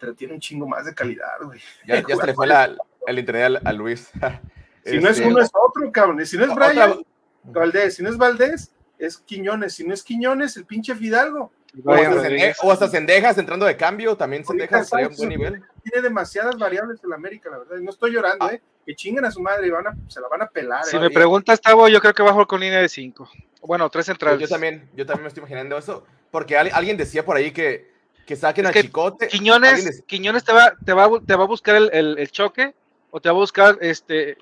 Pero 0.00 0.14
tiene 0.14 0.32
un 0.34 0.40
chingo 0.40 0.66
más 0.66 0.86
de 0.86 0.94
calidad, 0.94 1.28
güey. 1.42 1.60
Ya, 1.86 2.02
ya 2.06 2.16
se 2.16 2.26
le 2.26 2.34
fue 2.34 2.46
la- 2.46 2.74
el 3.06 3.18
internet 3.18 3.60
a, 3.64 3.72
Luis. 3.72 4.10
Si 4.84 4.98
no 4.98 5.08
es 5.08 5.18
Este, 5.18 5.28
uno, 5.28 5.40
es 5.42 5.50
otro, 5.52 5.90
cabrón. 5.92 6.24
Si 6.26 6.36
no 6.36 6.44
es 6.44 6.50
otra- 6.50 6.68
Brian, 6.68 7.04
Valdés. 7.44 7.96
Si 7.96 8.02
no 8.02 8.08
es 8.10 8.16
Valdés, 8.16 8.72
es 8.98 9.18
Quiñones. 9.18 9.74
Si 9.74 9.84
no 9.86 9.94
es 9.94 10.02
Quiñones, 10.02 10.56
el 10.56 10.64
pinche 10.64 10.94
Fidalgo. 10.94 11.52
O 11.84 11.92
Brian 11.92 12.12
hasta, 12.18 12.66
o 12.66 12.88
Cendejas 12.88 13.38
entrando 13.38 13.64
de 13.66 13.76
cambio, 13.76 14.16
también 14.16 14.44
Cendejas 14.44 14.90
un 14.92 15.16
buen 15.16 15.28
nivel. 15.28 15.62
Tiene 15.84 16.02
demasiadas 16.02 16.58
variables 16.58 16.98
el 17.04 17.12
América, 17.12 17.48
la 17.50 17.58
verdad. 17.58 17.76
Y 17.78 17.84
no 17.84 17.90
estoy 17.90 18.12
llorando, 18.12 18.44
Ah. 18.46 18.54
¿eh? 18.54 18.62
Que 18.86 18.94
chinguen 18.96 19.24
a 19.24 19.30
su 19.30 19.40
madre 19.40 19.66
y 19.66 19.70
van 19.70 19.86
a, 19.86 19.94
se 20.08 20.20
la 20.20 20.26
van 20.28 20.42
a 20.42 20.46
pelar. 20.48 20.84
Si 20.84 20.96
¿eh? 20.96 21.00
me 21.00 21.10
preguntas, 21.10 21.60
Tavo, 21.60 21.86
yo 21.88 22.00
creo 22.00 22.12
que 22.14 22.22
bajo 22.22 22.46
con 22.46 22.60
línea 22.60 22.80
de 22.80 22.88
5. 22.88 23.28
Bueno, 23.62 23.88
tres 23.90 24.06
centrales. 24.06 24.40
yo 24.40 24.48
también, 24.48 24.88
yo 24.96 25.04
también 25.06 25.24
me 25.24 25.28
estoy 25.28 25.42
imaginando 25.42 25.76
eso, 25.78 26.04
porque 26.30 26.56
al- 26.56 26.70
alguien 26.72 26.96
decía 26.96 27.24
por 27.24 27.36
ahí 27.36 27.52
que, 27.52 27.90
que 28.26 28.34
saquen 28.36 28.64
Es 28.66 28.70
a 28.76 28.80
Chicote. 28.80 29.28
Quiñones, 29.28 29.84
decía- 29.84 30.04
Quiñones 30.06 30.44
te 30.44 30.52
va, 30.52 30.74
te 30.84 30.92
va, 30.94 31.08
te 31.24 31.36
va 31.36 31.44
a 31.44 31.46
buscar 31.46 31.76
el, 31.76 31.90
el- 31.92 32.18
el 32.18 32.30
choque 32.32 32.74
o 33.10 33.20
te 33.20 33.28
va 33.28 33.34
a 33.34 33.38
buscar 33.38 33.76
este 33.82 34.38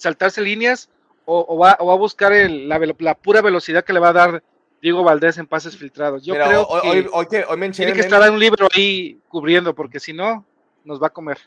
saltarse 0.00 0.40
líneas 0.40 0.88
o, 1.24 1.44
o 1.48 1.58
va, 1.58 1.76
o 1.78 1.86
va 1.86 1.92
a 1.92 1.96
buscar 1.96 2.32
el- 2.32 2.68
la, 2.68 3.14
pura 3.14 3.42
velocidad 3.42 3.84
que 3.84 3.92
le 3.92 4.00
va 4.00 4.08
a 4.08 4.12
dar 4.12 4.42
Diego 4.82 5.04
Valdés 5.04 5.38
en 5.38 5.46
pases 5.46 5.76
filtrados. 5.76 6.24
Yo 6.24 6.34
Mira, 6.34 6.46
creo 6.46 6.62
hoy, 6.66 6.80
que 6.80 6.88
hoy, 6.88 7.06
hoy 7.12 7.26
que 7.26 7.44
hoy 7.44 7.56
me 7.58 7.70
tiene 7.70 7.92
en 7.92 7.96
que 7.96 8.00
estar 8.02 8.26
en 8.26 8.32
un 8.32 8.40
libro 8.40 8.66
ahí 8.74 9.20
cubriendo 9.28 9.74
porque 9.74 10.00
si 10.00 10.12
no 10.12 10.44
nos 10.84 11.00
va 11.00 11.08
a 11.08 11.10
comer. 11.10 11.38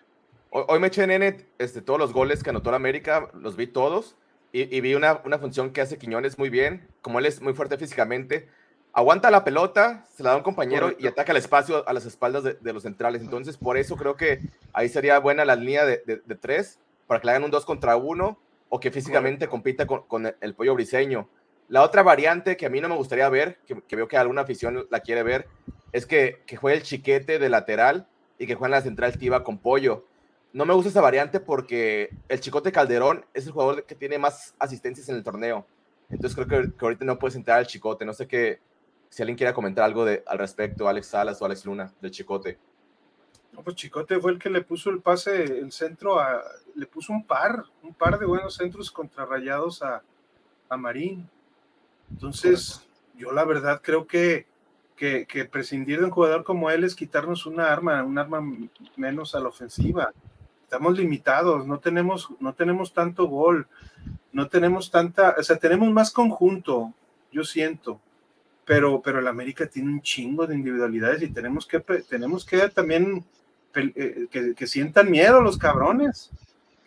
Hoy, 0.51 0.79
me 0.79 0.87
eché 0.87 1.03
en 1.03 1.49
este, 1.57 1.81
todos 1.81 1.99
los 1.99 2.13
goles 2.13 2.43
que 2.43 2.51
anotó 2.51 2.69
la 2.69 2.77
América, 2.77 3.29
los 3.33 3.55
vi 3.55 3.65
todos. 3.65 4.15
Y, 4.51 4.81
vi 4.81 4.93
una, 4.93 5.19
una, 5.25 5.39
función 5.39 5.71
que 5.71 5.81
hace 5.81 5.97
Quiñones 5.97 6.37
muy 6.37 6.49
bien. 6.49 6.87
Como 7.01 7.17
él 7.17 7.25
es 7.25 7.41
muy 7.41 7.55
fuerte 7.55 7.75
físicamente, 7.79 8.47
aguanta 8.93 9.31
la 9.31 9.43
pelota, 9.43 10.05
se 10.13 10.21
la 10.21 10.29
da 10.29 10.35
a 10.35 10.37
un 10.37 10.43
compañero 10.43 10.93
y 10.99 11.07
ataca 11.07 11.31
el 11.31 11.39
espacio 11.39 11.83
a 11.89 11.91
las 11.91 12.05
espaldas 12.05 12.43
de, 12.43 12.73
los 12.73 12.83
centrales. 12.83 13.23
Entonces, 13.23 13.57
por 13.57 13.77
eso 13.79 13.95
creo 13.95 14.15
que 14.15 14.41
ahí 14.71 14.89
sería 14.89 15.17
buena 15.17 15.43
la 15.43 15.55
línea 15.55 15.87
de, 15.87 16.03
de 16.05 16.35
tres 16.35 16.77
para 17.07 17.19
que 17.19 17.25
le 17.25 17.31
hagan 17.31 17.45
un 17.45 17.51
dos 17.51 17.65
contra 17.65 17.95
uno 17.95 18.37
o 18.73 18.79
que 18.79 18.89
físicamente 18.89 19.47
compita 19.47 19.85
con, 19.85 20.01
con, 20.07 20.33
el 20.41 20.55
pollo 20.55 20.73
briseño. 20.73 21.29
La 21.67 21.83
otra 21.83 22.01
variante 22.01 22.57
que 22.57 22.65
a 22.65 22.69
mí 22.69 22.81
no 22.81 22.89
me 22.89 22.95
gustaría 22.95 23.29
ver, 23.29 23.59
que, 23.67 23.81
que 23.81 23.95
veo 23.95 24.07
que 24.07 24.17
alguna 24.17 24.41
afición 24.41 24.87
la 24.89 25.01
quiere 25.01 25.21
ver, 25.21 25.47
es 25.91 26.07
que, 26.07 26.41
que 26.47 26.57
juegue 26.57 26.77
el 26.77 26.83
chiquete 26.83 27.37
de 27.37 27.49
lateral 27.49 28.07
y 28.39 28.47
que 28.47 28.55
juegue 28.55 28.73
en 28.73 28.79
la 28.79 28.81
central 28.81 29.17
tiva 29.17 29.43
con 29.43 29.59
pollo 29.59 30.05
no 30.53 30.65
me 30.65 30.73
gusta 30.73 30.89
esa 30.89 31.01
variante 31.01 31.39
porque 31.39 32.11
el 32.29 32.39
Chicote 32.39 32.71
Calderón 32.71 33.25
es 33.33 33.47
el 33.47 33.51
jugador 33.51 33.85
que 33.85 33.95
tiene 33.95 34.19
más 34.19 34.53
asistencias 34.59 35.09
en 35.09 35.15
el 35.15 35.23
torneo. 35.23 35.65
Entonces 36.09 36.35
creo 36.35 36.47
que, 36.47 36.85
ahorita 36.85 37.03
no 37.05 37.17
puedes 37.17 37.35
entrar 37.35 37.57
al 37.57 37.65
Chicote. 37.65 38.05
No 38.05 38.13
sé 38.13 38.27
qué, 38.27 38.59
si 39.09 39.23
alguien 39.23 39.35
quiera 39.35 39.53
comentar 39.53 39.83
algo 39.83 40.05
de, 40.05 40.23
al 40.27 40.37
respecto, 40.37 40.87
Alex 40.87 41.07
Salas 41.07 41.41
o 41.41 41.45
Alex 41.45 41.65
Luna, 41.65 41.91
del 41.99 42.11
Chicote. 42.11 42.59
No, 43.53 43.61
pues 43.61 43.75
Chicote 43.75 44.19
fue 44.19 44.31
el 44.31 44.39
que 44.39 44.49
le 44.49 44.61
puso 44.61 44.89
el 44.89 44.99
pase, 44.99 45.43
el 45.43 45.71
centro, 45.71 46.19
a, 46.19 46.41
le 46.75 46.87
puso 46.87 47.13
un 47.13 47.23
par, 47.25 47.63
un 47.83 47.93
par 47.93 48.17
de 48.17 48.25
buenos 48.25 48.55
centros 48.55 48.91
contrarrayados 48.91 49.81
a, 49.83 50.01
a 50.69 50.77
Marín. 50.77 51.29
Entonces, 52.11 52.85
yo 53.15 53.31
la 53.31 53.45
verdad 53.45 53.81
creo 53.83 54.07
que, 54.07 54.47
que, 54.95 55.25
que 55.27 55.45
prescindir 55.45 55.99
de 55.99 56.05
un 56.05 56.11
jugador 56.11 56.43
como 56.43 56.71
él 56.71 56.83
es 56.83 56.95
quitarnos 56.95 57.45
una 57.45 57.71
arma, 57.71 58.03
un 58.03 58.17
arma 58.17 58.41
menos 58.95 59.35
a 59.35 59.39
la 59.39 59.49
ofensiva. 59.49 60.11
Estamos 60.63 60.97
limitados, 60.97 61.67
no 61.67 61.79
tenemos, 61.79 62.29
no 62.39 62.53
tenemos 62.53 62.93
tanto 62.93 63.27
gol, 63.27 63.67
no 64.31 64.47
tenemos 64.47 64.89
tanta, 64.89 65.35
o 65.37 65.43
sea, 65.43 65.57
tenemos 65.57 65.91
más 65.91 66.11
conjunto, 66.11 66.91
yo 67.31 67.43
siento, 67.43 67.99
pero, 68.65 69.01
pero 69.01 69.19
el 69.19 69.27
América 69.27 69.67
tiene 69.67 69.91
un 69.91 70.01
chingo 70.01 70.47
de 70.47 70.55
individualidades 70.55 71.21
y 71.21 71.31
tenemos 71.31 71.67
que, 71.67 71.79
tenemos 71.79 72.43
que 72.43 72.69
también 72.69 73.23
eh, 73.75 74.53
que, 74.55 74.67
sientan 74.67 75.09
miedo 75.09 75.41
los 75.41 75.57
cabrones. 75.57 76.31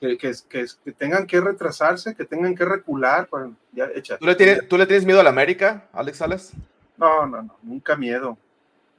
Que, 0.00 0.18
que, 0.18 0.32
que, 0.48 0.92
tengan 0.92 1.26
que 1.26 1.40
retrasarse, 1.40 2.14
que 2.14 2.24
tengan 2.24 2.54
que 2.54 2.64
recular. 2.64 3.28
ya, 3.72 3.88
¿Tú, 4.18 4.26
le 4.26 4.34
tienes, 4.34 4.68
¿Tú 4.68 4.76
le 4.76 4.86
tienes 4.86 5.06
miedo 5.06 5.20
a 5.20 5.22
la 5.22 5.30
América, 5.30 5.84
Alex 5.92 6.18
Salas? 6.18 6.52
No, 6.96 7.26
no, 7.26 7.42
no, 7.42 7.56
nunca 7.62 7.96
miedo. 7.96 8.36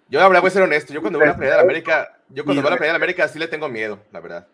Yo 0.09 0.19
la 0.19 0.27
verdad 0.27 0.41
voy 0.41 0.47
a 0.47 0.51
ser 0.51 0.63
honesto, 0.63 0.93
yo 0.93 1.01
cuando 1.01 1.19
voy 1.19 1.27
a 1.27 1.31
la 1.31 1.37
pelea 1.37 1.55
de 1.55 1.61
América, 1.61 2.17
yo 2.29 2.45
cuando 2.45 2.61
voy 2.61 2.69
a 2.69 2.71
la 2.71 2.77
pelea 2.77 2.93
de 2.93 2.97
América 2.97 3.27
sí 3.27 3.39
le 3.39 3.47
tengo 3.47 3.67
miedo, 3.67 3.99
la 4.11 4.21
verdad. 4.21 4.47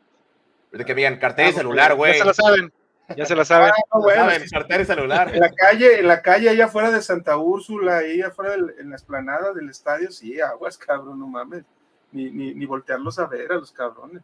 De 0.71 0.83
que 0.83 0.93
vean 0.93 1.17
cartel 1.17 1.49
y 1.49 1.53
celular, 1.53 1.93
güey. 1.93 2.13
Ya 2.13 2.19
se 2.19 2.25
lo 2.25 2.33
saben. 2.33 2.73
Ya 3.15 3.25
se 3.25 3.35
lo 3.35 3.45
saben. 3.45 3.71
Ah, 3.91 3.99
bueno, 3.99 4.31
cartel 4.51 4.81
y 4.81 4.85
celular. 4.85 5.33
En 5.33 5.41
la 5.41 5.51
calle, 5.51 5.99
en 5.99 6.07
la 6.07 6.21
calle 6.21 6.49
allá 6.49 6.65
afuera 6.65 6.89
de 6.89 7.01
Santa 7.01 7.37
Úrsula, 7.37 7.97
ahí 7.97 8.21
afuera 8.21 8.55
en 8.55 8.89
la 8.89 8.95
esplanada 8.95 9.53
del 9.53 9.69
estadio, 9.69 10.11
sí, 10.11 10.41
aguas, 10.41 10.77
cabrón, 10.77 11.19
no 11.19 11.27
mames. 11.27 11.63
Ni, 12.13 12.29
ni, 12.29 12.53
ni 12.53 12.65
voltearlos 12.65 13.19
a 13.19 13.27
ver 13.27 13.51
a 13.51 13.55
los 13.55 13.71
cabrones. 13.71 14.23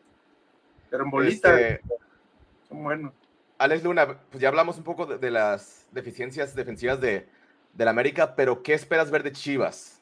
Pero 0.89 1.03
en 1.03 1.11
bolita, 1.11 1.59
este, 1.59 1.81
son 2.67 2.83
buenos. 2.83 3.13
Alex 3.57 3.83
Luna, 3.83 4.07
pues 4.29 4.41
ya 4.41 4.47
hablamos 4.47 4.77
un 4.77 4.83
poco 4.83 5.05
de, 5.05 5.31
las 5.31 5.85
deficiencias 5.91 6.55
defensivas 6.55 7.01
de, 7.01 7.27
de 7.73 7.85
la 7.85 7.91
América, 7.91 8.35
pero 8.35 8.63
¿qué 8.63 8.73
esperas 8.73 9.11
ver 9.11 9.23
de 9.23 9.33
Chivas? 9.33 9.99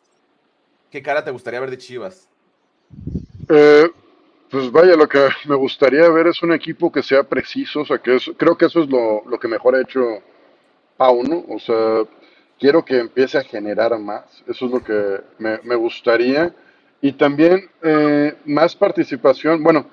¿Qué 0.91 1.01
cara 1.01 1.23
te 1.23 1.31
gustaría 1.31 1.59
ver 1.59 1.71
de 1.71 1.77
Chivas? 1.77 2.29
Eh, 3.49 3.89
pues 4.49 4.71
vaya, 4.71 4.95
lo 4.95 5.07
que 5.07 5.27
me 5.45 5.55
gustaría 5.55 6.09
ver 6.09 6.27
es 6.27 6.41
un 6.41 6.53
equipo 6.53 6.91
que 6.91 7.03
sea 7.03 7.23
preciso, 7.23 7.81
o 7.81 7.85
sea, 7.85 7.97
que 7.97 8.17
creo 8.37 8.57
que 8.57 8.65
eso 8.65 8.81
es 8.81 8.89
lo, 8.89 9.39
que 9.39 9.47
mejor 9.47 9.75
ha 9.75 9.81
hecho 9.81 10.21
Pauno, 10.95 11.45
o 11.49 11.59
sea, 11.59 12.03
quiero 12.59 12.83
que 12.83 12.99
empiece 12.99 13.37
a 13.37 13.43
generar 13.43 13.97
más, 13.99 14.43
eso 14.47 14.65
es 14.65 14.71
lo 14.71 14.83
que 14.83 15.21
me, 15.37 15.75
gustaría, 15.75 16.53
y 17.01 17.13
también 17.13 17.69
eh, 17.83 18.35
más 18.45 18.75
participación, 18.75 19.63
bueno, 19.63 19.87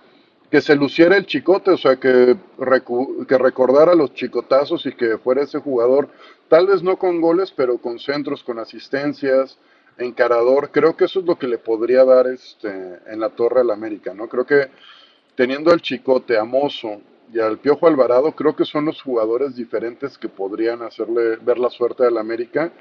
que 0.50 0.60
se 0.60 0.76
luciera 0.76 1.16
el 1.16 1.26
chicote, 1.26 1.72
o 1.72 1.76
sea, 1.76 1.96
que, 1.96 2.36
que 3.28 3.38
recordara 3.38 3.94
los 3.94 4.14
chicotazos 4.14 4.86
y 4.86 4.92
que 4.92 5.18
fuera 5.18 5.42
ese 5.42 5.58
jugador, 5.58 6.08
tal 6.48 6.68
vez 6.68 6.82
no 6.82 6.96
con 6.96 7.20
goles, 7.20 7.50
pero 7.50 7.78
con 7.78 7.98
centros, 7.98 8.44
con 8.44 8.58
asistencias, 8.58 9.58
encarador, 9.98 10.70
creo 10.70 10.96
que 10.96 11.04
eso 11.06 11.20
es 11.20 11.26
lo 11.26 11.38
que 11.38 11.48
le 11.48 11.58
podría 11.58 12.04
dar 12.04 12.26
este, 12.26 12.68
en 13.06 13.20
la 13.20 13.30
Torre 13.30 13.60
al 13.60 13.70
América, 13.70 14.14
¿no? 14.14 14.28
Creo 14.28 14.46
que 14.46 14.68
teniendo 15.34 15.72
al 15.72 15.80
Chicote, 15.80 16.38
a 16.38 16.44
Mozo 16.44 17.00
y 17.32 17.40
al 17.40 17.58
Piojo 17.58 17.86
Alvarado, 17.86 18.32
creo 18.32 18.54
que 18.54 18.64
son 18.64 18.84
los 18.86 19.02
jugadores 19.02 19.56
diferentes 19.56 20.18
que 20.18 20.28
podrían 20.28 20.82
hacerle 20.82 21.36
ver 21.36 21.58
la 21.58 21.70
suerte 21.70 22.06
al 22.06 22.18
América 22.18 22.72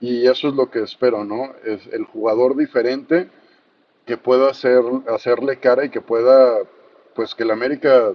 y 0.00 0.26
eso 0.26 0.48
es 0.48 0.54
lo 0.54 0.70
que 0.70 0.82
espero, 0.82 1.24
¿no? 1.24 1.52
Es 1.64 1.86
el 1.92 2.04
jugador 2.04 2.56
diferente 2.56 3.28
que 4.06 4.16
pueda 4.16 4.50
hacer, 4.50 4.82
hacerle 5.08 5.58
cara 5.58 5.84
y 5.84 5.90
que 5.90 6.00
pueda, 6.00 6.58
pues 7.14 7.34
que 7.34 7.44
el 7.44 7.50
América 7.50 8.12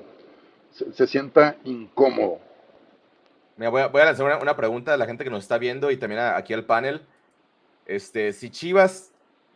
se, 0.72 1.08
sienta 1.08 1.58
incómodo. 1.64 2.40
Mira, 3.56 3.70
voy, 3.70 3.82
a, 3.82 3.88
voy 3.88 4.02
a 4.02 4.06
lanzar 4.06 4.40
una, 4.42 4.56
pregunta 4.56 4.94
a 4.94 4.98
la 4.98 5.06
gente 5.06 5.24
que 5.24 5.30
nos 5.30 5.44
está 5.44 5.58
viendo 5.58 5.90
y 5.90 5.98
también 5.98 6.22
aquí 6.22 6.54
al 6.54 6.66
panel. 6.66 7.06
Este, 7.86 8.34
si 8.34 8.50
Chivas 8.50 9.12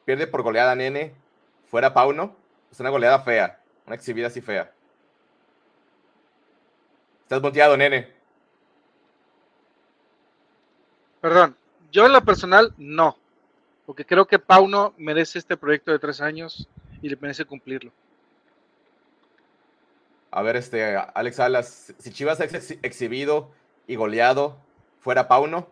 pierde 0.06 0.26
por 0.26 0.42
goleada, 0.42 0.74
nene, 0.76 1.14
fuera 1.68 1.94
Pauno, 1.94 2.36
es 2.72 2.80
una 2.80 2.90
goleada 2.90 3.20
fea, 3.20 3.60
una 3.86 3.96
exhibida 3.96 4.28
así 4.28 4.42
fea. 4.42 4.72
Estás 7.24 7.42
volteado, 7.42 7.78
nene. 7.78 8.12
Perdón, 11.22 11.56
yo 11.92 12.06
en 12.06 12.14
lo 12.14 12.26
personal 12.26 12.74
no, 12.78 13.18
porque 13.92 14.06
creo 14.06 14.26
que 14.26 14.40
Pauno 14.40 14.94
merece 14.98 15.38
este 15.38 15.58
proyecto 15.58 15.92
de 15.92 16.00
tres 16.00 16.22
años 16.22 16.70
y 17.02 17.10
le 17.10 17.18
merece 17.18 17.44
cumplirlo. 17.44 17.92
A 20.32 20.42
ver, 20.42 20.56
este, 20.56 20.96
Alex 20.96 21.42
Alas, 21.42 21.94
si 22.00 22.10
Chivas 22.12 22.40
es 22.40 22.78
exhibido 22.84 23.52
y 23.88 23.98
goleado, 23.98 24.56
fuera 25.02 25.28
Pauno. 25.28 25.68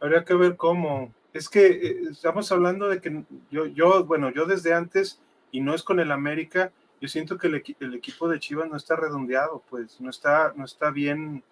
Habría 0.00 0.24
que 0.24 0.34
ver 0.34 0.56
cómo 0.56 1.14
es 1.32 1.48
que 1.48 1.68
eh, 1.68 2.00
estamos 2.10 2.50
hablando 2.50 2.88
de 2.88 3.00
que 3.00 3.22
yo, 3.52 3.66
yo, 3.66 4.04
bueno, 4.04 4.32
yo 4.32 4.44
desde 4.46 4.74
antes, 4.74 5.20
y 5.52 5.60
no 5.60 5.76
es 5.76 5.84
con 5.84 6.00
el 6.00 6.10
América, 6.10 6.72
yo 7.00 7.06
siento 7.06 7.38
que 7.38 7.46
el, 7.46 7.62
el 7.78 7.94
equipo 7.94 8.28
de 8.28 8.40
Chivas 8.40 8.68
no 8.68 8.76
está 8.76 8.96
redondeado, 8.96 9.62
pues, 9.70 10.00
no 10.00 10.10
está, 10.10 10.54
no 10.56 10.64
está 10.64 10.90
bien 10.90 11.44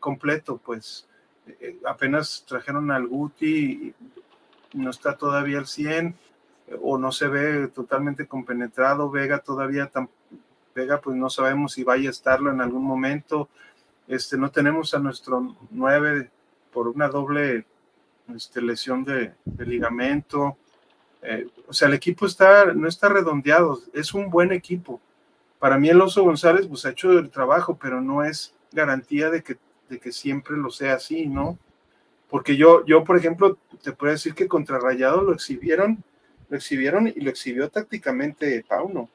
completo, 0.00 0.56
pues. 0.56 1.06
Eh, 1.46 1.76
apenas 1.86 2.44
trajeron 2.46 2.90
al 2.90 3.06
Guti, 3.08 3.92
no 4.74 4.90
está 4.90 5.16
todavía 5.16 5.58
al 5.58 5.66
100, 5.66 6.16
o 6.80 6.98
no 6.98 7.12
se 7.12 7.28
ve 7.28 7.68
totalmente 7.68 8.26
compenetrado, 8.26 9.10
Vega 9.10 9.38
todavía 9.38 9.86
tan, 9.86 10.08
Vega 10.74 11.00
pues 11.00 11.16
no 11.16 11.28
sabemos 11.28 11.72
si 11.72 11.84
vaya 11.84 12.08
a 12.08 12.12
estarlo 12.12 12.50
en 12.50 12.60
algún 12.60 12.84
momento, 12.84 13.48
este, 14.08 14.36
no 14.36 14.50
tenemos 14.50 14.94
a 14.94 14.98
nuestro 14.98 15.56
9 15.70 16.30
por 16.72 16.88
una 16.88 17.08
doble 17.08 17.66
este, 18.34 18.60
lesión 18.60 19.04
de, 19.04 19.34
ligamento. 19.58 20.56
Eh, 21.22 21.46
o 21.68 21.72
sea, 21.72 21.88
el 21.88 21.94
equipo 21.94 22.26
está, 22.26 22.72
no 22.72 22.88
está 22.88 23.08
redondeado, 23.08 23.80
es 23.92 24.14
un 24.14 24.30
buen 24.30 24.52
equipo. 24.52 25.00
Para 25.58 25.78
mí 25.78 25.88
el 25.88 26.00
Oso 26.00 26.24
González 26.24 26.66
pues 26.66 26.84
ha 26.84 26.90
hecho 26.90 27.12
el 27.12 27.30
trabajo, 27.30 27.78
pero 27.80 28.00
no 28.00 28.24
es 28.24 28.54
garantía 28.72 29.30
de 29.30 29.42
que, 29.42 29.58
de 29.88 30.00
que 30.00 30.10
siempre 30.10 30.56
lo 30.56 30.70
sea 30.70 30.94
así, 30.94 31.26
¿no? 31.26 31.58
Porque 32.32 32.56
yo, 32.56 32.82
yo, 32.86 33.04
por 33.04 33.18
ejemplo, 33.18 33.58
te 33.82 33.92
puedo 33.92 34.10
decir 34.10 34.34
que 34.34 34.48
contra 34.48 34.78
Rayado 34.78 35.20
lo 35.20 35.34
exhibieron, 35.34 36.02
lo 36.48 36.56
exhibieron 36.56 37.06
y 37.06 37.20
lo 37.20 37.28
exhibió 37.28 37.68
tácticamente 37.68 38.64
Pauno. 38.66 39.10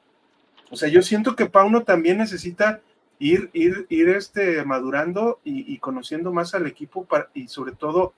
O 0.70 0.76
sea, 0.76 0.88
yo 0.88 1.02
siento 1.02 1.34
que 1.34 1.46
Pauno 1.46 1.82
también 1.82 2.18
necesita 2.18 2.80
ir, 3.18 3.50
ir, 3.54 3.86
ir 3.88 4.10
este, 4.10 4.64
madurando 4.64 5.40
y, 5.42 5.74
y 5.74 5.78
conociendo 5.78 6.32
más 6.32 6.54
al 6.54 6.68
equipo 6.68 7.06
para, 7.06 7.28
y 7.34 7.48
sobre 7.48 7.72
todo 7.72 8.12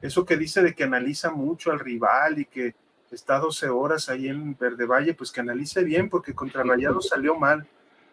eso 0.00 0.24
que 0.24 0.36
dice 0.36 0.62
de 0.62 0.72
que 0.72 0.84
analiza 0.84 1.32
mucho 1.32 1.72
al 1.72 1.80
rival 1.80 2.38
y 2.38 2.44
que 2.44 2.76
está 3.10 3.40
12 3.40 3.68
horas 3.70 4.08
ahí 4.08 4.28
en 4.28 4.56
Verde 4.56 4.86
Valle, 4.86 5.14
pues 5.14 5.32
que 5.32 5.40
analice 5.40 5.82
bien, 5.82 6.08
porque 6.08 6.32
contra 6.32 6.62
Rayado 6.62 7.00
salió 7.00 7.34
mal. 7.34 7.66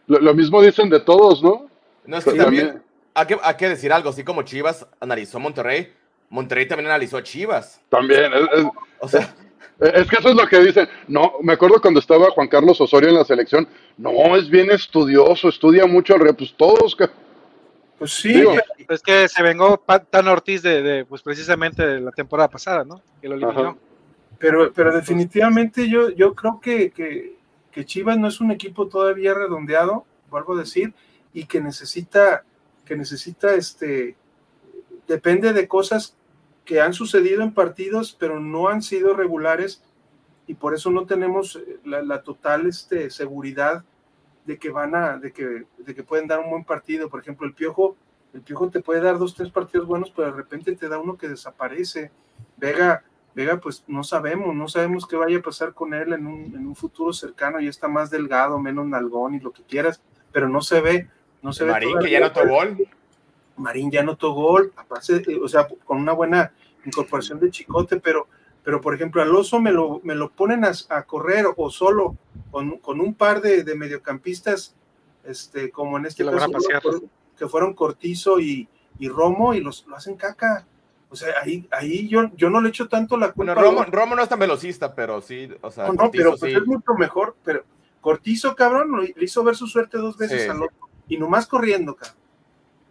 Lo, 0.07 0.34
mismo 0.34 0.59
dicen 0.59 0.89
de 0.89 1.01
todos, 1.01 1.43
¿no? 1.43 1.69
No, 2.07 2.18
es 2.18 2.26
que 2.26 2.34
también 2.34 2.81
hay 3.13 3.27
que, 3.27 3.38
hay 3.43 3.55
que 3.57 3.69
decir 3.69 3.93
algo, 3.93 4.09
así 4.09 4.23
como 4.23 4.41
Chivas 4.41 4.88
analizó 4.99 5.39
Monterrey, 5.39 6.01
Monterrey 6.32 6.66
también 6.66 6.88
analizó 6.88 7.18
a 7.18 7.24
Chivas. 7.24 7.82
También, 7.90 8.32
es, 8.34 8.66
o 8.99 9.08
sea, 9.08 9.36
es 9.80 10.10
que 10.10 10.16
eso 10.16 10.30
es 10.30 10.36
lo 10.36 10.48
que 10.48 10.60
dicen. 10.62 10.88
No, 11.08 11.34
me 11.44 11.53
acuerdo 11.53 11.82
cuando 11.82 11.99
estaba 11.99 12.32
Juan 12.32 12.48
Carlos 12.48 12.80
Osorio 12.80 13.10
en 13.10 13.16
la 13.16 13.26
selección. 13.26 13.68
No, 13.98 14.36
es 14.38 14.49
bien 14.49 14.72
estudioso, 14.72 15.49
estudia 15.49 15.86
mucho 15.86 16.16
al 16.16 16.36
Pues 16.36 16.56
todos, 16.56 16.98
pues 17.99 18.14
sí, 18.14 18.44
es 18.90 19.02
que 19.03 19.28
se 19.28 19.44
vengó 19.44 19.78
Tan 20.10 20.28
Ortiz 20.28 20.64
de, 20.64 21.06
pues 21.08 21.22
precisamente 21.22 21.86
de 21.86 21.99
la 21.99 22.12
temporada 22.12 22.49
pasada, 22.49 22.84
¿no? 22.84 23.03
Que 23.22 23.28
lo 23.28 23.36
eliminó. 23.36 23.78
Pero, 24.40 24.72
pero 24.74 24.91
definitivamente 24.91 25.88
yo, 25.88 26.10
yo 26.10 26.34
creo 26.34 26.60
que, 26.60 26.91
que 26.91 27.86
Chivas 27.86 28.18
no 28.18 28.28
es 28.28 28.41
un 28.41 28.49
equipo 28.49 28.88
todavía 28.88 29.36
redondeado, 29.36 30.06
vuelvo 30.32 30.56
a 30.56 30.60
decir, 30.60 30.94
y 31.34 31.45
que 31.45 31.62
necesita, 31.62 32.44
que 32.86 32.95
necesita 32.95 33.53
este, 33.53 34.16
depende 35.08 35.53
de 35.53 35.68
cosas 35.68 36.16
que 36.66 36.82
han 36.82 36.94
sucedido 36.94 37.42
en 37.42 37.54
partidos, 37.54 38.16
pero 38.20 38.40
no 38.40 38.68
han 38.68 38.82
sido 38.82 39.14
regulares 39.14 39.84
y 40.48 40.56
por 40.56 40.74
eso 40.74 40.92
no 40.92 41.06
tenemos 41.06 41.56
eh, 41.56 41.80
la, 41.86 42.22
total 42.24 42.68
este, 42.68 43.10
seguridad 43.10 43.84
de 44.46 44.58
que 44.58 44.70
van 44.70 44.96
a, 44.96 45.18
de 45.18 45.32
que, 45.32 45.66
de 45.78 45.96
que 45.96 46.04
pueden 46.04 46.28
dar 46.28 46.40
un 46.40 46.50
buen 46.50 46.64
partido. 46.66 47.10
Por 47.10 47.22
ejemplo, 47.22 47.48
el 47.48 47.54
Piojo, 47.54 47.96
el 48.34 48.42
Piojo 48.42 48.70
te 48.70 48.82
puede 48.82 49.02
dar 49.02 49.18
dos, 49.18 49.36
tres 49.36 49.50
partidos 49.50 49.88
buenos, 49.88 50.12
pero 50.12 50.32
de 50.32 50.38
repente 50.38 50.76
te 50.76 50.90
da 50.90 51.00
uno 51.00 51.18
que 51.18 51.30
desaparece. 51.30 52.12
Vega, 52.58 53.04
Vega, 53.34 53.60
pues 53.60 53.84
no 53.88 54.04
sabemos, 54.04 54.54
no 54.56 54.68
sabemos 54.68 55.08
qué 55.08 55.16
vaya 55.16 55.38
a 55.38 55.42
pasar 55.42 55.74
con 55.74 55.94
él 55.94 56.12
en 56.14 56.28
un, 56.28 56.54
en 56.56 56.68
un 56.68 56.76
futuro 56.76 57.14
cercano, 57.14 57.60
ya 57.62 57.70
está 57.70 57.88
más 57.88 58.10
delgado, 58.10 58.60
menos 58.60 58.86
nalgón 58.86 59.36
y 59.36 59.40
lo 59.40 59.52
que 59.52 59.64
quieras, 59.64 60.02
pero 60.34 60.50
no 60.50 60.62
se 60.62 60.82
ve, 60.82 61.10
no 61.42 61.54
se 61.54 61.66
Marín, 61.66 61.98
que 62.00 62.12
ya 62.12 62.20
notó 62.20 62.46
gol. 62.48 62.78
Marín 63.57 63.91
ya 63.91 64.03
notó 64.03 64.34
gol, 64.34 64.73
aparte, 64.76 65.23
o 65.41 65.48
sea, 65.48 65.68
con 65.86 65.98
una 65.98 66.14
buena 66.14 66.52
incorporación 66.86 67.40
de 67.40 67.52
Chicote, 67.52 67.99
pero, 67.99 68.28
pero 68.64 68.82
por 68.82 68.94
ejemplo, 68.94 69.22
al 69.22 69.36
oso 69.36 69.60
me 69.60 69.72
lo, 69.72 70.02
me 70.03 70.15
lo 70.15 70.32
ponen 70.32 70.64
a, 70.65 71.03
correr 71.03 71.45
o 71.56 71.69
solo 71.69 72.15
con, 72.49 72.78
con 72.78 72.99
un 72.99 73.14
par 73.14 73.41
de, 73.41 73.64
de, 73.64 73.76
mediocampistas, 73.76 74.76
este, 75.23 75.69
como 75.72 75.98
en 75.98 76.06
este 76.06 76.26
caso, 76.26 77.02
que 77.38 77.48
fueron 77.48 77.73
Cortizo 77.73 78.40
y, 78.40 78.68
y 78.99 79.10
Romo, 79.10 79.53
y 79.53 79.61
los, 79.61 79.86
lo 79.88 79.95
hacen 79.95 80.15
caca. 80.15 80.65
O 81.10 81.15
sea, 81.15 81.34
ahí, 81.44 81.68
ahí 81.72 82.07
yo, 82.07 82.32
yo 82.38 82.49
no 82.49 82.61
le 82.61 82.69
echo 82.69 82.88
tanto 82.88 83.18
la 83.18 83.34
culpa. 83.34 83.53
Romo, 83.53 83.84
Romo, 83.84 84.15
no 84.15 84.23
es 84.23 84.30
tan 84.30 84.40
velocista, 84.40 84.95
pero 84.95 85.22
sí, 85.22 85.49
o 85.61 85.69
sea, 85.69 85.91
no, 85.91 86.10
pero 86.10 86.38
pues 86.38 86.56
es 86.56 86.65
mucho 86.65 86.94
mejor, 86.98 87.36
pero 87.44 87.64
Cortizo, 87.99 88.56
cabrón, 88.56 88.91
le 89.15 89.26
hizo 89.26 89.44
ver 89.44 89.56
su 89.56 89.68
suerte 89.68 89.98
dos 89.98 90.18
veces 90.18 90.49
al 90.49 90.64
otro, 90.64 90.90
y 91.07 91.18
nomás 91.18 91.48
corriendo, 91.48 91.95
cabrón. 91.95 92.20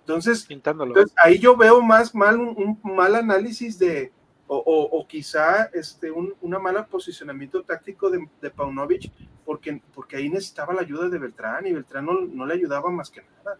Entonces, 0.00 0.46
entonces, 0.48 1.14
ahí 1.22 1.38
yo 1.38 1.56
veo 1.56 1.82
más 1.82 2.14
mal 2.14 2.38
un, 2.40 2.78
mal 2.82 3.14
análisis 3.14 3.78
de, 3.78 4.12
o, 4.46 4.58
o, 4.58 5.06
quizá 5.06 5.64
este, 5.72 6.10
un 6.10 6.34
una 6.40 6.58
mala 6.58 6.86
posicionamiento 6.86 7.62
táctico 7.62 8.10
de, 8.10 8.26
de 8.40 8.50
Paunovic, 8.50 9.12
porque, 9.44 9.80
porque 9.94 10.16
ahí 10.16 10.28
necesitaba 10.28 10.74
la 10.74 10.80
ayuda 10.80 11.08
de 11.08 11.18
Beltrán 11.18 11.66
y 11.66 11.72
Beltrán 11.72 12.06
no, 12.06 12.20
no, 12.20 12.46
le 12.46 12.54
ayudaba 12.54 12.90
más 12.90 13.10
que 13.10 13.22
nada. 13.22 13.58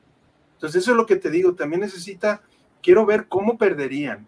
Entonces, 0.54 0.82
eso 0.82 0.90
es 0.90 0.96
lo 0.96 1.06
que 1.06 1.16
te 1.16 1.30
digo, 1.30 1.54
también 1.54 1.80
necesita, 1.80 2.42
quiero 2.82 3.06
ver 3.06 3.28
cómo 3.28 3.56
perderían, 3.56 4.26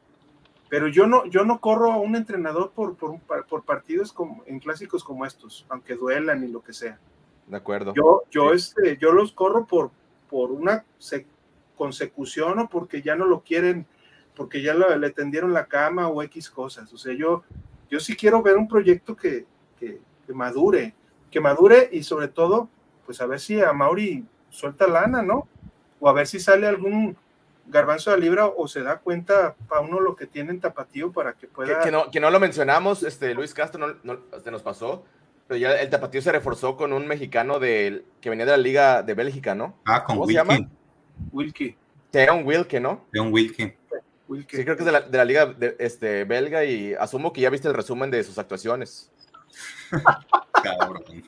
pero 0.68 0.88
yo 0.88 1.06
no, 1.06 1.26
yo 1.26 1.44
no 1.44 1.60
corro 1.60 1.92
a 1.92 1.98
un 1.98 2.16
entrenador 2.16 2.70
por, 2.70 2.96
por, 2.96 3.20
por 3.46 3.64
partidos 3.64 4.12
como, 4.12 4.42
en 4.46 4.58
clásicos 4.58 5.04
como 5.04 5.26
estos, 5.26 5.66
aunque 5.68 5.96
duelan 5.96 6.44
y 6.44 6.48
lo 6.48 6.62
que 6.62 6.72
sea. 6.72 6.98
De 7.46 7.56
acuerdo. 7.56 7.92
Yo, 7.94 8.22
yo, 8.30 8.52
este, 8.52 8.96
yo 8.96 9.12
los 9.12 9.32
corro 9.32 9.66
por, 9.66 9.90
por 10.30 10.50
una 10.50 10.84
consecución 11.82 12.60
o 12.60 12.68
porque 12.68 13.02
ya 13.02 13.16
no 13.16 13.26
lo 13.26 13.40
quieren, 13.40 13.86
porque 14.36 14.62
ya 14.62 14.72
le 14.72 15.10
tendieron 15.10 15.52
la 15.52 15.66
cama 15.66 16.06
o 16.06 16.22
X 16.22 16.48
cosas. 16.48 16.92
O 16.92 16.96
sea, 16.96 17.12
yo, 17.12 17.42
yo 17.90 17.98
sí 17.98 18.14
quiero 18.14 18.40
ver 18.40 18.56
un 18.56 18.68
proyecto 18.68 19.16
que, 19.16 19.46
que, 19.80 19.98
madure, 20.32 20.94
que 21.28 21.40
madure 21.40 21.88
y 21.90 22.04
sobre 22.04 22.28
todo, 22.28 22.68
pues 23.04 23.20
a 23.20 23.26
ver 23.26 23.40
si 23.40 23.60
a 23.60 23.72
Mauri 23.72 24.24
suelta 24.48 24.86
lana, 24.86 25.22
¿no? 25.22 25.48
O 25.98 26.08
a 26.08 26.12
ver 26.12 26.28
si 26.28 26.38
sale 26.38 26.68
algún 26.68 27.16
garbanzo 27.66 28.12
de 28.12 28.18
libra 28.18 28.46
o 28.46 28.68
se 28.68 28.82
da 28.84 28.98
cuenta 28.98 29.56
para 29.68 29.80
uno 29.80 29.98
lo 29.98 30.14
que 30.14 30.28
tiene 30.28 30.52
en 30.52 30.60
tapatío 30.60 31.10
para 31.10 31.32
que 31.32 31.48
pueda... 31.48 31.80
Que, 31.80 31.90
no, 31.90 32.12
que 32.12 32.20
no 32.20 32.30
lo 32.30 32.38
mencionamos, 32.38 33.02
este, 33.02 33.34
Luis 33.34 33.54
Castro 33.54 33.84
no, 33.84 33.96
no, 34.04 34.20
se 34.40 34.52
nos 34.52 34.62
pasó, 34.62 35.04
pero 35.48 35.58
ya 35.58 35.72
el 35.80 35.90
tapatío 35.90 36.22
se 36.22 36.30
reforzó 36.30 36.76
con 36.76 36.92
un 36.92 37.08
mexicano 37.08 37.58
del, 37.58 38.04
que 38.20 38.30
venía 38.30 38.44
de 38.44 38.52
la 38.52 38.56
Liga 38.56 39.02
de 39.02 39.14
Bélgica, 39.14 39.56
¿no? 39.56 39.80
Ah, 39.84 40.04
con 40.04 40.18
Wilkie. 40.18 40.68
Wilkie. 41.30 41.76
Teon 42.10 42.44
Wilke, 42.44 42.80
¿no? 42.80 43.04
Teon 43.12 43.32
Wilke. 43.32 43.76
Sí, 44.28 44.64
creo 44.64 44.76
que 44.76 44.82
es 44.82 44.86
de 44.86 44.92
la, 44.92 45.00
de 45.02 45.18
la 45.18 45.24
liga 45.24 45.46
de, 45.46 45.76
este, 45.78 46.24
belga 46.24 46.64
y 46.64 46.94
asumo 46.94 47.32
que 47.32 47.42
ya 47.42 47.50
viste 47.50 47.68
el 47.68 47.74
resumen 47.74 48.10
de 48.10 48.24
sus 48.24 48.38
actuaciones. 48.38 49.10
Cabrón. 50.62 51.24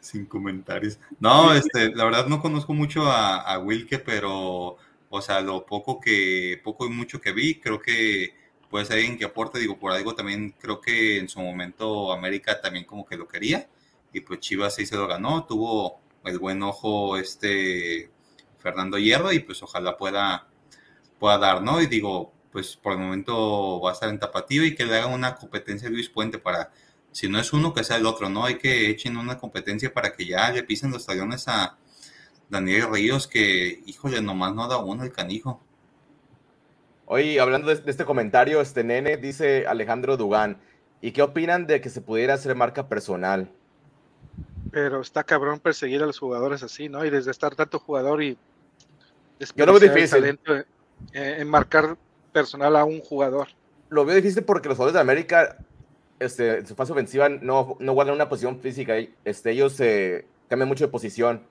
Sin 0.00 0.24
comentarios. 0.24 0.98
No, 1.18 1.52
este, 1.52 1.94
la 1.94 2.04
verdad 2.04 2.26
no 2.26 2.40
conozco 2.40 2.72
mucho 2.72 3.04
a, 3.04 3.40
a, 3.40 3.58
Wilke, 3.58 3.98
pero, 3.98 4.76
o 5.10 5.20
sea, 5.20 5.40
lo 5.40 5.66
poco 5.66 6.00
que, 6.00 6.60
poco 6.64 6.86
y 6.86 6.90
mucho 6.90 7.20
que 7.20 7.32
vi, 7.32 7.60
creo 7.60 7.80
que 7.80 8.34
puede 8.70 8.86
ser 8.86 8.96
alguien 8.96 9.18
que 9.18 9.24
aporte, 9.24 9.58
digo, 9.58 9.78
por 9.78 9.92
algo 9.92 10.14
también 10.14 10.54
creo 10.58 10.80
que 10.80 11.18
en 11.18 11.28
su 11.28 11.40
momento 11.40 12.12
América 12.12 12.60
también 12.60 12.84
como 12.84 13.04
que 13.04 13.16
lo 13.16 13.28
quería, 13.28 13.68
y 14.12 14.20
pues 14.20 14.40
Chivas 14.40 14.76
sí 14.76 14.86
se 14.86 14.96
lo 14.96 15.06
ganó, 15.06 15.44
tuvo 15.44 16.00
el 16.24 16.38
buen 16.38 16.62
ojo 16.62 17.16
este 17.16 18.10
Fernando 18.58 18.98
Hierro 18.98 19.32
y 19.32 19.40
pues 19.40 19.62
ojalá 19.62 19.96
pueda, 19.96 20.48
pueda 21.18 21.38
dar, 21.38 21.62
¿no? 21.62 21.80
Y 21.80 21.86
digo, 21.86 22.32
pues 22.52 22.76
por 22.76 22.92
el 22.92 22.98
momento 22.98 23.80
va 23.80 23.90
a 23.90 23.94
estar 23.94 24.08
en 24.08 24.18
tapatío 24.18 24.64
y 24.64 24.74
que 24.74 24.84
le 24.84 24.96
haga 24.96 25.06
una 25.06 25.36
competencia 25.36 25.88
a 25.88 25.92
Luis 25.92 26.08
Puente 26.08 26.38
para, 26.38 26.70
si 27.12 27.28
no 27.28 27.38
es 27.38 27.52
uno, 27.52 27.72
que 27.72 27.84
sea 27.84 27.96
el 27.96 28.06
otro, 28.06 28.28
¿no? 28.28 28.44
Hay 28.44 28.56
que 28.58 28.90
echen 28.90 29.16
una 29.16 29.38
competencia 29.38 29.92
para 29.92 30.12
que 30.12 30.26
ya 30.26 30.50
le 30.50 30.62
pisen 30.62 30.90
los 30.90 31.06
talones 31.06 31.48
a 31.48 31.78
Daniel 32.48 32.88
Ríos, 32.92 33.26
que, 33.26 33.80
híjole, 33.86 34.20
nomás 34.20 34.54
no 34.54 34.68
da 34.68 34.78
uno 34.78 35.04
el 35.04 35.12
canijo. 35.12 35.62
Oye, 37.06 37.40
hablando 37.40 37.74
de 37.74 37.90
este 37.90 38.04
comentario, 38.04 38.60
este 38.60 38.84
nene 38.84 39.16
dice 39.16 39.66
Alejandro 39.66 40.16
Dugán, 40.16 40.60
¿y 41.00 41.12
qué 41.12 41.22
opinan 41.22 41.66
de 41.66 41.80
que 41.80 41.90
se 41.90 42.00
pudiera 42.00 42.34
hacer 42.34 42.54
marca 42.54 42.88
personal? 42.88 43.52
Pero 44.70 45.00
está 45.00 45.24
cabrón 45.24 45.58
perseguir 45.58 46.02
a 46.02 46.06
los 46.06 46.18
jugadores 46.18 46.62
así, 46.62 46.88
¿no? 46.88 47.04
Y 47.04 47.10
desde 47.10 47.30
estar 47.30 47.54
tanto 47.54 47.78
jugador 47.78 48.22
y 48.22 48.38
yo 49.56 49.66
lo 49.66 49.78
veo 49.78 49.92
difícil. 49.92 50.38
en 51.12 51.48
marcar 51.48 51.96
personal 52.32 52.76
a 52.76 52.84
un 52.84 53.00
jugador. 53.00 53.48
Lo 53.88 54.04
veo 54.04 54.16
difícil 54.16 54.44
porque 54.44 54.68
los 54.68 54.76
jugadores 54.76 54.94
de 54.94 55.00
América, 55.00 55.56
este, 56.18 56.58
en 56.58 56.66
su 56.66 56.74
fase 56.74 56.92
ofensiva, 56.92 57.28
no, 57.28 57.76
no 57.80 57.92
guardan 57.92 58.14
una 58.14 58.28
posición 58.28 58.60
física. 58.60 58.94
Este, 59.24 59.50
ellos 59.52 59.72
se 59.72 60.26
cambian 60.48 60.68
mucho 60.68 60.84
de 60.84 60.90
posición. 60.90 61.42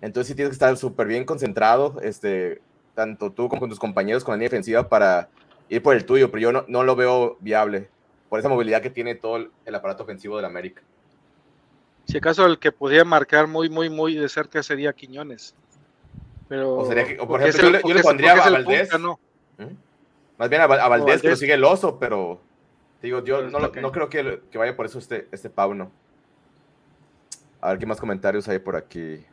Entonces 0.00 0.28
sí 0.28 0.34
tienes 0.34 0.50
que 0.50 0.54
estar 0.54 0.76
súper 0.76 1.06
bien 1.06 1.24
concentrado, 1.24 2.00
este, 2.02 2.60
tanto 2.94 3.30
tú 3.32 3.48
como 3.48 3.60
con 3.60 3.70
tus 3.70 3.78
compañeros 3.78 4.24
con 4.24 4.32
la 4.32 4.36
línea 4.36 4.48
defensiva 4.48 4.88
para 4.88 5.28
ir 5.68 5.82
por 5.82 5.94
el 5.94 6.04
tuyo, 6.04 6.30
pero 6.30 6.42
yo 6.42 6.52
no, 6.52 6.64
no 6.68 6.82
lo 6.82 6.96
veo 6.96 7.36
viable 7.40 7.88
por 8.28 8.38
esa 8.38 8.48
movilidad 8.48 8.82
que 8.82 8.90
tiene 8.90 9.14
todo 9.14 9.36
el, 9.36 9.74
aparato 9.74 10.02
ofensivo 10.02 10.40
de 10.40 10.46
América. 10.46 10.82
Si 12.04 12.18
acaso 12.18 12.46
el 12.46 12.58
que 12.58 12.72
podría 12.72 13.04
marcar 13.04 13.46
muy, 13.46 13.68
muy, 13.68 13.88
muy 13.90 14.14
de 14.14 14.28
cerca 14.28 14.62
sería 14.62 14.92
Quiñones. 14.92 15.54
Pero, 16.48 16.76
o 16.76 16.86
sería 16.86 17.06
que, 17.06 17.16
por 17.16 17.42
ejemplo, 17.42 17.80
yo, 17.86 17.94
le, 17.94 18.02
pondría 18.02 18.32
a 18.32 18.50
Valdés. 18.50 18.98
¿no? 19.00 19.18
Más 20.38 20.48
bien 20.48 20.62
a, 20.62 20.66
Valdés, 20.66 21.24
lo 21.24 21.36
sigue 21.36 21.54
el 21.54 21.64
oso, 21.64 21.98
pero 21.98 22.40
digo, 23.00 23.24
yo 23.24 23.42
no, 23.42 23.58
no 23.58 23.92
creo 23.92 24.08
que, 24.08 24.42
que, 24.50 24.58
vaya 24.58 24.76
por 24.76 24.86
eso 24.86 24.98
este, 24.98 25.28
este 25.32 25.48
Pauno. 25.48 25.90
A 27.60 27.70
ver 27.70 27.78
qué 27.78 27.86
más 27.86 27.98
comentarios 27.98 28.46
hay 28.48 28.58
por 28.58 28.76
aquí. 28.76 29.24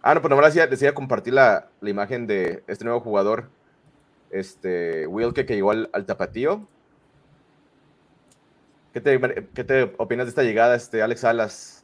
Ah, 0.00 0.14
no, 0.14 0.20
pues 0.20 0.30
nomás 0.30 0.46
decía, 0.46 0.66
decía 0.66 0.94
compartir 0.94 1.32
la, 1.32 1.68
la, 1.80 1.90
imagen 1.90 2.26
de 2.26 2.62
este 2.66 2.84
nuevo 2.84 3.00
jugador, 3.00 3.48
este 4.30 5.06
Wilke, 5.06 5.46
que 5.46 5.54
llegó 5.54 5.70
al, 5.70 5.90
al 5.92 6.06
tapatío. 6.06 6.68
¿Qué 8.92 9.00
te, 9.00 9.18
¿Qué 9.54 9.64
te, 9.64 9.94
opinas 9.96 10.26
de 10.26 10.28
esta 10.28 10.42
llegada, 10.42 10.76
este 10.76 11.02
Alex 11.02 11.22
Salas? 11.22 11.83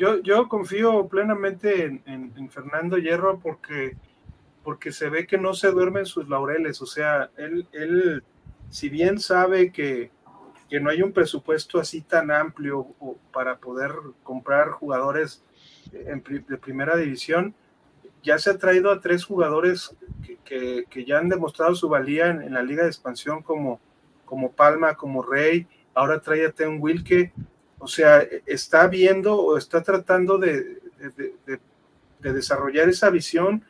Yo, 0.00 0.48
confío 0.48 1.08
plenamente 1.08 2.00
en, 2.06 2.50
Fernando 2.50 2.96
Hierro 2.96 3.38
porque, 3.38 3.96
porque 4.64 4.92
se 4.92 5.10
ve 5.10 5.26
que 5.26 5.36
no 5.36 5.52
se 5.52 5.70
duerme 5.70 6.00
en 6.00 6.06
sus 6.06 6.28
laureles. 6.28 6.80
O 6.80 6.86
sea, 6.86 7.30
él, 7.36 8.24
si 8.70 8.88
bien 8.88 9.18
sabe 9.18 9.70
que, 9.72 10.10
que 10.70 10.80
no 10.80 10.88
hay 10.88 11.02
un 11.02 11.12
presupuesto 11.12 11.78
así 11.78 12.00
tan 12.00 12.30
amplio 12.30 12.86
para 13.32 13.58
poder 13.58 13.92
comprar 14.22 14.70
jugadores 14.70 15.44
de 15.92 16.58
primera 16.58 16.96
división, 16.96 17.54
ya 18.22 18.38
se 18.38 18.50
ha 18.50 18.58
traído 18.58 18.90
a 18.90 19.00
tres 19.00 19.24
jugadores 19.24 19.94
que, 20.44 20.84
que, 20.88 21.04
ya 21.04 21.18
han 21.18 21.28
demostrado 21.28 21.74
su 21.74 21.88
valía 21.88 22.28
en, 22.28 22.52
la 22.52 22.62
liga 22.62 22.82
de 22.82 22.88
expansión 22.88 23.42
como, 23.42 23.80
como 24.24 24.52
Palma, 24.52 24.94
como 24.94 25.22
Rey, 25.22 25.66
ahora 25.94 26.20
trae 26.20 26.46
a 26.46 26.52
Ten 26.52 26.78
Wilke, 26.80 27.32
o 27.80 27.88
sea, 27.88 28.22
está 28.46 28.86
viendo 28.86 29.36
o 29.36 29.56
está 29.56 29.82
tratando 29.82 30.38
de, 30.38 30.78
desarrollar 32.20 32.88
esa 32.88 33.10
visión 33.10 33.64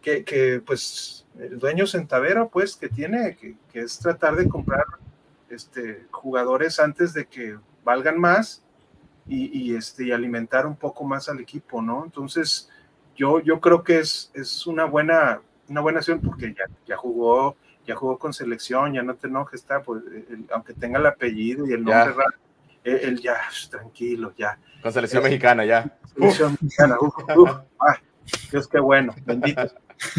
que, 0.00 0.62
pues, 0.66 1.26
el 1.38 1.58
dueño 1.58 1.86
Centavero, 1.86 2.48
pues, 2.48 2.76
que 2.76 2.88
tiene, 2.88 3.36
que, 3.36 3.56
es 3.74 3.98
tratar 3.98 4.36
de 4.36 4.48
comprar 4.48 4.84
este, 5.48 6.06
jugadores 6.10 6.80
antes 6.80 7.12
de 7.12 7.26
que 7.26 7.58
valgan 7.84 8.18
más 8.18 8.64
y, 9.28 9.74
este, 9.76 10.12
alimentar 10.12 10.66
un 10.66 10.76
poco 10.76 11.04
más 11.04 11.28
al 11.28 11.38
equipo, 11.38 11.80
¿no? 11.80 12.04
Entonces, 12.04 12.68
yo, 13.14 13.40
yo 13.40 13.60
creo 13.60 13.84
que 13.84 14.00
es, 14.00 14.30
es 14.34 14.66
una 14.66 14.84
buena 14.84 15.40
una 15.68 15.80
buena 15.80 16.00
acción 16.00 16.20
porque 16.20 16.52
ya, 16.52 16.64
ya 16.86 16.96
jugó 16.96 17.56
ya 17.86 17.94
jugó 17.94 18.18
con 18.18 18.32
selección, 18.32 18.92
ya 18.92 19.02
no 19.02 19.14
te 19.14 19.26
enojes, 19.26 19.60
está, 19.60 19.82
pues, 19.82 20.02
aunque 20.52 20.72
tenga 20.74 20.98
el 20.98 21.06
apellido 21.06 21.66
y 21.66 21.72
el 21.72 21.82
nombre 21.82 22.12
raro, 22.12 22.36
eh, 22.84 23.00
él 23.04 23.20
ya, 23.20 23.40
tranquilo, 23.70 24.32
ya. 24.36 24.58
Con 24.82 24.92
selección 24.92 25.22
mexicana, 25.22 25.64
ya. 25.64 25.98
Selección 26.14 26.56
mexicana, 26.60 26.96
uf, 27.00 27.14
uf, 27.36 27.50
ay, 27.78 27.96
Dios, 28.50 28.68
qué 28.68 28.80
bueno, 28.80 29.14
bendito. 29.24 29.62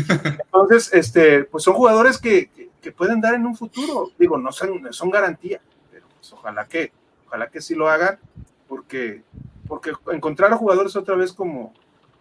Entonces, 0.08 0.94
este, 0.94 1.44
pues 1.44 1.64
son 1.64 1.74
jugadores 1.74 2.18
que, 2.18 2.50
que, 2.50 2.70
que 2.82 2.92
pueden 2.92 3.20
dar 3.20 3.34
en 3.34 3.46
un 3.46 3.56
futuro. 3.56 4.12
Digo, 4.18 4.38
no 4.38 4.52
son, 4.52 4.82
no 4.82 4.94
son 4.94 5.10
garantía, 5.10 5.62
pero 5.92 6.06
pues 6.16 6.32
ojalá 6.34 6.66
que, 6.66 6.92
ojalá 7.28 7.50
que 7.50 7.62
sí 7.62 7.76
lo 7.76 7.90
hagan, 7.90 8.20
porque, 8.68 9.24
porque 9.68 9.94
encontrar 10.12 10.54
a 10.54 10.58
jugadores 10.58 10.96
otra 10.96 11.16
vez 11.16 11.34
como, 11.34 11.74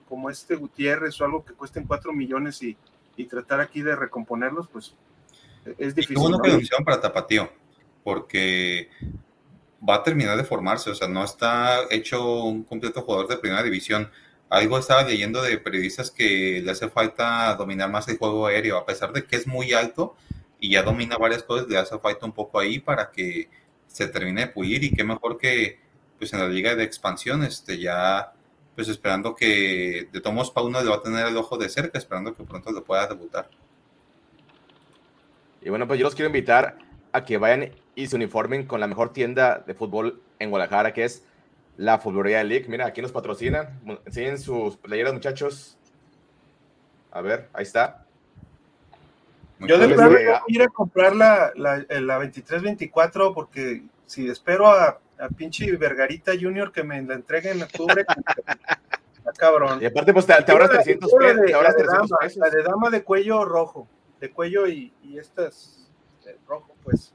como 0.08 0.28
este 0.28 0.56
Gutiérrez 0.56 1.20
o 1.20 1.24
algo 1.24 1.44
que 1.44 1.54
cuesten 1.54 1.84
4 1.84 2.12
millones 2.12 2.62
y, 2.62 2.76
y 3.16 3.26
tratar 3.26 3.60
aquí 3.60 3.82
de 3.82 3.94
recomponerlos, 3.94 4.68
pues 4.68 4.94
es 5.78 5.94
difícil. 5.94 6.16
Qué 6.16 6.20
bueno 6.20 6.38
¿no? 6.38 6.42
que 6.42 6.84
para 6.84 7.00
Tapatío, 7.00 7.50
porque 8.02 8.88
va 9.88 9.96
a 9.96 10.02
terminar 10.02 10.36
de 10.36 10.44
formarse, 10.44 10.90
o 10.90 10.94
sea, 10.94 11.08
no 11.08 11.24
está 11.24 11.80
hecho 11.90 12.44
un 12.44 12.62
completo 12.64 13.02
jugador 13.02 13.28
de 13.28 13.36
primera 13.36 13.62
división. 13.62 14.10
Algo 14.48 14.78
estaba 14.78 15.02
leyendo 15.02 15.42
de 15.42 15.58
periodistas 15.58 16.10
que 16.10 16.60
le 16.64 16.70
hace 16.70 16.88
falta 16.88 17.54
dominar 17.56 17.90
más 17.90 18.06
el 18.08 18.18
juego 18.18 18.46
aéreo, 18.46 18.76
a 18.78 18.86
pesar 18.86 19.12
de 19.12 19.24
que 19.24 19.36
es 19.36 19.46
muy 19.46 19.72
alto 19.72 20.14
y 20.60 20.70
ya 20.70 20.82
domina 20.82 21.16
varias 21.16 21.42
cosas, 21.42 21.66
le 21.68 21.78
hace 21.78 21.98
falta 21.98 22.26
un 22.26 22.32
poco 22.32 22.60
ahí 22.60 22.78
para 22.78 23.10
que 23.10 23.48
se 23.86 24.06
termine 24.06 24.42
de 24.42 24.46
pulir 24.48 24.84
y 24.84 24.92
qué 24.92 25.04
mejor 25.04 25.38
que 25.38 25.80
pues 26.18 26.32
en 26.32 26.38
la 26.38 26.48
liga 26.48 26.74
de 26.76 26.84
expansión, 26.84 27.42
este 27.42 27.78
ya 27.78 28.32
pues 28.76 28.88
esperando 28.88 29.34
que 29.34 30.08
de 30.12 30.20
Tomos 30.20 30.50
Pauna 30.50 30.80
le 30.80 30.88
va 30.88 30.96
a 30.96 31.02
tener 31.02 31.26
el 31.26 31.36
ojo 31.36 31.58
de 31.58 31.68
cerca, 31.68 31.98
esperando 31.98 32.34
que 32.34 32.44
pronto 32.44 32.70
le 32.72 32.80
pueda 32.80 33.06
debutar. 33.06 33.50
Y 35.60 35.68
bueno, 35.68 35.86
pues 35.86 35.98
yo 35.98 36.04
los 36.04 36.14
quiero 36.14 36.28
invitar 36.28 36.78
a 37.12 37.24
que 37.24 37.38
vayan 37.38 37.70
y 37.94 38.06
se 38.06 38.16
uniformen 38.16 38.66
con 38.66 38.80
la 38.80 38.86
mejor 38.86 39.12
tienda 39.12 39.62
de 39.66 39.74
fútbol 39.74 40.20
en 40.38 40.50
Guadalajara, 40.50 40.92
que 40.92 41.04
es 41.04 41.24
la 41.76 41.98
Futbolería 41.98 42.42
League. 42.44 42.66
Mira, 42.68 42.86
aquí 42.86 43.02
nos 43.02 43.12
patrocinan. 43.12 43.80
Enseñen 44.06 44.38
sus 44.38 44.76
playeras, 44.76 45.12
muchachos. 45.12 45.76
A 47.10 47.20
ver, 47.20 47.48
ahí 47.52 47.62
está. 47.64 48.04
Yo 49.60 49.78
de 49.78 49.88
plano 49.88 50.10
gracias. 50.10 50.40
voy 50.40 50.56
a 50.56 50.60
ir 50.60 50.62
a 50.62 50.68
comprar 50.68 51.14
la, 51.14 51.52
la, 51.54 51.76
la 51.88 52.18
23-24 52.20 53.32
porque 53.32 53.82
si 54.06 54.28
espero 54.28 54.66
a, 54.68 54.98
a 55.18 55.28
pinche 55.28 55.70
Vergarita 55.76 56.32
Junior 56.38 56.72
que 56.72 56.82
me 56.82 57.00
la 57.02 57.14
entregue 57.14 57.50
en 57.52 57.62
octubre, 57.62 58.04
está 59.16 59.32
cabrón. 59.36 59.80
Y 59.80 59.86
aparte, 59.86 60.12
pues 60.12 60.26
te, 60.26 60.34
te 60.42 60.50
ahorras 60.52 60.70
300 60.70 61.10
Quiero 61.10 61.34
la 61.34 61.42
pesos. 61.42 61.62
la 61.62 61.68
de 61.68 61.74
300 61.74 62.08
dama, 62.08 62.18
pesos. 62.20 62.38
La 62.38 62.50
de 62.50 62.62
dama 62.62 62.90
de 62.90 63.04
cuello 63.04 63.44
rojo, 63.44 63.86
de 64.20 64.30
cuello 64.30 64.66
y, 64.66 64.92
y 65.04 65.18
estas 65.18 65.88
rojo, 66.48 66.71
pues. 66.82 67.14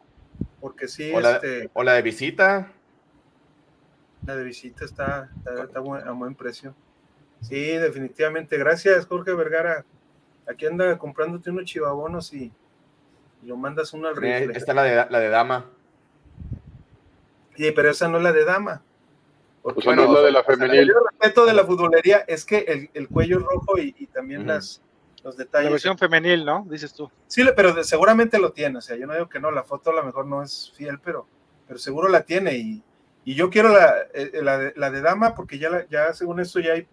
Porque 0.61 0.87
sí, 0.87 1.11
O 1.13 1.19
la, 1.19 1.35
este, 1.35 1.69
o 1.73 1.83
la 1.83 1.93
de 1.93 2.01
visita. 2.01 2.71
la 4.25 4.35
de 4.35 4.43
visita 4.43 4.85
está, 4.85 5.29
está, 5.63 5.79
a 5.79 6.11
buen 6.11 6.35
precio. 6.35 6.73
Sí, 7.41 7.77
definitivamente. 7.77 8.57
Gracias, 8.57 9.05
Jorge 9.05 9.33
Vergara. 9.33 9.85
Aquí 10.49 10.65
anda 10.65 10.97
comprándote 10.97 11.51
unos 11.51 11.65
chivabonos 11.65 12.33
y, 12.33 12.51
y 13.43 13.47
lo 13.47 13.57
mandas 13.57 13.93
uno 13.93 14.07
al 14.07 14.15
rifle. 14.15 14.57
Esta 14.57 14.71
es 14.71 14.75
la 14.75 14.83
de, 14.83 14.95
la 15.09 15.19
de 15.19 15.29
dama. 15.29 15.65
Sí, 17.55 17.71
pero 17.71 17.89
esa 17.89 18.07
no 18.07 18.17
es 18.17 18.23
la 18.23 18.31
de 18.33 18.45
dama. 18.45 18.81
O 19.61 19.73
sea, 19.73 19.81
Bueno, 19.85 20.03
no 20.03 20.09
es 20.09 20.13
la 20.15 20.25
de 20.25 20.31
la 20.31 20.39
o 20.39 20.43
sea, 20.45 20.55
femenil. 20.55 20.79
El 20.79 20.95
respeto 21.11 21.45
de 21.45 21.53
la 21.53 21.65
futbolería 21.65 22.17
es 22.27 22.45
que 22.45 22.59
el, 22.59 22.89
el 22.93 23.07
cuello 23.09 23.37
es 23.39 23.43
rojo 23.43 23.77
y, 23.77 23.95
y 23.97 24.07
también 24.07 24.47
las, 24.47 24.81
los 25.23 25.37
La 25.37 25.69
versión 25.69 25.97
femenil, 25.97 26.45
¿no? 26.45 26.65
Dices 26.69 26.93
tú. 26.93 27.09
Sí, 27.27 27.43
pero 27.55 27.73
de- 27.73 27.83
seguramente 27.83 28.39
lo 28.39 28.51
tiene. 28.53 28.77
O 28.77 28.81
sea, 28.81 28.95
yo 28.95 29.07
no 29.07 29.13
digo 29.13 29.27
que 29.29 29.39
no, 29.39 29.51
la 29.51 29.63
foto 29.63 29.89
a 29.89 29.93
lo 29.95 30.03
mejor 30.03 30.25
no 30.25 30.41
es 30.43 30.71
fiel, 30.75 30.99
pero, 30.99 31.27
pero 31.67 31.79
seguro 31.79 32.07
la 32.07 32.23
tiene. 32.23 32.55
Y, 32.55 32.83
y 33.25 33.35
yo 33.35 33.49
quiero 33.49 33.69
la, 33.69 33.93
eh, 34.13 34.31
la, 34.41 34.57
de, 34.57 34.73
la 34.75 34.89
de 34.91 35.01
dama 35.01 35.35
porque 35.35 35.57
ya, 35.59 35.69
la- 35.69 35.87
ya 35.89 36.13
según 36.13 36.39
esto 36.39 36.59
ya, 36.59 36.73
hay, 36.73 36.87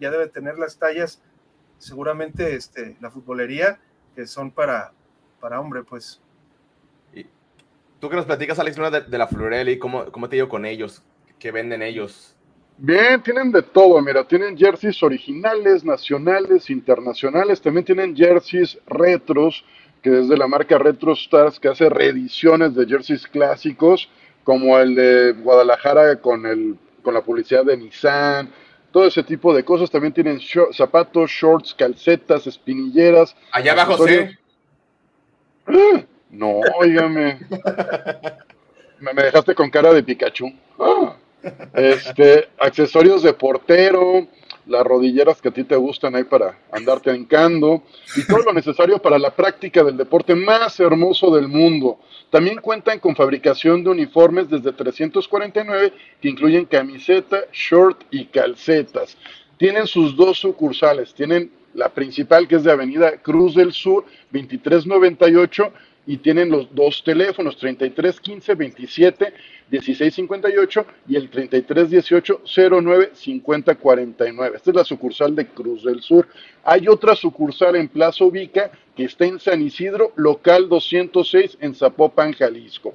ya 0.00 0.10
debe 0.10 0.26
tener 0.28 0.58
las 0.58 0.78
tallas, 0.78 1.22
seguramente 1.78 2.54
este, 2.54 2.96
la 3.00 3.10
futbolería, 3.10 3.80
que 4.14 4.26
son 4.26 4.50
para, 4.50 4.92
para 5.40 5.60
hombre, 5.60 5.82
pues. 5.84 6.20
Tú 8.00 8.08
que 8.08 8.14
nos 8.16 8.26
platicas, 8.26 8.58
Alex, 8.60 8.76
Luna, 8.76 8.90
de, 8.90 9.00
de 9.00 9.18
la 9.18 9.26
Florelli, 9.26 9.76
¿cómo, 9.78 10.12
¿cómo 10.12 10.28
te 10.28 10.36
digo 10.36 10.48
con 10.48 10.64
ellos? 10.64 11.02
¿Qué 11.40 11.50
venden 11.50 11.82
ellos? 11.82 12.36
Bien, 12.80 13.20
tienen 13.22 13.50
de 13.50 13.62
todo, 13.62 14.00
mira, 14.00 14.22
tienen 14.24 14.56
jerseys 14.56 15.02
originales, 15.02 15.84
nacionales, 15.84 16.70
internacionales, 16.70 17.60
también 17.60 17.84
tienen 17.84 18.14
jerseys 18.16 18.78
retros, 18.86 19.64
que 20.00 20.20
es 20.20 20.28
de 20.28 20.36
la 20.36 20.46
marca 20.46 20.78
Retro 20.78 21.12
Stars, 21.14 21.58
que 21.58 21.66
hace 21.68 21.88
reediciones 21.88 22.76
de 22.76 22.86
jerseys 22.86 23.26
clásicos, 23.26 24.08
como 24.44 24.78
el 24.78 24.94
de 24.94 25.32
Guadalajara 25.32 26.20
con, 26.20 26.46
el, 26.46 26.76
con 27.02 27.14
la 27.14 27.22
publicidad 27.22 27.64
de 27.64 27.76
Nissan, 27.76 28.48
todo 28.92 29.06
ese 29.06 29.24
tipo 29.24 29.52
de 29.52 29.64
cosas. 29.64 29.90
También 29.90 30.14
tienen 30.14 30.38
short- 30.38 30.72
zapatos, 30.72 31.30
shorts, 31.32 31.74
calcetas, 31.74 32.46
espinilleras. 32.46 33.36
Allá 33.50 33.72
abajo, 33.72 34.06
sí. 34.06 34.20
¡Ah! 35.66 36.04
No, 36.30 36.60
óigame. 36.78 37.40
Me, 39.00 39.12
me 39.12 39.22
dejaste 39.22 39.54
con 39.54 39.68
cara 39.70 39.92
de 39.92 40.02
Pikachu. 40.02 40.46
¡Ah! 40.78 41.16
Este, 41.74 42.48
accesorios 42.58 43.22
de 43.22 43.32
portero, 43.32 44.26
las 44.66 44.84
rodilleras 44.84 45.40
que 45.40 45.48
a 45.48 45.52
ti 45.52 45.64
te 45.64 45.76
gustan 45.76 46.14
ahí 46.14 46.24
para 46.24 46.58
andarte 46.70 47.14
hincando 47.14 47.82
y 48.16 48.26
todo 48.26 48.42
lo 48.42 48.52
necesario 48.52 48.98
para 48.98 49.18
la 49.18 49.34
práctica 49.34 49.82
del 49.82 49.96
deporte 49.96 50.34
más 50.34 50.78
hermoso 50.78 51.34
del 51.34 51.48
mundo. 51.48 51.98
También 52.30 52.58
cuentan 52.60 52.98
con 52.98 53.16
fabricación 53.16 53.82
de 53.82 53.90
uniformes 53.90 54.50
desde 54.50 54.72
349 54.72 55.92
que 56.20 56.28
incluyen 56.28 56.66
camiseta, 56.66 57.44
short 57.52 58.02
y 58.10 58.26
calcetas. 58.26 59.16
Tienen 59.56 59.86
sus 59.86 60.14
dos 60.14 60.38
sucursales, 60.38 61.14
tienen 61.14 61.50
la 61.74 61.88
principal 61.88 62.46
que 62.46 62.56
es 62.56 62.64
de 62.64 62.72
Avenida 62.72 63.16
Cruz 63.22 63.54
del 63.54 63.72
Sur 63.72 64.04
2398 64.32 65.72
y 66.08 66.16
tienen 66.16 66.48
los 66.48 66.74
dos 66.74 67.04
teléfonos 67.04 67.58
3315 67.58 68.54
27 68.54 69.34
1658 69.70 70.86
y 71.06 71.16
el 71.16 71.28
3318 71.28 72.40
09 72.82 73.10
5049. 73.12 74.56
Esta 74.56 74.70
es 74.70 74.76
la 74.76 74.84
sucursal 74.84 75.36
de 75.36 75.48
Cruz 75.48 75.84
del 75.84 76.00
Sur. 76.00 76.26
Hay 76.64 76.88
otra 76.88 77.14
sucursal 77.14 77.76
en 77.76 77.88
Plaza 77.88 78.24
Ubica 78.24 78.70
que 78.96 79.04
está 79.04 79.26
en 79.26 79.38
San 79.38 79.60
Isidro, 79.60 80.14
local 80.16 80.70
206 80.70 81.58
en 81.60 81.74
Zapopan, 81.74 82.32
Jalisco. 82.32 82.94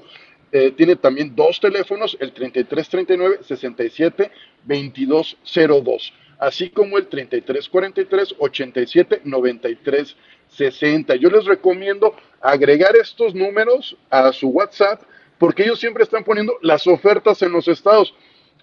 Eh, 0.52 0.72
tiene 0.76 0.96
también 0.96 1.36
dos 1.36 1.60
teléfonos, 1.60 2.18
el 2.20 2.34
3339 2.34 3.44
67 3.44 4.32
2202, 4.66 6.14
así 6.40 6.70
como 6.72 6.98
el 6.98 7.06
3343 7.06 8.36
87 8.40 9.22
93 9.24 10.16
60. 10.56 11.16
Yo 11.16 11.30
les 11.30 11.46
recomiendo 11.46 12.16
agregar 12.42 12.96
estos 12.96 13.34
números 13.36 13.96
a 14.10 14.32
su 14.34 14.50
WhatsApp 14.50 15.02
porque 15.38 15.64
ellos 15.64 15.80
siempre 15.80 16.04
están 16.04 16.24
poniendo 16.24 16.58
las 16.62 16.88
ofertas 16.88 17.42
en 17.42 17.52
los 17.52 17.68
estados. 17.68 18.14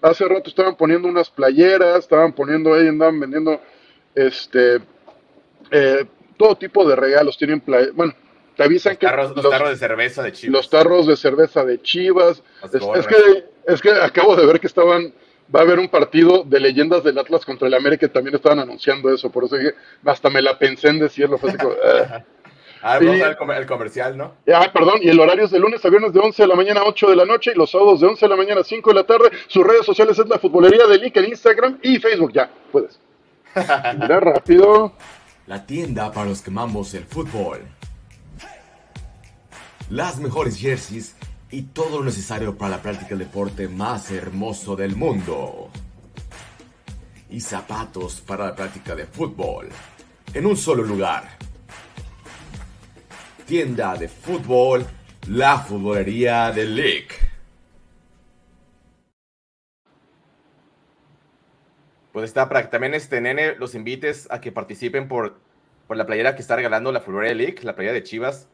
Hace 0.01 0.25
rato 0.27 0.49
estaban 0.49 0.75
poniendo 0.75 1.07
unas 1.07 1.29
playeras, 1.29 1.99
estaban 1.99 2.33
poniendo 2.33 2.73
ahí, 2.73 2.87
andaban 2.87 3.19
vendiendo 3.19 3.59
este 4.15 4.79
eh, 5.71 6.05
todo 6.37 6.55
tipo 6.55 6.87
de 6.87 6.95
regalos. 6.95 7.37
Tienen 7.37 7.61
play- 7.61 7.91
bueno, 7.93 8.13
te 8.57 8.63
avisan 8.63 8.93
Los 8.93 8.99
que 8.99 9.05
tarros, 9.05 9.35
los 9.35 9.43
los- 9.43 9.51
tarros 9.51 9.69
de 9.69 9.77
cerveza 9.77 10.23
de 10.23 10.31
Chivas. 10.31 10.53
los 10.53 10.69
tarros 10.69 11.07
de 11.07 11.15
cerveza 11.17 11.63
de 11.65 11.81
Chivas. 11.81 12.41
Es 12.95 13.07
que, 13.07 13.45
es 13.67 13.81
que 13.81 13.91
acabo 13.91 14.35
de 14.35 14.45
ver 14.45 14.59
que 14.59 14.67
estaban, 14.67 15.13
va 15.53 15.59
a 15.59 15.63
haber 15.63 15.79
un 15.79 15.89
partido 15.89 16.43
de 16.43 16.59
leyendas 16.59 17.03
del 17.03 17.17
Atlas 17.17 17.45
contra 17.45 17.67
el 17.67 17.73
América 17.73 18.05
y 18.05 18.09
también 18.09 18.35
estaban 18.35 18.59
anunciando 18.59 19.13
eso, 19.13 19.29
por 19.31 19.43
eso 19.45 19.55
dije, 19.57 19.73
hasta 20.05 20.29
me 20.29 20.41
la 20.41 20.57
pensé 20.57 20.87
en 20.89 20.99
decirlo. 20.99 21.37
Fue 21.37 21.49
así 21.49 21.57
como, 21.57 21.73
"Ah". 21.85 22.23
Ah, 22.83 22.97
Sí. 22.99 23.05
vamos 23.05 23.21
a 23.21 23.45
ver 23.45 23.57
el 23.57 23.65
comercial, 23.67 24.17
¿no? 24.17 24.33
Ah, 24.51 24.71
perdón, 24.73 24.95
y 25.03 25.09
el 25.09 25.19
horario 25.19 25.45
es 25.45 25.51
de 25.51 25.59
lunes 25.59 25.85
a 25.85 25.89
viernes 25.89 26.13
de 26.13 26.19
11 26.19 26.41
de 26.41 26.47
la 26.47 26.55
mañana 26.55 26.79
a 26.79 26.85
8 26.85 27.11
de 27.11 27.15
la 27.15 27.25
noche 27.25 27.51
y 27.53 27.57
los 27.57 27.69
sábados 27.69 27.99
de 27.99 28.07
11 28.07 28.25
de 28.25 28.29
la 28.29 28.35
mañana 28.35 28.61
a 28.61 28.63
5 28.63 28.89
de 28.89 28.95
la 28.95 29.03
tarde. 29.03 29.29
Sus 29.47 29.63
redes 29.63 29.85
sociales 29.85 30.17
es 30.17 30.27
la 30.27 30.39
futbolería 30.39 30.87
de 30.87 30.97
Lick 30.97 31.15
en 31.17 31.25
Instagram 31.25 31.77
y 31.83 31.99
Facebook. 31.99 32.31
Ya, 32.33 32.49
puedes. 32.71 32.99
Mira 33.99 34.19
rápido. 34.19 34.93
La 35.45 35.63
tienda 35.63 36.11
para 36.11 36.27
los 36.29 36.41
que 36.41 36.49
amamos 36.49 36.91
el 36.95 37.03
fútbol. 37.05 37.59
Las 39.91 40.17
mejores 40.19 40.57
jerseys 40.57 41.15
y 41.51 41.63
todo 41.63 41.99
lo 41.99 42.05
necesario 42.05 42.57
para 42.57 42.77
la 42.77 42.81
práctica 42.81 43.09
del 43.09 43.19
deporte 43.19 43.67
más 43.67 44.09
hermoso 44.09 44.75
del 44.75 44.95
mundo. 44.95 45.69
Y 47.29 47.41
zapatos 47.41 48.21
para 48.21 48.45
la 48.45 48.55
práctica 48.55 48.95
de 48.95 49.05
fútbol. 49.05 49.69
En 50.33 50.45
un 50.45 50.55
solo 50.55 50.83
lugar. 50.83 51.37
Tienda 53.45 53.95
de 53.97 54.07
fútbol, 54.07 54.85
la 55.27 55.59
futbolería 55.59 56.51
de 56.51 56.65
Lick. 56.65 57.31
Pues 62.13 62.25
está 62.25 62.47
para 62.47 62.63
que 62.63 62.67
también 62.69 62.93
este 62.93 63.19
nene 63.19 63.55
los 63.55 63.75
invites 63.75 64.27
a 64.31 64.39
que 64.39 64.53
participen 64.53 65.09
por, 65.09 65.39
por 65.87 65.97
la 65.97 66.05
playera 66.05 66.35
que 66.35 66.41
está 66.41 66.55
regalando 66.55 66.91
la 66.93 67.01
Florida 67.01 67.33
League, 67.33 67.59
la 67.63 67.75
playera 67.75 67.93
de 67.93 68.03
Chivas. 68.03 68.47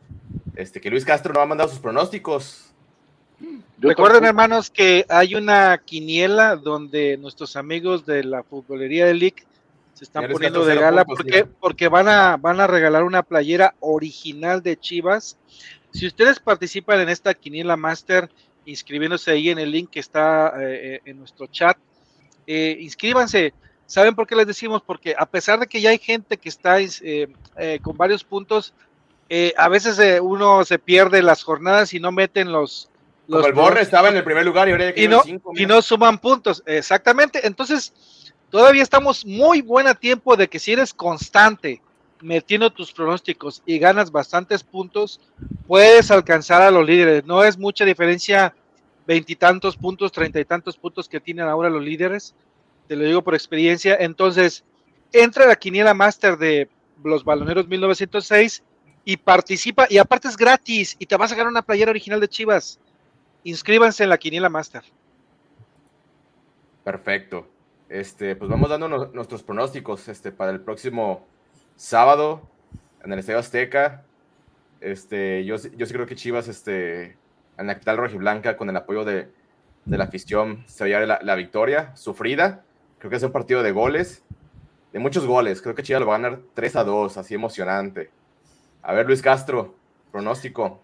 Este, 0.56 0.82
que 0.82 0.90
Luis 0.90 1.06
Castro 1.06 1.34
no 1.34 1.42
ha 1.42 1.46
mandado 1.46 1.70
sus 1.70 1.80
pronósticos. 1.80 2.67
Recuerden, 3.80 4.26
hermanos, 4.26 4.72
que 4.72 5.06
hay 5.08 5.36
una 5.36 5.78
quiniela 5.78 6.56
donde 6.56 7.18
nuestros 7.18 7.56
amigos 7.56 8.06
de 8.06 8.24
la 8.24 8.44
futbolería 8.44 9.06
de 9.06 9.14
League 9.14 9.46
se 9.94 10.04
están 10.04 10.30
poniendo 10.32 10.66
de 10.66 10.76
gala 10.76 11.06
porque, 11.06 11.46
porque 11.46 11.88
van, 11.88 12.08
a, 12.08 12.38
van 12.38 12.60
a 12.60 12.68
regalar 12.68 13.04
una 13.04 13.24
playera 13.24 13.76
original 13.80 14.62
de 14.64 14.78
Chivas. 14.78 15.38
Si 15.92 16.08
ustedes 16.08 16.40
participan 16.40 17.00
en 17.00 17.10
esta 17.10 17.34
quiniela 17.34 17.78
master, 17.78 18.30
inscribiéndose 18.66 19.32
ahí 19.32 19.50
en 19.50 19.60
el 19.60 19.72
link 19.72 19.92
que 19.92 20.00
está 20.00 20.54
eh, 20.60 21.02
en 21.06 21.18
nuestro 21.20 21.48
chat, 21.48 21.78
eh, 22.46 22.78
inscríbanse. 22.80 23.54
¿Saben 23.86 24.16
por 24.16 24.28
qué 24.28 24.36
les 24.36 24.48
decimos? 24.48 24.82
Porque 24.82 25.16
a 25.18 25.26
pesar 25.26 25.60
de 25.60 25.68
que 25.68 25.80
ya 25.80 25.92
hay 25.92 25.98
gente 25.98 26.38
que 26.38 26.50
está 26.50 26.78
eh, 26.80 27.30
con 27.82 27.96
varios 27.96 28.24
puntos, 28.24 28.74
a 29.58 29.70
veces 29.70 30.22
uno 30.22 30.66
se 30.66 30.78
pierde 30.78 31.22
las 31.22 31.44
jornadas 31.44 31.94
y 31.94 32.00
no 32.00 32.12
meten 32.12 32.52
los, 32.52 32.90
los 33.28 33.46
el 33.46 33.54
Borre 33.54 33.82
estaba 33.82 34.10
en 34.10 34.18
el 34.18 34.24
primer 34.24 34.46
lugar 34.46 34.68
y 34.70 34.72
ahora 34.72 34.94
y 34.96 35.08
no, 35.08 35.22
y 35.56 35.66
no 35.66 35.82
suman 35.82 36.18
puntos. 36.18 36.64
Exactamente. 36.66 37.46
Entonces, 37.46 37.94
todavía 38.50 38.84
estamos 38.84 39.26
muy 39.26 39.62
buen 39.62 39.88
a 39.88 39.96
tiempo 39.96 40.36
de 40.36 40.48
que 40.48 40.60
si 40.60 40.74
eres 40.74 40.94
constante 40.94 41.82
metiendo 42.22 42.72
tus 42.72 42.92
pronósticos 42.92 43.62
y 43.66 43.78
ganas 43.80 44.12
bastantes 44.12 44.64
puntos, 44.64 45.20
puedes 45.68 46.10
alcanzar 46.10 46.62
a 46.62 46.72
los 46.72 46.86
líderes. 46.86 47.26
No 47.26 47.44
es 47.44 47.58
mucha 47.58 47.86
diferencia, 47.86 48.56
veintitantos 49.06 49.78
puntos, 49.78 50.12
treinta 50.12 50.40
y 50.40 50.46
tantos 50.46 50.78
puntos 50.78 51.08
que 51.08 51.20
tienen 51.20 51.48
ahora 51.48 51.70
los 51.70 51.84
líderes. 51.84 52.34
Te 52.88 52.96
lo 52.96 53.04
digo 53.04 53.24
por 53.24 53.36
experiencia. 53.36 53.96
Entonces, 54.00 54.64
entra 55.12 55.44
a 55.44 55.48
la 55.48 55.56
quiniela 55.56 55.94
master 55.94 56.38
de 56.38 56.70
los 57.04 57.24
baloneros 57.24 57.68
1906 57.68 58.64
y 59.04 59.18
participa. 59.18 59.88
Y 59.90 59.98
aparte 59.98 60.28
es 60.28 60.38
gratis 60.38 60.96
y 60.98 61.06
te 61.06 61.18
vas 61.18 61.32
a 61.32 61.36
ganar 61.36 61.52
una 61.52 61.62
playera 61.62 61.92
original 61.92 62.20
de 62.20 62.28
Chivas. 62.28 62.80
Inscríbanse 63.44 64.04
en 64.04 64.10
la 64.10 64.18
quiniela 64.18 64.50
master. 64.50 64.84
Perfecto. 66.84 67.48
Este, 67.90 68.36
pues 68.36 68.50
vamos 68.50 68.70
dando 68.70 68.88
nuestros 68.88 69.44
pronósticos 69.44 70.08
este, 70.10 70.32
para 70.32 70.52
el 70.52 70.60
próximo 70.60 71.26
sábado 71.76 72.42
en 73.04 73.14
el 73.14 73.20
Estadio 73.20 73.40
Azteca. 73.40 74.04
Este, 74.82 75.46
yo, 75.46 75.56
yo 75.56 75.86
sí 75.86 75.94
creo 75.94 76.06
que 76.06 76.16
Chivas, 76.16 76.48
este, 76.48 77.18
en 77.58 77.68
la 77.68 77.74
capital 77.74 77.98
rojiblanca, 77.98 78.58
con 78.58 78.70
el 78.70 78.76
apoyo 78.76 79.06
de, 79.06 79.30
de 79.86 79.98
la 79.98 80.06
afición, 80.06 80.64
se 80.68 80.90
va 80.90 80.98
a 80.98 81.06
la, 81.06 81.20
la, 81.24 81.36
victoria 81.36 81.96
sufrida. 81.96 82.64
Creo 83.00 83.10
que 83.10 83.18
es 83.18 83.24
un 83.24 83.32
partido 83.32 83.64
de 83.64 83.72
goles, 83.72 84.24
de 84.92 85.00
muchos 85.00 85.26
goles. 85.26 85.62
Creo 85.62 85.76
que 85.76 85.84
Chivas 85.84 86.02
lo 86.02 86.08
va 86.08 86.16
a 86.16 86.20
ganar 86.20 86.40
3 86.54 86.76
a 86.76 86.84
2, 86.84 87.18
así 87.18 87.36
emocionante. 87.36 88.12
A 88.82 88.94
ver, 88.94 89.06
Luis 89.06 89.22
Castro, 89.22 89.76
pronóstico. 90.12 90.82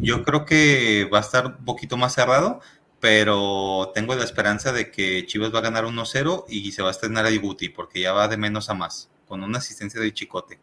Yo 0.00 0.22
creo 0.22 0.44
que 0.44 1.08
va 1.12 1.18
a 1.18 1.22
estar 1.22 1.46
un 1.46 1.64
poquito 1.64 1.96
más 1.96 2.14
cerrado 2.14 2.60
pero 3.00 3.92
tengo 3.94 4.14
la 4.14 4.24
esperanza 4.24 4.72
de 4.72 4.90
que 4.90 5.24
Chivas 5.26 5.54
va 5.54 5.60
a 5.60 5.62
ganar 5.62 5.84
1-0 5.84 6.44
y 6.48 6.72
se 6.72 6.82
va 6.82 6.88
a 6.88 6.90
estrenar 6.92 7.26
a 7.26 7.30
Ibuti, 7.30 7.68
porque 7.68 8.00
ya 8.00 8.12
va 8.12 8.28
de 8.28 8.36
menos 8.36 8.70
a 8.70 8.74
más, 8.74 9.10
con 9.26 9.42
una 9.42 9.58
asistencia 9.58 10.00
de 10.00 10.12
Chicote. 10.12 10.58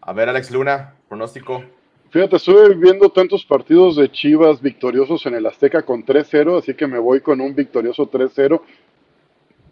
A 0.00 0.12
ver, 0.12 0.28
Alex 0.28 0.50
Luna, 0.50 0.94
pronóstico. 1.08 1.64
Fíjate, 2.10 2.36
estuve 2.36 2.74
viendo 2.74 3.08
tantos 3.10 3.44
partidos 3.46 3.96
de 3.96 4.10
Chivas 4.10 4.60
victoriosos 4.60 5.24
en 5.24 5.34
el 5.34 5.46
Azteca 5.46 5.82
con 5.82 6.04
3-0, 6.04 6.58
así 6.58 6.74
que 6.74 6.86
me 6.86 6.98
voy 6.98 7.20
con 7.20 7.40
un 7.40 7.54
victorioso 7.54 8.10
3-0. 8.10 8.60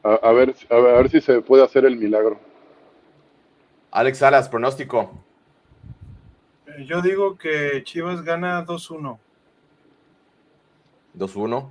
A, 0.02 0.32
ver, 0.32 0.54
a 0.70 0.76
ver 0.76 1.10
si 1.10 1.20
se 1.20 1.42
puede 1.42 1.62
hacer 1.62 1.84
el 1.84 1.96
milagro. 1.96 2.40
Alex 3.90 4.18
Salas, 4.18 4.48
pronóstico. 4.48 5.12
Yo 6.86 7.02
digo 7.02 7.36
que 7.36 7.82
Chivas 7.84 8.22
gana 8.22 8.64
2-1. 8.64 9.18
2-1. 11.16 11.68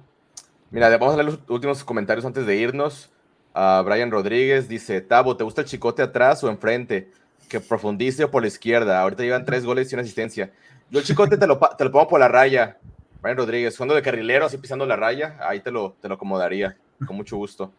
Mira, 0.72 0.98
vamos 0.98 1.14
a 1.14 1.18
leer 1.18 1.26
los 1.26 1.40
últimos 1.48 1.84
comentarios 1.84 2.26
antes 2.26 2.46
de 2.46 2.56
irnos. 2.56 3.10
a 3.54 3.82
Brian 3.84 4.12
Rodríguez 4.12 4.68
dice: 4.68 5.02
Tabo, 5.02 5.36
¿te 5.36 5.44
gusta 5.44 5.62
el 5.62 5.68
chicote 5.68 6.02
atrás 6.02 6.44
o 6.44 6.50
enfrente? 6.50 7.12
Que 7.48 7.60
profundice 7.60 8.26
o 8.26 8.32
por 8.32 8.44
la 8.44 8.48
izquierda. 8.48 9.02
Ahorita 9.02 9.24
llevan 9.24 9.46
tres 9.46 9.66
goles 9.66 9.92
y 9.92 9.96
una 9.96 10.04
asistencia. 10.04 10.52
Yo 10.92 11.00
el 11.00 11.06
chicote 11.06 11.38
te 11.38 11.48
lo, 11.48 11.58
te 11.58 11.84
lo 11.84 11.92
pongo 11.92 12.08
por 12.08 12.20
la 12.20 12.28
raya. 12.28 12.78
Brian 13.22 13.38
Rodríguez, 13.38 13.76
jugando 13.76 13.96
de 13.96 14.02
carrilero, 14.02 14.46
así 14.46 14.58
pisando 14.58 14.86
la 14.86 14.96
raya, 14.96 15.38
ahí 15.42 15.60
te 15.60 15.72
lo, 15.72 15.96
te 16.02 16.08
lo 16.08 16.16
acomodaría, 16.16 16.78
con 17.06 17.18
mucho 17.18 17.36
gusto. 17.36 17.74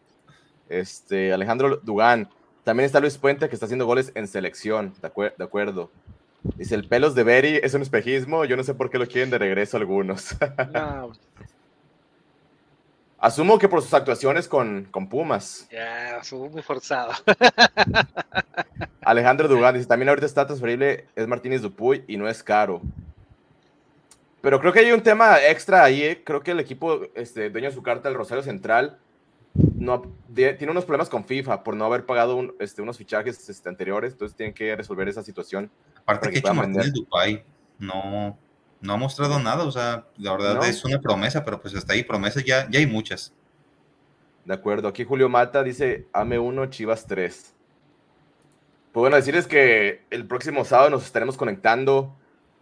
Este, 0.69 1.33
Alejandro 1.33 1.77
Dugán, 1.77 2.29
también 2.63 2.85
está 2.85 2.99
Luis 2.99 3.17
Puente 3.17 3.49
que 3.49 3.55
está 3.55 3.65
haciendo 3.65 3.87
goles 3.87 4.11
en 4.13 4.27
selección, 4.27 4.93
de, 5.01 5.33
de 5.35 5.43
acuerdo. 5.43 5.89
Dice, 6.43 6.75
el 6.75 6.87
pelos 6.87 7.13
de 7.13 7.23
Berry 7.23 7.59
es 7.61 7.73
un 7.73 7.81
espejismo, 7.81 8.45
yo 8.45 8.57
no 8.57 8.63
sé 8.63 8.73
por 8.73 8.89
qué 8.89 8.97
lo 8.97 9.07
quieren 9.07 9.29
de 9.29 9.37
regreso 9.37 9.77
algunos. 9.77 10.35
no, 10.73 11.11
Asumo 13.21 13.59
que 13.59 13.69
por 13.69 13.83
sus 13.83 13.93
actuaciones 13.93 14.47
con, 14.47 14.85
con 14.85 15.07
Pumas. 15.07 15.67
Ya, 15.71 16.17
asumo 16.17 16.49
muy 16.49 16.63
forzado. 16.63 17.11
Alejandro 19.01 19.47
Dugán 19.47 19.75
dice, 19.75 19.85
también 19.85 20.09
ahorita 20.09 20.25
está 20.25 20.47
transferible, 20.47 21.05
es 21.15 21.27
Martínez 21.27 21.61
Dupuy 21.61 22.03
y 22.07 22.17
no 22.17 22.27
es 22.27 22.41
caro. 22.41 22.81
Pero 24.41 24.59
creo 24.59 24.73
que 24.73 24.79
hay 24.79 24.91
un 24.91 25.03
tema 25.03 25.37
extra 25.39 25.83
ahí, 25.83 26.01
¿eh? 26.01 26.23
creo 26.23 26.41
que 26.41 26.49
el 26.49 26.59
equipo 26.59 27.01
este, 27.13 27.51
dueño 27.51 27.69
de 27.69 27.75
su 27.75 27.83
carta, 27.83 28.09
el 28.09 28.15
Rosario 28.15 28.41
Central, 28.41 28.97
no, 29.53 30.01
tiene 30.33 30.71
unos 30.71 30.85
problemas 30.85 31.09
con 31.09 31.23
FIFA 31.23 31.63
por 31.63 31.75
no 31.75 31.85
haber 31.85 32.07
pagado 32.07 32.55
este, 32.59 32.81
unos 32.81 32.97
fichajes 32.97 33.47
este, 33.47 33.69
anteriores, 33.69 34.13
entonces 34.13 34.35
tienen 34.35 34.55
que 34.55 34.75
resolver 34.75 35.07
esa 35.07 35.21
situación. 35.21 35.69
Aparte 36.05 36.31
que, 36.31 36.41
que 36.41 36.53
Martínez 36.53 36.93
Dupuy 36.93 37.43
no, 37.79 38.37
no 38.81 38.93
ha 38.93 38.97
mostrado 38.97 39.39
nada, 39.39 39.63
o 39.63 39.71
sea, 39.71 40.05
la 40.17 40.31
verdad 40.31 40.67
es 40.67 40.83
una 40.83 40.99
promesa, 40.99 41.45
pero 41.45 41.61
pues 41.61 41.75
hasta 41.75 41.93
ahí 41.93 42.03
promesas 42.03 42.43
ya, 42.43 42.67
ya 42.69 42.79
hay 42.79 42.87
muchas. 42.87 43.33
De 44.45 44.53
acuerdo, 44.53 44.87
aquí 44.87 45.03
Julio 45.03 45.29
Mata 45.29 45.63
dice, 45.63 46.07
AME 46.13 46.39
1, 46.39 46.65
Chivas 46.67 47.05
3. 47.05 47.53
Pues 48.91 49.01
bueno, 49.01 49.15
decirles 49.15 49.47
que 49.47 50.01
el 50.09 50.25
próximo 50.25 50.65
sábado 50.65 50.89
nos 50.89 51.05
estaremos 51.05 51.37
conectando 51.37 52.15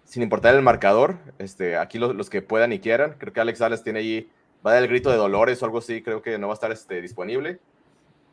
sin 0.03 0.23
importar 0.23 0.55
el 0.55 0.61
marcador, 0.61 1.17
este, 1.37 1.77
aquí 1.77 1.99
los, 1.99 2.29
que 2.29 2.41
puedan 2.41 2.73
y 2.73 2.79
quieran, 2.79 3.15
creo 3.19 3.31
que 3.31 3.41
Alex 3.41 3.59
Sales 3.59 3.83
tiene 3.83 3.99
ahí, 3.99 4.29
va 4.65 4.71
a 4.71 4.73
dar 4.73 4.83
el 4.83 4.89
grito 4.89 5.11
de 5.11 5.17
Dolores 5.17 5.61
o 5.61 5.65
algo 5.65 5.77
así, 5.77 6.01
creo 6.01 6.23
que 6.23 6.39
no 6.39 6.47
va 6.47 6.53
a 6.53 6.55
estar 6.55 6.71
este, 6.71 6.99
disponible, 6.99 7.59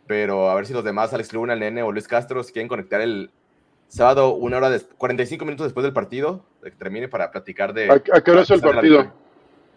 pero 0.07 0.51
a 0.51 0.55
ver 0.55 0.67
si 0.67 0.73
los 0.73 0.85
demás, 0.85 1.13
Alex 1.13 1.35
Luna, 1.35 1.53
el 1.53 1.61
Nene 1.61 1.83
o 1.83 1.93
Luis 1.93 2.09
Castro, 2.09 2.43
si 2.43 2.53
quieren 2.55 2.69
conectar 2.69 3.03
el, 3.03 3.31
Sábado, 3.89 4.35
una 4.35 4.57
hora, 4.57 4.71
de, 4.71 4.81
45 4.81 5.45
minutos 5.45 5.67
después 5.67 5.85
del 5.85 5.93
partido, 5.93 6.45
de 6.63 6.71
que 6.71 6.77
termine 6.77 7.09
para 7.09 7.31
platicar 7.31 7.73
de... 7.73 7.91
¿A, 7.91 8.21
qué 8.21 8.31
hora 8.31 8.43
es 8.43 8.51
el 8.51 8.61
partido? 8.61 9.13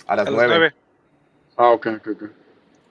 A 0.08 0.16
las, 0.16 0.30
9. 0.30 0.74
Ah, 1.58 1.70
ok, 1.70 1.88
ok, 1.98 2.08
ok. 2.16 2.24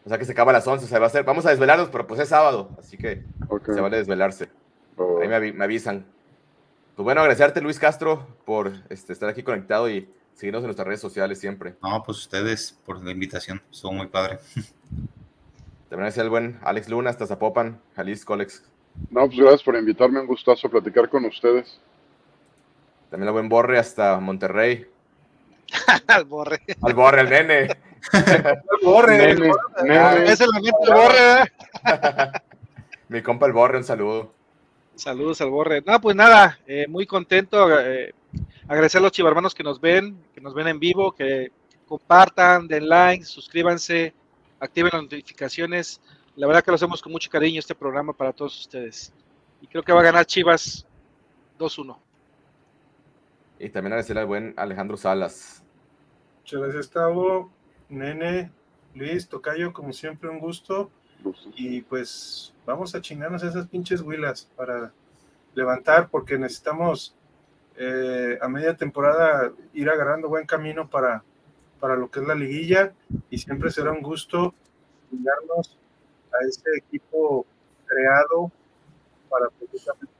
O 0.04 0.08
sea 0.08 0.18
que 0.18 0.24
se 0.24 0.32
acaba 0.32 0.52
a 0.52 0.54
las 0.54 0.66
11, 0.66 0.86
se 0.86 0.98
va 0.98 1.04
a 1.04 1.08
hacer, 1.08 1.24
vamos 1.24 1.44
a 1.44 1.50
desvelarnos, 1.50 1.88
pero 1.90 2.06
pues 2.06 2.20
es 2.20 2.28
sábado, 2.28 2.70
así 2.78 2.96
que 2.96 3.24
se 3.66 3.80
vale 3.80 3.98
desvelarse. 3.98 4.48
Oh. 4.96 5.18
Ahí 5.20 5.28
me, 5.28 5.64
avisan. 5.64 6.06
Pues 6.96 7.04
bueno, 7.04 7.20
agradecerte 7.20 7.60
Luis 7.60 7.78
Castro 7.78 8.26
por 8.44 8.72
este, 8.88 9.12
estar 9.12 9.28
aquí 9.28 9.42
conectado 9.42 9.90
y 9.90 10.08
seguirnos 10.34 10.62
en 10.62 10.68
nuestras 10.68 10.86
redes 10.86 11.00
sociales 11.00 11.38
siempre. 11.38 11.74
No, 11.82 12.02
pues 12.04 12.18
ustedes 12.18 12.78
por 12.86 13.04
la 13.04 13.10
invitación, 13.10 13.60
son 13.70 13.96
muy 13.96 14.06
padre. 14.06 14.38
También 15.88 16.06
gracias 16.06 16.24
el 16.24 16.30
buen 16.30 16.58
Alex 16.62 16.88
Luna 16.88 17.10
hasta 17.10 17.26
Zapopan, 17.26 17.80
Jalisco, 17.94 18.34
Alex. 18.34 18.64
No, 19.10 19.26
pues 19.26 19.38
gracias 19.38 19.62
por 19.62 19.76
invitarme, 19.76 20.20
un 20.20 20.26
gustazo 20.26 20.68
platicar 20.68 21.08
con 21.08 21.24
ustedes. 21.24 21.80
También 23.10 23.28
el 23.28 23.32
buen 23.32 23.48
Borre 23.48 23.78
hasta 23.78 24.18
Monterrey. 24.20 24.86
al 26.06 26.24
Borre. 26.24 26.60
Al 26.82 26.94
Borre, 26.94 27.20
el 27.22 27.30
nene. 27.30 27.62
el 28.12 28.84
Borre. 28.84 29.30
el 29.30 29.38
borre. 29.38 30.32
es 30.32 30.40
el 30.40 30.50
amigo 30.54 30.78
del 30.84 30.94
Borre, 30.94 31.42
¿eh? 31.42 32.32
Mi 33.08 33.22
compa 33.22 33.46
el 33.46 33.52
Borre, 33.52 33.78
un 33.78 33.84
saludo. 33.84 34.32
Saludos 34.94 35.40
al 35.40 35.50
Borre. 35.50 35.82
No, 35.86 36.00
pues 36.00 36.14
nada, 36.16 36.58
eh, 36.66 36.86
muy 36.88 37.06
contento. 37.06 37.80
Eh, 37.80 38.12
agradecer 38.66 38.98
a 38.98 39.02
los 39.02 39.12
chivarmanos 39.12 39.54
que 39.54 39.62
nos 39.62 39.80
ven, 39.80 40.22
que 40.34 40.40
nos 40.40 40.54
ven 40.54 40.68
en 40.68 40.78
vivo, 40.78 41.12
que 41.12 41.50
compartan, 41.86 42.68
den 42.68 42.88
like, 42.88 43.24
suscríbanse, 43.24 44.12
activen 44.60 44.90
las 44.92 45.02
notificaciones. 45.02 46.00
La 46.38 46.46
verdad 46.46 46.62
que 46.62 46.70
lo 46.70 46.76
hacemos 46.76 47.02
con 47.02 47.10
mucho 47.10 47.28
cariño 47.28 47.58
este 47.58 47.74
programa 47.74 48.12
para 48.12 48.32
todos 48.32 48.60
ustedes. 48.60 49.12
Y 49.60 49.66
creo 49.66 49.82
que 49.82 49.92
va 49.92 49.98
a 49.98 50.04
ganar 50.04 50.24
Chivas 50.24 50.86
2-1. 51.58 51.98
Y 53.58 53.68
también 53.70 53.92
agradecerle 53.94 54.20
al 54.20 54.28
buen 54.28 54.54
Alejandro 54.56 54.96
Salas. 54.96 55.64
Muchas 56.42 56.60
gracias, 56.60 56.90
Tavo, 56.90 57.50
Nene, 57.88 58.52
Luis, 58.94 59.28
Tocayo, 59.28 59.72
como 59.72 59.92
siempre, 59.92 60.30
un 60.30 60.38
gusto. 60.38 60.92
Y 61.56 61.80
pues 61.80 62.54
vamos 62.64 62.94
a 62.94 63.00
chingarnos 63.00 63.42
esas 63.42 63.66
pinches 63.66 64.00
huilas 64.00 64.48
para 64.54 64.92
levantar, 65.56 66.08
porque 66.08 66.38
necesitamos 66.38 67.16
eh, 67.76 68.38
a 68.40 68.48
media 68.48 68.76
temporada 68.76 69.52
ir 69.74 69.90
agarrando 69.90 70.28
buen 70.28 70.46
camino 70.46 70.88
para, 70.88 71.24
para 71.80 71.96
lo 71.96 72.08
que 72.08 72.20
es 72.20 72.26
la 72.28 72.36
liguilla. 72.36 72.92
Y 73.28 73.38
siempre 73.38 73.72
será 73.72 73.90
un 73.90 74.02
gusto 74.02 74.54
chingarnos 75.10 75.76
a 76.32 76.44
ese 76.46 76.70
equipo 76.76 77.46
creado 77.86 78.50
para 79.28 79.48
precisamente 79.50 80.14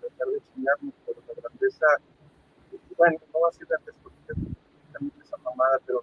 tratar 0.00 0.28
de 0.28 0.42
chingarnos 0.54 0.94
por 1.04 1.16
la 1.16 1.42
grandeza. 1.42 1.86
Bueno, 2.96 3.18
no 3.32 3.40
va 3.40 3.48
a 3.48 3.52
ser 3.52 3.66
grandeza 3.66 3.98
porque 4.02 4.16
es 4.28 5.26
esa 5.26 5.36
mamada, 5.38 5.78
pero 5.86 6.02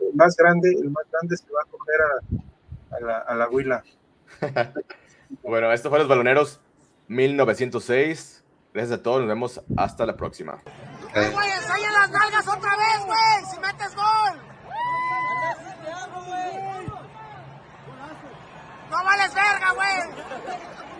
el 0.00 0.14
más 0.14 0.36
grande, 0.36 0.70
el 0.70 0.90
más 0.90 1.04
grande 1.10 1.36
se 1.36 1.50
va 1.50 1.60
a 1.62 1.70
coger 1.70 2.00
a, 2.00 2.96
a 2.96 3.00
la, 3.00 3.18
a 3.18 3.34
la 3.34 3.48
huila. 3.48 3.82
bueno, 5.42 5.72
esto 5.72 5.90
fue 5.90 5.98
Los 5.98 6.08
Baloneros 6.08 6.60
1906. 7.08 8.44
Gracias 8.72 8.98
a 8.98 9.02
todos, 9.02 9.20
nos 9.20 9.28
vemos 9.28 9.60
hasta 9.76 10.04
la 10.04 10.16
próxima. 10.16 10.62
¡Ay, 11.14 11.32
güey, 11.32 11.48
las 12.06 12.10
nalgas 12.10 12.46
otra 12.46 12.76
vez, 12.76 13.06
güey! 13.06 13.44
¡Si 13.50 13.58
metes 13.60 13.94
gol! 13.96 14.46
¡No 18.90 19.04
vales 19.04 19.34
verga, 19.34 19.72
güey! 19.72 20.95